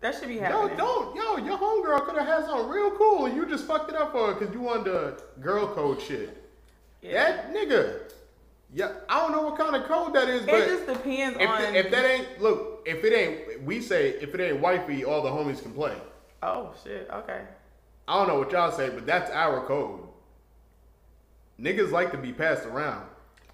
That 0.01 0.15
should 0.15 0.29
be 0.29 0.39
happening. 0.39 0.71
Yo, 0.71 0.77
don't, 0.77 1.17
yo, 1.17 1.37
your 1.45 1.59
homegirl 1.59 2.07
could 2.07 2.17
have 2.17 2.27
had 2.27 2.45
something 2.47 2.69
real 2.69 2.91
cool, 2.93 3.27
and 3.27 3.35
you 3.35 3.47
just 3.47 3.67
fucked 3.67 3.91
it 3.91 3.97
up 3.97 4.13
for 4.13 4.29
her 4.29 4.35
because 4.35 4.55
you 4.55 4.61
wanted 4.61 4.85
the 4.85 5.23
girl 5.41 5.75
code 5.75 6.01
shit. 6.01 6.43
Yeah. 7.03 7.13
That 7.13 7.55
nigga, 7.55 8.01
yeah, 8.75 8.93
I 9.09 9.21
don't 9.21 9.33
know 9.33 9.43
what 9.43 9.59
kind 9.59 9.75
of 9.75 9.85
code 9.89 10.15
that 10.15 10.29
is, 10.29 10.43
but 10.45 10.55
it 10.55 10.67
just 10.67 10.87
depends 10.87 11.39
if, 11.41 11.49
on. 11.49 11.75
if 11.75 11.91
that 11.91 12.05
ain't 12.05 12.43
look, 12.43 12.83
if 12.85 13.05
it 13.05 13.13
ain't, 13.13 13.63
we 13.63 13.81
say 13.81 14.11
if 14.11 14.35
it 14.35 14.41
ain't 14.41 14.61
wifey, 14.61 15.05
all 15.05 15.23
the 15.23 15.31
homies 15.31 15.63
can 15.63 15.73
play. 15.73 15.97
oh 16.43 16.75
shit. 16.85 17.09
Okay. 17.13 17.43
I 18.09 18.19
don't 18.19 18.29
know 18.29 18.39
what 18.39 18.53
y'all 18.53 18.71
say, 18.71 18.91
but 18.91 19.07
that's 19.07 19.31
our 19.31 19.67
code. 19.67 20.01
Niggas 21.61 21.91
like 21.91 22.13
to 22.13 22.19
be 22.19 22.33
passed 22.33 22.65
around. 22.67 23.07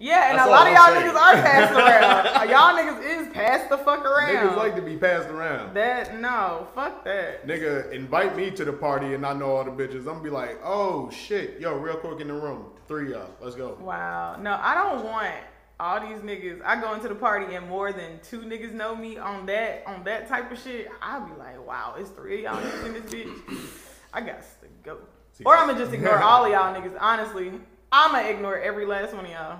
Yeah, 0.03 0.31
and 0.31 0.37
That's 0.37 0.47
a 0.49 0.51
lot 0.51 0.67
of 0.67 0.73
y'all 0.73 0.87
saying. 0.87 1.07
niggas 1.07 1.15
are 1.15 1.33
passed 1.41 1.73
around. 1.73 2.13
Uh, 2.33 2.43
y'all 2.45 2.75
niggas 2.75 3.21
is 3.21 3.33
passed 3.33 3.69
the 3.69 3.77
fuck 3.77 4.03
around. 4.03 4.35
Niggas 4.35 4.57
like 4.57 4.75
to 4.75 4.81
be 4.81 4.97
passed 4.97 5.29
around. 5.29 5.73
that. 5.75 6.19
No, 6.19 6.67
fuck 6.75 7.05
that. 7.05 7.47
Nigga, 7.47 7.89
invite 7.93 8.35
me 8.35 8.51
to 8.51 8.65
the 8.65 8.73
party 8.73 9.13
and 9.13 9.25
I 9.25 9.31
know 9.31 9.55
all 9.55 9.63
the 9.63 9.71
bitches. 9.71 9.99
I'm 9.99 10.05
gonna 10.05 10.23
be 10.23 10.29
like, 10.29 10.59
oh 10.61 11.09
shit, 11.09 11.57
yo, 11.61 11.75
real 11.77 11.95
quick 11.95 12.19
in 12.19 12.27
the 12.27 12.33
room, 12.33 12.65
three 12.87 13.05
of 13.05 13.11
y'all, 13.11 13.29
let's 13.39 13.55
go. 13.55 13.77
Wow. 13.79 14.35
No, 14.41 14.59
I 14.61 14.73
don't 14.75 15.05
want 15.05 15.33
all 15.79 16.01
these 16.01 16.19
niggas. 16.19 16.61
I 16.65 16.81
go 16.81 16.93
into 16.95 17.07
the 17.07 17.15
party 17.15 17.55
and 17.55 17.69
more 17.69 17.93
than 17.93 18.19
two 18.23 18.41
niggas 18.41 18.73
know 18.73 18.95
me 18.97 19.17
on 19.17 19.45
that 19.45 19.83
on 19.87 20.03
that 20.03 20.27
type 20.27 20.51
of 20.51 20.59
shit. 20.59 20.89
I'll 21.01 21.25
be 21.25 21.33
like, 21.39 21.65
wow, 21.65 21.95
it's 21.97 22.09
three 22.09 22.45
of 22.45 22.53
y'all 22.53 22.61
niggas 22.61 22.85
in 22.87 22.93
this 22.93 23.03
bitch. 23.13 23.67
I 24.13 24.19
got 24.19 24.41
to 24.41 24.67
go. 24.83 24.97
See, 25.31 25.45
Or 25.45 25.55
I'm 25.55 25.67
gonna 25.67 25.79
just 25.79 25.93
ignore 25.97 26.19
all 26.21 26.43
of 26.43 26.51
y'all 26.51 26.75
niggas. 26.75 26.97
Honestly, 26.99 27.53
I'm 27.91 28.11
gonna 28.11 28.27
ignore 28.27 28.57
every 28.59 28.85
last 28.85 29.13
one 29.13 29.25
of 29.25 29.31
y'all. 29.31 29.59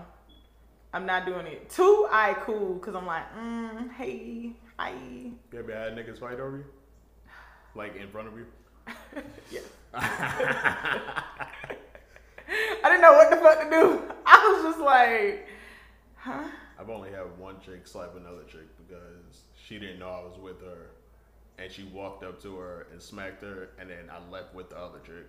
I'm 0.93 1.07
not 1.07 1.25
doing 1.25 1.47
it. 1.47 1.69
Two, 1.69 2.07
I 2.11 2.35
cool, 2.41 2.77
cause 2.77 2.93
I'm 2.93 3.07
like, 3.07 3.23
mm, 3.35 3.91
hey, 3.93 4.51
hi. 4.77 4.91
You 5.51 5.59
ever 5.59 5.73
had 5.73 5.95
niggas 5.95 6.19
fight 6.19 6.39
over 6.39 6.57
you? 6.57 6.65
Like 7.73 7.95
in 7.95 8.07
front 8.09 8.27
of 8.27 8.37
you? 8.37 8.45
Yeah. 9.51 9.61
I 9.95 11.23
didn't 12.83 13.01
know 13.01 13.13
what 13.13 13.29
the 13.29 13.37
fuck 13.37 13.61
to 13.61 13.69
do. 13.69 14.01
I 14.25 14.53
was 14.53 14.63
just 14.71 14.79
like, 14.83 15.47
huh? 16.15 16.43
I've 16.79 16.89
only 16.89 17.11
had 17.11 17.37
one 17.37 17.55
chick 17.63 17.87
slap 17.87 18.15
another 18.15 18.43
chick 18.43 18.67
because 18.87 19.43
she 19.55 19.79
didn't 19.79 19.99
know 19.99 20.09
I 20.09 20.23
was 20.23 20.37
with 20.41 20.61
her. 20.61 20.89
And 21.57 21.71
she 21.71 21.83
walked 21.85 22.23
up 22.23 22.41
to 22.41 22.57
her 22.57 22.87
and 22.91 23.01
smacked 23.01 23.43
her, 23.43 23.69
and 23.79 23.89
then 23.89 24.09
I 24.11 24.17
left 24.31 24.55
with 24.55 24.69
the 24.69 24.77
other 24.77 24.99
chick. 25.05 25.27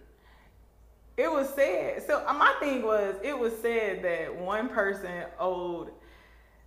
It 1.16 1.30
was 1.30 1.48
said. 1.50 2.04
So 2.06 2.24
uh, 2.26 2.32
my 2.32 2.54
thing 2.58 2.82
was, 2.82 3.14
it 3.22 3.38
was 3.38 3.56
said 3.60 4.02
that 4.02 4.34
one 4.34 4.68
person 4.68 5.24
owed. 5.38 5.90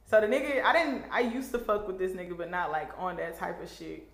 So 0.10 0.22
the 0.22 0.28
nigga, 0.28 0.64
I 0.64 0.72
didn't. 0.72 1.04
I 1.12 1.20
used 1.22 1.52
to 1.52 1.60
fuck 1.60 1.86
with 1.86 2.00
this 2.00 2.14
nigga, 2.14 2.38
but 2.38 2.50
not 2.50 2.72
like 2.72 2.90
on 2.98 3.18
that 3.18 3.38
type 3.38 3.62
of 3.62 3.70
shit, 3.70 4.08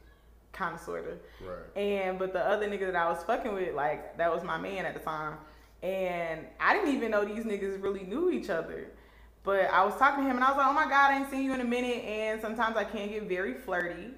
kind 0.52 0.74
of 0.74 0.82
sorta. 0.82 1.18
Right. 1.40 1.78
And 1.78 2.18
but 2.18 2.34
the 2.34 2.40
other 2.40 2.68
nigga 2.68 2.92
that 2.92 2.96
I 2.96 3.12
was 3.12 3.24
fucking 3.24 3.54
with, 3.54 3.76
like 3.76 4.18
that 4.18 4.34
was 4.34 4.44
my 4.44 4.58
man 4.58 4.86
at 4.86 4.96
the 4.96 5.00
time, 5.00 5.38
and 5.84 6.48
I 6.60 6.74
didn't 6.74 6.96
even 6.96 7.12
know 7.12 7.24
these 7.24 7.46
niggas 7.46 7.82
really 7.82 8.04
knew 8.04 8.32
each 8.32 8.50
other. 8.50 8.88
But 9.44 9.70
I 9.72 9.84
was 9.86 9.96
talking 9.98 10.24
to 10.24 10.30
him, 10.30 10.38
and 10.38 10.44
I 10.44 10.50
was 10.50 10.58
like, 10.58 10.68
"Oh 10.68 10.74
my 10.74 10.86
god, 10.86 11.12
I 11.12 11.20
ain't 11.20 11.30
seen 11.30 11.44
you 11.44 11.54
in 11.54 11.62
a 11.62 11.66
minute." 11.66 12.04
And 12.06 12.42
sometimes 12.42 12.76
I 12.76 12.86
can 12.86 13.10
get 13.10 13.24
very 13.24 13.54
flirty. 13.54 14.14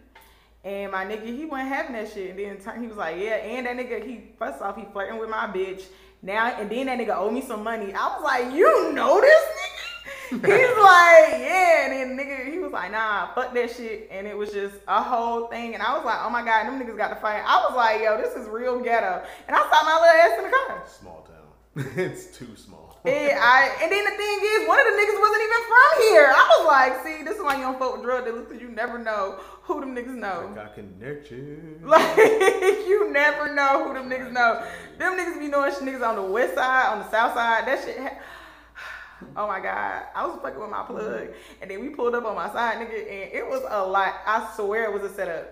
And 0.64 0.94
my 0.94 1.06
nigga, 1.06 1.26
he 1.26 1.46
wasn't 1.46 1.70
having 1.70 1.94
that 1.94 2.12
shit. 2.12 2.30
And 2.32 2.40
then 2.40 2.82
he 2.82 2.88
was 2.88 2.96
like, 2.96 3.18
"Yeah." 3.18 3.36
And 3.36 3.68
that 3.68 3.76
nigga, 3.76 4.06
he 4.06 4.32
first 4.40 4.62
off, 4.62 4.78
he 4.78 4.86
flirting 4.94 5.20
with 5.20 5.30
my 5.30 5.48
bitch 5.48 5.84
now, 6.26 6.48
and 6.58 6.70
then 6.70 6.88
that 6.88 6.98
nigga 6.98 7.16
owe 7.16 7.30
me 7.30 7.42
some 7.42 7.64
money. 7.64 7.94
I 7.94 8.08
was 8.08 8.24
like, 8.24 8.52
"You 8.54 8.92
know 8.94 9.22
this 9.22 9.46
nigga?" 9.62 10.58
He's 10.58 10.78
like, 10.82 11.40
"Yeah." 11.40 11.86
And 11.86 12.18
then 12.18 12.18
nigga, 12.18 12.52
he 12.52 12.58
was 12.58 12.72
like, 12.72 12.92
"Nah, 12.92 13.34
fuck 13.36 13.54
that 13.54 13.70
shit." 13.70 14.10
And 14.12 14.26
it 14.26 14.36
was 14.36 14.52
just 14.52 14.76
a 14.88 15.04
whole 15.04 15.48
thing. 15.48 15.76
And 15.76 15.84
I 15.84 15.96
was 15.96 16.04
like, 16.04 16.18
"Oh 16.24 16.30
my 16.32 16.44
god, 16.44 16.66
them 16.66 16.82
niggas 16.82 16.98
got 16.98 17.10
to 17.10 17.16
fight." 17.18 17.44
I 17.46 17.64
was 17.68 17.76
like, 17.76 18.02
"Yo, 18.02 18.18
this 18.18 18.36
is 18.36 18.50
real 18.50 18.80
ghetto." 18.80 19.24
And 19.48 19.56
I 19.56 19.62
saw 19.70 19.84
my 19.86 19.94
little 19.94 20.18
ass 20.18 20.38
in 20.40 20.44
the 20.46 20.50
car. 20.50 20.84
Small 20.88 21.28
town. 21.30 21.94
it's 21.96 22.36
too 22.36 22.56
small. 22.56 22.86
And, 23.06 23.38
I, 23.38 23.70
and 23.84 23.92
then 23.92 24.04
the 24.04 24.18
thing 24.18 24.38
is, 24.42 24.68
one 24.68 24.80
of 24.80 24.86
the 24.86 24.98
niggas 24.98 25.20
wasn't 25.22 25.44
even 25.46 25.62
from 25.70 25.92
here. 26.10 26.34
I 26.34 26.44
was 26.58 26.66
like, 26.66 26.94
see, 27.06 27.24
this 27.24 27.38
is 27.38 27.44
why 27.44 27.56
you 27.56 27.62
don't 27.62 27.78
fuck 27.78 27.94
with 27.94 28.02
drug 28.02 28.26
dealers 28.26 28.48
because 28.48 28.60
you 28.60 28.70
never 28.70 28.98
know 28.98 29.40
who 29.66 29.80
them 29.80 29.96
niggas 29.96 30.16
know. 30.16 30.50
I 30.52 30.56
got 30.56 30.76
connections. 30.76 31.84
Like, 31.86 32.18
you 32.18 33.12
never 33.12 33.54
know 33.54 33.84
who 33.86 33.94
them 33.94 34.10
niggas 34.10 34.32
know. 34.32 34.64
Them 34.98 35.14
niggas 35.14 35.40
be 35.40 35.48
knowing 35.48 35.72
niggas 35.72 36.08
on 36.08 36.16
the 36.16 36.22
west 36.22 36.56
side, 36.56 36.94
on 36.94 37.00
the 37.00 37.12
south 37.12 37.34
side. 37.34 37.68
That 37.68 37.84
shit. 37.84 37.98
Ha- 37.98 38.18
oh 39.38 39.48
my 39.48 39.60
God. 39.60 40.04
I 40.16 40.26
was 40.26 40.40
fucking 40.42 40.60
with 40.60 40.70
my 40.70 40.84
plug. 40.84 41.04
Mm-hmm. 41.04 41.62
And 41.62 41.72
then 41.72 41.82
we 41.82 41.90
pulled 41.90 42.16
up 42.16 42.26
on 42.26 42.36
my 42.36 42.52
side, 42.52 42.78
nigga, 42.78 43.00
and 43.00 43.34
it 43.34 43.48
was 43.48 43.64
a 43.70 43.86
lot. 43.86 44.14
I 44.26 44.52
swear 44.56 44.86
it 44.86 44.94
was 44.94 45.12
a 45.12 45.14
setup. 45.14 45.52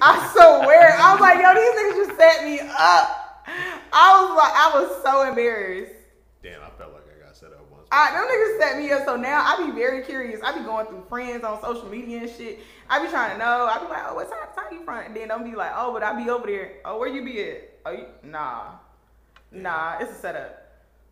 I 0.00 0.30
swear. 0.32 0.96
I 0.98 1.12
was 1.12 1.20
like, 1.20 1.40
yo, 1.40 1.54
these 1.54 1.74
niggas 1.74 2.06
just 2.06 2.18
set 2.18 2.44
me 2.44 2.60
up. 2.60 3.24
I 3.92 4.22
was 4.22 4.36
like, 4.36 4.52
I 4.54 4.70
was 4.74 5.02
so 5.02 5.28
embarrassed. 5.28 5.94
Damn, 6.42 6.60
I 6.60 6.70
felt 6.76 6.92
like 6.92 7.04
I 7.08 7.26
got 7.26 7.36
set 7.36 7.52
up 7.52 7.70
once. 7.70 7.88
I, 7.92 8.10
them 8.12 8.26
niggas 8.26 8.58
set 8.58 8.78
me 8.78 8.90
up, 8.90 9.04
so 9.04 9.16
now 9.16 9.44
I 9.44 9.64
be 9.64 9.72
very 9.72 10.02
curious. 10.02 10.40
I 10.44 10.58
be 10.58 10.64
going 10.64 10.86
through 10.86 11.04
friends 11.08 11.44
on 11.44 11.60
social 11.60 11.88
media 11.88 12.22
and 12.22 12.30
shit. 12.30 12.60
I 12.88 13.04
be 13.04 13.10
trying 13.10 13.32
to 13.32 13.38
know. 13.38 13.68
I 13.70 13.78
be 13.78 13.86
like, 13.86 14.02
oh, 14.08 14.14
what 14.14 14.28
side 14.28 14.54
town 14.54 14.72
you 14.72 14.84
from? 14.84 15.06
And 15.06 15.16
then 15.16 15.30
I'm 15.30 15.44
be 15.44 15.56
like, 15.56 15.72
oh, 15.74 15.92
but 15.92 16.02
I 16.02 16.22
be 16.22 16.28
over 16.30 16.46
there. 16.46 16.72
Oh, 16.84 16.98
where 16.98 17.08
you 17.08 17.24
be 17.24 17.40
at? 17.42 17.78
Oh, 17.86 17.90
you, 17.90 18.06
nah, 18.22 18.72
nah, 19.50 19.98
it's 20.00 20.12
a 20.12 20.14
setup. 20.14 20.60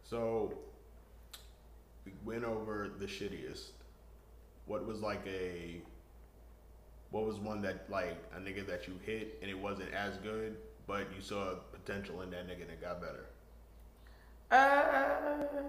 So 0.02 0.54
we 2.04 2.12
went 2.24 2.44
over 2.44 2.90
the 2.98 3.06
shittiest. 3.06 3.70
What 4.66 4.86
was 4.86 5.00
like 5.00 5.26
a 5.26 5.80
what 7.10 7.26
was 7.26 7.36
one 7.36 7.60
that 7.62 7.90
like 7.90 8.16
a 8.34 8.40
nigga 8.40 8.66
that 8.66 8.88
you 8.88 8.94
hit 9.04 9.38
and 9.42 9.50
it 9.50 9.58
wasn't 9.58 9.92
as 9.92 10.16
good, 10.18 10.56
but 10.86 11.06
you 11.14 11.20
saw 11.20 11.54
potential 11.72 12.22
in 12.22 12.30
that 12.30 12.48
nigga 12.48 12.62
and 12.62 12.70
it 12.70 12.80
got 12.80 13.00
better. 13.00 13.26
Uh, 14.50 15.68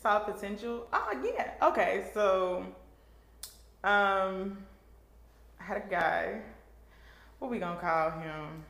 saw 0.00 0.18
potential. 0.20 0.86
Oh 0.92 1.12
yeah. 1.22 1.52
Okay, 1.62 2.06
so, 2.14 2.64
um, 3.84 4.58
I 5.60 5.62
had 5.64 5.76
a 5.78 5.90
guy. 5.90 6.40
What 7.38 7.50
we 7.50 7.58
gonna 7.58 7.80
call 7.80 8.10
him? 8.10 8.64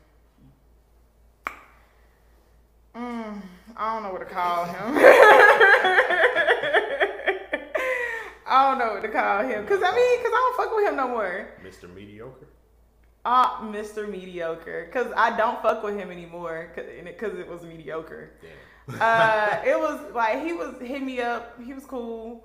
Mm, 2.95 3.41
I 3.77 3.93
don't 3.93 4.03
know 4.03 4.11
what 4.11 4.19
to 4.19 4.25
call 4.33 4.65
him. 4.65 4.97
I 8.47 8.69
don't 8.69 8.79
know 8.79 8.93
what 8.95 9.01
to 9.03 9.07
call 9.09 9.43
him. 9.47 9.65
Cause 9.65 9.79
I 9.83 9.95
mean, 9.95 10.17
cause 10.19 10.31
I 10.33 10.53
don't 10.55 10.57
fuck 10.57 10.75
with 10.75 10.87
him 10.87 10.95
no 10.97 11.07
more. 11.07 11.47
Mr. 11.63 11.93
Mediocre. 11.93 12.47
Ah, 13.23 13.61
Mr. 13.63 14.09
Mediocre. 14.09 14.89
Cause 14.91 15.07
I 15.15 15.37
don't 15.37 15.61
fuck 15.61 15.83
with 15.83 15.95
him 15.97 16.11
anymore. 16.11 16.71
Cause, 16.75 16.85
it- 16.87 17.17
cause 17.17 17.37
it 17.37 17.47
was 17.47 17.61
mediocre. 17.63 18.31
Damn. 18.41 19.01
uh, 19.01 19.61
it 19.65 19.79
was 19.79 20.01
like 20.13 20.43
he 20.43 20.51
was 20.53 20.75
hit 20.81 21.01
me 21.01 21.21
up. 21.21 21.57
He 21.63 21.73
was 21.73 21.85
cool, 21.85 22.43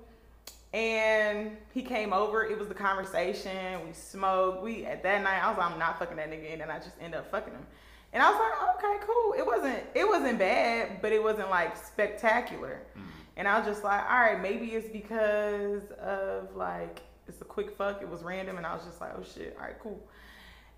and 0.77 1.57
he 1.73 1.81
came 1.81 2.13
over. 2.13 2.45
It 2.45 2.59
was 2.59 2.67
the 2.67 2.75
conversation. 2.75 3.83
We 3.83 3.93
smoked. 3.93 4.61
We 4.61 4.85
at 4.85 5.01
that 5.01 5.23
night. 5.23 5.43
I 5.43 5.49
was 5.49 5.57
like, 5.57 5.71
I'm 5.71 5.79
not 5.79 5.97
fucking 5.97 6.17
that 6.17 6.29
nigga, 6.29 6.51
and 6.51 6.61
then 6.61 6.69
I 6.69 6.77
just 6.77 6.91
end 7.01 7.15
up 7.15 7.31
fucking 7.31 7.51
him. 7.51 7.65
And 8.13 8.21
I 8.21 8.29
was 8.29 8.39
like, 8.39 8.75
okay, 8.75 9.05
cool. 9.07 9.33
It 9.35 9.45
wasn't. 9.45 9.83
It 9.95 10.07
wasn't 10.07 10.37
bad, 10.37 11.01
but 11.01 11.11
it 11.11 11.23
wasn't 11.23 11.49
like 11.49 11.75
spectacular. 11.75 12.81
Mm-hmm. 12.91 13.07
And 13.37 13.47
I 13.47 13.57
was 13.57 13.67
just 13.67 13.83
like, 13.83 14.03
all 14.03 14.19
right, 14.19 14.39
maybe 14.39 14.67
it's 14.67 14.87
because 14.87 15.89
of 15.99 16.55
like 16.55 17.01
it's 17.27 17.41
a 17.41 17.45
quick 17.45 17.75
fuck. 17.75 18.03
It 18.03 18.09
was 18.09 18.21
random, 18.21 18.57
and 18.57 18.65
I 18.65 18.75
was 18.75 18.85
just 18.85 19.01
like, 19.01 19.13
oh 19.17 19.23
shit, 19.23 19.55
all 19.59 19.65
right, 19.65 19.79
cool. 19.79 19.99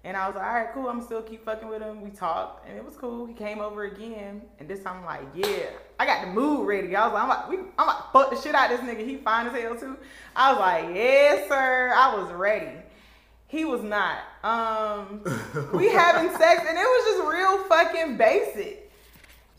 And 0.04 0.16
I 0.16 0.28
was 0.28 0.36
like, 0.36 0.46
all 0.46 0.54
right, 0.54 0.74
cool. 0.74 0.88
I'm 0.88 1.02
still 1.02 1.22
keep 1.22 1.44
fucking 1.44 1.68
with 1.68 1.82
him. 1.82 2.02
We 2.02 2.10
talked, 2.10 2.68
and 2.68 2.78
it 2.78 2.86
was 2.86 2.96
cool. 2.96 3.26
He 3.26 3.34
came 3.34 3.60
over 3.60 3.84
again, 3.84 4.42
and 4.58 4.70
this 4.70 4.82
time 4.82 4.98
I'm 5.00 5.06
like, 5.06 5.28
yeah, 5.36 5.72
I 6.00 6.06
got 6.06 6.22
the 6.22 6.32
mood 6.32 6.66
ready. 6.66 6.96
I 6.96 7.06
was 7.06 7.14
like, 7.14 7.24
I'm 7.24 7.30
like, 7.30 7.50
we, 7.50 7.58
I'm 7.78 7.88
like, 7.88 8.12
fuck 8.14 8.30
the 8.30 8.42
shit 8.42 8.56
out 8.56 8.72
of 8.72 8.80
this 8.80 8.90
nigga. 8.90 9.06
He 9.06 9.18
fine 9.18 9.48
as 9.48 9.54
hell 9.54 9.76
too. 9.76 9.98
I 10.36 10.52
was 10.54 10.60
like, 10.60 10.96
yes, 10.96 11.50
sir. 11.50 11.94
I 11.94 12.16
was 12.16 12.32
ready. 12.32 12.78
He 13.48 13.66
was 13.66 13.84
not. 13.84 14.20
Um, 14.44 15.22
we 15.74 15.90
having 15.90 16.32
sex, 16.38 16.62
and 16.66 16.78
it 16.78 16.82
was 16.82 17.06
just 17.06 17.30
real 17.30 17.64
fucking 17.66 18.16
basic. 18.16 18.90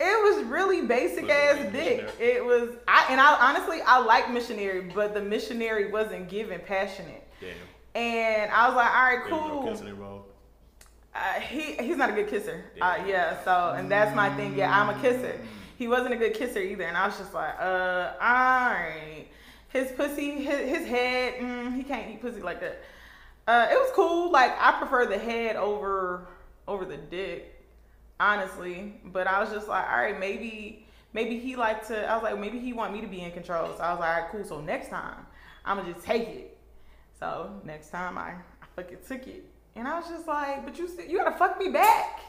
It 0.03 0.37
was 0.37 0.45
really 0.47 0.87
basic 0.87 1.25
it 1.25 1.31
ass 1.31 1.57
dick. 1.73 1.73
missionary? 1.73 2.11
It 2.19 2.43
was 2.43 2.71
I 2.89 3.09
and 3.11 3.21
I 3.21 3.35
honestly 3.35 3.83
I 3.87 3.99
like 3.99 4.31
missionary, 4.33 4.91
but 4.95 5.13
the 5.13 5.21
missionary 5.21 5.91
wasn't 5.93 6.31
given 6.31 6.59
passionate. 6.61 7.23
Damn. 7.39 7.51
And 7.95 8.51
I 8.51 8.69
was 8.69 8.77
like, 8.77 8.95
all 8.95 9.03
right, 9.03 9.25
There 9.27 9.35
was 9.35 9.83
no 9.83 9.95
cool. 9.97 10.30
Uh, 11.15 11.35
he 11.41 11.75
he's 11.75 11.97
not 11.97 12.11
a 12.11 12.13
good 12.13 12.29
kisser. 12.29 12.65
Uh, 12.81 12.97
Yeah. 12.99 13.07
yeah, 13.07 13.45
so 13.45 13.75
and 13.77 13.91
that's 13.91 14.15
my 14.15 14.31
thing. 14.37 14.57
Yeah, 14.57 14.71
I'm 14.71 14.91
a 14.97 15.01
kisser. 15.01 15.41
He 15.77 15.89
wasn't 15.89 16.13
a 16.15 16.17
good 16.17 16.35
kisser 16.35 16.61
either, 16.61 16.85
and 16.85 16.97
I 16.97 17.07
was 17.07 17.19
just 17.19 17.33
like, 17.35 17.55
uh, 17.59 18.13
all 18.21 18.71
right. 18.71 19.27
His 19.69 19.91
pussy, 19.93 20.33
his, 20.43 20.69
his 20.79 20.89
head, 20.89 21.35
mm, 21.35 21.77
he 21.77 21.85
can't 21.85 22.11
eat 22.11 22.21
pussy 22.21 22.43
like 22.43 22.61
that. 22.61 22.83
Uh, 23.47 23.69
it 23.71 23.75
was 23.77 23.91
cool. 23.95 24.31
Like 24.31 24.53
I 24.61 24.73
prefer 24.73 25.07
the 25.07 25.19
head 25.19 25.57
over 25.57 26.27
over 26.69 26.85
the 26.85 26.97
dick, 26.97 27.61
honestly. 28.21 28.95
But 29.05 29.27
I 29.27 29.41
was 29.41 29.51
just 29.51 29.69
like, 29.69 29.89
all 29.91 29.99
right, 29.99 30.19
maybe 30.19 30.87
maybe 31.13 31.39
he 31.39 31.57
like 31.57 31.87
to. 31.89 32.09
I 32.09 32.15
was 32.15 32.23
like, 32.23 32.39
maybe 32.39 32.59
he 32.61 32.73
want 32.73 32.93
me 32.93 33.01
to 33.01 33.07
be 33.09 33.21
in 33.23 33.33
control. 33.33 33.75
So 33.77 33.83
I 33.83 33.91
was 33.93 34.01
like, 34.01 34.17
all 34.17 34.23
right, 34.23 34.31
cool. 34.31 34.45
So 34.45 34.61
next 34.61 34.89
time, 34.91 35.27
I'm 35.65 35.77
gonna 35.79 35.93
just 35.93 36.05
take 36.05 36.29
it. 36.29 36.59
So 37.19 37.51
next 37.65 37.91
time 37.91 38.17
I, 38.19 38.31
I 38.31 38.67
fucking 38.77 38.99
took 39.07 39.27
it. 39.27 39.45
And 39.77 39.87
I 39.87 39.99
was 39.99 40.09
just 40.09 40.27
like, 40.27 40.65
but 40.65 40.79
you 40.79 40.89
still, 40.89 41.07
you 41.07 41.19
gotta 41.19 41.37
fuck 41.37 41.59
me 41.59 41.71
back. 41.71 42.21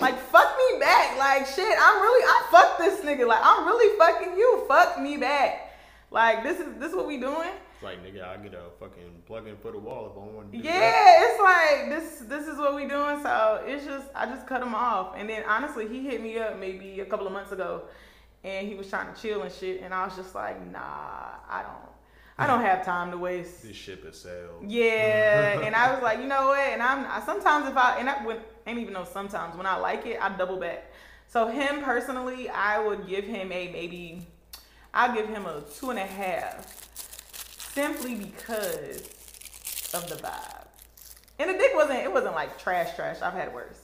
Like 0.00 0.18
fuck 0.18 0.56
me 0.56 0.78
back. 0.80 1.18
Like 1.18 1.46
shit, 1.46 1.76
I'm 1.80 2.02
really 2.02 2.24
I 2.24 2.46
fuck 2.50 2.78
this 2.78 3.00
nigga. 3.00 3.26
Like 3.26 3.40
I'm 3.42 3.66
really 3.66 3.96
fucking 3.98 4.36
you. 4.36 4.64
Fuck 4.66 5.00
me 5.00 5.16
back. 5.16 5.74
Like 6.10 6.42
this 6.42 6.58
is 6.58 6.78
this 6.78 6.94
what 6.94 7.06
we 7.06 7.18
doing? 7.18 7.50
It's 7.74 7.82
like, 7.82 8.04
nigga, 8.04 8.22
I 8.26 8.36
get 8.36 8.52
a 8.52 8.64
fucking 8.78 9.22
plug 9.26 9.46
in 9.46 9.56
for 9.56 9.72
the 9.72 9.78
wall 9.78 10.10
if 10.10 10.12
I 10.12 10.34
want 10.36 10.52
to 10.52 10.58
do 10.58 10.62
that. 10.62 10.68
Yeah, 10.68 11.24
it's 11.24 11.40
like 11.40 11.88
this 11.88 12.28
this 12.28 12.46
is 12.46 12.58
what 12.58 12.74
we 12.74 12.86
doing. 12.86 13.22
So 13.22 13.62
it's 13.66 13.84
just 13.84 14.06
I 14.14 14.26
just 14.26 14.46
cut 14.46 14.62
him 14.62 14.74
off. 14.74 15.14
And 15.16 15.28
then 15.28 15.44
honestly, 15.44 15.88
he 15.88 16.04
hit 16.04 16.22
me 16.22 16.38
up 16.38 16.58
maybe 16.58 17.00
a 17.00 17.06
couple 17.06 17.26
of 17.26 17.32
months 17.32 17.52
ago 17.52 17.82
and 18.44 18.66
he 18.66 18.74
was 18.74 18.88
trying 18.88 19.12
to 19.12 19.20
chill 19.20 19.42
and 19.42 19.52
shit. 19.52 19.82
And 19.82 19.92
I 19.94 20.04
was 20.04 20.16
just 20.16 20.34
like, 20.34 20.64
nah, 20.70 20.80
I 21.48 21.62
don't 21.62 21.89
I 22.40 22.46
don't 22.46 22.62
have 22.62 22.84
time 22.84 23.10
to 23.10 23.18
waste. 23.18 23.62
This 23.62 23.76
ship 23.76 24.04
has 24.06 24.18
sailed. 24.18 24.64
Yeah, 24.66 25.60
and 25.60 25.74
I 25.74 25.92
was 25.92 26.02
like, 26.02 26.20
you 26.20 26.26
know 26.26 26.48
what? 26.48 26.58
And 26.58 26.82
I'm 26.82 27.06
I, 27.06 27.20
sometimes 27.24 27.68
if 27.68 27.76
I 27.76 27.98
and 27.98 28.08
I 28.08 28.24
when 28.24 28.38
ain't 28.66 28.78
even 28.78 28.94
know 28.94 29.04
sometimes 29.04 29.56
when 29.56 29.66
I 29.66 29.76
like 29.76 30.06
it, 30.06 30.18
I 30.20 30.34
double 30.36 30.56
back. 30.56 30.90
So 31.28 31.48
him 31.48 31.82
personally, 31.82 32.48
I 32.48 32.82
would 32.82 33.06
give 33.06 33.24
him 33.24 33.52
a 33.52 33.70
maybe. 33.70 34.26
I'll 34.94 35.14
give 35.14 35.28
him 35.28 35.44
a 35.44 35.60
two 35.78 35.90
and 35.90 35.98
a 35.98 36.06
half, 36.06 36.66
simply 37.74 38.14
because 38.14 39.02
of 39.94 40.08
the 40.08 40.16
vibe. 40.16 40.66
And 41.38 41.50
the 41.50 41.54
dick 41.54 41.72
wasn't 41.74 42.00
it 42.00 42.12
wasn't 42.12 42.34
like 42.34 42.58
trash 42.58 42.96
trash. 42.96 43.20
I've 43.20 43.34
had 43.34 43.52
worse. 43.52 43.80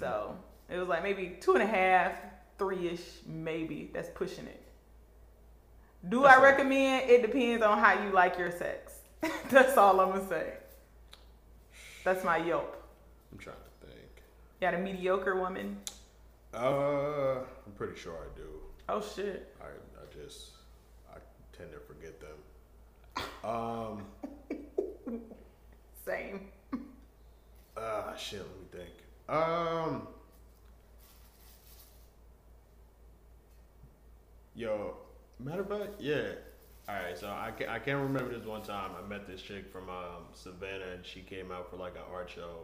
So 0.00 0.06
mm-hmm. 0.06 0.74
it 0.74 0.78
was 0.78 0.88
like 0.88 1.04
maybe 1.04 1.36
two 1.40 1.54
and 1.54 1.62
a 1.62 1.66
half, 1.66 2.14
three 2.58 2.88
ish, 2.88 3.04
maybe. 3.26 3.90
That's 3.94 4.10
pushing 4.10 4.46
it. 4.46 4.65
Do 6.08 6.22
That's 6.22 6.38
I 6.38 6.42
recommend? 6.42 7.10
It 7.10 7.22
depends 7.22 7.62
on 7.62 7.78
how 7.78 8.02
you 8.02 8.10
like 8.10 8.38
your 8.38 8.50
sex. 8.52 9.00
That's 9.50 9.76
all 9.76 9.98
I'm 10.00 10.10
gonna 10.10 10.28
say. 10.28 10.52
That's 12.04 12.22
my 12.24 12.36
Yelp. 12.36 12.82
I'm 13.32 13.38
trying 13.38 13.56
to 13.56 13.86
think. 13.86 14.22
Got 14.60 14.74
a 14.74 14.78
mediocre 14.78 15.36
woman. 15.36 15.78
Uh, 16.54 17.38
I'm 17.40 17.72
pretty 17.76 17.98
sure 17.98 18.14
I 18.14 18.38
do. 18.38 18.48
Oh 18.88 19.02
shit. 19.02 19.54
I, 19.60 19.66
I 19.66 20.22
just, 20.24 20.50
I 21.12 21.16
tend 21.56 21.70
to 21.72 21.80
forget 21.80 22.20
them. 22.20 22.36
Um, 23.44 24.02
Same. 26.06 26.48
ah, 27.76 28.14
shit, 28.16 28.40
let 28.40 28.80
me 28.80 28.84
think. 28.84 28.94
Um, 29.28 30.06
yo, 34.54 34.96
matter 35.38 35.62
of 35.62 35.68
fact, 35.68 36.00
yeah. 36.00 36.22
All 36.88 36.94
right, 36.94 37.18
so 37.18 37.26
I 37.28 37.50
can't, 37.50 37.70
I 37.70 37.78
can't 37.80 38.00
remember 38.00 38.32
this 38.36 38.46
one 38.46 38.62
time 38.62 38.92
I 38.96 39.06
met 39.08 39.26
this 39.26 39.42
chick 39.42 39.70
from 39.72 39.88
um, 39.88 40.24
Savannah 40.34 40.84
and 40.94 41.04
she 41.04 41.20
came 41.20 41.50
out 41.50 41.68
for 41.68 41.76
like 41.76 41.96
an 41.96 42.02
art 42.12 42.30
show 42.30 42.60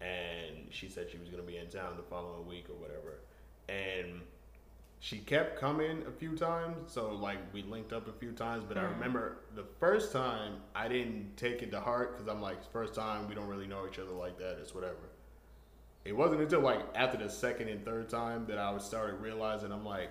and 0.00 0.66
she 0.70 0.88
said 0.88 1.08
she 1.10 1.18
was 1.18 1.28
gonna 1.28 1.44
be 1.44 1.58
in 1.58 1.68
town 1.68 1.96
the 1.96 2.02
following 2.02 2.44
week 2.48 2.66
or 2.68 2.74
whatever, 2.74 3.20
and 3.68 4.20
she 4.98 5.18
kept 5.18 5.60
coming 5.60 6.02
a 6.08 6.10
few 6.10 6.36
times. 6.36 6.90
So 6.92 7.12
like 7.12 7.38
we 7.52 7.62
linked 7.62 7.92
up 7.92 8.08
a 8.08 8.12
few 8.12 8.32
times, 8.32 8.64
but 8.66 8.76
I 8.76 8.82
Mhm. 8.82 8.94
remember 8.94 9.36
the 9.54 9.62
first 9.78 10.12
time 10.12 10.60
I 10.74 10.88
didn't 10.88 11.36
take 11.36 11.62
it 11.62 11.70
to 11.70 11.80
heart 11.80 12.12
because 12.16 12.26
I'm 12.28 12.42
like, 12.42 12.64
first 12.72 12.94
time 12.94 13.28
we 13.28 13.34
don't 13.36 13.46
really 13.48 13.68
know 13.68 13.86
each 13.86 14.00
other 14.00 14.10
like 14.10 14.38
that. 14.38 14.58
It's 14.60 14.74
whatever. 14.74 15.08
It 16.04 16.16
wasn't 16.16 16.40
until 16.40 16.60
like 16.60 16.80
after 16.96 17.16
the 17.18 17.28
second 17.30 17.68
and 17.68 17.84
third 17.84 18.08
time 18.08 18.44
that 18.46 18.58
I 18.58 18.72
was 18.72 18.84
started 18.84 19.20
realizing 19.20 19.70
I'm 19.70 19.84
like, 19.84 20.10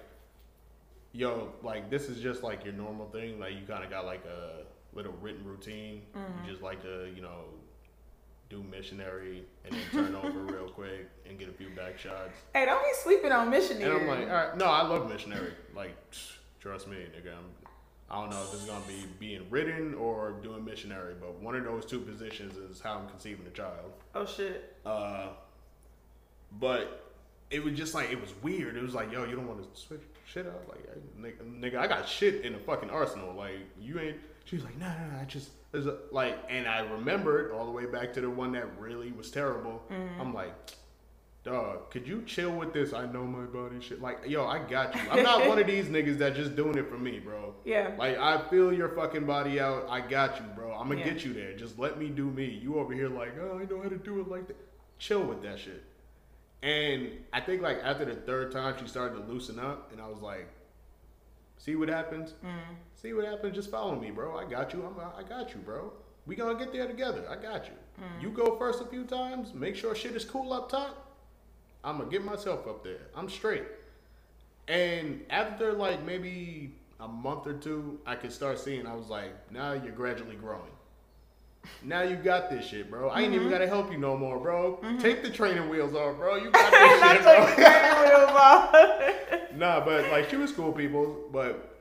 yo, 1.13 1.49
like 1.63 1.89
this 1.89 2.09
is 2.09 2.21
just 2.21 2.43
like 2.43 2.63
your 2.63 2.73
normal 2.73 3.07
thing. 3.09 3.39
Like 3.39 3.53
you 3.53 3.61
kind 3.67 3.83
of 3.83 3.89
got 3.89 4.05
like 4.05 4.23
a 4.25 4.63
little 4.95 5.13
written 5.21 5.43
routine. 5.45 6.03
Mhm. 6.15 6.45
You 6.45 6.51
just 6.51 6.63
like 6.63 6.81
to, 6.83 7.09
you 7.15 7.21
know, 7.21 7.45
do 8.49 8.61
missionary 8.63 9.43
and 9.63 9.73
then 9.73 9.81
turn 9.91 10.15
over 10.15 10.39
real 10.53 10.69
quick 10.69 11.09
and 11.27 11.39
get 11.39 11.47
a 11.47 11.53
few 11.53 11.69
back 11.69 11.97
shots. 11.97 12.31
Hey, 12.53 12.65
don't 12.65 12.83
be 12.83 12.89
sleeping 13.01 13.31
on 13.31 13.49
missionary. 13.49 13.91
And. 14.01 14.01
I'm 14.01 14.07
like, 14.07 14.29
all 14.29 14.35
right, 14.47 14.57
no, 14.57 14.65
I 14.65 14.81
love 14.85 15.09
missionary. 15.09 15.53
Like, 15.75 15.95
trust 16.59 16.87
me, 16.87 16.97
nigga. 16.97 17.31
I'm, 17.37 17.45
I 18.09 18.15
don't 18.19 18.29
know 18.31 18.43
if 18.43 18.53
it's 18.53 18.65
gonna 18.65 18.83
be 18.85 19.05
being 19.19 19.45
written 19.49 19.93
or 19.93 20.31
doing 20.43 20.65
missionary, 20.65 21.13
but 21.17 21.39
one 21.39 21.55
of 21.55 21.63
those 21.63 21.85
two 21.85 21.99
positions 22.01 22.57
is 22.57 22.81
how 22.81 22.97
I'm 22.97 23.07
conceiving 23.07 23.47
a 23.47 23.51
child. 23.51 23.93
oh 24.15 24.25
shit. 24.25 24.75
Uh, 24.85 25.27
but 26.59 27.10
it 27.51 27.63
was 27.63 27.73
just 27.73 27.93
like 27.93 28.09
it 28.11 28.19
was 28.19 28.33
weird. 28.41 28.75
It 28.77 28.81
was 28.83 28.93
like, 28.95 29.11
yo, 29.11 29.25
you 29.25 29.35
don't 29.35 29.47
want 29.47 29.61
to 29.61 29.79
switch 29.79 30.01
shit 30.25 30.47
up, 30.47 30.65
like, 30.69 30.83
nigga, 31.19 31.59
nigga, 31.59 31.75
I 31.77 31.87
got 31.87 32.07
shit 32.07 32.45
in 32.45 32.53
the 32.53 32.59
fucking 32.59 32.89
arsenal. 32.89 33.35
Like, 33.35 33.59
you 33.79 33.99
ain't. 33.99 34.17
She 34.45 34.55
was 34.55 34.63
like, 34.65 34.77
nah, 34.79 34.87
nah, 34.87 35.15
nah. 35.15 35.21
I 35.21 35.25
just 35.25 35.49
there's 35.71 35.85
a 35.85 35.97
like, 36.11 36.37
and 36.49 36.67
I 36.67 36.79
remembered 36.79 37.51
all 37.51 37.65
the 37.65 37.71
way 37.71 37.85
back 37.85 38.13
to 38.13 38.21
the 38.21 38.29
one 38.29 38.53
that 38.53 38.65
really 38.79 39.11
was 39.11 39.29
terrible. 39.29 39.83
Mm-hmm. 39.91 40.21
I'm 40.21 40.33
like. 40.33 40.53
Dog, 41.43 41.89
could 41.89 42.07
you 42.07 42.21
chill 42.27 42.51
with 42.51 42.71
this? 42.71 42.93
I 42.93 43.07
know 43.07 43.23
my 43.23 43.45
body 43.45 43.81
shit. 43.81 43.99
Like, 43.99 44.19
yo, 44.27 44.45
I 44.45 44.59
got 44.59 44.93
you. 44.93 45.01
I'm 45.09 45.23
not 45.23 45.47
one 45.47 45.57
of 45.57 45.65
these 45.65 45.85
niggas 45.87 46.19
that 46.19 46.35
just 46.35 46.55
doing 46.55 46.77
it 46.77 46.87
for 46.87 46.99
me, 46.99 47.17
bro. 47.17 47.55
Yeah. 47.65 47.95
Like 47.97 48.15
I 48.19 48.47
feel 48.47 48.71
your 48.71 48.89
fucking 48.89 49.25
body 49.25 49.59
out. 49.59 49.87
I 49.89 50.01
got 50.01 50.37
you, 50.37 50.45
bro. 50.55 50.71
I'm 50.71 50.87
gonna 50.87 50.99
Yeah. 50.99 51.09
get 51.09 51.25
you 51.25 51.33
there. 51.33 51.55
Just 51.57 51.79
let 51.79 51.97
me 51.97 52.09
do 52.09 52.25
me. 52.25 52.45
You 52.45 52.75
over 52.77 52.93
here 52.93 53.09
like, 53.09 53.33
oh, 53.41 53.57
I 53.59 53.65
know 53.65 53.81
how 53.81 53.89
to 53.89 53.97
do 53.97 54.19
it 54.21 54.27
like 54.27 54.45
that. 54.49 54.57
Chill 54.99 55.23
with 55.23 55.41
that 55.41 55.57
shit. 55.57 55.81
And 56.63 57.11
I 57.33 57.41
think 57.41 57.61
like 57.61 57.79
after 57.83 58.05
the 58.05 58.15
third 58.15 58.51
time, 58.51 58.75
she 58.79 58.87
started 58.87 59.15
to 59.15 59.31
loosen 59.31 59.59
up, 59.59 59.91
and 59.91 59.99
I 59.99 60.07
was 60.07 60.21
like, 60.21 60.47
see 61.57 61.75
what 61.75 61.89
happens. 61.89 62.33
Mm. 62.45 62.75
See 63.01 63.13
what 63.13 63.25
happens. 63.25 63.55
Just 63.55 63.71
follow 63.71 63.99
me, 63.99 64.11
bro. 64.11 64.37
I 64.37 64.49
got 64.49 64.73
you. 64.73 64.85
I'm. 64.85 64.95
I 65.17 65.27
got 65.27 65.53
you, 65.53 65.61
bro. 65.61 65.91
We 66.25 66.35
gonna 66.35 66.57
get 66.57 66.71
there 66.71 66.87
together. 66.87 67.25
I 67.29 67.35
got 67.35 67.65
you. 67.65 67.73
Mm. 67.99 68.21
You 68.21 68.29
go 68.29 68.57
first 68.57 68.81
a 68.81 68.85
few 68.85 69.05
times. 69.05 69.53
Make 69.53 69.75
sure 69.75 69.95
shit 69.95 70.15
is 70.15 70.25
cool 70.25 70.53
up 70.53 70.69
top. 70.69 71.17
I'm 71.83 71.97
gonna 71.97 72.09
get 72.11 72.23
myself 72.23 72.67
up 72.67 72.83
there. 72.83 73.07
I'm 73.15 73.27
straight. 73.27 73.63
And 74.67 75.25
after 75.31 75.73
like 75.73 76.03
maybe 76.03 76.75
a 76.99 77.07
month 77.07 77.47
or 77.47 77.53
two, 77.53 77.99
I 78.05 78.15
could 78.15 78.31
start 78.31 78.59
seeing. 78.59 78.85
I 78.85 78.93
was 78.93 79.07
like, 79.07 79.51
now 79.51 79.73
you're 79.73 79.93
gradually 79.93 80.35
growing. 80.35 80.71
Now 81.83 82.01
you 82.01 82.15
got 82.15 82.49
this 82.49 82.65
shit, 82.65 82.89
bro. 82.89 83.09
I 83.09 83.21
ain't 83.21 83.33
even 83.33 83.47
mm-hmm. 83.47 83.51
gotta 83.51 83.67
help 83.67 83.91
you 83.91 83.97
no 83.97 84.17
more, 84.17 84.39
bro. 84.39 84.79
Mm-hmm. 84.83 84.97
Take 84.97 85.23
the 85.23 85.29
training 85.29 85.69
wheels 85.69 85.93
off, 85.93 86.17
bro. 86.17 86.35
You 86.35 86.51
got 86.51 86.71
this 86.71 87.11
shit, 87.11 87.21
bro. 87.23 87.55
training 87.55 87.99
wheels 87.99 88.31
off. 88.35 88.75
nah, 89.55 89.83
but 89.83 90.09
like 90.11 90.29
she 90.29 90.37
was 90.37 90.51
cool 90.51 90.71
people, 90.71 91.27
but 91.31 91.71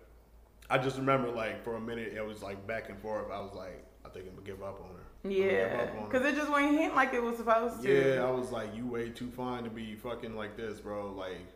I 0.68 0.78
just 0.78 0.96
remember 0.96 1.30
like 1.30 1.64
for 1.64 1.76
a 1.76 1.80
minute 1.80 2.12
it 2.14 2.24
was 2.24 2.42
like 2.42 2.66
back 2.66 2.88
and 2.88 2.98
forth. 3.00 3.30
I 3.32 3.40
was 3.40 3.52
like, 3.54 3.84
I 4.04 4.08
think 4.08 4.26
I'm 4.26 4.34
gonna 4.34 4.46
give 4.46 4.62
up 4.62 4.80
on 4.80 4.96
her. 4.96 5.04
I'm 5.24 5.30
gonna 5.30 5.42
give 5.42 5.52
yeah, 5.52 5.82
up 5.82 5.90
on 5.90 5.96
her. 5.96 6.08
because 6.08 6.26
it 6.26 6.36
just 6.36 6.50
went 6.50 6.78
hit 6.78 6.94
like 6.94 7.12
it 7.12 7.22
was 7.22 7.36
supposed 7.36 7.82
to. 7.82 8.14
Yeah, 8.14 8.24
I 8.24 8.30
was 8.30 8.50
like, 8.50 8.74
you 8.74 8.86
way 8.86 9.10
too 9.10 9.30
fine 9.30 9.64
to 9.64 9.70
be 9.70 9.94
fucking 9.96 10.36
like 10.36 10.56
this, 10.56 10.80
bro. 10.80 11.12
Like, 11.12 11.46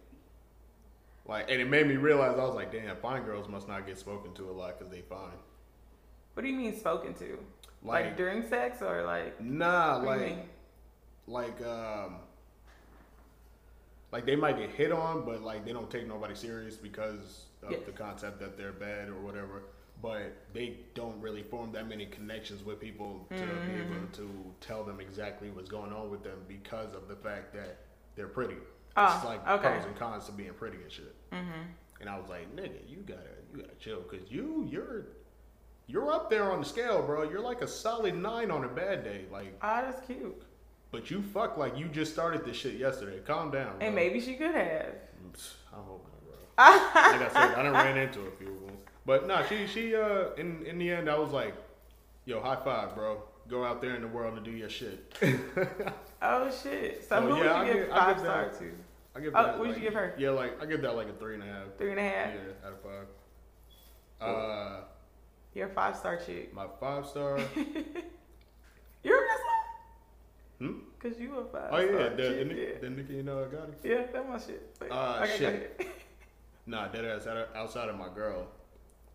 like, 1.27 1.51
and 1.51 1.61
it 1.61 1.69
made 1.69 1.87
me 1.87 1.97
realize 1.97 2.39
I 2.39 2.45
was 2.45 2.55
like, 2.55 2.73
damn, 2.73 2.97
fine 2.97 3.23
girls 3.23 3.49
must 3.49 3.69
not 3.69 3.87
get 3.87 3.99
spoken 3.99 4.35
to 4.35 4.51
a 4.51 4.53
lot 4.53 4.79
because 4.79 4.93
they 4.93 5.01
fine. 5.03 5.39
What 6.35 6.43
do 6.43 6.49
you 6.49 6.57
mean 6.57 6.77
spoken 6.77 7.15
to? 7.15 7.39
Like, 7.85 8.07
Like, 8.07 8.17
during 8.17 8.43
sex 8.49 8.81
or 8.83 9.03
like? 9.05 9.41
nah, 9.41 10.03
what 10.03 10.19
do 10.19 10.25
you 10.25 10.31
like, 11.27 11.61
like, 11.61 11.67
um, 11.69 12.17
like 14.13 14.27
they 14.27 14.37
might 14.37 14.57
get 14.59 14.71
hit 14.71 14.93
on, 14.93 15.25
but 15.25 15.43
like 15.43 15.65
they 15.65 15.73
don't 15.73 15.91
take 15.91 16.07
nobody 16.07 16.35
serious 16.35 16.77
because 16.77 17.47
of 17.63 17.73
Yeah. 17.73 17.79
the 17.87 17.93
concept 17.93 18.39
that 18.41 18.57
they're 18.57 18.73
bad 18.73 19.09
or 19.09 19.17
whatever. 19.21 19.63
But 20.03 20.33
they 20.53 20.79
don't 20.95 21.21
really 21.21 21.43
form 21.43 21.73
that 21.73 21.89
many 21.89 22.07
connections 22.07 22.63
with 22.65 22.79
people 22.81 23.27
to 23.31 23.35
be 23.37 23.43
Mm-hmm. 23.43 23.93
able 23.95 24.07
to 24.13 24.55
tell 24.61 24.85
them 24.85 25.01
exactly 25.01 25.51
what's 25.51 25.71
going 25.71 25.93
on 25.93 26.11
with 26.11 26.23
them 26.23 26.45
because 26.47 26.95
of 26.95 27.09
the 27.09 27.17
fact 27.17 27.53
that 27.55 27.79
they're 28.15 28.29
pretty. 28.29 28.57
Ah, 28.97 29.17
it's 29.17 29.25
like 29.25 29.47
okay. 29.49 29.69
pros 29.69 29.85
and 29.87 29.97
cons 29.97 30.27
to 30.27 30.33
being 30.33 30.53
pretty 30.55 30.77
and 30.83 30.93
shit. 30.93 31.15
Mm-hmm. 31.33 31.63
And 32.01 32.09
I 32.11 32.19
was 32.19 32.29
like, 32.29 32.55
nigga, 32.55 32.79
you 32.89 32.99
gotta, 32.99 33.21
you 33.53 33.63
gotta 33.63 33.75
chill, 33.81 34.01
cause 34.03 34.21
you, 34.29 34.69
you're, 34.71 35.07
you're 35.87 36.11
up 36.11 36.31
there 36.31 36.51
on 36.51 36.61
the 36.61 36.67
scale, 36.67 37.03
bro. 37.03 37.23
You're 37.29 37.41
like 37.41 37.61
a 37.63 37.69
solid 37.69 38.15
nine 38.17 38.51
on 38.51 38.65
a 38.65 38.69
bad 38.69 39.05
day. 39.05 39.25
Like, 39.31 39.57
Oh, 39.63 39.83
that's 39.83 40.05
cute. 40.07 40.43
but 40.91 41.11
you 41.11 41.23
fuck 41.23 41.57
like 41.57 41.77
you 41.79 41.87
just 41.89 42.13
started 42.13 42.45
this 42.45 42.57
shit 42.57 42.75
yesterday. 42.75 43.21
Calm 43.27 43.51
down. 43.51 43.79
Bro. 43.79 43.87
And 43.87 43.95
maybe 43.95 44.21
she 44.21 44.35
could 44.35 44.55
have. 44.55 44.87
I 45.73 45.77
hope 45.77 46.07
not, 46.09 46.25
bro. 46.25 46.33
like 47.13 47.23
I 47.23 47.29
said, 47.33 47.59
I 47.59 47.63
done 47.63 47.73
ran 47.73 47.97
into 47.99 48.21
a 48.23 48.31
few 48.33 48.49
of 48.49 48.61
them. 48.67 48.77
But 49.07 49.27
nah, 49.27 49.45
she 49.45 49.67
she 49.67 49.95
uh 49.95 50.31
in 50.37 50.65
in 50.67 50.79
the 50.79 50.91
end 50.91 51.11
I 51.11 51.19
was 51.19 51.31
like, 51.33 51.55
yo, 52.25 52.41
high 52.41 52.57
five, 52.65 52.95
bro. 52.95 53.23
Go 53.49 53.63
out 53.65 53.83
there 53.83 53.95
in 53.95 54.01
the 54.01 54.09
world 54.09 54.37
and 54.37 54.45
do 54.45 54.51
your 54.53 54.71
shit. 54.71 55.13
Oh 56.27 56.51
shit! 56.63 57.05
So 57.07 57.17
Oh, 57.19 57.21
who 57.21 57.45
yeah, 57.45 57.53
I 57.53 57.59
would 57.59 57.67
you 57.69 57.75
give- 57.75 57.83
give 57.85 57.91
five 57.95 58.19
star 58.19 58.49
to? 58.49 58.73
I 59.15 59.21
give 59.21 59.35
Oh, 59.37 59.43
that. 59.43 59.59
what'd 59.59 59.75
like, 59.75 59.83
you 59.83 59.91
give 59.91 59.93
her? 59.93 60.15
Yeah, 60.17 60.31
like 60.31 60.63
I 60.63 60.65
give 60.65 60.81
that 60.81 60.97
like 60.97 61.09
a 61.09 61.13
three 61.13 61.35
and 61.35 61.43
a 61.43 61.47
half. 61.47 61.65
Three 61.77 61.91
and 61.91 62.01
a 62.01 62.03
half. 62.03 62.31
Yeah, 62.33 62.67
out 62.67 62.73
of 62.73 62.81
five. 62.81 63.07
Uh, 64.27 64.81
You're 65.55 65.69
a 65.69 65.71
five 65.71 65.97
star 65.97 66.17
chick. 66.17 66.53
my 66.55 66.67
five 66.81 67.07
star. 67.07 67.39
You're 69.05 69.19
a? 69.19 69.29
Hmm? 70.59 70.73
Cause 71.01 71.13
you 71.19 71.37
a 71.37 71.45
five 71.45 71.69
Oh 71.73 71.79
yeah, 71.79 72.09
the, 72.11 72.17
the, 72.17 72.23
chick. 72.23 72.47
Nick- 72.49 72.57
yeah. 72.57 72.79
the 72.81 72.91
Nicki 72.91 73.19
and 73.21 73.29
uh, 73.29 73.33
Gotti. 73.33 73.75
yeah, 73.83 74.03
that 74.13 74.29
my 74.29 74.39
shit. 74.39 74.77
Wait, 74.81 74.91
Uh, 74.91 75.21
okay, 75.23 75.37
shit. 75.39 75.87
Nah, 76.67 76.89
that 76.89 77.05
ass 77.05 77.27
outside 77.55 77.91
of, 77.91 77.99
my 77.99 78.09
girl. 78.15 78.47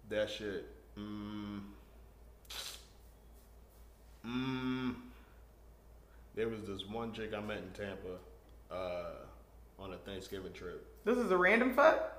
That 0.09 0.29
shit. 0.29 0.65
Mm, 0.99 1.61
mm, 4.23 4.93
there 6.35 6.47
was 6.47 6.61
this 6.67 6.85
one 6.87 7.11
chick 7.11 7.33
I 7.35 7.39
met 7.41 7.57
in 7.57 7.71
Tampa 7.71 8.17
uh, 8.71 9.13
on 9.81 9.93
a 9.93 9.97
Thanksgiving 9.97 10.53
trip. 10.53 10.85
This 11.05 11.17
is 11.17 11.31
a 11.31 11.37
random 11.37 11.73
fuck. 11.73 12.17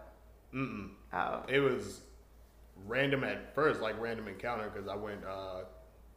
Mm-mm. 0.52 0.88
Oh, 1.12 1.42
It 1.48 1.60
was 1.60 2.00
random 2.86 3.24
at 3.24 3.54
first, 3.54 3.80
like 3.80 4.00
random 4.00 4.28
encounter, 4.28 4.70
because 4.70 4.88
I 4.88 4.96
went 4.96 5.24
uh, 5.24 5.62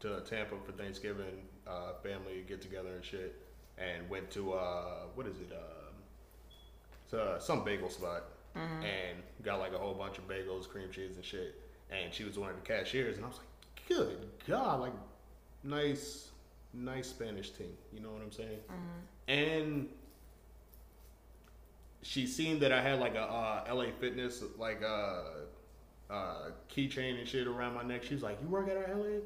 to 0.01 0.21
Tampa 0.21 0.55
for 0.65 0.71
Thanksgiving, 0.73 1.47
uh, 1.67 1.93
family 2.01 2.43
get 2.47 2.61
together 2.61 2.89
and 2.95 3.03
shit, 3.03 3.41
and 3.77 4.09
went 4.09 4.29
to 4.31 4.53
uh, 4.53 5.03
what 5.15 5.27
is 5.27 5.37
it? 5.39 5.51
Um, 5.51 7.19
uh, 7.19 7.37
some 7.39 7.63
bagel 7.63 7.89
spot, 7.89 8.23
and 8.83 9.17
got 9.43 9.59
like 9.59 9.73
a 9.73 9.77
whole 9.77 9.93
bunch 9.93 10.17
of 10.17 10.27
bagels, 10.27 10.67
cream 10.67 10.89
cheese, 10.91 11.15
and 11.15 11.23
shit. 11.23 11.61
And 11.91 12.11
she 12.13 12.23
was 12.23 12.39
one 12.39 12.49
of 12.49 12.55
the 12.55 12.61
cashiers, 12.61 13.17
and 13.17 13.25
I 13.25 13.27
was 13.27 13.37
like, 13.37 13.87
"Good 13.87 14.29
God, 14.47 14.79
like 14.79 14.93
nice, 15.63 16.29
nice 16.73 17.07
Spanish 17.09 17.51
team." 17.51 17.73
You 17.93 17.99
know 17.99 18.09
what 18.09 18.21
I'm 18.23 18.31
saying? 18.31 18.59
And 19.27 19.89
she 22.01 22.27
seen 22.27 22.59
that 22.59 22.71
I 22.71 22.81
had 22.81 22.99
like 22.99 23.15
a 23.15 23.21
uh, 23.21 23.65
LA 23.73 23.85
Fitness 23.99 24.43
like 24.57 24.81
uh, 26.13 26.51
keychain 26.69 27.19
and 27.19 27.27
shit 27.27 27.47
around 27.47 27.73
my 27.73 27.83
neck. 27.83 28.03
She 28.03 28.13
was 28.13 28.23
like, 28.23 28.37
"You 28.41 28.47
work 28.47 28.69
at 28.69 28.77
our 28.77 28.95
LA?" 28.95 29.19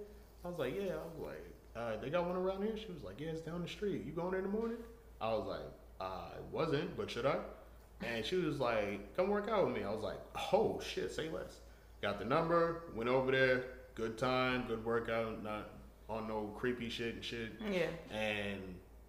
I 0.45 0.47
was 0.47 0.57
like, 0.57 0.75
"Yeah." 0.75 0.93
I 0.93 1.19
was 1.19 1.19
like, 1.19 1.45
uh, 1.75 1.97
"They 2.01 2.09
got 2.09 2.25
one 2.25 2.37
around 2.37 2.63
here?" 2.63 2.77
She 2.77 2.91
was 2.91 3.03
like, 3.03 3.19
"Yeah, 3.19 3.27
it's 3.27 3.41
down 3.41 3.61
the 3.61 3.67
street. 3.67 4.05
You 4.05 4.13
going 4.13 4.31
there 4.31 4.39
in 4.39 4.45
the 4.45 4.51
morning?" 4.51 4.77
I 5.19 5.33
was 5.33 5.45
like, 5.45 5.65
"I 5.99 6.29
wasn't, 6.51 6.95
but 6.95 7.11
should 7.11 7.25
I?" 7.25 7.37
And 8.01 8.25
she 8.25 8.37
was 8.37 8.59
like, 8.59 9.15
"Come 9.17 9.29
work 9.29 9.49
out 9.49 9.65
with 9.65 9.75
me." 9.75 9.83
I 9.83 9.91
was 9.91 10.01
like, 10.01 10.19
"Oh 10.53 10.79
shit, 10.79 11.11
say 11.11 11.29
less." 11.29 11.59
Got 12.01 12.19
the 12.19 12.25
number, 12.25 12.83
went 12.95 13.09
over 13.09 13.31
there. 13.31 13.63
Good 13.95 14.17
time, 14.17 14.65
good 14.67 14.85
workout. 14.85 15.43
Not 15.43 15.69
on 16.09 16.27
no 16.27 16.53
creepy 16.57 16.87
shit 16.87 17.15
and 17.15 17.23
shit 17.23 17.51
yeah. 17.69 17.87
and 18.15 18.61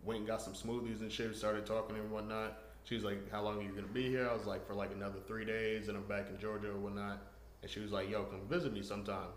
went 0.05 0.19
and 0.19 0.27
got 0.27 0.43
some 0.43 0.55
smoothies 0.55 1.01
and 1.01 1.13
shit. 1.13 1.37
Started 1.37 1.65
talking 1.65 1.97
and 1.97 2.11
whatnot. 2.11 2.59
She 2.83 2.97
was 2.97 3.05
like, 3.05 3.31
"How 3.31 3.43
long 3.43 3.59
are 3.59 3.63
you 3.63 3.73
gonna 3.73 3.87
be 3.87 4.09
here?" 4.09 4.29
I 4.29 4.33
was 4.33 4.47
like, 4.47 4.67
"For 4.67 4.75
like 4.75 4.91
another 4.93 5.21
three 5.29 5.45
days, 5.45 5.89
and 5.89 5.97
I'm 5.97 6.05
back 6.05 6.29
in 6.29 6.39
Georgia 6.41 6.71
or 6.71 6.79
whatnot." 6.79 7.21
And 7.63 7.71
she 7.71 7.81
was 7.81 7.91
like, 7.93 8.09
"Yo, 8.09 8.25
come 8.25 8.41
visit 8.49 8.73
me 8.73 8.83
sometime." 8.83 9.29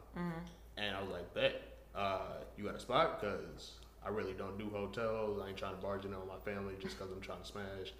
And 0.77 0.95
I 0.95 1.01
was 1.01 1.09
like, 1.11 1.33
"Bet, 1.33 1.61
uh, 1.95 2.19
you 2.57 2.63
got 2.65 2.75
a 2.75 2.79
spot? 2.79 3.19
Cause 3.21 3.73
I 4.05 4.09
really 4.09 4.33
don't 4.33 4.57
do 4.57 4.69
hotels. 4.69 5.39
I 5.43 5.49
ain't 5.49 5.57
trying 5.57 5.75
to 5.75 5.81
barge 5.81 6.05
in 6.05 6.13
on 6.13 6.27
my 6.27 6.37
family 6.43 6.73
just 6.79 6.97
cause 6.99 7.09
I'm 7.13 7.21
trying 7.21 7.41
to 7.41 7.45
smash." 7.47 7.93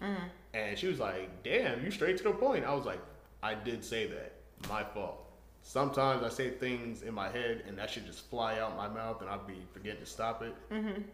And 0.54 0.78
she 0.78 0.86
was 0.86 0.98
like, 0.98 1.42
"Damn, 1.42 1.84
you 1.84 1.90
straight 1.90 2.16
to 2.18 2.24
the 2.24 2.32
point." 2.32 2.64
I 2.64 2.74
was 2.74 2.84
like, 2.86 3.00
"I 3.42 3.54
did 3.54 3.84
say 3.84 4.06
that. 4.08 4.32
My 4.68 4.84
fault." 4.84 5.18
Sometimes 5.64 6.24
I 6.24 6.28
say 6.28 6.50
things 6.50 7.02
in 7.02 7.14
my 7.14 7.28
head 7.28 7.62
and 7.68 7.78
that 7.78 7.88
should 7.88 8.04
just 8.04 8.28
fly 8.28 8.58
out 8.58 8.76
my 8.76 8.88
mouth 8.88 9.20
and 9.20 9.30
I'd 9.30 9.46
be 9.46 9.64
forgetting 9.72 10.00
to 10.00 10.06
stop 10.06 10.42
it. 10.42 10.52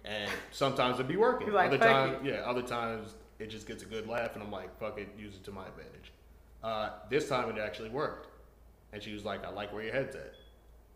And 0.07 0.31
sometimes 0.53 0.95
it'd 0.95 1.07
be 1.07 1.19
working. 1.19 1.53
Like, 1.53 1.67
other 1.67 1.77
times, 1.79 2.17
it." 2.23 2.31
yeah, 2.31 2.41
other 2.47 2.63
times 2.63 3.15
it 3.39 3.51
just 3.51 3.67
gets 3.67 3.83
a 3.83 3.87
good 3.87 4.09
laugh 4.09 4.35
and 4.35 4.43
I'm 4.43 4.51
like, 4.51 4.79
fuck 4.81 4.99
it, 4.99 5.09
use 5.19 5.35
it 5.37 5.45
to 5.45 5.53
my 5.53 5.67
advantage. 5.67 6.13
Uh, 6.65 6.91
this 7.11 7.29
time 7.29 7.51
it 7.51 7.59
actually 7.61 7.91
worked. 7.91 8.29
And 8.93 9.03
she 9.03 9.12
was 9.12 9.24
like, 9.24 9.45
I 9.45 9.51
like 9.51 9.72
where 9.72 9.82
your 9.82 9.93
head's 9.93 10.16
at. 10.16 10.34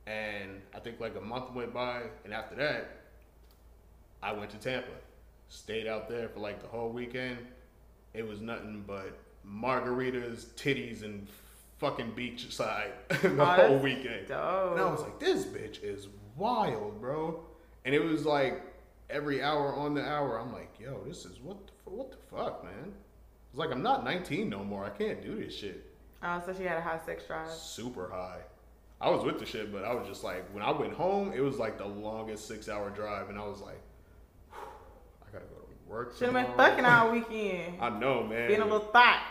And 0.06 0.60
I 0.74 0.80
think 0.80 0.98
like 1.00 1.14
a 1.16 1.20
month 1.20 1.52
went 1.52 1.72
by 1.72 2.02
and 2.24 2.32
after 2.32 2.54
that, 2.56 2.90
I 4.22 4.32
went 4.32 4.50
to 4.50 4.58
Tampa. 4.58 4.88
Stayed 5.48 5.86
out 5.86 6.08
there 6.08 6.28
for 6.28 6.40
like 6.40 6.60
the 6.62 6.68
whole 6.68 6.90
weekend. 6.90 7.38
It 8.14 8.26
was 8.26 8.40
nothing 8.40 8.84
but 8.86 9.18
margaritas, 9.46 10.46
titties, 10.54 11.02
and 11.02 11.26
fucking 11.78 12.12
beachside 12.16 12.92
the 13.22 13.40
Oh, 13.42 13.44
whole 13.44 13.78
weekend. 13.78 14.28
Dope. 14.28 14.72
And 14.72 14.80
I 14.80 14.90
was 14.90 15.02
like, 15.02 15.18
this 15.20 15.44
bitch 15.44 15.82
is 15.82 16.08
wild, 16.36 17.00
bro. 17.00 17.44
And 17.84 17.94
it 17.94 18.02
was 18.02 18.24
like 18.24 18.62
every 19.10 19.42
hour 19.42 19.74
on 19.74 19.94
the 19.94 20.02
hour, 20.04 20.40
I'm 20.40 20.52
like, 20.52 20.70
yo, 20.80 21.02
this 21.06 21.24
is 21.24 21.38
what 21.40 21.58
the, 21.66 21.90
what 21.90 22.10
the 22.12 22.16
fuck, 22.34 22.64
man. 22.64 22.92
It's 23.50 23.58
like 23.58 23.70
I'm 23.70 23.82
not 23.82 24.04
19 24.04 24.48
no 24.48 24.64
more. 24.64 24.84
I 24.84 24.90
can't 24.90 25.22
do 25.22 25.34
this 25.36 25.54
shit. 25.54 25.84
Oh, 26.22 26.42
so 26.44 26.54
she 26.54 26.62
had 26.62 26.78
a 26.78 26.80
high 26.80 27.00
sex 27.04 27.24
drive. 27.26 27.50
Super 27.50 28.08
high. 28.10 28.40
I 29.00 29.10
was 29.10 29.24
with 29.24 29.40
the 29.40 29.46
shit, 29.46 29.72
but 29.72 29.84
I 29.84 29.92
was 29.92 30.06
just 30.06 30.22
like, 30.22 30.48
when 30.54 30.62
I 30.62 30.70
went 30.70 30.92
home, 30.92 31.32
it 31.34 31.40
was 31.40 31.58
like 31.58 31.76
the 31.76 31.86
longest 31.86 32.46
six 32.46 32.68
hour 32.68 32.88
drive, 32.90 33.28
and 33.30 33.38
I 33.38 33.44
was 33.44 33.60
like, 33.60 33.80
I 34.52 35.32
gotta 35.32 35.44
go 35.46 35.56
to 35.56 35.90
work. 35.90 36.16
Should 36.16 36.32
have 36.32 36.46
been 36.46 36.56
fucking 36.56 36.84
all 36.84 37.10
weekend. 37.10 37.74
I 37.80 37.90
know, 37.90 38.22
man. 38.22 38.46
Being 38.46 38.60
a 38.60 38.64
little 38.64 38.78
thought. 38.78 39.24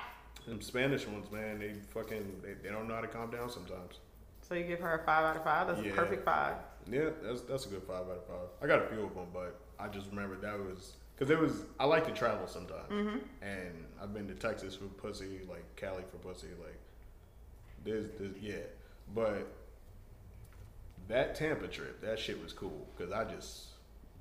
Them 0.45 0.61
Spanish 0.61 1.07
ones, 1.07 1.31
man, 1.31 1.59
they 1.59 1.73
fucking 1.93 2.41
they, 2.43 2.53
they 2.61 2.69
don't 2.69 2.87
know 2.87 2.95
how 2.95 3.01
to 3.01 3.07
calm 3.07 3.31
down 3.31 3.49
sometimes. 3.49 3.99
So 4.41 4.55
you 4.55 4.65
give 4.65 4.79
her 4.79 4.95
a 4.95 5.05
five 5.05 5.23
out 5.23 5.37
of 5.37 5.43
five. 5.43 5.67
That's 5.67 5.81
Yeah. 5.81 5.91
a 5.91 5.95
perfect 5.95 6.25
five. 6.25 6.55
Yeah, 6.91 7.09
that's 7.23 7.41
that's 7.41 7.65
a 7.67 7.69
good 7.69 7.83
five 7.83 8.01
out 8.09 8.17
of 8.17 8.27
five. 8.27 8.47
I 8.61 8.67
got 8.67 8.83
a 8.83 8.87
few 8.87 9.03
of 9.03 9.13
them, 9.15 9.27
but 9.33 9.55
I 9.79 9.87
just 9.87 10.09
remember 10.09 10.35
that 10.37 10.59
was 10.59 10.93
because 11.15 11.29
it 11.29 11.39
was. 11.39 11.63
I 11.79 11.85
like 11.85 12.05
to 12.07 12.11
travel 12.11 12.47
sometimes, 12.47 12.91
mm-hmm. 12.91 13.17
and 13.41 13.85
I've 14.01 14.13
been 14.13 14.27
to 14.27 14.33
Texas 14.33 14.75
for 14.75 14.85
pussy, 14.85 15.41
like 15.47 15.63
Cali 15.77 16.03
for 16.11 16.17
pussy, 16.17 16.47
like 16.59 16.77
this, 17.83 18.07
this 18.19 18.31
yeah. 18.41 18.55
But 19.13 19.47
that 21.07 21.35
Tampa 21.35 21.67
trip, 21.67 22.01
that 22.01 22.19
shit 22.19 22.41
was 22.41 22.53
cool 22.53 22.87
because 22.95 23.11
I 23.11 23.25
just 23.25 23.70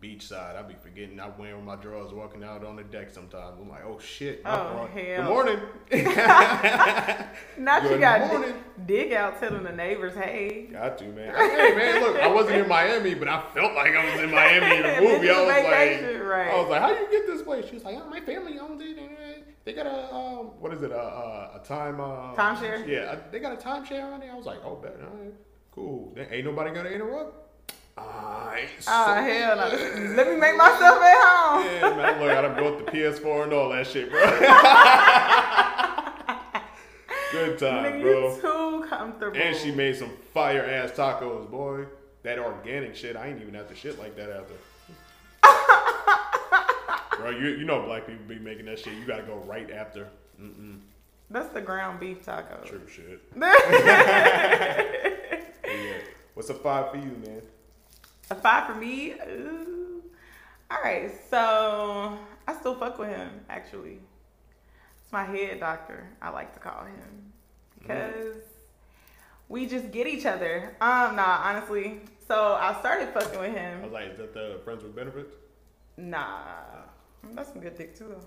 beachside. 0.00 0.56
I 0.58 0.62
be 0.62 0.74
forgetting 0.80 1.20
I'm 1.20 1.36
wearing 1.38 1.64
my 1.64 1.76
drawers, 1.76 2.12
walking 2.12 2.42
out 2.42 2.64
on 2.64 2.76
the 2.76 2.82
deck 2.84 3.10
sometimes. 3.10 3.58
I'm 3.60 3.68
like, 3.68 3.84
oh 3.84 3.98
shit, 3.98 4.42
my 4.44 4.50
Oh, 4.50 4.76
fault. 4.76 4.90
hell. 4.90 5.22
Good 5.22 5.28
morning. 5.28 5.58
Not 7.58 7.82
you 7.90 7.98
got 7.98 8.28
morning. 8.32 8.54
dig 8.86 9.12
out 9.12 9.38
telling 9.40 9.62
the 9.64 9.72
neighbors, 9.72 10.14
hey. 10.14 10.68
Got 10.72 10.98
to, 10.98 11.04
man. 11.04 11.34
Hey, 11.34 11.74
man, 11.76 12.02
look, 12.02 12.16
I 12.16 12.28
wasn't 12.28 12.56
in 12.56 12.68
Miami, 12.68 13.14
but 13.14 13.28
I 13.28 13.42
felt 13.54 13.74
like 13.74 13.92
I 13.94 14.12
was 14.14 14.22
in 14.24 14.30
Miami 14.30 14.76
in 14.76 14.82
the 14.82 15.00
movie. 15.12 15.30
I 15.30 15.42
was 15.42 15.54
vacation, 15.54 16.20
like, 16.20 16.28
right. 16.28 16.50
I 16.50 16.60
was 16.60 16.68
like, 16.70 16.80
how 16.80 16.94
do 16.94 17.00
you 17.00 17.10
get 17.10 17.26
this 17.26 17.42
place? 17.42 17.66
She 17.66 17.74
was 17.74 17.84
like, 17.84 17.96
oh, 18.02 18.08
my 18.08 18.20
family 18.20 18.58
owns 18.58 18.80
it. 18.82 18.98
Uh, 18.98 19.42
they 19.64 19.74
got 19.74 19.86
a, 19.86 20.14
um, 20.14 20.46
what 20.58 20.72
is 20.72 20.82
it, 20.82 20.90
a, 20.90 20.98
a, 20.98 21.60
a 21.60 21.62
time, 21.64 22.00
uh, 22.00 22.34
Timeshare? 22.34 22.86
Yeah, 22.88 23.16
they 23.30 23.38
got 23.38 23.52
a 23.52 23.56
timeshare 23.56 24.10
on 24.10 24.20
there. 24.20 24.32
I 24.32 24.34
was 24.34 24.46
like, 24.46 24.64
oh, 24.64 24.76
bet, 24.76 24.96
all 25.02 25.18
right, 25.18 25.34
cool. 25.70 26.14
Ain't 26.30 26.46
nobody 26.46 26.70
gonna 26.72 26.88
interrupt. 26.88 27.49
Oh, 27.98 29.14
hell 29.14 29.56
no. 29.56 29.68
Let 30.16 30.28
me 30.28 30.36
make 30.36 30.56
myself 30.56 31.02
at 31.02 31.16
home. 31.22 31.64
Yeah, 31.64 31.96
man, 31.96 32.20
look, 32.20 32.30
I 32.30 32.42
done 32.42 32.54
built 32.56 32.84
the 32.86 32.92
PS4 32.92 33.44
and 33.44 33.52
all 33.52 33.68
that 33.70 33.86
shit, 33.86 34.10
bro. 34.10 34.20
Good 37.32 37.58
time, 37.58 37.84
Nigga, 37.84 38.02
bro. 38.02 38.36
too 38.40 38.86
comfortable. 38.88 39.36
And 39.40 39.56
she 39.56 39.70
made 39.70 39.96
some 39.96 40.10
fire 40.34 40.64
ass 40.64 40.90
tacos, 40.92 41.48
boy. 41.50 41.84
That 42.22 42.38
organic 42.38 42.96
shit, 42.96 43.16
I 43.16 43.28
ain't 43.28 43.40
even 43.40 43.54
have 43.54 43.68
to 43.68 43.74
shit 43.74 43.98
like 43.98 44.16
that 44.16 44.30
after. 44.30 44.54
Bro, 47.20 47.30
you 47.30 47.48
you 47.50 47.64
know 47.64 47.82
black 47.82 48.06
people 48.06 48.24
be 48.26 48.38
making 48.38 48.64
that 48.66 48.78
shit. 48.78 48.94
You 48.94 49.06
gotta 49.06 49.22
go 49.22 49.36
right 49.46 49.70
after. 49.70 50.08
Mm-mm. 50.40 50.80
That's 51.30 51.50
the 51.52 51.60
ground 51.60 52.00
beef 52.00 52.24
taco. 52.24 52.62
True 52.64 52.80
shit. 52.88 53.20
yeah. 53.36 54.82
What's 56.34 56.48
a 56.50 56.54
five 56.54 56.90
for 56.90 56.96
you, 56.96 57.12
man? 57.26 57.42
A 58.30 58.34
five 58.36 58.66
for 58.66 58.74
me. 58.74 59.12
Ooh. 59.28 60.02
All 60.70 60.78
right, 60.84 61.10
so 61.28 62.16
I 62.46 62.54
still 62.54 62.76
fuck 62.76 62.96
with 62.98 63.08
him. 63.08 63.28
Actually, 63.48 63.98
it's 65.02 65.12
my 65.12 65.24
head 65.24 65.58
doctor. 65.58 66.08
I 66.22 66.30
like 66.30 66.54
to 66.54 66.60
call 66.60 66.84
him 66.84 67.32
because 67.76 68.36
we 69.48 69.66
just 69.66 69.90
get 69.90 70.06
each 70.06 70.26
other. 70.26 70.76
Um, 70.80 71.16
nah, 71.16 71.40
honestly. 71.42 72.02
So 72.28 72.54
I 72.54 72.78
started 72.78 73.08
fucking 73.08 73.40
with 73.40 73.50
I 73.50 73.58
him. 73.58 73.82
was 73.82 73.90
like, 73.90 74.12
is 74.12 74.18
that 74.18 74.32
the 74.32 74.60
friends 74.62 74.84
with 74.84 74.94
benefits? 74.94 75.34
Nah, 75.96 76.38
that's 77.34 77.50
some 77.50 77.60
good 77.60 77.76
dick 77.76 77.98
too 77.98 78.06
though. 78.10 78.26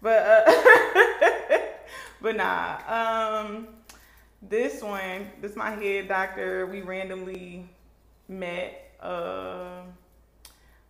But 0.00 0.22
uh, 0.48 1.58
but 2.22 2.36
nah. 2.36 2.78
Um, 2.88 3.68
this 4.40 4.80
one, 4.80 5.28
this 5.42 5.54
my 5.56 5.72
head 5.72 6.08
doctor. 6.08 6.64
We 6.64 6.80
randomly 6.80 7.68
met. 8.28 8.85
Uh, 9.00 9.82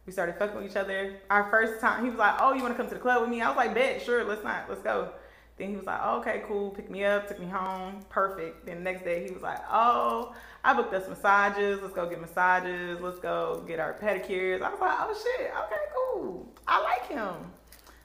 We 0.07 0.13
started 0.13 0.37
fucking 0.39 0.57
with 0.57 0.71
each 0.71 0.77
other. 0.77 1.17
Our 1.31 1.51
first 1.51 1.81
time, 1.81 2.05
he 2.05 2.11
was 2.11 2.19
like, 2.19 2.37
"Oh, 2.41 2.53
you 2.55 2.63
want 2.63 2.75
to 2.75 2.79
come 2.81 2.87
to 2.89 2.95
the 2.95 3.01
club 3.01 3.23
with 3.23 3.31
me?" 3.31 3.43
I 3.43 3.49
was 3.49 3.57
like, 3.57 3.75
"Bet, 3.75 4.01
sure, 4.03 4.23
let's 4.25 4.45
not, 4.45 4.69
let's 4.69 4.83
go." 4.83 5.11
Then 5.57 5.71
he 5.71 5.77
was 5.77 5.85
like, 5.87 5.99
oh, 6.03 6.19
"Okay, 6.21 6.43
cool." 6.47 6.71
Pick 6.71 6.89
me 6.91 7.05
up, 7.05 7.27
took 7.27 7.41
me 7.41 7.47
home, 7.49 8.05
perfect. 8.09 8.67
Then 8.67 8.77
the 8.77 8.83
next 8.83 9.03
day, 9.05 9.25
he 9.27 9.33
was 9.33 9.43
like, 9.43 9.59
"Oh, 9.71 10.33
I 10.63 10.75
booked 10.75 10.95
us 10.95 11.09
massages. 11.09 11.81
Let's 11.83 11.95
go 11.95 12.09
get 12.09 12.21
massages. 12.21 13.01
Let's 13.01 13.19
go 13.19 13.65
get 13.67 13.81
our 13.81 13.95
pedicures." 13.95 14.63
I 14.63 14.71
was 14.71 14.81
like, 14.81 14.97
"Oh 14.97 15.13
shit, 15.39 15.51
okay, 15.65 15.83
cool. 15.95 16.47
I 16.69 16.83
like 16.83 17.09
him." 17.09 17.35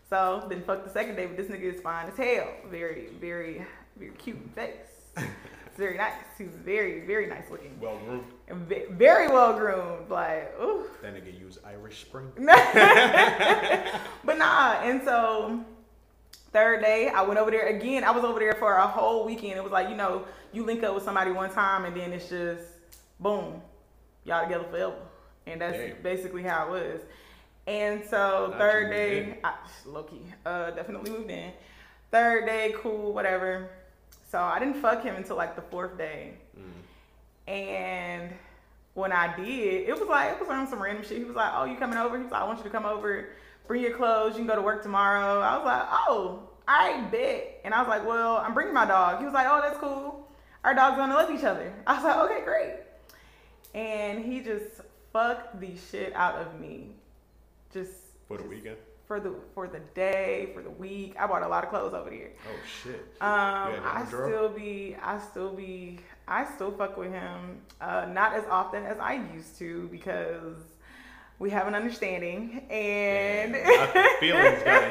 So 0.09 0.43
then, 0.49 0.63
fuck 0.63 0.83
the 0.83 0.89
second 0.89 1.15
day, 1.17 1.27
but 1.27 1.37
this 1.37 1.47
nigga 1.47 1.71
is 1.75 1.81
fine 1.81 2.07
as 2.07 2.17
hell. 2.17 2.47
Very, 2.69 3.09
very, 3.19 3.63
very 3.95 4.11
cute 4.13 4.39
face. 4.55 5.11
It's 5.17 5.77
very 5.77 5.97
nice. 5.97 6.13
He 6.37 6.45
was 6.45 6.55
very, 6.55 7.05
very 7.05 7.27
nice 7.27 7.49
looking. 7.51 7.77
Well 7.79 7.97
groomed. 8.05 8.23
Very 8.91 9.27
well 9.27 9.57
groomed. 9.57 10.09
Like, 10.09 10.53
ooh. 10.61 10.85
That 11.01 11.15
nigga 11.15 11.39
use 11.39 11.57
Irish 11.65 12.01
Spring. 12.01 12.31
but 14.25 14.37
nah, 14.37 14.81
and 14.81 15.01
so 15.03 15.63
third 16.51 16.81
day 16.81 17.09
I 17.09 17.21
went 17.21 17.39
over 17.39 17.51
there 17.51 17.67
again. 17.67 18.03
I 18.03 18.11
was 18.11 18.23
over 18.23 18.39
there 18.39 18.55
for 18.55 18.75
a 18.75 18.87
whole 18.87 19.25
weekend. 19.25 19.57
It 19.57 19.63
was 19.63 19.71
like, 19.71 19.89
you 19.89 19.95
know, 19.95 20.25
you 20.53 20.65
link 20.65 20.83
up 20.83 20.95
with 20.95 21.03
somebody 21.03 21.31
one 21.31 21.51
time 21.51 21.85
and 21.85 21.95
then 21.95 22.13
it's 22.13 22.29
just 22.29 22.63
boom, 23.19 23.61
y'all 24.25 24.43
together 24.43 24.65
forever. 24.69 24.95
And 25.47 25.61
that's 25.61 25.77
Damn. 25.77 26.01
basically 26.01 26.43
how 26.43 26.67
it 26.67 26.71
was. 26.71 27.01
And 27.67 28.03
so 28.09 28.47
Not 28.49 28.59
third 28.59 28.91
day. 28.91 29.37
I, 29.43 29.53
low 29.85 30.03
key, 30.03 30.21
uh, 30.45 30.71
definitely 30.71 31.11
moved 31.11 31.29
in. 31.29 31.51
Third 32.11 32.45
day, 32.45 32.73
cool, 32.77 33.13
whatever. 33.13 33.69
So 34.29 34.39
I 34.39 34.59
didn't 34.59 34.81
fuck 34.81 35.03
him 35.03 35.15
until 35.15 35.37
like 35.37 35.55
the 35.55 35.61
fourth 35.61 35.97
day. 35.97 36.33
And 37.51 38.33
when 38.93 39.11
I 39.11 39.35
did, 39.35 39.89
it 39.89 39.99
was 39.99 40.07
like 40.07 40.31
it 40.33 40.39
was 40.39 40.49
on 40.49 40.67
some 40.67 40.81
random 40.81 41.03
shit. 41.03 41.17
He 41.17 41.23
was 41.25 41.35
like, 41.35 41.51
"Oh, 41.53 41.65
you 41.65 41.75
coming 41.75 41.97
over?" 41.97 42.17
He 42.17 42.23
was 42.23 42.31
like, 42.31 42.41
"I 42.41 42.45
want 42.45 42.59
you 42.59 42.63
to 42.63 42.69
come 42.69 42.85
over, 42.85 43.29
bring 43.67 43.81
your 43.81 43.95
clothes. 43.97 44.31
You 44.33 44.39
can 44.39 44.47
go 44.47 44.55
to 44.55 44.61
work 44.61 44.83
tomorrow." 44.83 45.41
I 45.41 45.57
was 45.57 45.65
like, 45.65 45.87
"Oh, 46.07 46.43
I 46.67 47.01
bet." 47.11 47.59
And 47.65 47.73
I 47.73 47.79
was 47.79 47.89
like, 47.89 48.07
"Well, 48.07 48.37
I'm 48.37 48.53
bringing 48.53 48.73
my 48.73 48.85
dog." 48.85 49.19
He 49.19 49.25
was 49.25 49.33
like, 49.33 49.47
"Oh, 49.49 49.59
that's 49.61 49.77
cool. 49.79 50.27
Our 50.63 50.73
dogs 50.73 50.95
gonna 50.95 51.13
love 51.13 51.29
each 51.31 51.43
other." 51.43 51.73
I 51.85 51.95
was 51.95 52.03
like, 52.05 52.15
"Okay, 52.17 52.41
great." 52.45 52.75
And 53.73 54.23
he 54.23 54.39
just 54.41 54.81
fucked 55.11 55.59
the 55.59 55.71
shit 55.91 56.13
out 56.15 56.35
of 56.35 56.57
me, 56.59 56.91
just 57.73 57.91
For 58.29 58.37
the 58.37 58.43
just 58.43 58.49
weekend. 58.49 58.77
for 59.07 59.19
the 59.19 59.33
for 59.53 59.67
the 59.67 59.79
day, 59.93 60.51
for 60.53 60.61
the 60.61 60.69
week. 60.69 61.15
I 61.19 61.27
bought 61.27 61.43
a 61.43 61.47
lot 61.49 61.63
of 61.65 61.69
clothes 61.69 61.93
over 61.93 62.09
there. 62.09 62.31
Oh 62.47 62.59
shit. 62.83 62.99
Um, 63.19 63.75
I 63.83 64.05
still 64.07 64.49
be, 64.49 64.95
I 65.01 65.19
still 65.19 65.51
be, 65.53 65.99
I 66.31 66.45
still 66.55 66.71
fuck 66.71 66.95
with 66.95 67.11
him. 67.11 67.59
Uh, 67.81 68.07
not 68.09 68.33
as 68.33 68.45
often 68.49 68.85
as 68.85 68.97
I 68.99 69.21
used 69.35 69.57
to 69.59 69.89
because 69.91 70.55
we 71.39 71.49
have 71.49 71.67
an 71.67 71.75
understanding 71.75 72.65
and 72.69 73.51
Damn, 73.51 74.19
feelings 74.21 74.63
got 74.63 74.81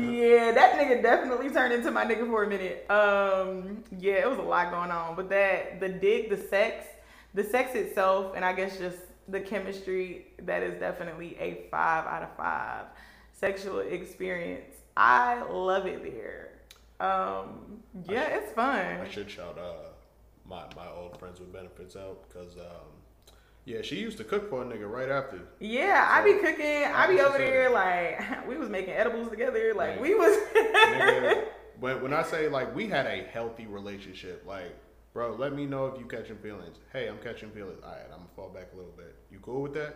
yeah, 0.00 0.52
that 0.52 0.78
nigga 0.78 1.02
definitely 1.02 1.50
turned 1.50 1.74
into 1.74 1.90
my 1.90 2.06
nigga 2.06 2.26
for 2.26 2.44
a 2.44 2.48
minute. 2.48 2.90
Um, 2.90 3.84
yeah, 3.98 4.14
it 4.14 4.30
was 4.30 4.38
a 4.38 4.42
lot 4.42 4.70
going 4.70 4.90
on, 4.90 5.16
but 5.16 5.28
that 5.28 5.80
the 5.80 5.90
dick, 5.90 6.30
the 6.30 6.38
sex, 6.38 6.86
the 7.34 7.44
sex 7.44 7.74
itself, 7.74 8.32
and 8.34 8.42
I 8.42 8.54
guess 8.54 8.78
just 8.78 9.00
the 9.28 9.40
chemistry, 9.40 10.28
that 10.44 10.62
is 10.62 10.80
definitely 10.80 11.36
a 11.38 11.66
five 11.70 12.06
out 12.06 12.22
of 12.22 12.34
five 12.38 12.86
sexual 13.32 13.80
experience. 13.80 14.76
I 14.96 15.42
love 15.42 15.84
it 15.84 16.02
there. 16.02 16.53
Um, 17.04 17.82
yeah, 18.08 18.26
it's 18.38 18.52
fun. 18.52 19.00
I 19.00 19.08
should 19.08 19.30
shout 19.30 19.58
uh 19.58 19.88
my 20.46 20.64
my 20.76 20.88
old 20.96 21.18
friends 21.18 21.40
with 21.40 21.52
benefits 21.52 21.96
out 21.96 22.28
because 22.28 22.56
um 22.56 22.90
yeah 23.64 23.80
she 23.82 23.96
used 23.96 24.18
to 24.18 24.24
cook 24.24 24.48
for 24.50 24.62
a 24.62 24.64
nigga 24.64 24.90
right 24.90 25.08
after. 25.08 25.40
Yeah, 25.60 26.06
I 26.10 26.22
be 26.22 26.34
cooking. 26.34 26.84
I 26.84 27.06
be 27.06 27.20
over 27.20 27.38
there 27.38 27.70
like 27.70 28.46
we 28.48 28.56
was 28.56 28.68
making 28.68 28.94
edibles 28.94 29.28
together. 29.30 29.72
Like 29.74 29.90
Right. 29.90 30.00
we 30.00 30.14
was. 30.14 30.36
Nigga, 30.54 31.44
when 31.80 32.02
when 32.02 32.12
I 32.12 32.22
say 32.22 32.48
like 32.48 32.74
we 32.74 32.88
had 32.88 33.06
a 33.06 33.24
healthy 33.32 33.66
relationship, 33.66 34.44
like 34.46 34.74
bro, 35.12 35.34
let 35.34 35.54
me 35.54 35.64
know 35.66 35.86
if 35.86 35.98
you 35.98 36.06
catching 36.06 36.36
feelings. 36.38 36.76
Hey, 36.92 37.08
I'm 37.08 37.18
catching 37.18 37.50
feelings. 37.50 37.80
All 37.84 37.90
right, 37.90 38.02
I'm 38.12 38.18
gonna 38.18 38.28
fall 38.36 38.48
back 38.50 38.68
a 38.74 38.76
little 38.76 38.92
bit. 38.96 39.14
You 39.30 39.38
cool 39.40 39.62
with 39.62 39.74
that? 39.74 39.94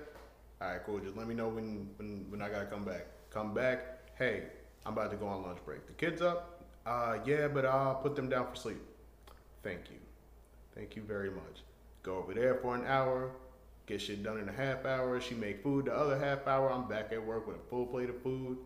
All 0.60 0.68
right, 0.68 0.80
cool. 0.84 0.98
Just 1.00 1.16
let 1.16 1.26
me 1.28 1.34
know 1.34 1.48
when 1.48 1.90
when 1.98 2.26
when 2.30 2.40
I 2.42 2.48
gotta 2.48 2.66
come 2.66 2.84
back. 2.84 3.06
Come 3.30 3.52
back. 3.54 3.98
Hey, 4.18 4.44
I'm 4.86 4.94
about 4.94 5.10
to 5.10 5.16
go 5.16 5.26
on 5.26 5.42
lunch 5.42 5.58
break. 5.64 5.86
The 5.86 5.92
kids 5.92 6.22
up? 6.22 6.57
Uh, 6.88 7.18
yeah, 7.26 7.48
but 7.48 7.66
I'll 7.66 7.96
put 7.96 8.16
them 8.16 8.30
down 8.30 8.46
for 8.48 8.56
sleep. 8.56 8.80
Thank 9.62 9.90
you. 9.90 9.96
Thank 10.74 10.96
you 10.96 11.02
very 11.02 11.28
much. 11.28 11.62
Go 12.02 12.16
over 12.16 12.32
there 12.32 12.54
for 12.54 12.74
an 12.74 12.86
hour, 12.86 13.30
get 13.86 14.00
shit 14.00 14.22
done 14.22 14.38
in 14.38 14.48
a 14.48 14.52
half 14.52 14.86
hour. 14.86 15.20
She 15.20 15.34
make 15.34 15.62
food 15.62 15.84
the 15.86 15.94
other 15.94 16.18
half 16.18 16.46
hour. 16.46 16.72
I'm 16.72 16.88
back 16.88 17.12
at 17.12 17.22
work 17.22 17.46
with 17.46 17.56
a 17.56 17.68
full 17.68 17.84
plate 17.84 18.08
of 18.08 18.22
food, 18.22 18.56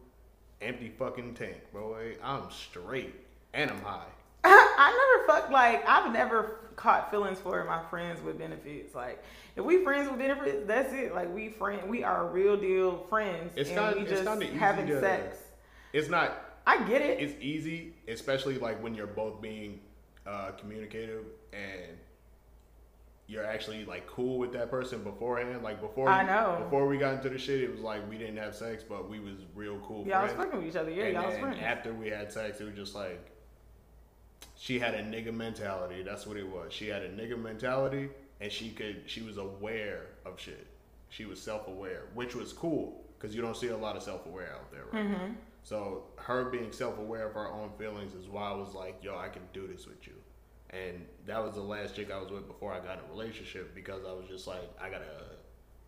empty 0.61 0.93
fucking 0.97 1.35
tank, 1.35 1.57
bro. 1.73 1.97
I'm 2.23 2.49
straight 2.53 3.13
and 3.55 3.71
I'm 3.73 3.81
high. 3.81 4.07
I 4.45 5.25
never 5.27 5.27
fucked 5.41 5.53
like 5.53 5.89
I've 5.89 6.13
never 6.13 6.59
caught 6.77 7.11
feelings 7.11 7.41
for 7.41 7.65
my 7.65 7.83
friends 7.91 8.23
with 8.23 8.39
benefits. 8.39 8.95
Like 8.95 9.21
if 9.57 9.65
we 9.65 9.83
friends 9.83 10.09
with 10.09 10.21
benefits, 10.21 10.65
that's 10.69 10.93
it. 10.93 11.13
Like 11.13 11.35
we 11.35 11.49
friend, 11.49 11.89
we 11.91 12.05
are 12.05 12.27
real 12.29 12.57
deal 12.57 12.99
friends, 13.09 13.53
It's 13.57 13.71
and 13.71 13.77
not- 13.77 13.99
we 13.99 14.05
just 14.05 14.25
having 14.55 14.87
to- 14.87 15.01
sex. 15.01 15.39
It's 15.93 16.09
not. 16.09 16.42
I 16.67 16.83
get 16.85 17.03
it. 17.03 17.21
It's 17.21 17.35
easy, 17.41 17.95
especially 18.09 18.59
like 18.59 18.83
when 18.83 18.95
you're 18.95 19.07
both 19.07 19.41
being 19.41 19.81
uh, 20.27 20.53
communicative 20.53 21.25
and 21.53 21.99
you're 23.27 23.45
actually 23.45 23.85
like 23.85 24.07
cool 24.07 24.39
with 24.39 24.53
that 24.53 24.71
person 24.71 25.03
beforehand. 25.03 25.63
Like 25.63 25.81
before, 25.81 26.09
I 26.09 26.23
know. 26.25 26.63
Before 26.65 26.87
we 26.87 26.99
got 26.99 27.15
into 27.15 27.31
the 27.31 27.39
shit, 27.39 27.63
it 27.63 27.71
was 27.71 27.81
like 27.81 28.09
we 28.09 28.19
didn't 28.19 28.37
have 28.37 28.55
sex, 28.55 28.85
but 28.87 29.09
we 29.09 29.21
was 29.21 29.35
real 29.55 29.79
cool. 29.87 30.07
y'all 30.07 30.23
was 30.23 30.33
fucking 30.33 30.59
with 30.59 30.69
each 30.69 30.77
other. 30.77 30.91
Yeah, 30.91 31.05
and 31.05 31.15
y'all 31.15 31.27
was 31.29 31.39
friends. 31.39 31.59
after 31.63 31.93
we 31.93 32.09
had 32.09 32.33
sex, 32.33 32.61
it 32.61 32.65
was 32.65 32.75
just 32.75 32.95
like 32.95 33.31
she 34.57 34.79
had 34.79 34.95
a 34.95 35.03
nigga 35.03 35.35
mentality. 35.35 36.03
That's 36.03 36.27
what 36.27 36.37
it 36.37 36.47
was. 36.47 36.73
She 36.73 36.89
had 36.89 37.03
a 37.03 37.09
nigga 37.11 37.41
mentality, 37.41 38.11
and 38.41 38.53
she 38.53 38.71
could. 38.71 39.03
She 39.07 39.23
was 39.23 39.39
aware 39.39 40.07
of 40.25 40.39
shit. 40.39 40.67
She 41.09 41.25
was 41.25 41.41
self 41.41 41.69
aware, 41.69 42.05
which 42.15 42.35
was 42.35 42.53
cool 42.53 43.05
because 43.19 43.35
you 43.35 43.43
don't 43.43 43.57
see 43.57 43.69
a 43.69 43.77
lot 43.77 43.97
of 43.97 44.03
self 44.03 44.27
aware 44.27 44.53
out 44.55 44.71
there, 44.71 44.85
right? 44.93 45.05
Mm-hmm. 45.05 45.33
So 45.63 46.05
her 46.17 46.45
being 46.47 46.73
self 46.73 46.99
aware 46.99 47.27
of 47.27 47.35
her 47.35 47.49
own 47.49 47.71
feelings 47.79 48.15
is 48.15 48.29
why 48.29 48.51
I 48.51 48.55
was 48.55 48.75
like, 48.75 49.03
yo, 49.03 49.17
I 49.17 49.29
can 49.29 49.43
do 49.53 49.67
this 49.67 49.87
with 49.87 50.07
you. 50.07 50.15
And 50.71 51.05
that 51.27 51.43
was 51.43 51.55
the 51.55 51.63
last 51.63 51.95
chick 51.95 52.11
I 52.11 52.19
was 52.19 52.31
with 52.31 52.47
before 52.47 52.73
I 52.73 52.81
got 52.81 52.99
in 52.99 53.05
a 53.05 53.13
relationship 53.13 53.75
because 53.75 54.05
I 54.09 54.13
was 54.13 54.25
just 54.29 54.47
like, 54.47 54.71
I 54.81 54.89
gotta 54.89 55.05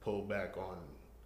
pull 0.00 0.22
back 0.22 0.56
on 0.56 0.76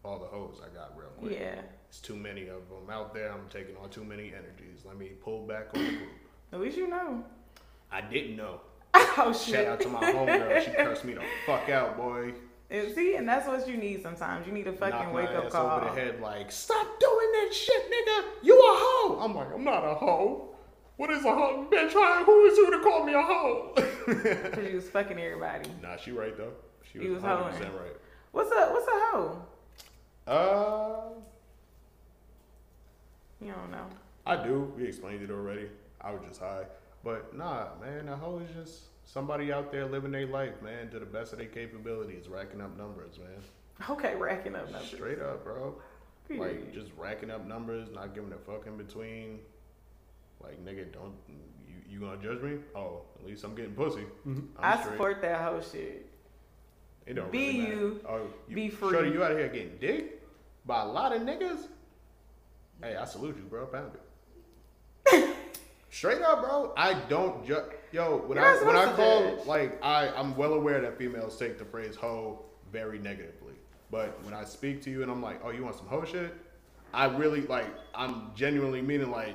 all 0.05 0.19
the 0.19 0.27
hoes 0.27 0.61
I 0.65 0.75
got 0.75 0.97
real 0.97 1.09
quick. 1.19 1.33
Yeah. 1.33 1.61
It's 1.89 2.01
too 2.01 2.17
many 2.17 2.43
of 2.43 2.69
them 2.69 2.89
out 2.91 3.13
there. 3.13 3.33
I'm 3.33 3.49
taking 3.51 3.77
on 3.77 3.91
too 3.91 4.05
many 4.05 4.33
energies. 4.33 4.85
Let 4.85 4.97
me 4.97 5.09
pull 5.23 5.47
back 5.47 5.69
on 5.75 5.85
the 5.85 5.91
group. 5.91 6.09
At 6.53 6.61
least 6.61 6.77
you 6.77 6.89
know. 6.89 7.25
I 7.91 8.01
didn't 8.01 8.37
know. 8.37 8.61
Oh 9.21 9.33
shit. 9.33 9.57
Shout 9.57 9.67
out 9.67 9.81
to 9.81 9.89
my 9.89 10.01
homegirl. 10.01 10.65
She 10.65 10.71
cursed 10.71 11.05
me 11.05 11.15
the 11.15 11.25
fuck 11.45 11.69
out, 11.69 11.97
boy. 11.97 12.33
And 12.71 12.95
see, 12.95 13.15
and 13.17 13.27
that's 13.27 13.47
what 13.47 13.67
you 13.67 13.79
need 13.79 14.03
sometimes. 14.03 14.47
You 14.47 14.53
need 14.53 14.67
a 14.67 14.73
fucking 14.73 15.13
wake 15.13 15.31
up 15.31 15.49
call. 15.51 15.79
over 15.79 15.87
the 15.87 15.91
head 16.01 16.21
like, 16.21 16.53
stop 16.53 16.87
doing 17.01 17.33
that 17.33 17.51
shit, 17.55 17.91
nigga. 17.91 18.25
You 18.43 18.59
a 18.59 18.75
hoe. 18.77 19.21
I'm 19.21 19.35
like, 19.35 19.49
I'm 19.55 19.65
not 19.65 19.85
a 19.85 19.95
hoe. 19.95 20.55
What 20.99 21.11
is 21.11 21.25
a 21.25 21.31
hoe? 21.35 21.67
Bitch, 21.71 21.93
who 22.25 22.45
is 22.47 22.59
you 22.59 22.71
to 22.73 22.81
call 22.81 23.05
me 23.05 23.15
a 23.15 23.23
hoe? 23.23 23.73
Cause 23.77 24.65
you 24.69 24.75
was 24.77 24.91
fucking 24.91 25.19
everybody. 25.19 25.71
nah, 25.81 25.97
she 25.97 26.11
right 26.11 26.37
though. 26.37 26.53
She 26.93 26.99
was, 26.99 27.23
was 27.23 27.23
100% 27.23 27.53
hoeing. 27.53 27.73
right. 27.73 27.97
What's 28.33 28.51
a 28.51 28.67
what's 28.73 28.87
a 28.87 28.91
hoe? 28.91 29.43
Uh, 30.27 31.01
You 33.41 33.53
don't 33.53 33.71
know. 33.71 33.87
I 34.27 34.43
do. 34.43 34.73
We 34.77 34.85
explained 34.85 35.23
it 35.23 35.31
already. 35.31 35.69
I 36.01 36.11
was 36.11 36.21
just 36.29 36.41
high. 36.41 36.65
But 37.05 37.35
nah, 37.35 37.69
man, 37.81 38.09
a 38.09 38.17
hoe 38.17 38.41
is 38.41 38.55
just 38.55 38.83
somebody 39.13 39.53
out 39.53 39.73
there 39.73 39.87
living 39.87 40.13
their 40.13 40.27
life, 40.27 40.61
man, 40.63 40.91
to 40.91 40.99
the 40.99 41.07
best 41.07 41.33
of 41.33 41.39
their 41.39 41.49
capabilities, 41.49 42.29
racking 42.29 42.61
up 42.61 42.77
numbers, 42.77 43.19
man. 43.19 43.89
Okay, 43.91 44.15
racking 44.17 44.55
up 44.55 44.71
numbers. 44.71 44.91
Straight 44.91 45.21
up, 45.21 45.45
bro. 45.45 45.75
Like 46.31 46.75
just 46.75 46.91
racking 46.99 47.31
up 47.31 47.47
numbers, 47.47 47.89
not 47.95 48.15
giving 48.15 48.33
a 48.33 48.37
fuck 48.37 48.67
in 48.67 48.77
between. 48.77 49.39
Like 50.43 50.63
nigga, 50.63 50.93
don't 50.93 51.15
you 51.67 51.75
you 51.89 52.01
gonna 52.01 52.21
judge 52.23 52.43
me? 52.43 52.59
Oh, 52.77 53.03
at 53.19 53.27
least 53.27 53.45
I'm 53.45 53.55
getting 53.55 53.73
pussy. 53.73 54.03
Mm-hmm. 54.27 54.41
I'm 54.59 54.65
I 54.65 54.77
straight. 54.81 54.93
support 54.93 55.23
that 55.23 55.41
whole 55.41 55.61
shit. 55.63 56.07
It 57.07 57.15
don't 57.15 57.33
Be 57.33 57.39
really 57.39 57.59
you, 57.71 58.01
Oh, 58.07 58.21
you, 58.47 58.55
be 58.55 58.71
Shorty, 58.71 58.99
free. 58.99 59.13
you 59.13 59.25
out 59.25 59.31
here 59.31 59.49
getting 59.49 59.79
dick 59.81 60.23
by 60.67 60.83
a 60.83 60.87
lot 60.87 61.17
of 61.17 61.23
niggas. 61.23 61.69
Hey, 62.83 62.95
I 62.97 63.07
salute 63.07 63.37
you, 63.39 63.45
bro. 63.45 63.65
Pound 63.65 63.93
it. 65.07 65.35
Straight 65.91 66.21
up, 66.23 66.43
bro. 66.43 66.73
I 66.77 66.95
don't. 67.09 67.47
Yo, 67.47 67.65
when 68.27 68.37
You're 68.37 68.47
I 68.47 68.65
when 68.67 68.77
I 68.77 68.93
call 68.95 69.37
judge. 69.37 69.47
like 69.47 69.79
I 69.83 70.09
I'm 70.11 70.37
well 70.37 70.53
aware 70.55 70.81
that 70.83 70.99
females 70.99 71.39
take 71.39 71.59
the 71.59 71.65
phrase 71.65 71.97
hoe 71.97 72.41
very 72.71 72.99
negatively. 72.99 73.55
But 73.91 74.23
when 74.25 74.35
I 74.35 74.45
speak 74.45 74.83
to 74.83 74.91
you 74.91 75.03
and 75.03 75.11
I'm 75.11 75.23
like, 75.23 75.41
oh, 75.43 75.51
you 75.51 75.65
want 75.65 75.77
some 75.77 75.87
hoe 75.87 76.05
shit? 76.05 76.35
I 76.93 77.07
really 77.07 77.43
like. 77.43 77.67
I'm 77.95 78.31
genuinely 78.35 78.83
meaning 78.83 79.11
like, 79.11 79.35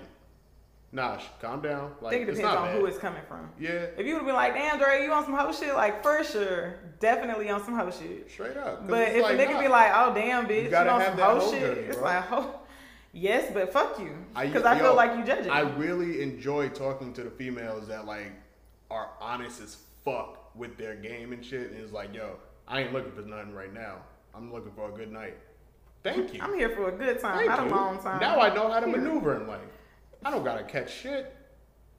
Nah, 0.92 1.18
sh- 1.18 1.24
calm 1.42 1.60
down. 1.62 1.92
I 2.00 2.04
Like 2.04 2.12
think 2.14 2.28
it 2.28 2.30
it's 2.30 2.38
depends 2.38 2.56
not 2.56 2.58
on 2.60 2.68
bad. 2.68 2.78
who 2.80 2.86
it's 2.86 3.00
coming 3.00 3.22
from. 3.28 3.50
yeah, 3.60 3.72
If 3.98 4.06
you 4.06 4.14
would 4.14 4.20
have 4.20 4.26
been 4.28 4.36
like, 4.36 4.54
damn, 4.54 4.78
Dre, 4.78 5.04
you 5.04 5.12
on 5.12 5.26
some 5.26 5.34
hoe 5.34 5.52
shit? 5.52 5.74
Like, 5.74 6.04
for 6.04 6.24
sure, 6.24 6.76
definitely 7.00 7.50
on 7.50 7.64
some 7.66 7.76
hoe 7.76 7.90
shit. 7.90 8.30
straight 8.30 8.58
up. 8.58 8.88
But 8.88 9.08
if 9.10 9.24
like, 9.24 9.40
a 9.40 9.44
nigga 9.44 9.54
nah, 9.54 9.62
be 9.62 9.68
like, 9.70 9.92
oh, 9.96 10.14
damn, 10.14 10.46
bitch, 10.46 10.66
you, 10.66 10.70
gotta 10.70 10.92
on 10.92 11.02
have 11.02 11.18
some 11.18 11.20
hoe 11.28 11.40
hoe 11.40 11.52
shit, 11.52 11.78
it's 11.80 12.00
like, 12.00 12.32
oh, 12.32 12.60
yes, 13.14 13.50
but 13.54 13.72
fuck 13.72 14.00
you. 14.00 14.14
Because 14.40 14.64
I, 14.64 14.78
yo, 14.78 14.84
feel 14.84 14.96
like 14.96 15.18
you 15.18 15.24
judging. 15.24 15.52
I 15.52 15.62
really 15.62 16.22
enjoy 16.22 16.70
talking 16.70 17.14
to 17.14 17.24
the 17.24 17.30
females 17.32 17.88
that 17.88 18.06
like 18.06 18.32
are 18.92 19.12
honest 19.22 19.62
as 19.62 19.78
fuck 20.04 20.56
with 20.56 20.78
their 20.78 20.96
game 20.96 21.34
and 21.34 21.44
shit. 21.44 21.72
And 21.72 21.80
it's 21.80 21.94
like, 21.94 22.14
yo, 22.14 22.36
I 22.68 22.82
ain't 22.82 22.94
looking 22.94 23.12
for 23.12 23.22
nothing 23.22 23.54
right 23.54 23.74
now. 23.74 23.98
I'm 24.36 24.52
looking 24.52 24.72
for 24.74 24.90
a 24.90 24.92
good 24.92 25.12
night. 25.12 25.38
Thank 26.04 26.34
you. 26.34 26.42
I'm 26.42 26.54
here 26.54 26.70
for 26.70 26.90
a 26.90 26.92
good 26.92 27.20
time, 27.22 27.38
Thank 27.38 27.50
not 27.50 27.68
you. 27.68 27.74
a 27.74 27.76
long 27.76 27.98
time. 28.02 28.20
Now 28.20 28.40
I 28.40 28.54
know 28.54 28.70
how 28.70 28.80
to 28.82 28.88
maneuver 28.88 29.40
in 29.40 29.48
life. 29.48 29.62
I 30.26 30.32
don't 30.32 30.44
gotta 30.44 30.64
catch 30.64 30.94
shit. 30.94 31.36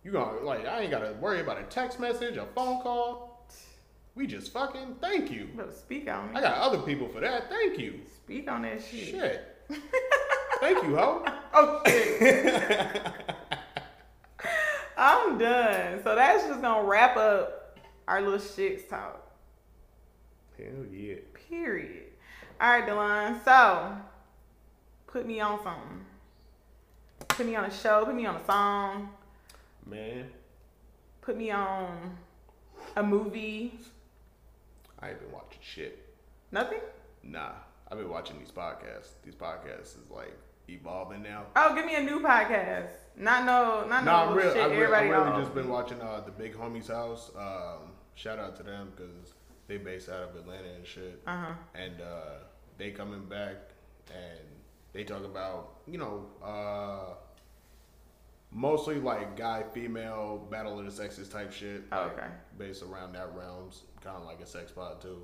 You 0.02 0.12
gonna 0.12 0.40
like 0.40 0.66
I 0.66 0.82
ain't 0.82 0.90
gotta 0.90 1.14
worry 1.14 1.40
about 1.40 1.58
a 1.58 1.62
text 1.64 1.98
message, 1.98 2.36
a 2.36 2.44
phone 2.54 2.82
call. 2.82 3.46
We 4.14 4.26
just 4.26 4.52
fucking 4.52 4.96
thank 5.00 5.30
you. 5.30 5.48
Speak 5.72 6.08
on 6.08 6.36
I 6.36 6.40
got 6.40 6.58
other 6.58 6.78
people 6.78 7.08
for 7.08 7.20
that. 7.20 7.48
Thank 7.48 7.78
you. 7.78 8.00
Speak 8.16 8.50
on 8.50 8.62
that 8.62 8.82
shit. 8.82 9.08
Shit. 9.08 9.56
thank 10.64 10.82
you, 10.82 10.96
ho. 10.96 11.22
Oh 11.52 11.82
shit. 11.86 13.02
I'm 14.96 15.38
done. 15.38 16.00
So 16.02 16.14
that's 16.14 16.46
just 16.46 16.62
gonna 16.62 16.88
wrap 16.88 17.16
up 17.16 17.78
our 18.08 18.22
little 18.22 18.38
shits 18.38 18.88
talk. 18.88 19.20
Hell 20.56 20.86
yeah. 20.90 21.16
Period. 21.48 22.04
All 22.60 22.70
right, 22.70 22.86
Dalon. 22.86 23.40
So, 23.44 23.96
put 25.06 25.26
me 25.26 25.40
on 25.40 25.62
something. 25.62 26.04
Put 27.28 27.46
me 27.46 27.56
on 27.56 27.64
a 27.66 27.70
show. 27.70 28.04
Put 28.06 28.14
me 28.14 28.24
on 28.24 28.36
a 28.36 28.44
song. 28.46 29.10
Man, 29.86 30.30
Put 31.20 31.36
me 31.36 31.50
on 31.50 32.16
a 32.96 33.02
movie. 33.02 33.78
I 35.00 35.10
ain't 35.10 35.20
been 35.20 35.32
watching 35.32 35.58
shit. 35.62 36.06
Nothing. 36.52 36.80
Nah, 37.22 37.52
I've 37.90 37.98
been 37.98 38.08
watching 38.08 38.38
these 38.38 38.50
podcasts. 38.50 39.10
These 39.24 39.34
podcasts 39.34 40.02
is 40.02 40.10
like 40.10 40.36
evolving 40.68 41.22
now. 41.22 41.44
Oh, 41.56 41.74
give 41.74 41.84
me 41.86 41.96
a 41.96 42.02
new 42.02 42.20
podcast. 42.20 42.90
Not 43.16 43.44
no, 43.44 43.86
not 43.88 44.04
No, 44.04 44.30
no 44.30 44.34
real. 44.36 44.52
shit. 44.52 44.62
I 44.62 44.66
re- 44.66 44.74
everybody 44.74 45.08
I 45.08 45.10
really 45.10 45.42
just 45.42 45.54
been 45.54 45.68
watching 45.68 46.00
uh, 46.00 46.20
the 46.24 46.32
Big 46.32 46.54
Homie's 46.54 46.88
House. 46.88 47.30
Um, 47.38 47.92
shout 48.14 48.38
out 48.38 48.56
to 48.56 48.62
them 48.62 48.92
because 48.96 49.34
they 49.66 49.76
based 49.76 50.08
out 50.08 50.22
of 50.30 50.36
Atlanta 50.36 50.68
and 50.76 50.86
shit. 50.86 51.22
Uh 51.26 51.36
huh. 51.36 51.52
And 51.74 52.00
uh, 52.00 52.44
they 52.78 52.90
coming 52.90 53.24
back 53.26 53.56
and 54.10 54.40
they 54.92 55.04
talk 55.04 55.24
about 55.24 55.80
you 55.86 55.98
know 55.98 56.26
uh, 56.42 57.14
mostly 58.50 58.96
like 59.00 59.36
guy 59.36 59.64
female 59.72 60.46
battle 60.50 60.78
of 60.78 60.84
the 60.84 60.90
sexes 60.90 61.28
type 61.28 61.52
shit. 61.52 61.82
Oh, 61.92 62.02
like, 62.02 62.12
okay. 62.18 62.26
Based 62.58 62.82
around 62.82 63.12
that 63.14 63.34
realms, 63.34 63.82
kind 64.02 64.16
of 64.16 64.24
like 64.24 64.40
a 64.40 64.46
sex 64.46 64.72
pod 64.72 65.00
too. 65.00 65.22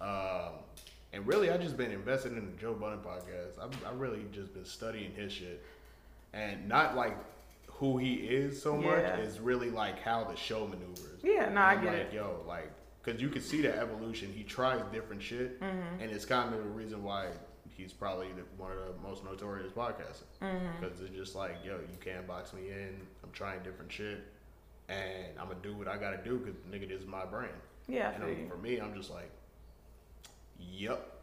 Um, 0.00 0.60
and 1.14 1.26
really, 1.26 1.50
I 1.50 1.56
just 1.56 1.76
been 1.76 1.92
invested 1.92 2.32
in 2.32 2.46
the 2.46 2.52
Joe 2.60 2.74
Budden 2.74 2.98
podcast. 2.98 3.62
I've, 3.62 3.84
I 3.86 3.92
really 3.94 4.24
just 4.32 4.52
been 4.52 4.64
studying 4.64 5.12
his 5.12 5.32
shit, 5.32 5.62
and 6.32 6.68
not 6.68 6.96
like 6.96 7.16
who 7.68 7.98
he 7.98 8.14
is 8.14 8.60
so 8.60 8.76
much. 8.76 8.98
Yeah. 9.02 9.16
Is 9.18 9.38
really 9.40 9.70
like 9.70 10.00
how 10.00 10.24
the 10.24 10.36
show 10.36 10.66
maneuvers. 10.66 11.20
Yeah, 11.22 11.48
no, 11.50 11.60
I 11.60 11.76
get 11.76 11.84
like, 11.86 11.94
it. 11.94 12.12
Yo, 12.12 12.42
like, 12.46 12.70
cause 13.02 13.20
you 13.20 13.28
can 13.28 13.42
see 13.42 13.62
the 13.62 13.76
evolution. 13.76 14.32
He 14.34 14.42
tries 14.44 14.82
different 14.92 15.22
shit, 15.22 15.60
Mm-hmm. 15.60 16.02
and 16.02 16.10
it's 16.10 16.24
kind 16.24 16.52
of 16.54 16.62
the 16.62 16.68
reason 16.70 17.02
why 17.02 17.28
he's 17.76 17.92
probably 17.92 18.28
the, 18.28 18.42
one 18.62 18.70
of 18.72 18.78
the 18.78 19.08
most 19.08 19.24
notorious 19.24 19.72
podcasters. 19.72 20.38
Mm-hmm. 20.42 20.82
Cause 20.84 21.00
it's 21.00 21.14
just 21.14 21.34
like, 21.34 21.56
yo, 21.64 21.74
you 21.74 21.96
can't 22.04 22.26
box 22.26 22.52
me 22.52 22.68
in. 22.70 23.00
I'm 23.22 23.30
trying 23.32 23.62
different 23.62 23.90
shit, 23.90 24.20
and 24.88 25.38
I'm 25.40 25.46
gonna 25.48 25.58
do 25.62 25.74
what 25.76 25.88
I 25.88 25.96
gotta 25.96 26.18
do. 26.24 26.38
Cause 26.40 26.54
nigga, 26.70 26.88
this 26.88 27.00
is 27.02 27.06
my 27.06 27.24
brand. 27.24 27.52
Yeah, 27.86 28.12
And 28.12 28.48
for 28.48 28.56
me, 28.56 28.78
I'm 28.80 28.94
just 28.94 29.10
like, 29.10 29.30
yep, 30.72 31.20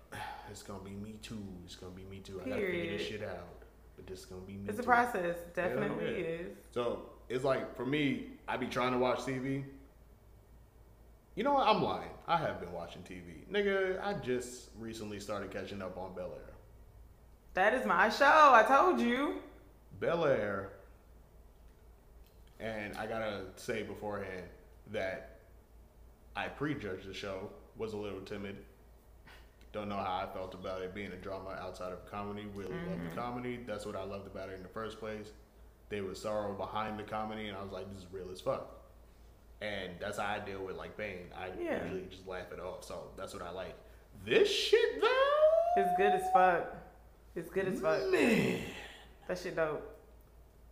it's 0.49 0.63
gonna 0.63 0.83
be 0.83 0.91
me 0.91 1.15
too. 1.21 1.43
It's 1.65 1.75
gonna 1.75 1.93
be 1.93 2.03
me 2.03 2.19
too. 2.19 2.41
I 2.45 2.49
gotta 2.49 2.61
figure 2.61 2.97
this 2.97 3.07
shit 3.07 3.23
out. 3.23 3.63
But 3.95 4.07
this 4.07 4.19
is 4.19 4.25
gonna 4.25 4.41
be 4.41 4.53
me. 4.53 4.65
It's 4.67 4.79
a 4.79 4.81
too. 4.81 4.87
process. 4.87 5.37
Definitely 5.55 6.05
yeah. 6.05 6.27
is. 6.27 6.57
So 6.71 7.09
it's 7.29 7.43
like 7.43 7.75
for 7.75 7.85
me, 7.85 8.27
I 8.47 8.57
be 8.57 8.67
trying 8.67 8.91
to 8.93 8.97
watch 8.97 9.19
TV. 9.19 9.63
You 11.35 11.43
know 11.43 11.53
what? 11.53 11.67
I'm 11.67 11.81
lying. 11.81 12.09
I 12.27 12.37
have 12.37 12.59
been 12.59 12.73
watching 12.73 13.03
TV. 13.03 13.49
Nigga, 13.49 14.03
I 14.03 14.13
just 14.13 14.69
recently 14.77 15.19
started 15.19 15.49
catching 15.49 15.81
up 15.81 15.97
on 15.97 16.13
Bel 16.13 16.31
Air. 16.35 16.53
That 17.53 17.73
is 17.73 17.85
my 17.85 18.09
show. 18.09 18.25
I 18.25 18.63
told 18.67 18.99
you. 18.99 19.35
Bel 19.99 20.25
Air, 20.25 20.69
and 22.59 22.97
I 22.97 23.05
gotta 23.05 23.43
say 23.55 23.83
beforehand 23.83 24.45
that 24.91 25.39
I 26.35 26.47
prejudged 26.47 27.07
the 27.07 27.13
show, 27.13 27.49
was 27.77 27.93
a 27.93 27.97
little 27.97 28.21
timid. 28.21 28.57
Don't 29.73 29.87
know 29.87 29.95
how 29.95 30.27
I 30.29 30.33
felt 30.33 30.53
about 30.53 30.81
it 30.81 30.93
being 30.93 31.11
a 31.13 31.15
drama 31.15 31.57
outside 31.61 31.93
of 31.93 32.09
comedy. 32.09 32.45
Really 32.53 32.71
loved 32.73 33.03
the 33.03 33.05
mm-hmm. 33.05 33.17
comedy. 33.17 33.59
That's 33.65 33.85
what 33.85 33.95
I 33.95 34.03
loved 34.03 34.27
about 34.27 34.49
it 34.49 34.55
in 34.55 34.63
the 34.63 34.69
first 34.69 34.99
place. 34.99 35.31
There 35.89 36.03
was 36.03 36.21
sorrow 36.21 36.53
behind 36.53 36.99
the 36.99 37.03
comedy, 37.03 37.47
and 37.47 37.57
I 37.57 37.63
was 37.63 37.71
like, 37.71 37.89
this 37.93 38.03
is 38.03 38.07
real 38.11 38.29
as 38.31 38.41
fuck. 38.41 38.67
And 39.61 39.91
that's 39.99 40.17
how 40.17 40.25
I 40.25 40.39
deal 40.39 40.63
with 40.63 40.75
like 40.75 40.97
pain. 40.97 41.27
I 41.37 41.49
Yeah. 41.61 41.83
usually 41.83 42.07
just 42.09 42.27
laugh 42.27 42.51
it 42.51 42.59
off. 42.59 42.83
So 42.83 43.11
that's 43.15 43.33
what 43.33 43.43
I 43.43 43.51
like. 43.51 43.75
This 44.25 44.49
shit 44.49 45.01
though, 45.01 45.77
It's 45.77 45.91
good 45.97 46.11
as 46.13 46.23
fuck. 46.33 46.75
It's 47.35 47.49
good 47.49 47.67
as 47.67 47.79
fuck. 47.79 48.09
man. 48.11 48.59
That 49.27 49.37
shit 49.37 49.55
dope. 49.55 49.87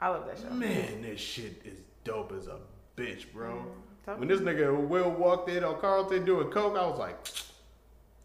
I 0.02 0.10
love 0.10 0.26
that 0.28 0.40
show. 0.40 0.50
Man, 0.50 1.02
this 1.02 1.20
shit 1.20 1.62
is 1.66 1.80
dope 2.04 2.34
as 2.34 2.48
a 2.48 2.58
bitch, 2.98 3.32
bro. 3.32 3.50
Mm-hmm. 3.52 3.70
Tell 4.06 4.18
When 4.18 4.28
this 4.28 4.42
nigga 4.42 4.88
Will 4.88 5.12
walked 5.12 5.50
in 5.50 5.64
on 5.64 5.80
Carlton 5.80 6.26
doing 6.26 6.50
coke, 6.50 6.78
I 6.78 6.88
was 6.88 6.98
like, 6.98 7.18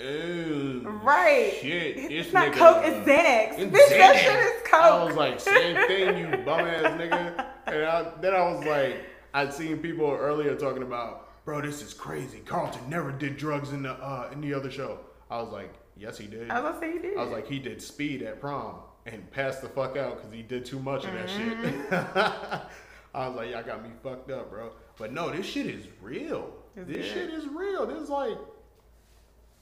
ooh, 0.02 0.80
Right. 1.02 1.52
shit, 1.60 1.96
this 1.96 2.26
It's 2.26 2.32
not 2.32 2.52
nigga, 2.52 2.56
coke, 2.56 2.82
it's 2.84 3.08
Xanax. 3.08 3.58
it's 3.58 3.72
Bitch, 3.76 3.98
that 3.98 4.16
shit 4.16 4.36
is 4.56 4.62
Coke. 4.62 4.80
I 4.80 5.04
was 5.04 5.14
like, 5.16 5.40
same 5.40 5.76
thing, 5.86 6.18
you 6.18 6.26
bum 6.44 6.60
ass 6.60 6.98
nigga. 7.00 7.46
And 7.66 7.84
I, 7.84 8.10
then 8.20 8.34
I 8.34 8.52
was 8.52 8.64
like, 8.66 8.96
I'd 9.32 9.52
seen 9.52 9.78
people 9.78 10.10
earlier 10.10 10.54
talking 10.56 10.82
about, 10.82 11.44
bro, 11.44 11.60
this 11.60 11.82
is 11.82 11.94
crazy. 11.94 12.38
Carlton 12.40 12.88
never 12.88 13.10
did 13.12 13.36
drugs 13.36 13.72
in 13.72 13.82
the 13.82 13.92
uh, 13.92 14.30
in 14.32 14.40
the 14.40 14.54
other 14.54 14.70
show. 14.70 14.98
I 15.30 15.40
was 15.42 15.52
like, 15.52 15.72
yes, 15.96 16.18
he 16.18 16.26
did. 16.26 16.50
I 16.50 16.60
was 16.60 16.78
say 16.80 16.92
you 16.94 17.00
did. 17.02 17.16
I 17.16 17.22
was 17.22 17.32
like, 17.32 17.46
he 17.46 17.58
did 17.58 17.80
speed 17.82 18.22
at 18.22 18.40
prom 18.40 18.76
and 19.06 19.28
passed 19.30 19.62
the 19.62 19.68
fuck 19.68 19.96
out 19.96 20.16
because 20.16 20.32
he 20.32 20.42
did 20.42 20.64
too 20.64 20.78
much 20.78 21.04
of 21.04 21.12
that 21.12 21.28
shit. 21.28 21.58
Mm-hmm. 21.58 22.68
I 23.16 23.28
was 23.28 23.36
like, 23.36 23.50
y'all 23.50 23.62
got 23.62 23.82
me 23.82 23.90
fucked 24.02 24.30
up, 24.30 24.50
bro. 24.50 24.72
But 24.98 25.12
no, 25.12 25.30
this 25.30 25.46
shit 25.46 25.66
is 25.66 25.86
real. 26.02 26.52
It's 26.76 26.86
this 26.88 26.96
good. 26.96 27.06
shit 27.06 27.30
is 27.30 27.46
real. 27.46 27.86
This 27.86 27.98
is 28.02 28.08
like 28.08 28.36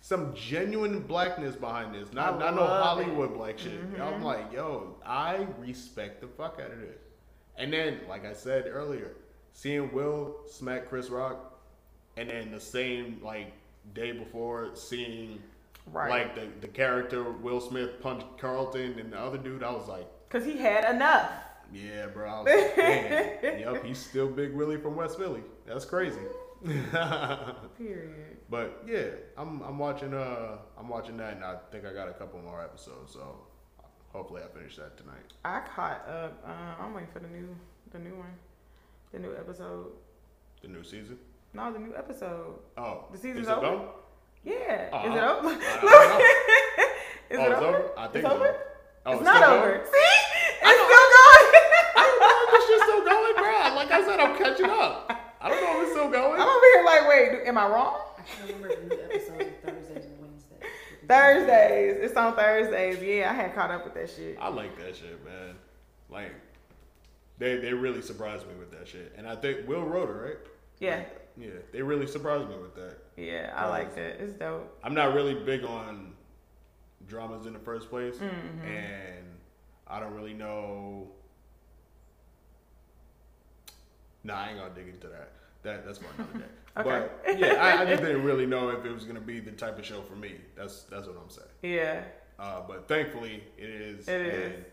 some 0.02 0.34
genuine 0.34 0.98
blackness 1.00 1.54
behind 1.56 1.94
this. 1.94 2.12
Not 2.12 2.34
I 2.34 2.38
not 2.38 2.54
no 2.56 2.60
love 2.62 2.98
it. 2.98 3.04
Hollywood 3.04 3.34
black 3.34 3.58
shit. 3.58 3.72
Mm-hmm. 3.80 4.02
I'm 4.02 4.22
like, 4.22 4.52
yo, 4.52 4.96
I 5.06 5.46
respect 5.58 6.20
the 6.20 6.26
fuck 6.26 6.60
out 6.62 6.70
of 6.72 6.80
this. 6.80 6.98
And 7.56 7.72
then, 7.72 8.00
like 8.08 8.26
I 8.26 8.32
said 8.34 8.66
earlier, 8.66 9.12
seeing 9.52 9.92
Will 9.92 10.36
smack 10.50 10.88
Chris 10.88 11.08
Rock, 11.08 11.58
and 12.16 12.28
then 12.28 12.50
the 12.50 12.60
same 12.60 13.20
like 13.22 13.52
day 13.94 14.12
before 14.12 14.70
seeing 14.74 15.40
Right. 15.86 16.10
like 16.10 16.34
the, 16.36 16.46
the 16.60 16.68
character 16.68 17.24
Will 17.32 17.60
Smith 17.60 18.00
punch 18.00 18.22
Carlton 18.38 19.00
and 19.00 19.12
the 19.12 19.18
other 19.18 19.36
dude, 19.38 19.64
I 19.64 19.72
was 19.72 19.88
like, 19.88 20.06
Cause 20.28 20.44
he 20.44 20.56
had 20.56 20.94
enough. 20.94 21.28
yeah, 21.72 22.06
bro. 22.06 22.44
Like, 22.44 23.42
yep, 23.42 23.84
he's 23.84 23.98
still 23.98 24.28
Big 24.28 24.52
Willie 24.54 24.76
from 24.76 24.94
West 24.94 25.18
Philly. 25.18 25.42
That's 25.66 25.84
crazy. 25.84 26.20
Period. 27.76 28.31
But 28.52 28.84
yeah, 28.86 29.06
I'm 29.38 29.62
I'm 29.62 29.78
watching 29.78 30.12
uh 30.12 30.58
I'm 30.78 30.88
watching 30.90 31.16
that, 31.16 31.36
and 31.36 31.42
I 31.44 31.56
think 31.72 31.86
I 31.86 31.92
got 31.94 32.08
a 32.08 32.12
couple 32.12 32.38
more 32.40 32.62
episodes, 32.62 33.14
so 33.14 33.38
hopefully 34.12 34.42
I 34.44 34.48
finish 34.54 34.76
that 34.76 34.98
tonight. 34.98 35.32
I 35.42 35.60
caught 35.74 36.06
up. 36.06 36.44
Uh, 36.46 36.82
I'm 36.82 36.92
waiting 36.92 37.08
for 37.14 37.20
the 37.20 37.28
new, 37.28 37.48
the 37.92 37.98
new 37.98 38.14
one, 38.14 38.34
the 39.10 39.20
new 39.20 39.34
episode. 39.34 39.92
The 40.60 40.68
new 40.68 40.84
season. 40.84 41.16
No, 41.54 41.72
the 41.72 41.78
new 41.78 41.96
episode. 41.96 42.58
Oh, 42.76 43.06
The 43.10 43.16
season's 43.18 43.48
over? 43.48 43.62
done? 43.62 43.80
Yeah. 44.44 44.90
Uh, 44.92 45.08
Is 45.08 45.14
it 45.16 45.22
over? 45.22 45.50
Is 45.52 45.58
oh, 45.80 46.28
it 47.30 47.32
it's 47.32 47.40
over? 47.40 47.66
over. 47.66 47.98
I 47.98 48.06
think 48.08 48.24
it's 48.24 48.28
so. 48.28 48.34
over. 48.36 48.56
Oh, 49.06 49.12
it's 49.14 49.22
not 49.24 49.42
over. 49.48 49.66
going? 49.72 49.84
See, 49.86 50.12
it's 50.60 50.82
still 50.92 51.08
going. 51.16 51.46
I 51.96 52.02
don't 52.04 52.20
know 52.20 52.36
if 52.36 52.50
this 52.52 52.64
shit's 52.68 52.84
still 52.84 53.04
going, 53.04 53.34
bro. 53.34 53.76
Like 53.80 53.90
I 53.90 54.04
said, 54.04 54.20
I'm 54.20 54.36
catching 54.36 54.68
up. 54.70 55.08
I 55.40 55.48
don't 55.48 55.60
know 55.64 55.76
if 55.80 55.82
it's 55.88 55.92
still 55.92 56.10
going. 56.10 56.38
I'm 56.40 56.48
over 56.48 56.66
here 56.74 56.84
like, 56.84 57.08
wait, 57.08 57.48
am 57.48 57.56
I 57.56 57.66
wrong? 57.66 58.01
I 58.22 58.24
can't 58.24 58.52
remember 58.54 58.76
the 58.76 58.94
new 58.94 59.02
episodes 59.02 59.40
of 59.40 59.56
Thursdays 59.70 60.04
and 60.06 60.20
Wednesdays. 60.20 60.70
Thursdays. 61.08 61.96
It's 62.00 62.16
on 62.16 62.36
Thursdays. 62.36 63.02
Yeah, 63.02 63.30
I 63.30 63.34
had 63.34 63.54
caught 63.54 63.70
up 63.70 63.84
with 63.84 63.94
that 63.94 64.10
shit. 64.10 64.38
I 64.40 64.48
like 64.48 64.78
that 64.78 64.96
shit, 64.96 65.24
man. 65.24 65.54
Like, 66.08 66.32
they 67.38 67.56
they 67.56 67.72
really 67.72 68.02
surprised 68.02 68.46
me 68.46 68.54
with 68.58 68.70
that 68.72 68.86
shit, 68.86 69.12
and 69.16 69.26
I 69.28 69.34
think 69.36 69.66
Will 69.66 69.82
Roder, 69.84 70.24
right? 70.26 70.36
Yeah. 70.78 71.02
Yeah, 71.36 71.48
they 71.72 71.80
really 71.82 72.06
surprised 72.06 72.48
me 72.48 72.56
with 72.56 72.74
that. 72.74 72.98
Yeah, 73.16 73.52
I 73.56 73.66
like 73.68 73.94
that. 73.94 74.20
It's 74.20 74.34
dope. 74.34 74.78
I'm 74.84 74.92
not 74.94 75.14
really 75.14 75.34
big 75.34 75.64
on 75.64 76.12
dramas 77.08 77.46
in 77.46 77.52
the 77.54 77.58
first 77.58 77.88
place, 77.90 78.16
Mm-hmm. 78.16 78.66
and 78.66 79.24
I 79.88 79.98
don't 80.00 80.14
really 80.14 80.34
know 80.34 81.08
Nah, 84.24 84.34
I 84.40 84.48
ain't 84.50 84.58
gonna 84.58 84.74
dig 84.74 84.88
into 84.88 85.08
that. 85.08 85.32
That 85.62 85.84
that's 85.84 85.98
for 85.98 86.06
another 86.16 86.38
day. 86.38 86.44
Okay. 86.76 87.06
But 87.26 87.38
yeah, 87.38 87.54
I, 87.54 87.82
I 87.82 87.84
just 87.84 88.02
didn't 88.02 88.22
really 88.24 88.46
know 88.46 88.70
if 88.70 88.84
it 88.84 88.92
was 88.92 89.04
gonna 89.04 89.20
be 89.20 89.40
the 89.40 89.50
type 89.52 89.78
of 89.78 89.84
show 89.84 90.00
for 90.02 90.16
me. 90.16 90.36
That's 90.56 90.82
that's 90.84 91.06
what 91.06 91.16
I'm 91.22 91.28
saying. 91.30 91.48
Yeah. 91.62 92.02
Uh, 92.38 92.62
but 92.66 92.88
thankfully, 92.88 93.42
it 93.58 93.68
is. 93.70 94.08
It 94.08 94.20
is. 94.22 94.54
and 94.54 94.64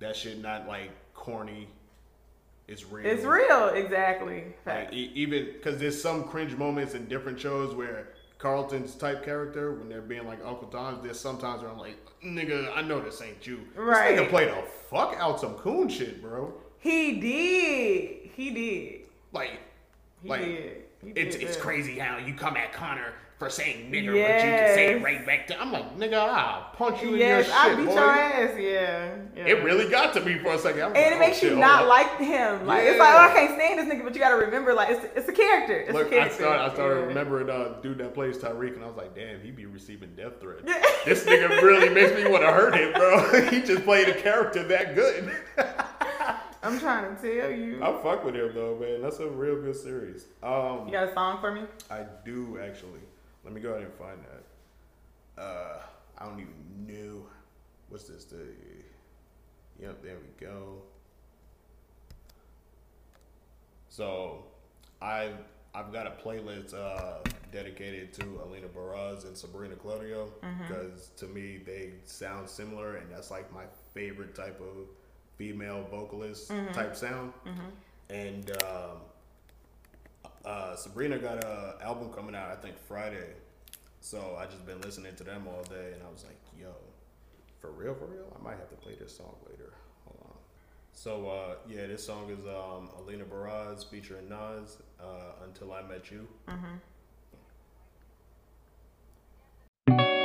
That 0.00 0.16
shit 0.16 0.40
not 0.42 0.66
like 0.66 0.90
corny. 1.14 1.68
It's 2.66 2.84
real. 2.84 3.06
It's 3.06 3.24
real, 3.24 3.68
exactly. 3.68 4.44
Like, 4.66 4.92
e- 4.92 5.12
even 5.14 5.44
because 5.52 5.78
there's 5.78 6.00
some 6.00 6.24
cringe 6.24 6.56
moments 6.56 6.94
in 6.94 7.06
different 7.06 7.38
shows 7.38 7.74
where 7.74 8.08
Carlton's 8.38 8.94
type 8.94 9.22
character, 9.24 9.74
when 9.74 9.88
they're 9.88 10.00
being 10.00 10.26
like 10.26 10.38
Uncle 10.44 10.68
Tom's, 10.68 11.02
there's 11.04 11.20
sometimes 11.20 11.60
where 11.62 11.70
I'm 11.70 11.78
like, 11.78 11.98
nigga, 12.24 12.74
I 12.74 12.80
know 12.82 13.00
this 13.00 13.20
ain't 13.22 13.46
you. 13.46 13.60
Right. 13.74 14.16
This 14.16 14.26
nigga 14.26 14.30
played 14.30 14.48
the 14.48 14.62
fuck 14.90 15.14
out 15.18 15.40
some 15.40 15.54
coon 15.54 15.88
shit, 15.90 16.22
bro. 16.22 16.54
He 16.78 17.20
did. 17.20 18.30
He 18.34 18.50
did. 18.50 19.00
Like, 19.32 19.60
He 20.22 20.28
like 20.28 20.40
did. 20.42 20.83
It's 21.14 21.36
it's 21.36 21.56
crazy 21.56 21.98
how 21.98 22.18
you 22.18 22.34
come 22.34 22.56
at 22.56 22.72
Connor 22.72 23.12
for 23.38 23.50
saying 23.50 23.90
nigger, 23.90 24.12
but 24.12 24.14
you 24.14 24.22
can 24.52 24.74
say 24.74 24.92
it 24.94 25.02
right 25.02 25.26
back 25.26 25.48
to. 25.48 25.60
I'm 25.60 25.72
like, 25.72 25.98
nigga, 25.98 26.14
I'll 26.14 26.70
punch 26.74 27.02
you 27.02 27.16
Yes, 27.16 27.46
in 27.46 27.52
your 27.52 27.60
shit, 27.64 27.72
I 27.72 27.74
beat 27.74 27.86
boy. 27.86 27.94
your 27.94 28.10
ass. 28.10 28.50
Yeah. 28.56 29.14
yeah. 29.36 29.44
It 29.52 29.64
really 29.64 29.90
got 29.90 30.14
to 30.14 30.20
me 30.20 30.38
for 30.38 30.52
a 30.54 30.58
second. 30.58 30.82
And 30.82 30.94
like, 30.94 31.06
it 31.06 31.12
oh, 31.14 31.18
makes 31.18 31.38
shit, 31.40 31.52
you 31.52 31.58
not 31.58 31.88
like 31.88 32.16
him. 32.18 32.64
Like 32.64 32.84
it's 32.84 32.98
like, 33.00 33.12
oh, 33.12 33.18
I 33.18 33.32
can't 33.34 33.54
stand 33.58 33.78
this 33.80 33.92
nigga, 33.92 34.04
but 34.04 34.14
you 34.14 34.20
gotta 34.20 34.36
remember, 34.36 34.72
like 34.72 34.90
it's 34.90 35.04
it's 35.16 35.28
a 35.28 35.32
character. 35.32 35.80
It's 35.80 35.92
Look, 35.92 36.06
a 36.12 36.16
I 36.16 36.18
character. 36.28 36.34
started, 36.36 36.62
I 36.62 36.74
started 36.74 37.00
Yeah. 37.00 37.06
remembering 37.06 37.50
uh, 37.50 37.74
dude 37.82 37.98
that 37.98 38.14
plays 38.14 38.38
Tyreek, 38.38 38.74
and 38.76 38.84
I 38.84 38.86
was 38.86 38.96
like, 38.96 39.16
damn, 39.16 39.40
he 39.40 39.50
be 39.50 39.66
receiving 39.66 40.14
death 40.14 40.40
threats. 40.40 40.62
This 41.04 41.24
nigga 41.24 41.60
really 41.60 41.88
makes 41.92 42.14
me 42.14 42.30
want 42.30 42.44
to 42.44 42.52
hurt 42.52 42.74
him, 42.76 42.92
bro. 42.92 43.48
he 43.50 43.60
just 43.62 43.82
played 43.84 44.08
a 44.08 44.14
character 44.14 44.62
that 44.68 44.94
good. 44.94 45.32
I'm 46.64 46.78
trying 46.80 47.14
to 47.14 47.20
tell 47.22 47.50
you. 47.50 47.82
I 47.82 47.92
fuck 48.02 48.24
with 48.24 48.34
him 48.34 48.52
though, 48.54 48.76
man. 48.78 49.02
That's 49.02 49.18
a 49.20 49.26
real 49.28 49.60
good 49.60 49.76
series. 49.76 50.26
Um, 50.42 50.86
You 50.86 50.92
got 50.92 51.08
a 51.08 51.14
song 51.14 51.40
for 51.40 51.52
me? 51.52 51.62
I 51.90 52.04
do 52.24 52.58
actually. 52.62 53.00
Let 53.44 53.52
me 53.52 53.60
go 53.60 53.70
ahead 53.70 53.82
and 53.82 53.92
find 53.94 54.18
that. 55.36 55.42
Uh, 55.42 55.78
I 56.18 56.24
don't 56.26 56.40
even 56.40 56.86
know. 56.86 57.26
What's 57.88 58.04
this? 58.04 58.24
The 58.24 58.46
yep, 59.80 60.02
there 60.02 60.16
we 60.16 60.46
go. 60.46 60.82
So, 63.88 64.44
I've 65.00 65.36
I've 65.74 65.92
got 65.92 66.06
a 66.06 66.10
playlist 66.12 66.72
uh, 66.74 67.18
dedicated 67.52 68.12
to 68.14 68.40
Alina 68.44 68.68
Baraz 68.68 69.26
and 69.26 69.36
Sabrina 69.36 69.74
Claudio 69.76 70.32
because 70.66 71.08
to 71.16 71.26
me 71.26 71.60
they 71.64 71.90
sound 72.04 72.48
similar, 72.48 72.96
and 72.96 73.10
that's 73.12 73.30
like 73.30 73.52
my 73.52 73.64
favorite 73.92 74.34
type 74.34 74.60
of 74.60 74.86
female 75.36 75.86
vocalist 75.90 76.50
type 76.72 76.94
sound. 76.96 77.32
And 78.10 78.50
um, 78.62 78.98
uh, 80.44 80.76
Sabrina 80.76 81.18
got 81.18 81.42
a 81.42 81.76
album 81.82 82.10
coming 82.12 82.34
out, 82.34 82.50
I 82.50 82.56
think 82.56 82.76
Friday. 82.78 83.28
So 84.00 84.36
I 84.38 84.44
just 84.46 84.66
been 84.66 84.80
listening 84.82 85.14
to 85.16 85.24
them 85.24 85.46
all 85.48 85.62
day, 85.64 85.92
and 85.94 86.02
I 86.02 86.10
was 86.12 86.24
like, 86.24 86.38
"Yo, 86.60 86.68
for 87.60 87.70
real, 87.70 87.94
for 87.94 88.04
real, 88.06 88.26
I 88.38 88.42
might 88.44 88.58
have 88.58 88.68
to 88.68 88.76
play 88.76 88.94
this 89.00 89.16
song 89.16 89.34
later." 89.48 89.72
Hold 90.04 90.18
on. 90.26 90.36
So 90.92 91.28
uh, 91.28 91.54
yeah, 91.66 91.86
this 91.86 92.04
song 92.04 92.28
is 92.30 92.44
um, 92.46 92.90
Alina 92.98 93.24
Baraz 93.24 93.88
featuring 93.88 94.28
Nas, 94.28 94.76
uh, 95.00 95.42
"Until 95.44 95.72
I 95.72 95.82
Met 95.82 96.10
You." 96.10 96.28
One 99.86 100.23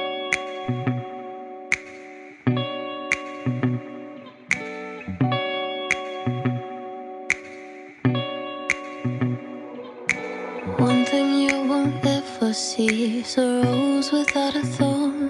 ever 12.50 13.42
a 13.42 13.64
rose 13.64 14.12
without 14.12 14.56
a 14.56 14.62
thorn. 14.62 15.30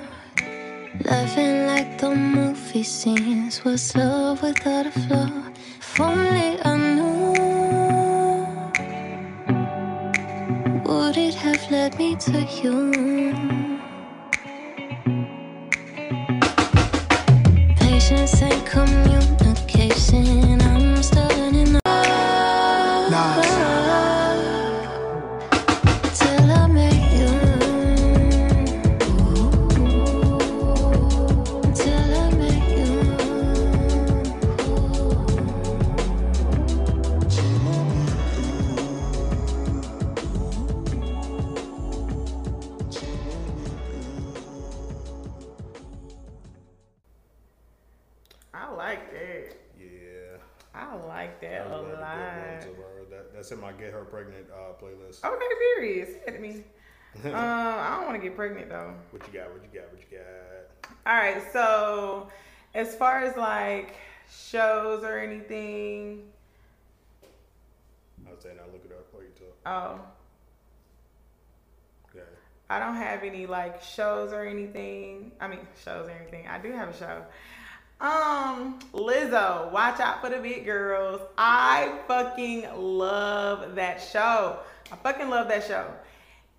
Laughing 1.04 1.66
like 1.66 1.98
the 1.98 2.16
movie 2.16 2.84
scenes 2.84 3.64
was 3.66 3.94
love 3.96 4.42
without 4.42 4.86
a 4.86 4.92
flaw. 4.92 5.30
If 5.80 6.00
only 6.00 6.58
I 6.64 6.78
knew, 6.96 7.34
would 10.86 11.18
it 11.18 11.36
have 11.36 11.70
led 11.70 11.98
me 11.98 12.16
to 12.16 12.40
you? 12.62 12.92
Patience 17.76 18.42
and 18.42 18.66
communication, 18.66 20.62
I'm 20.62 21.04
still 21.04 21.29
um, 57.26 57.34
I 57.36 57.96
don't 57.98 58.06
want 58.08 58.22
to 58.22 58.28
get 58.28 58.36
pregnant 58.36 58.70
though. 58.70 58.94
What 59.12 59.26
you 59.28 59.40
got? 59.40 59.52
What 59.52 59.62
you 59.64 59.80
got? 59.80 59.92
What 59.92 60.02
you 60.12 60.18
got? 60.18 60.92
All 61.06 61.16
right, 61.16 61.42
so 61.54 62.30
as 62.74 62.96
far 62.96 63.24
as 63.24 63.36
like 63.38 63.96
shows 64.32 65.04
or 65.04 65.18
anything, 65.20 66.24
I 68.28 68.32
was 68.32 68.42
saying 68.44 68.58
I'll 68.64 68.72
look 68.72 68.86
it 68.86 68.92
up 68.92 69.08
while 69.12 69.24
you 69.24 69.30
talk. 69.30 69.56
oh, 69.66 70.00
Okay. 72.12 72.26
I 72.70 72.80
don't 72.80 72.96
have 72.96 73.24
any 73.24 73.46
like 73.48 73.82
shows 73.82 74.32
or 74.34 74.46
anything. 74.46 75.32
I 75.40 75.48
mean, 75.48 75.60
shows 75.84 76.08
or 76.08 76.12
anything. 76.12 76.48
I 76.48 76.60
do 76.60 76.72
have 76.72 76.90
a 76.90 76.98
show. 76.98 77.24
Um, 78.02 78.80
Lizzo, 78.94 79.72
watch 79.74 80.00
out 80.00 80.22
for 80.22 80.30
the 80.30 80.38
big 80.38 80.64
girls. 80.66 81.22
I 81.38 82.00
fucking 82.08 82.66
love 82.76 83.76
that 83.76 84.02
show. 84.02 84.60
I 84.92 84.96
fucking 84.96 85.30
love 85.30 85.50
that 85.50 85.66
show. 85.66 85.86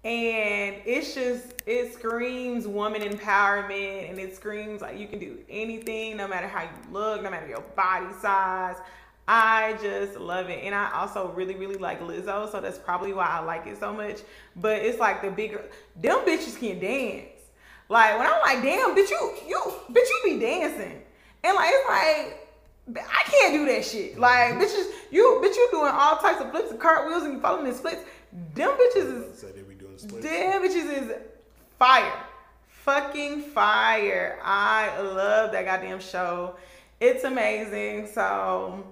And 0.02 0.76
it's 0.86 1.14
just, 1.14 1.62
it 1.66 1.92
screams 1.92 2.66
woman 2.66 3.02
empowerment 3.02 4.08
and 4.08 4.18
it 4.18 4.34
screams 4.34 4.80
like 4.80 4.98
you 4.98 5.06
can 5.06 5.18
do 5.18 5.38
anything 5.50 6.16
no 6.16 6.26
matter 6.26 6.48
how 6.48 6.62
you 6.62 6.70
look, 6.90 7.22
no 7.22 7.30
matter 7.30 7.46
your 7.46 7.60
body 7.76 8.06
size. 8.20 8.76
I 9.28 9.76
just 9.82 10.18
love 10.18 10.48
it. 10.48 10.64
And 10.64 10.74
I 10.74 10.90
also 10.94 11.30
really, 11.32 11.54
really 11.54 11.76
like 11.76 12.00
Lizzo. 12.00 12.50
So 12.50 12.60
that's 12.60 12.78
probably 12.78 13.12
why 13.12 13.26
I 13.26 13.40
like 13.40 13.66
it 13.66 13.78
so 13.78 13.92
much. 13.92 14.20
But 14.56 14.80
it's 14.80 14.98
like 14.98 15.20
the 15.20 15.30
bigger, 15.30 15.64
them 16.00 16.20
bitches 16.20 16.58
can 16.58 16.80
dance. 16.80 17.28
Like 17.90 18.18
when 18.18 18.26
I'm 18.26 18.40
like, 18.40 18.62
damn, 18.62 18.96
bitch, 18.96 19.10
you, 19.10 19.34
you, 19.46 19.60
bitch, 19.90 20.08
you 20.08 20.20
be 20.24 20.38
dancing. 20.40 21.02
And 21.44 21.54
like, 21.56 21.70
it's 21.72 21.88
like, 21.88 23.06
I 23.06 23.22
can't 23.26 23.52
do 23.52 23.66
that 23.66 23.84
shit. 23.84 24.18
Like, 24.18 24.54
mm-hmm. 24.54 24.62
bitches, 24.62 24.90
you, 25.10 25.40
bitch, 25.44 25.56
you 25.56 25.68
doing 25.70 25.92
all 25.92 26.16
types 26.16 26.40
of 26.40 26.50
flips 26.50 26.70
and 26.70 26.80
cartwheels 26.80 27.22
and 27.24 27.34
you 27.34 27.40
following 27.40 27.66
the 27.66 27.74
splits. 27.74 28.02
Them 28.54 28.70
bitches 28.70 29.30
is 29.30 29.40
I 30.04 30.08
said 30.08 30.22
they 30.22 30.22
be 30.22 30.22
doing 30.22 30.22
splits. 30.22 30.24
Damn, 30.24 30.62
bitches 30.62 31.02
is 31.02 31.16
fire. 31.78 32.12
Fucking 32.68 33.42
fire. 33.42 34.38
I 34.42 35.00
love 35.00 35.52
that 35.52 35.64
goddamn 35.64 36.00
show. 36.00 36.56
It's 37.00 37.24
amazing. 37.24 38.06
So, 38.06 38.84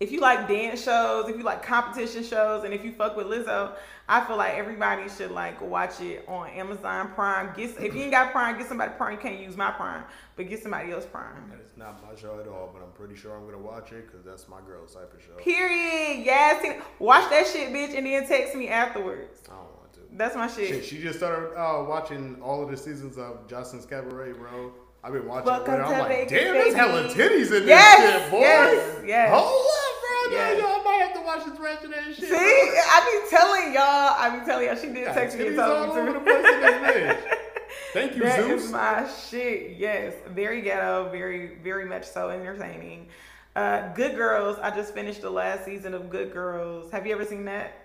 if 0.00 0.10
you 0.10 0.20
like 0.20 0.48
dance 0.48 0.82
shows, 0.82 1.28
if 1.28 1.36
you 1.36 1.42
like 1.42 1.62
competition 1.62 2.24
shows, 2.24 2.64
and 2.64 2.74
if 2.74 2.84
you 2.84 2.92
fuck 2.92 3.16
with 3.16 3.26
Lizzo, 3.26 3.72
I 4.08 4.24
feel 4.26 4.36
like 4.36 4.54
everybody 4.54 5.08
should 5.08 5.30
like 5.30 5.60
watch 5.62 6.00
it 6.00 6.24
on 6.28 6.48
Amazon 6.50 7.12
Prime. 7.14 7.54
Get 7.56 7.78
if 7.80 7.94
you 7.94 8.02
ain't 8.02 8.10
got 8.10 8.32
Prime, 8.32 8.58
get 8.58 8.66
somebody 8.66 8.92
Prime. 8.96 9.12
You 9.12 9.18
can't 9.18 9.40
use 9.40 9.56
my 9.56 9.70
Prime, 9.70 10.04
but 10.36 10.48
get 10.48 10.62
somebody 10.62 10.92
else 10.92 11.06
Prime. 11.06 11.50
And 11.50 11.60
it's 11.60 11.76
not 11.76 12.02
my 12.02 12.14
show 12.20 12.38
at 12.40 12.48
all, 12.48 12.70
but 12.72 12.82
I'm 12.82 12.92
pretty 12.92 13.16
sure 13.16 13.34
I'm 13.36 13.46
gonna 13.46 13.58
watch 13.58 13.92
it 13.92 14.06
because 14.06 14.24
that's 14.24 14.48
my 14.48 14.60
girl's 14.66 14.94
type 14.94 15.14
of 15.14 15.22
show. 15.22 15.34
Period. 15.42 16.24
Yes. 16.24 16.82
Watch 16.98 17.30
that 17.30 17.46
shit, 17.46 17.72
bitch, 17.72 17.96
and 17.96 18.06
then 18.06 18.26
text 18.26 18.54
me 18.54 18.68
afterwards. 18.68 19.42
I 19.48 19.54
don't. 19.54 19.73
That's 20.16 20.36
my 20.36 20.46
shit. 20.46 20.68
Shit, 20.68 20.84
she 20.84 20.98
just 21.02 21.18
started 21.18 21.54
uh, 21.56 21.84
watching 21.84 22.40
all 22.40 22.62
of 22.62 22.70
the 22.70 22.76
seasons 22.76 23.18
of 23.18 23.46
Joseline's 23.48 23.86
Cabaret, 23.86 24.32
bro. 24.32 24.72
I've 25.02 25.12
been 25.12 25.26
watching 25.26 25.46
Welcome 25.46 25.74
it. 25.74 25.78
I'm 25.80 25.98
like, 25.98 26.08
Vegas, 26.08 26.30
damn, 26.32 26.54
there's 26.54 26.64
baby." 26.66 26.76
hella 26.76 27.02
titties 27.08 27.60
in 27.60 27.66
Yes, 27.68 28.00
this 28.00 28.22
shit, 28.22 28.30
boy. 28.30 28.38
yes, 28.40 29.02
yes. 29.06 29.30
Hold 29.30 29.66
up, 29.66 30.30
bro. 30.30 30.32
Yes. 30.38 30.60
Y'all 30.60 30.84
might 30.84 31.02
have 31.04 31.14
to 31.14 31.20
watch 31.20 31.44
this 31.44 31.58
rest 31.60 31.84
of 31.84 31.90
that 31.90 32.04
shit. 32.06 32.16
See, 32.16 32.28
bro. 32.28 32.38
I 32.38 33.20
be 33.22 33.36
telling 33.36 33.74
y'all, 33.74 33.82
I 33.84 34.38
be 34.38 34.46
telling 34.46 34.66
y'all, 34.66 34.76
she 34.76 34.86
did 34.88 35.12
text 35.12 35.36
me 35.36 35.48
and 35.48 35.56
told 35.56 35.96
me 35.96 36.06
to. 36.06 36.12
the 36.14 36.20
place 36.20 36.36
in 36.36 36.60
this 36.60 36.96
bitch. 36.96 37.38
Thank 37.92 38.16
you, 38.16 38.22
That 38.22 38.40
Zeus. 38.40 38.64
is 38.64 38.70
my 38.72 39.06
shit. 39.28 39.76
Yes, 39.78 40.14
very 40.30 40.62
ghetto, 40.62 41.10
very, 41.10 41.56
very 41.62 41.84
much 41.84 42.04
so 42.06 42.30
entertaining. 42.30 43.08
Uh, 43.54 43.92
Good 43.94 44.16
Girls. 44.16 44.56
I 44.60 44.74
just 44.74 44.94
finished 44.94 45.20
the 45.22 45.30
last 45.30 45.64
season 45.64 45.92
of 45.94 46.08
Good 46.10 46.32
Girls. 46.32 46.90
Have 46.92 47.06
you 47.06 47.12
ever 47.14 47.24
seen 47.24 47.44
that? 47.44 47.83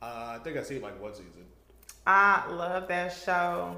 Uh, 0.00 0.36
I 0.36 0.44
think 0.44 0.56
I 0.56 0.62
seen 0.62 0.82
like 0.82 1.00
one 1.00 1.12
season. 1.12 1.44
I 2.06 2.50
love 2.50 2.88
that 2.88 3.12
show. 3.12 3.76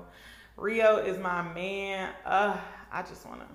Rio 0.57 0.99
is 0.99 1.19
my 1.19 1.43
man. 1.55 2.11
Uh, 2.25 2.57
I 2.93 3.03
just 3.03 3.27
wanna, 3.27 3.47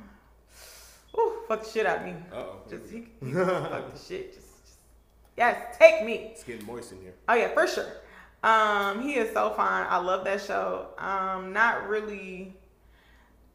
ooh, 1.18 1.34
fuck 1.48 1.64
the 1.64 1.70
shit 1.70 1.86
out 1.86 2.00
of 2.00 2.06
me. 2.06 2.16
Uh-oh. 2.34 2.58
Just 2.70 2.92
he, 2.92 3.08
he 3.24 3.34
fuck 3.34 3.94
the 3.94 4.00
shit. 4.08 4.34
Just, 4.34 4.66
just, 4.66 4.80
yes, 5.38 5.78
take 5.78 6.04
me. 6.04 6.32
It's 6.32 6.44
getting 6.44 6.66
moist 6.66 6.92
in 6.92 7.02
here. 7.02 7.14
Oh 7.30 7.36
yeah, 7.36 7.50
for 7.50 7.68
sure. 7.68 7.88
Um, 8.44 9.02
he 9.02 9.16
is 9.16 9.34
so 9.34 9.52
fine. 9.52 9.86
I 9.90 9.98
love 9.98 10.24
that 10.26 10.42
show. 10.42 10.88
Um, 10.98 11.54
not 11.54 11.88
really. 11.88 12.56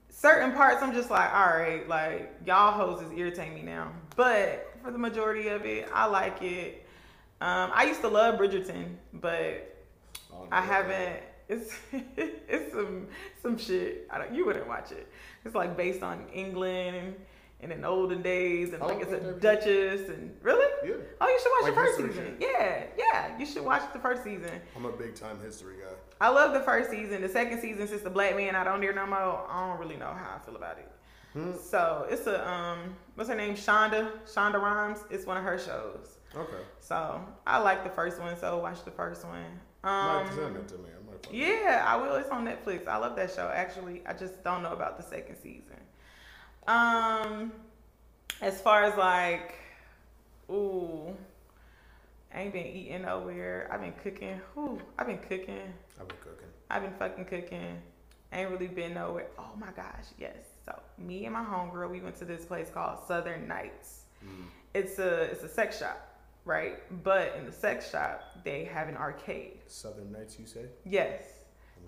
Certain 0.08 0.52
parts, 0.52 0.82
I'm 0.82 0.92
just 0.92 1.10
like, 1.10 1.32
all 1.32 1.46
right, 1.46 1.88
like 1.88 2.32
y'all 2.44 2.72
hoes 2.72 3.00
is 3.02 3.16
irritating 3.16 3.54
me 3.54 3.62
now. 3.62 3.90
But 4.16 4.70
for 4.82 4.90
the 4.90 4.98
majority 4.98 5.48
of 5.48 5.64
it, 5.64 5.88
I 5.94 6.06
like 6.06 6.42
it. 6.42 6.86
Um, 7.40 7.70
I 7.74 7.84
used 7.84 8.00
to 8.02 8.08
love 8.08 8.38
Bridgerton, 8.38 8.96
but 9.14 9.76
don't 10.30 10.48
I 10.52 10.60
haven't. 10.60 11.22
It's 11.48 11.74
it's 12.16 12.72
some 12.72 13.08
some 13.42 13.58
shit. 13.58 14.06
I 14.10 14.18
don't, 14.18 14.34
you 14.34 14.44
wouldn't 14.46 14.68
watch 14.68 14.92
it. 14.92 15.08
It's 15.44 15.54
like 15.54 15.76
based 15.76 16.02
on 16.02 16.26
England 16.32 17.14
and, 17.62 17.72
in 17.72 17.84
olden 17.84 18.22
days, 18.22 18.72
and 18.72 18.82
Oh, 18.82 18.86
like 18.88 19.00
it's 19.00 19.12
a 19.12 19.32
duchess 19.32 20.08
and 20.08 20.34
really. 20.42 20.66
Yeah. 20.84 20.94
Oh, 21.20 21.28
you 21.28 21.38
should 21.40 21.50
watch 21.50 21.62
Like 21.62 21.74
the 21.74 21.80
first 21.80 21.96
season. 21.96 22.36
shit. 22.40 22.48
Yeah, 22.50 22.84
yeah, 22.96 23.38
you 23.38 23.46
should 23.46 23.64
watch 23.64 23.82
the 23.92 23.98
first 23.98 24.22
season. 24.22 24.50
I'm 24.76 24.84
a 24.84 24.92
big 24.92 25.14
time 25.14 25.40
history 25.42 25.76
guy. 25.80 25.94
I 26.20 26.28
love 26.28 26.52
the 26.52 26.60
first 26.60 26.90
season. 26.90 27.22
The 27.22 27.28
second 27.28 27.60
season, 27.60 27.88
since 27.88 28.02
the 28.02 28.10
black 28.10 28.36
man 28.36 28.54
I 28.54 28.64
don't 28.64 28.80
hear 28.82 28.92
no 28.92 29.06
more, 29.06 29.46
I 29.48 29.68
don't 29.68 29.78
really 29.80 29.96
know 29.96 30.12
how 30.12 30.36
I 30.36 30.44
feel 30.44 30.56
about 30.56 30.78
it. 30.78 30.90
Hmm. 31.32 31.52
So 31.62 32.06
it's 32.10 32.26
a 32.26 32.48
um, 32.48 32.96
what's 33.20 33.28
her 33.28 33.36
name? 33.36 33.54
Shonda. 33.54 34.10
Shonda 34.24 34.54
Rhimes. 34.54 35.00
It's 35.10 35.26
one 35.26 35.36
of 35.36 35.44
her 35.44 35.58
shows. 35.58 36.16
Okay. 36.34 36.62
So 36.78 37.22
I 37.46 37.58
like 37.58 37.84
the 37.84 37.90
first 37.90 38.18
one. 38.18 38.34
So 38.38 38.56
watch 38.60 38.82
the 38.86 38.90
first 38.90 39.26
one. 39.26 39.44
Might 39.84 40.22
Um, 40.22 40.26
to 40.28 40.34
send 40.34 40.56
it 40.56 40.68
to 40.68 40.74
me. 40.78 40.88
I 40.88 41.06
might 41.06 41.22
fuck 41.22 41.30
with 41.30 41.34
it. 41.34 41.36
yeah, 41.62 41.84
I 41.86 41.96
will. 41.96 42.14
It's 42.14 42.30
on 42.30 42.46
Netflix. 42.46 42.88
I 42.88 42.96
love 42.96 43.16
that 43.16 43.30
show. 43.30 43.52
Actually, 43.54 44.00
I 44.06 44.14
just 44.14 44.42
don't 44.42 44.62
know 44.62 44.72
about 44.72 44.96
the 44.96 45.02
second 45.02 45.36
season. 45.36 45.76
Um, 46.66 47.52
as 48.40 48.58
far 48.62 48.84
as 48.84 48.96
like, 48.96 49.54
ooh, 50.50 51.14
I 52.34 52.40
ain't 52.40 52.54
been 52.54 52.66
eating 52.68 53.02
nowhere. 53.02 53.68
I've 53.70 53.82
been 53.82 53.92
cooking. 54.02 54.40
Ooh, 54.56 54.80
I've 54.98 55.06
been 55.08 55.18
cooking. 55.18 55.74
I've 56.00 56.08
been 56.08 56.16
cooking. 56.22 56.48
I've 56.70 56.82
been 56.82 56.94
fucking 56.94 57.24
cooking. 57.26 57.82
Ain't 58.32 58.50
really 58.50 58.68
been 58.68 58.94
nowhere. 58.94 59.26
Oh 59.38 59.50
my 59.58 59.72
gosh, 59.76 60.06
yes. 60.18 60.36
So 60.70 60.80
me 60.98 61.24
and 61.24 61.32
my 61.34 61.42
homegirl, 61.44 61.90
we 61.90 62.00
went 62.00 62.16
to 62.16 62.24
this 62.24 62.44
place 62.44 62.70
called 62.72 62.98
Southern 63.06 63.48
Nights. 63.48 64.02
Mm. 64.24 64.44
It's 64.74 64.98
a 64.98 65.22
it's 65.22 65.42
a 65.42 65.48
sex 65.48 65.78
shop, 65.78 66.00
right? 66.44 66.78
But 67.02 67.34
in 67.38 67.46
the 67.46 67.52
sex 67.52 67.90
shop, 67.90 68.22
they 68.44 68.64
have 68.64 68.88
an 68.88 68.96
arcade. 68.96 69.60
Southern 69.66 70.12
Nights, 70.12 70.38
you 70.38 70.46
say? 70.46 70.66
Yes. 70.84 71.24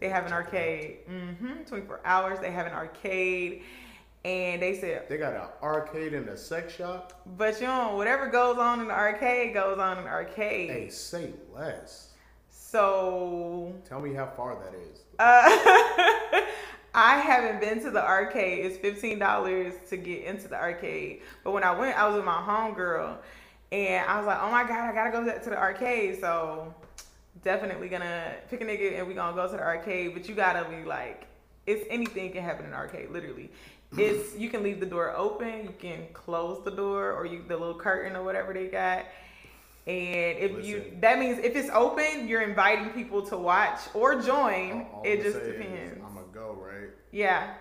They 0.01 0.09
have 0.09 0.27
an 0.27 0.33
arcade. 0.33 1.07
Mm-hmm. 1.09 1.65
24 1.67 2.01
hours. 2.05 2.39
They 2.41 2.51
have 2.51 2.67
an 2.67 2.73
arcade. 2.73 3.63
And 4.25 4.63
they 4.63 4.75
said, 4.79 5.09
They 5.09 5.17
got 5.19 5.35
an 5.35 5.49
arcade 5.63 6.13
in 6.15 6.25
the 6.27 6.37
sex 6.37 6.75
shop. 6.75 7.21
but 7.37 7.61
you 7.61 7.67
know, 7.67 7.95
whatever 7.97 8.29
goes 8.29 8.57
on 8.57 8.81
in 8.81 8.89
the 8.89 8.95
arcade 8.95 9.53
goes 9.55 9.79
on 9.79 9.99
in 9.99 10.05
the 10.05 10.11
arcade. 10.11 10.71
Hey, 10.71 10.89
say 10.89 11.31
less. 11.55 12.11
So 12.51 13.75
Tell 13.89 14.01
me 14.01 14.15
how 14.15 14.27
far 14.37 14.57
that 14.57 14.75
is. 14.75 15.01
uh, 15.19 16.41
I 16.95 17.19
haven't 17.19 17.61
been 17.61 17.83
to 17.85 17.91
the 17.91 18.05
arcade. 18.05 18.67
It's 18.67 18.77
fifteen 18.77 19.19
dollars 19.19 19.75
to 19.89 19.97
get 19.97 20.25
into 20.25 20.49
the 20.49 20.57
arcade. 20.57 21.23
But 21.43 21.53
when 21.53 21.65
I 21.65 21.79
went, 21.79 21.99
I 21.99 22.07
was 22.07 22.17
with 22.17 22.25
my 22.25 22.33
homegirl, 22.33 23.17
and 23.71 24.07
I 24.07 24.19
was 24.19 24.27
like, 24.27 24.39
"Oh 24.43 24.51
my 24.51 24.65
god, 24.65 24.91
I 24.91 24.93
gotta 24.93 25.11
go 25.11 25.25
to 25.25 25.51
the 25.51 25.59
arcade." 25.59 26.21
So 26.21 26.75
definitely 27.43 27.89
gonna 27.89 28.35
pick 28.51 28.61
a 28.61 28.65
nigga 28.65 28.99
and 28.99 29.09
we 29.09 29.15
gonna 29.15 29.35
go 29.35 29.47
to 29.47 29.57
the 29.57 29.63
arcade. 29.63 30.13
But 30.13 30.29
you 30.29 30.35
gotta 30.35 30.69
be 30.69 30.85
like, 30.85 31.27
it's 31.67 31.85
anything 31.89 32.33
can 32.33 32.43
happen 32.43 32.67
in 32.67 32.73
the 32.73 32.77
arcade. 32.77 33.11
Literally, 33.11 33.51
it's 33.97 34.37
you 34.37 34.51
can 34.51 34.63
leave 34.63 34.79
the 34.79 34.87
door 34.87 35.15
open, 35.17 35.63
you 35.63 35.75
can 35.79 36.07
close 36.13 36.63
the 36.63 36.71
door, 36.71 37.13
or 37.13 37.25
you 37.25 37.43
the 37.49 37.57
little 37.57 37.75
curtain 37.75 38.17
or 38.17 38.23
whatever 38.23 38.53
they 38.53 38.67
got. 38.67 39.07
And 39.87 40.39
if 40.39 40.65
you 40.65 40.93
that 41.01 41.19
means 41.19 41.39
if 41.39 41.57
it's 41.57 41.71
open, 41.71 42.29
you're 42.29 42.43
inviting 42.43 42.91
people 42.91 43.23
to 43.27 43.37
watch 43.37 43.81
or 43.95 44.21
join. 44.21 44.87
All 44.93 45.03
it 45.05 45.23
just 45.23 45.43
depends. 45.43 45.99
is 45.99 46.12
depends. 46.55 46.69
I'm 46.69 46.75
gonna 46.75 46.79
go 46.79 46.81
right. 46.87 46.91
Yeah. 47.11 47.55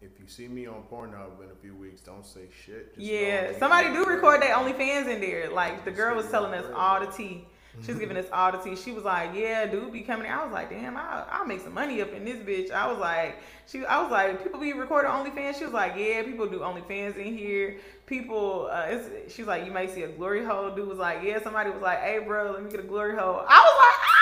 If 0.00 0.18
you 0.18 0.26
see 0.26 0.48
me 0.48 0.66
on 0.66 0.82
Pornhub 0.90 1.40
in 1.44 1.50
a 1.50 1.54
few 1.62 1.76
weeks, 1.76 2.00
don't 2.00 2.26
say 2.26 2.48
shit. 2.64 2.94
Just 2.94 3.06
Yeah. 3.06 3.56
Somebody 3.58 3.88
do 3.92 4.04
record 4.04 4.42
their 4.42 4.54
OnlyFans 4.56 5.08
in 5.08 5.20
there. 5.20 5.48
Like 5.50 5.84
the 5.84 5.92
girl 5.92 6.16
was 6.16 6.28
telling 6.28 6.52
us 6.54 6.66
all 6.74 6.98
the 7.00 7.06
tea. 7.06 7.46
She 7.82 7.92
was 7.92 8.00
giving 8.00 8.16
us 8.16 8.26
all 8.32 8.50
the 8.52 8.58
tea. 8.58 8.74
She 8.76 8.90
was 8.90 9.04
like, 9.04 9.30
"Yeah, 9.34 9.64
dude, 9.66 9.92
be 9.92 10.00
coming." 10.00 10.30
I 10.30 10.42
was 10.44 10.52
like, 10.52 10.70
"Damn, 10.70 10.96
I 10.96 11.24
I'll 11.30 11.46
make 11.46 11.60
some 11.60 11.72
money 11.72 12.02
up 12.02 12.12
in 12.12 12.24
this 12.24 12.36
bitch." 12.38 12.70
I 12.72 12.86
was 12.86 12.98
like, 12.98 13.36
"She," 13.66 13.86
I 13.86 14.02
was 14.02 14.10
like, 14.10 14.42
"People 14.42 14.60
be 14.60 14.72
recording 14.72 15.10
OnlyFans." 15.10 15.58
She 15.58 15.64
was 15.64 15.72
like, 15.72 15.94
"Yeah, 15.96 16.22
people 16.22 16.48
do 16.48 16.58
OnlyFans 16.58 17.16
in 17.16 17.38
here. 17.38 17.76
People, 18.04 18.68
uh, 18.70 18.86
it's." 18.88 19.32
She's 19.34 19.46
like, 19.46 19.64
"You 19.64 19.72
might 19.72 19.90
see 19.90 20.02
a 20.02 20.08
glory 20.08 20.44
hole." 20.44 20.74
Dude 20.74 20.88
was 20.88 20.98
like, 20.98 21.22
"Yeah." 21.22 21.40
Somebody 21.42 21.70
was 21.70 21.80
like, 21.80 22.00
"Hey, 22.00 22.18
bro, 22.18 22.50
let 22.52 22.62
me 22.64 22.70
get 22.70 22.80
a 22.80 22.82
glory 22.82 23.16
hole." 23.16 23.36
I 23.48 23.60
was 23.60 23.76
like, 23.78 24.00
"Ah!" 24.00 24.21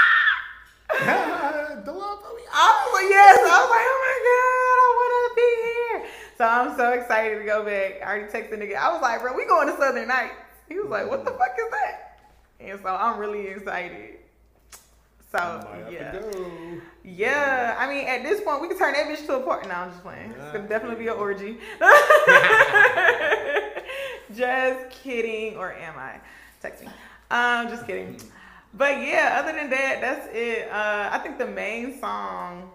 The 1.84 1.92
love 1.92 2.18
of 2.18 2.36
me. 2.36 2.42
I 2.52 2.84
was 2.84 2.92
like, 2.94 3.10
yes. 3.10 3.38
I 3.38 3.62
was 3.62 3.70
like, 3.70 3.86
oh 3.86 4.00
my 4.06 4.18
god, 4.26 4.78
I 4.80 4.82
want 4.98 5.12
to 5.24 5.30
be 5.36 5.48
here. 5.66 5.98
So 6.36 6.44
I'm 6.46 6.76
so 6.76 6.92
excited 6.92 7.38
to 7.38 7.44
go 7.44 7.64
back. 7.64 8.00
I 8.02 8.06
already 8.06 8.32
texted 8.32 8.50
the 8.50 8.56
nigga. 8.56 8.76
I 8.76 8.92
was 8.92 9.00
like, 9.02 9.20
bro, 9.20 9.34
we 9.36 9.46
going 9.46 9.68
to 9.68 9.76
Southern 9.76 10.08
Nights. 10.08 10.34
He 10.68 10.78
was 10.78 10.88
like, 10.88 11.08
what 11.08 11.24
the 11.24 11.30
fuck 11.32 11.56
is 11.58 11.70
that? 11.70 12.18
And 12.60 12.80
so 12.82 12.88
I'm 12.88 13.18
really 13.18 13.48
excited. 13.48 14.18
So 15.32 15.38
yeah, 15.90 16.12
to 16.12 16.80
yeah. 17.04 17.76
I 17.78 17.88
mean, 17.88 18.06
at 18.08 18.22
this 18.24 18.40
point, 18.40 18.60
we 18.60 18.68
can 18.68 18.76
turn 18.76 18.94
that 18.94 19.06
bitch 19.06 19.24
to 19.26 19.36
a 19.36 19.40
party. 19.40 19.68
No, 19.68 19.74
I'm 19.74 19.90
just 19.90 20.02
playing. 20.02 20.32
It's 20.32 20.52
gonna 20.52 20.66
definitely 20.66 21.04
be 21.04 21.06
an 21.06 21.16
orgy. 21.16 21.56
just 24.34 24.90
kidding, 24.90 25.56
or 25.56 25.72
am 25.72 25.96
I? 25.96 26.18
Text 26.60 26.82
me. 26.82 26.88
Um, 27.30 27.68
just 27.68 27.86
kidding. 27.86 28.20
But 28.74 29.00
yeah, 29.02 29.38
other 29.42 29.52
than 29.56 29.70
that, 29.70 30.00
that's 30.00 30.28
it. 30.32 30.68
Uh, 30.70 31.08
I 31.12 31.18
think 31.18 31.38
the 31.38 31.46
main 31.46 31.98
song 32.00 32.70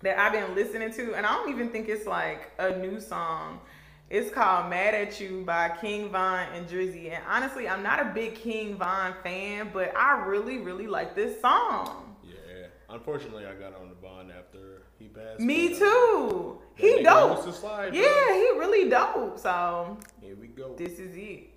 that 0.00 0.18
I've 0.18 0.32
been 0.32 0.54
listening 0.54 0.92
to, 0.94 1.14
and 1.14 1.26
I 1.26 1.32
don't 1.34 1.50
even 1.50 1.68
think 1.68 1.88
it's 1.88 2.06
like 2.06 2.50
a 2.58 2.76
new 2.78 2.98
song. 2.98 3.60
It's 4.10 4.30
called 4.30 4.68
"Mad 4.70 4.94
at 4.94 5.20
You" 5.20 5.42
by 5.44 5.70
King 5.80 6.10
Von 6.10 6.46
and 6.54 6.66
Drizzy. 6.68 7.10
And 7.12 7.22
honestly, 7.28 7.68
I'm 7.68 7.82
not 7.82 8.00
a 8.00 8.06
big 8.06 8.34
King 8.34 8.76
Von 8.76 9.14
fan, 9.22 9.70
but 9.72 9.94
I 9.96 10.24
really, 10.24 10.58
really 10.58 10.86
like 10.86 11.14
this 11.14 11.40
song. 11.40 12.16
Yeah. 12.22 12.66
Unfortunately, 12.90 13.46
I 13.46 13.54
got 13.54 13.74
on 13.80 13.88
the 13.88 13.94
bond 13.94 14.30
after 14.30 14.82
he 14.98 15.08
passed. 15.08 15.40
Me 15.40 15.68
but, 15.68 15.76
uh, 15.76 15.78
too. 15.78 16.58
that 16.78 16.82
He 16.84 17.02
dope. 17.02 17.54
slide, 17.54 17.92
bro. 17.92 18.00
Yeah, 18.00 18.34
he 18.34 18.58
really 18.58 18.90
dope. 18.90 19.38
So 19.38 19.96
Here 20.20 20.36
we 20.36 20.48
go. 20.48 20.74
this 20.76 20.98
is 20.98 21.16
it. 21.16 21.50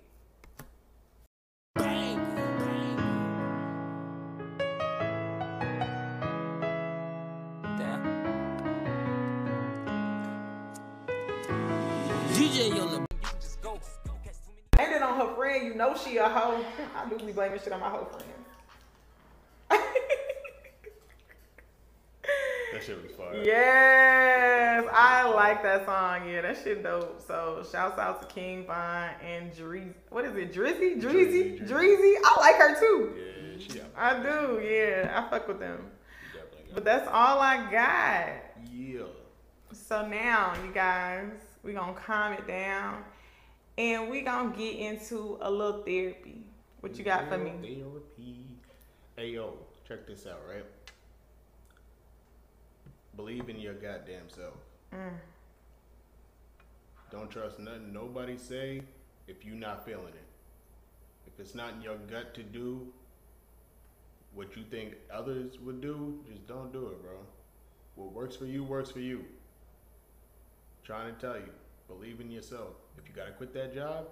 Know 15.76 15.96
she 15.96 16.16
a 16.18 16.28
hoe. 16.28 16.64
I 16.96 17.08
do 17.08 17.18
be 17.24 17.32
blaming 17.32 17.58
shit 17.58 17.72
on 17.72 17.80
my 17.80 17.88
hoe 17.88 18.04
friend. 18.04 19.82
That 22.72 22.84
shit 22.84 23.02
was 23.02 23.12
fire. 23.12 23.42
yes, 23.42 24.84
I 24.92 25.26
like 25.30 25.62
that 25.62 25.86
song. 25.86 26.28
Yeah, 26.28 26.42
that 26.42 26.58
shit 26.62 26.82
dope. 26.82 27.22
So 27.26 27.64
shouts 27.72 27.98
out 27.98 28.20
to 28.20 28.34
King 28.34 28.66
Von 28.66 29.10
and 29.24 29.50
Drizzy. 29.52 29.94
What 30.10 30.26
is 30.26 30.36
it? 30.36 30.52
Drizzy? 30.52 31.00
Drizzy, 31.00 31.66
Drizzy? 31.66 32.16
I 32.22 32.36
like 32.38 32.56
her 32.56 32.78
too. 32.78 33.14
Yeah, 33.16 33.66
she 33.66 33.80
I 33.96 34.22
do. 34.22 34.60
Yeah, 34.62 35.24
I 35.24 35.30
fuck 35.30 35.48
with 35.48 35.58
them. 35.58 35.86
But 36.74 36.84
that's 36.84 37.08
all 37.08 37.40
I 37.40 37.70
got. 37.70 38.28
Yeah. 38.70 39.04
So 39.72 40.06
now, 40.06 40.52
you 40.62 40.70
guys, 40.72 41.30
we 41.62 41.72
gonna 41.72 41.94
calm 41.94 42.34
it 42.34 42.46
down, 42.46 43.04
and 43.78 44.10
we 44.10 44.22
gonna 44.22 44.56
get 44.56 44.76
into 44.76 45.38
a 45.40 45.50
little 45.50 45.82
therapy. 45.82 46.46
What 46.80 46.96
you 46.96 47.04
got 47.04 47.28
for 47.28 47.38
me? 47.38 47.52
Therapy. 47.60 48.46
Hey 49.16 49.30
yo, 49.30 49.54
check 49.86 50.06
this 50.06 50.26
out, 50.26 50.40
right? 50.48 50.64
Believe 53.16 53.48
in 53.48 53.58
your 53.58 53.74
goddamn 53.74 54.28
self. 54.28 54.54
Mm. 54.94 55.18
Don't 57.10 57.30
trust 57.30 57.58
nothing 57.58 57.92
nobody 57.92 58.36
say 58.36 58.82
if 59.26 59.44
you 59.44 59.54
not 59.54 59.84
feeling 59.84 60.08
it. 60.08 60.26
If 61.26 61.40
it's 61.40 61.54
not 61.54 61.74
in 61.74 61.82
your 61.82 61.96
gut 61.96 62.34
to 62.34 62.42
do 62.42 62.86
what 64.34 64.56
you 64.56 64.64
think 64.70 64.94
others 65.10 65.58
would 65.60 65.80
do, 65.80 66.20
just 66.30 66.46
don't 66.46 66.72
do 66.72 66.88
it, 66.88 67.02
bro. 67.02 67.16
What 67.94 68.12
works 68.12 68.36
for 68.36 68.44
you 68.44 68.64
works 68.64 68.90
for 68.90 69.00
you. 69.00 69.24
trying 70.84 71.14
to 71.14 71.20
tell 71.20 71.36
you. 71.36 71.50
Believe 71.88 72.20
in 72.20 72.30
yourself. 72.30 72.74
If 72.98 73.08
you 73.08 73.14
gotta 73.14 73.32
quit 73.32 73.52
that 73.54 73.74
job, 73.74 74.06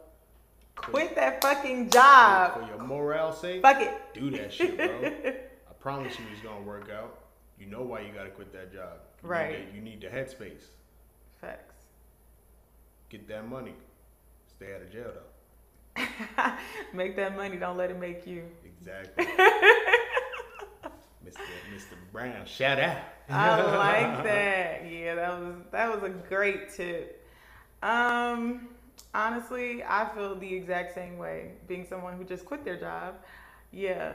Quit 0.77 1.15
that 1.15 1.41
fucking 1.41 1.89
job. 1.91 2.55
for 2.55 2.67
your 2.67 2.79
morale 2.79 3.33
sake, 3.33 3.63
Fuck 3.63 3.81
it. 3.81 3.93
do 4.13 4.29
that 4.33 4.53
shit, 4.53 4.77
bro. 4.77 5.05
I 5.71 5.73
promise 5.79 6.19
you, 6.19 6.25
it's 6.33 6.41
gonna 6.43 6.63
work 6.63 6.91
out. 6.91 7.21
You 7.61 7.67
know 7.67 7.83
why 7.83 8.01
you 8.01 8.13
gotta 8.13 8.31
quit 8.31 8.53
that 8.53 8.73
job. 8.73 8.99
You 9.23 9.29
Right. 9.29 9.59
Need 9.61 9.69
the, 9.71 9.75
you 9.77 9.81
need 9.83 10.01
the 10.01 10.09
headspace. 10.09 10.65
Facts. 11.41 11.77
Get 13.09 13.29
that 13.29 13.47
money. 13.49 13.75
Stay 14.49 14.75
out 14.75 14.83
of 14.83 14.91
jail 14.93 15.13
though. 15.15 15.31
make 16.93 17.15
that 17.17 17.37
money. 17.37 17.57
Don't 17.57 17.77
let 17.77 17.91
it 17.91 17.99
make 18.01 18.27
you. 18.27 18.43
Exactly. 18.65 19.25
Mr. 21.25 21.41
Mr. 21.75 21.95
Brown, 22.13 22.45
shout 22.47 22.79
out. 22.79 22.99
I 23.31 23.63
like 23.63 24.25
that. 24.25 24.91
Yeah, 24.91 25.15
that 25.15 25.39
was 25.41 25.55
that 25.73 25.95
was 25.95 26.03
a 26.03 26.11
great 26.11 26.71
tip. 26.75 27.25
Um, 27.83 28.69
honestly, 29.15 29.83
I 29.85 30.09
feel 30.15 30.35
the 30.35 30.55
exact 30.55 30.95
same 30.95 31.19
way. 31.19 31.53
Being 31.69 31.87
someone 31.89 32.17
who 32.17 32.25
just 32.25 32.45
quit 32.45 32.65
their 32.65 32.79
job, 32.79 33.15
yeah, 33.73 34.13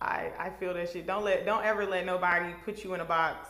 I 0.00 0.30
I 0.38 0.50
feel 0.50 0.74
that 0.74 0.90
shit. 0.90 1.06
Don't 1.06 1.24
let 1.24 1.46
don't 1.46 1.64
ever 1.64 1.86
let 1.86 2.04
nobody 2.04 2.52
put 2.64 2.84
you 2.84 2.94
in 2.94 3.00
a 3.00 3.04
box, 3.04 3.48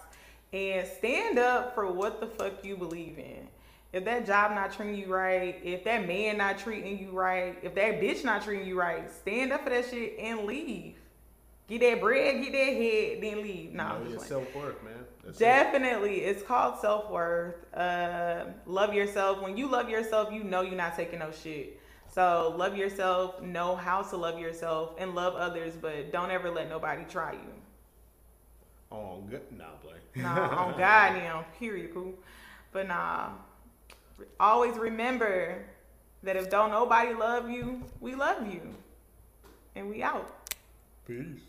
and 0.53 0.87
stand 0.87 1.39
up 1.39 1.75
for 1.75 1.91
what 1.91 2.21
the 2.21 2.27
fuck 2.27 2.65
you 2.65 2.77
believe 2.77 3.19
in. 3.19 3.49
If 3.93 4.05
that 4.05 4.27
job 4.27 4.53
not 4.53 4.73
treating 4.73 4.97
you 4.97 5.07
right, 5.07 5.59
if 5.63 5.85
that 5.85 6.07
man 6.07 6.37
not 6.37 6.59
treating 6.59 6.99
you 6.99 7.13
right, 7.13 7.57
if 7.63 7.75
that 7.77 8.01
bitch 8.01 8.25
not 8.25 8.43
treating 8.43 8.67
you 8.67 8.79
right, 8.79 9.11
stand 9.11 9.53
up 9.53 9.65
for 9.65 9.71
that 9.71 9.89
shit 9.89 10.19
and 10.19 10.45
leave. 10.45 10.97
Get 11.69 11.81
that 11.81 12.01
bread, 12.01 12.43
get 12.43 12.53
that 12.53 12.59
head, 12.59 13.23
then 13.23 13.43
leave. 13.43 13.73
No, 13.73 13.85
I'm 13.85 14.05
know 14.05 14.11
just 14.11 14.29
your 14.29 14.45
self 14.45 14.55
worth, 14.55 14.83
man. 14.85 15.06
That's 15.27 15.37
it. 15.39 15.41
Definitely. 15.41 16.21
It's 16.21 16.43
called 16.43 16.79
self 16.81 17.11
worth. 17.11 17.57
Uh, 17.75 18.47
love 18.65 18.95
yourself. 18.95 19.43
When 19.43 19.57
you 19.57 19.67
love 19.69 19.91
yourself, 19.91 20.33
you 20.33 20.45
know 20.45 20.63
you're 20.63 20.77
not 20.77 20.97
taking 20.97 21.19
no 21.19 21.31
shit. 21.31 21.81
So 22.15 22.55
love 22.57 22.77
yourself, 22.77 23.43
know 23.43 23.77
how 23.77 24.01
to 24.03 24.17
love 24.17 24.39
yourself, 24.39 24.95
and 24.99 25.15
love 25.15 25.35
others, 25.35 25.75
but 25.79 26.13
don't 26.13 26.31
ever 26.31 26.51
let 26.51 26.69
nobody 26.69 27.05
try 27.05 27.33
you. 27.33 27.53
Oh, 28.91 29.23
good. 29.29 29.43
Nah, 29.51 29.65
play. 29.83 29.97
Nah, 30.15 30.65
on 30.65 30.79
God 30.79 31.17
now, 31.17 31.45
period, 31.59 31.93
cool. 31.93 32.15
But 32.73 32.89
nah, 32.89 33.31
always 34.41 34.79
remember 34.79 35.65
that 36.23 36.37
if 36.37 36.49
don't 36.49 36.71
nobody 36.71 37.13
love 37.13 37.51
you, 37.51 37.83
we 38.01 38.15
love 38.15 38.51
you. 38.51 38.63
And 39.75 39.91
we 39.91 40.03
out. 40.03 40.55
Peace. 41.07 41.41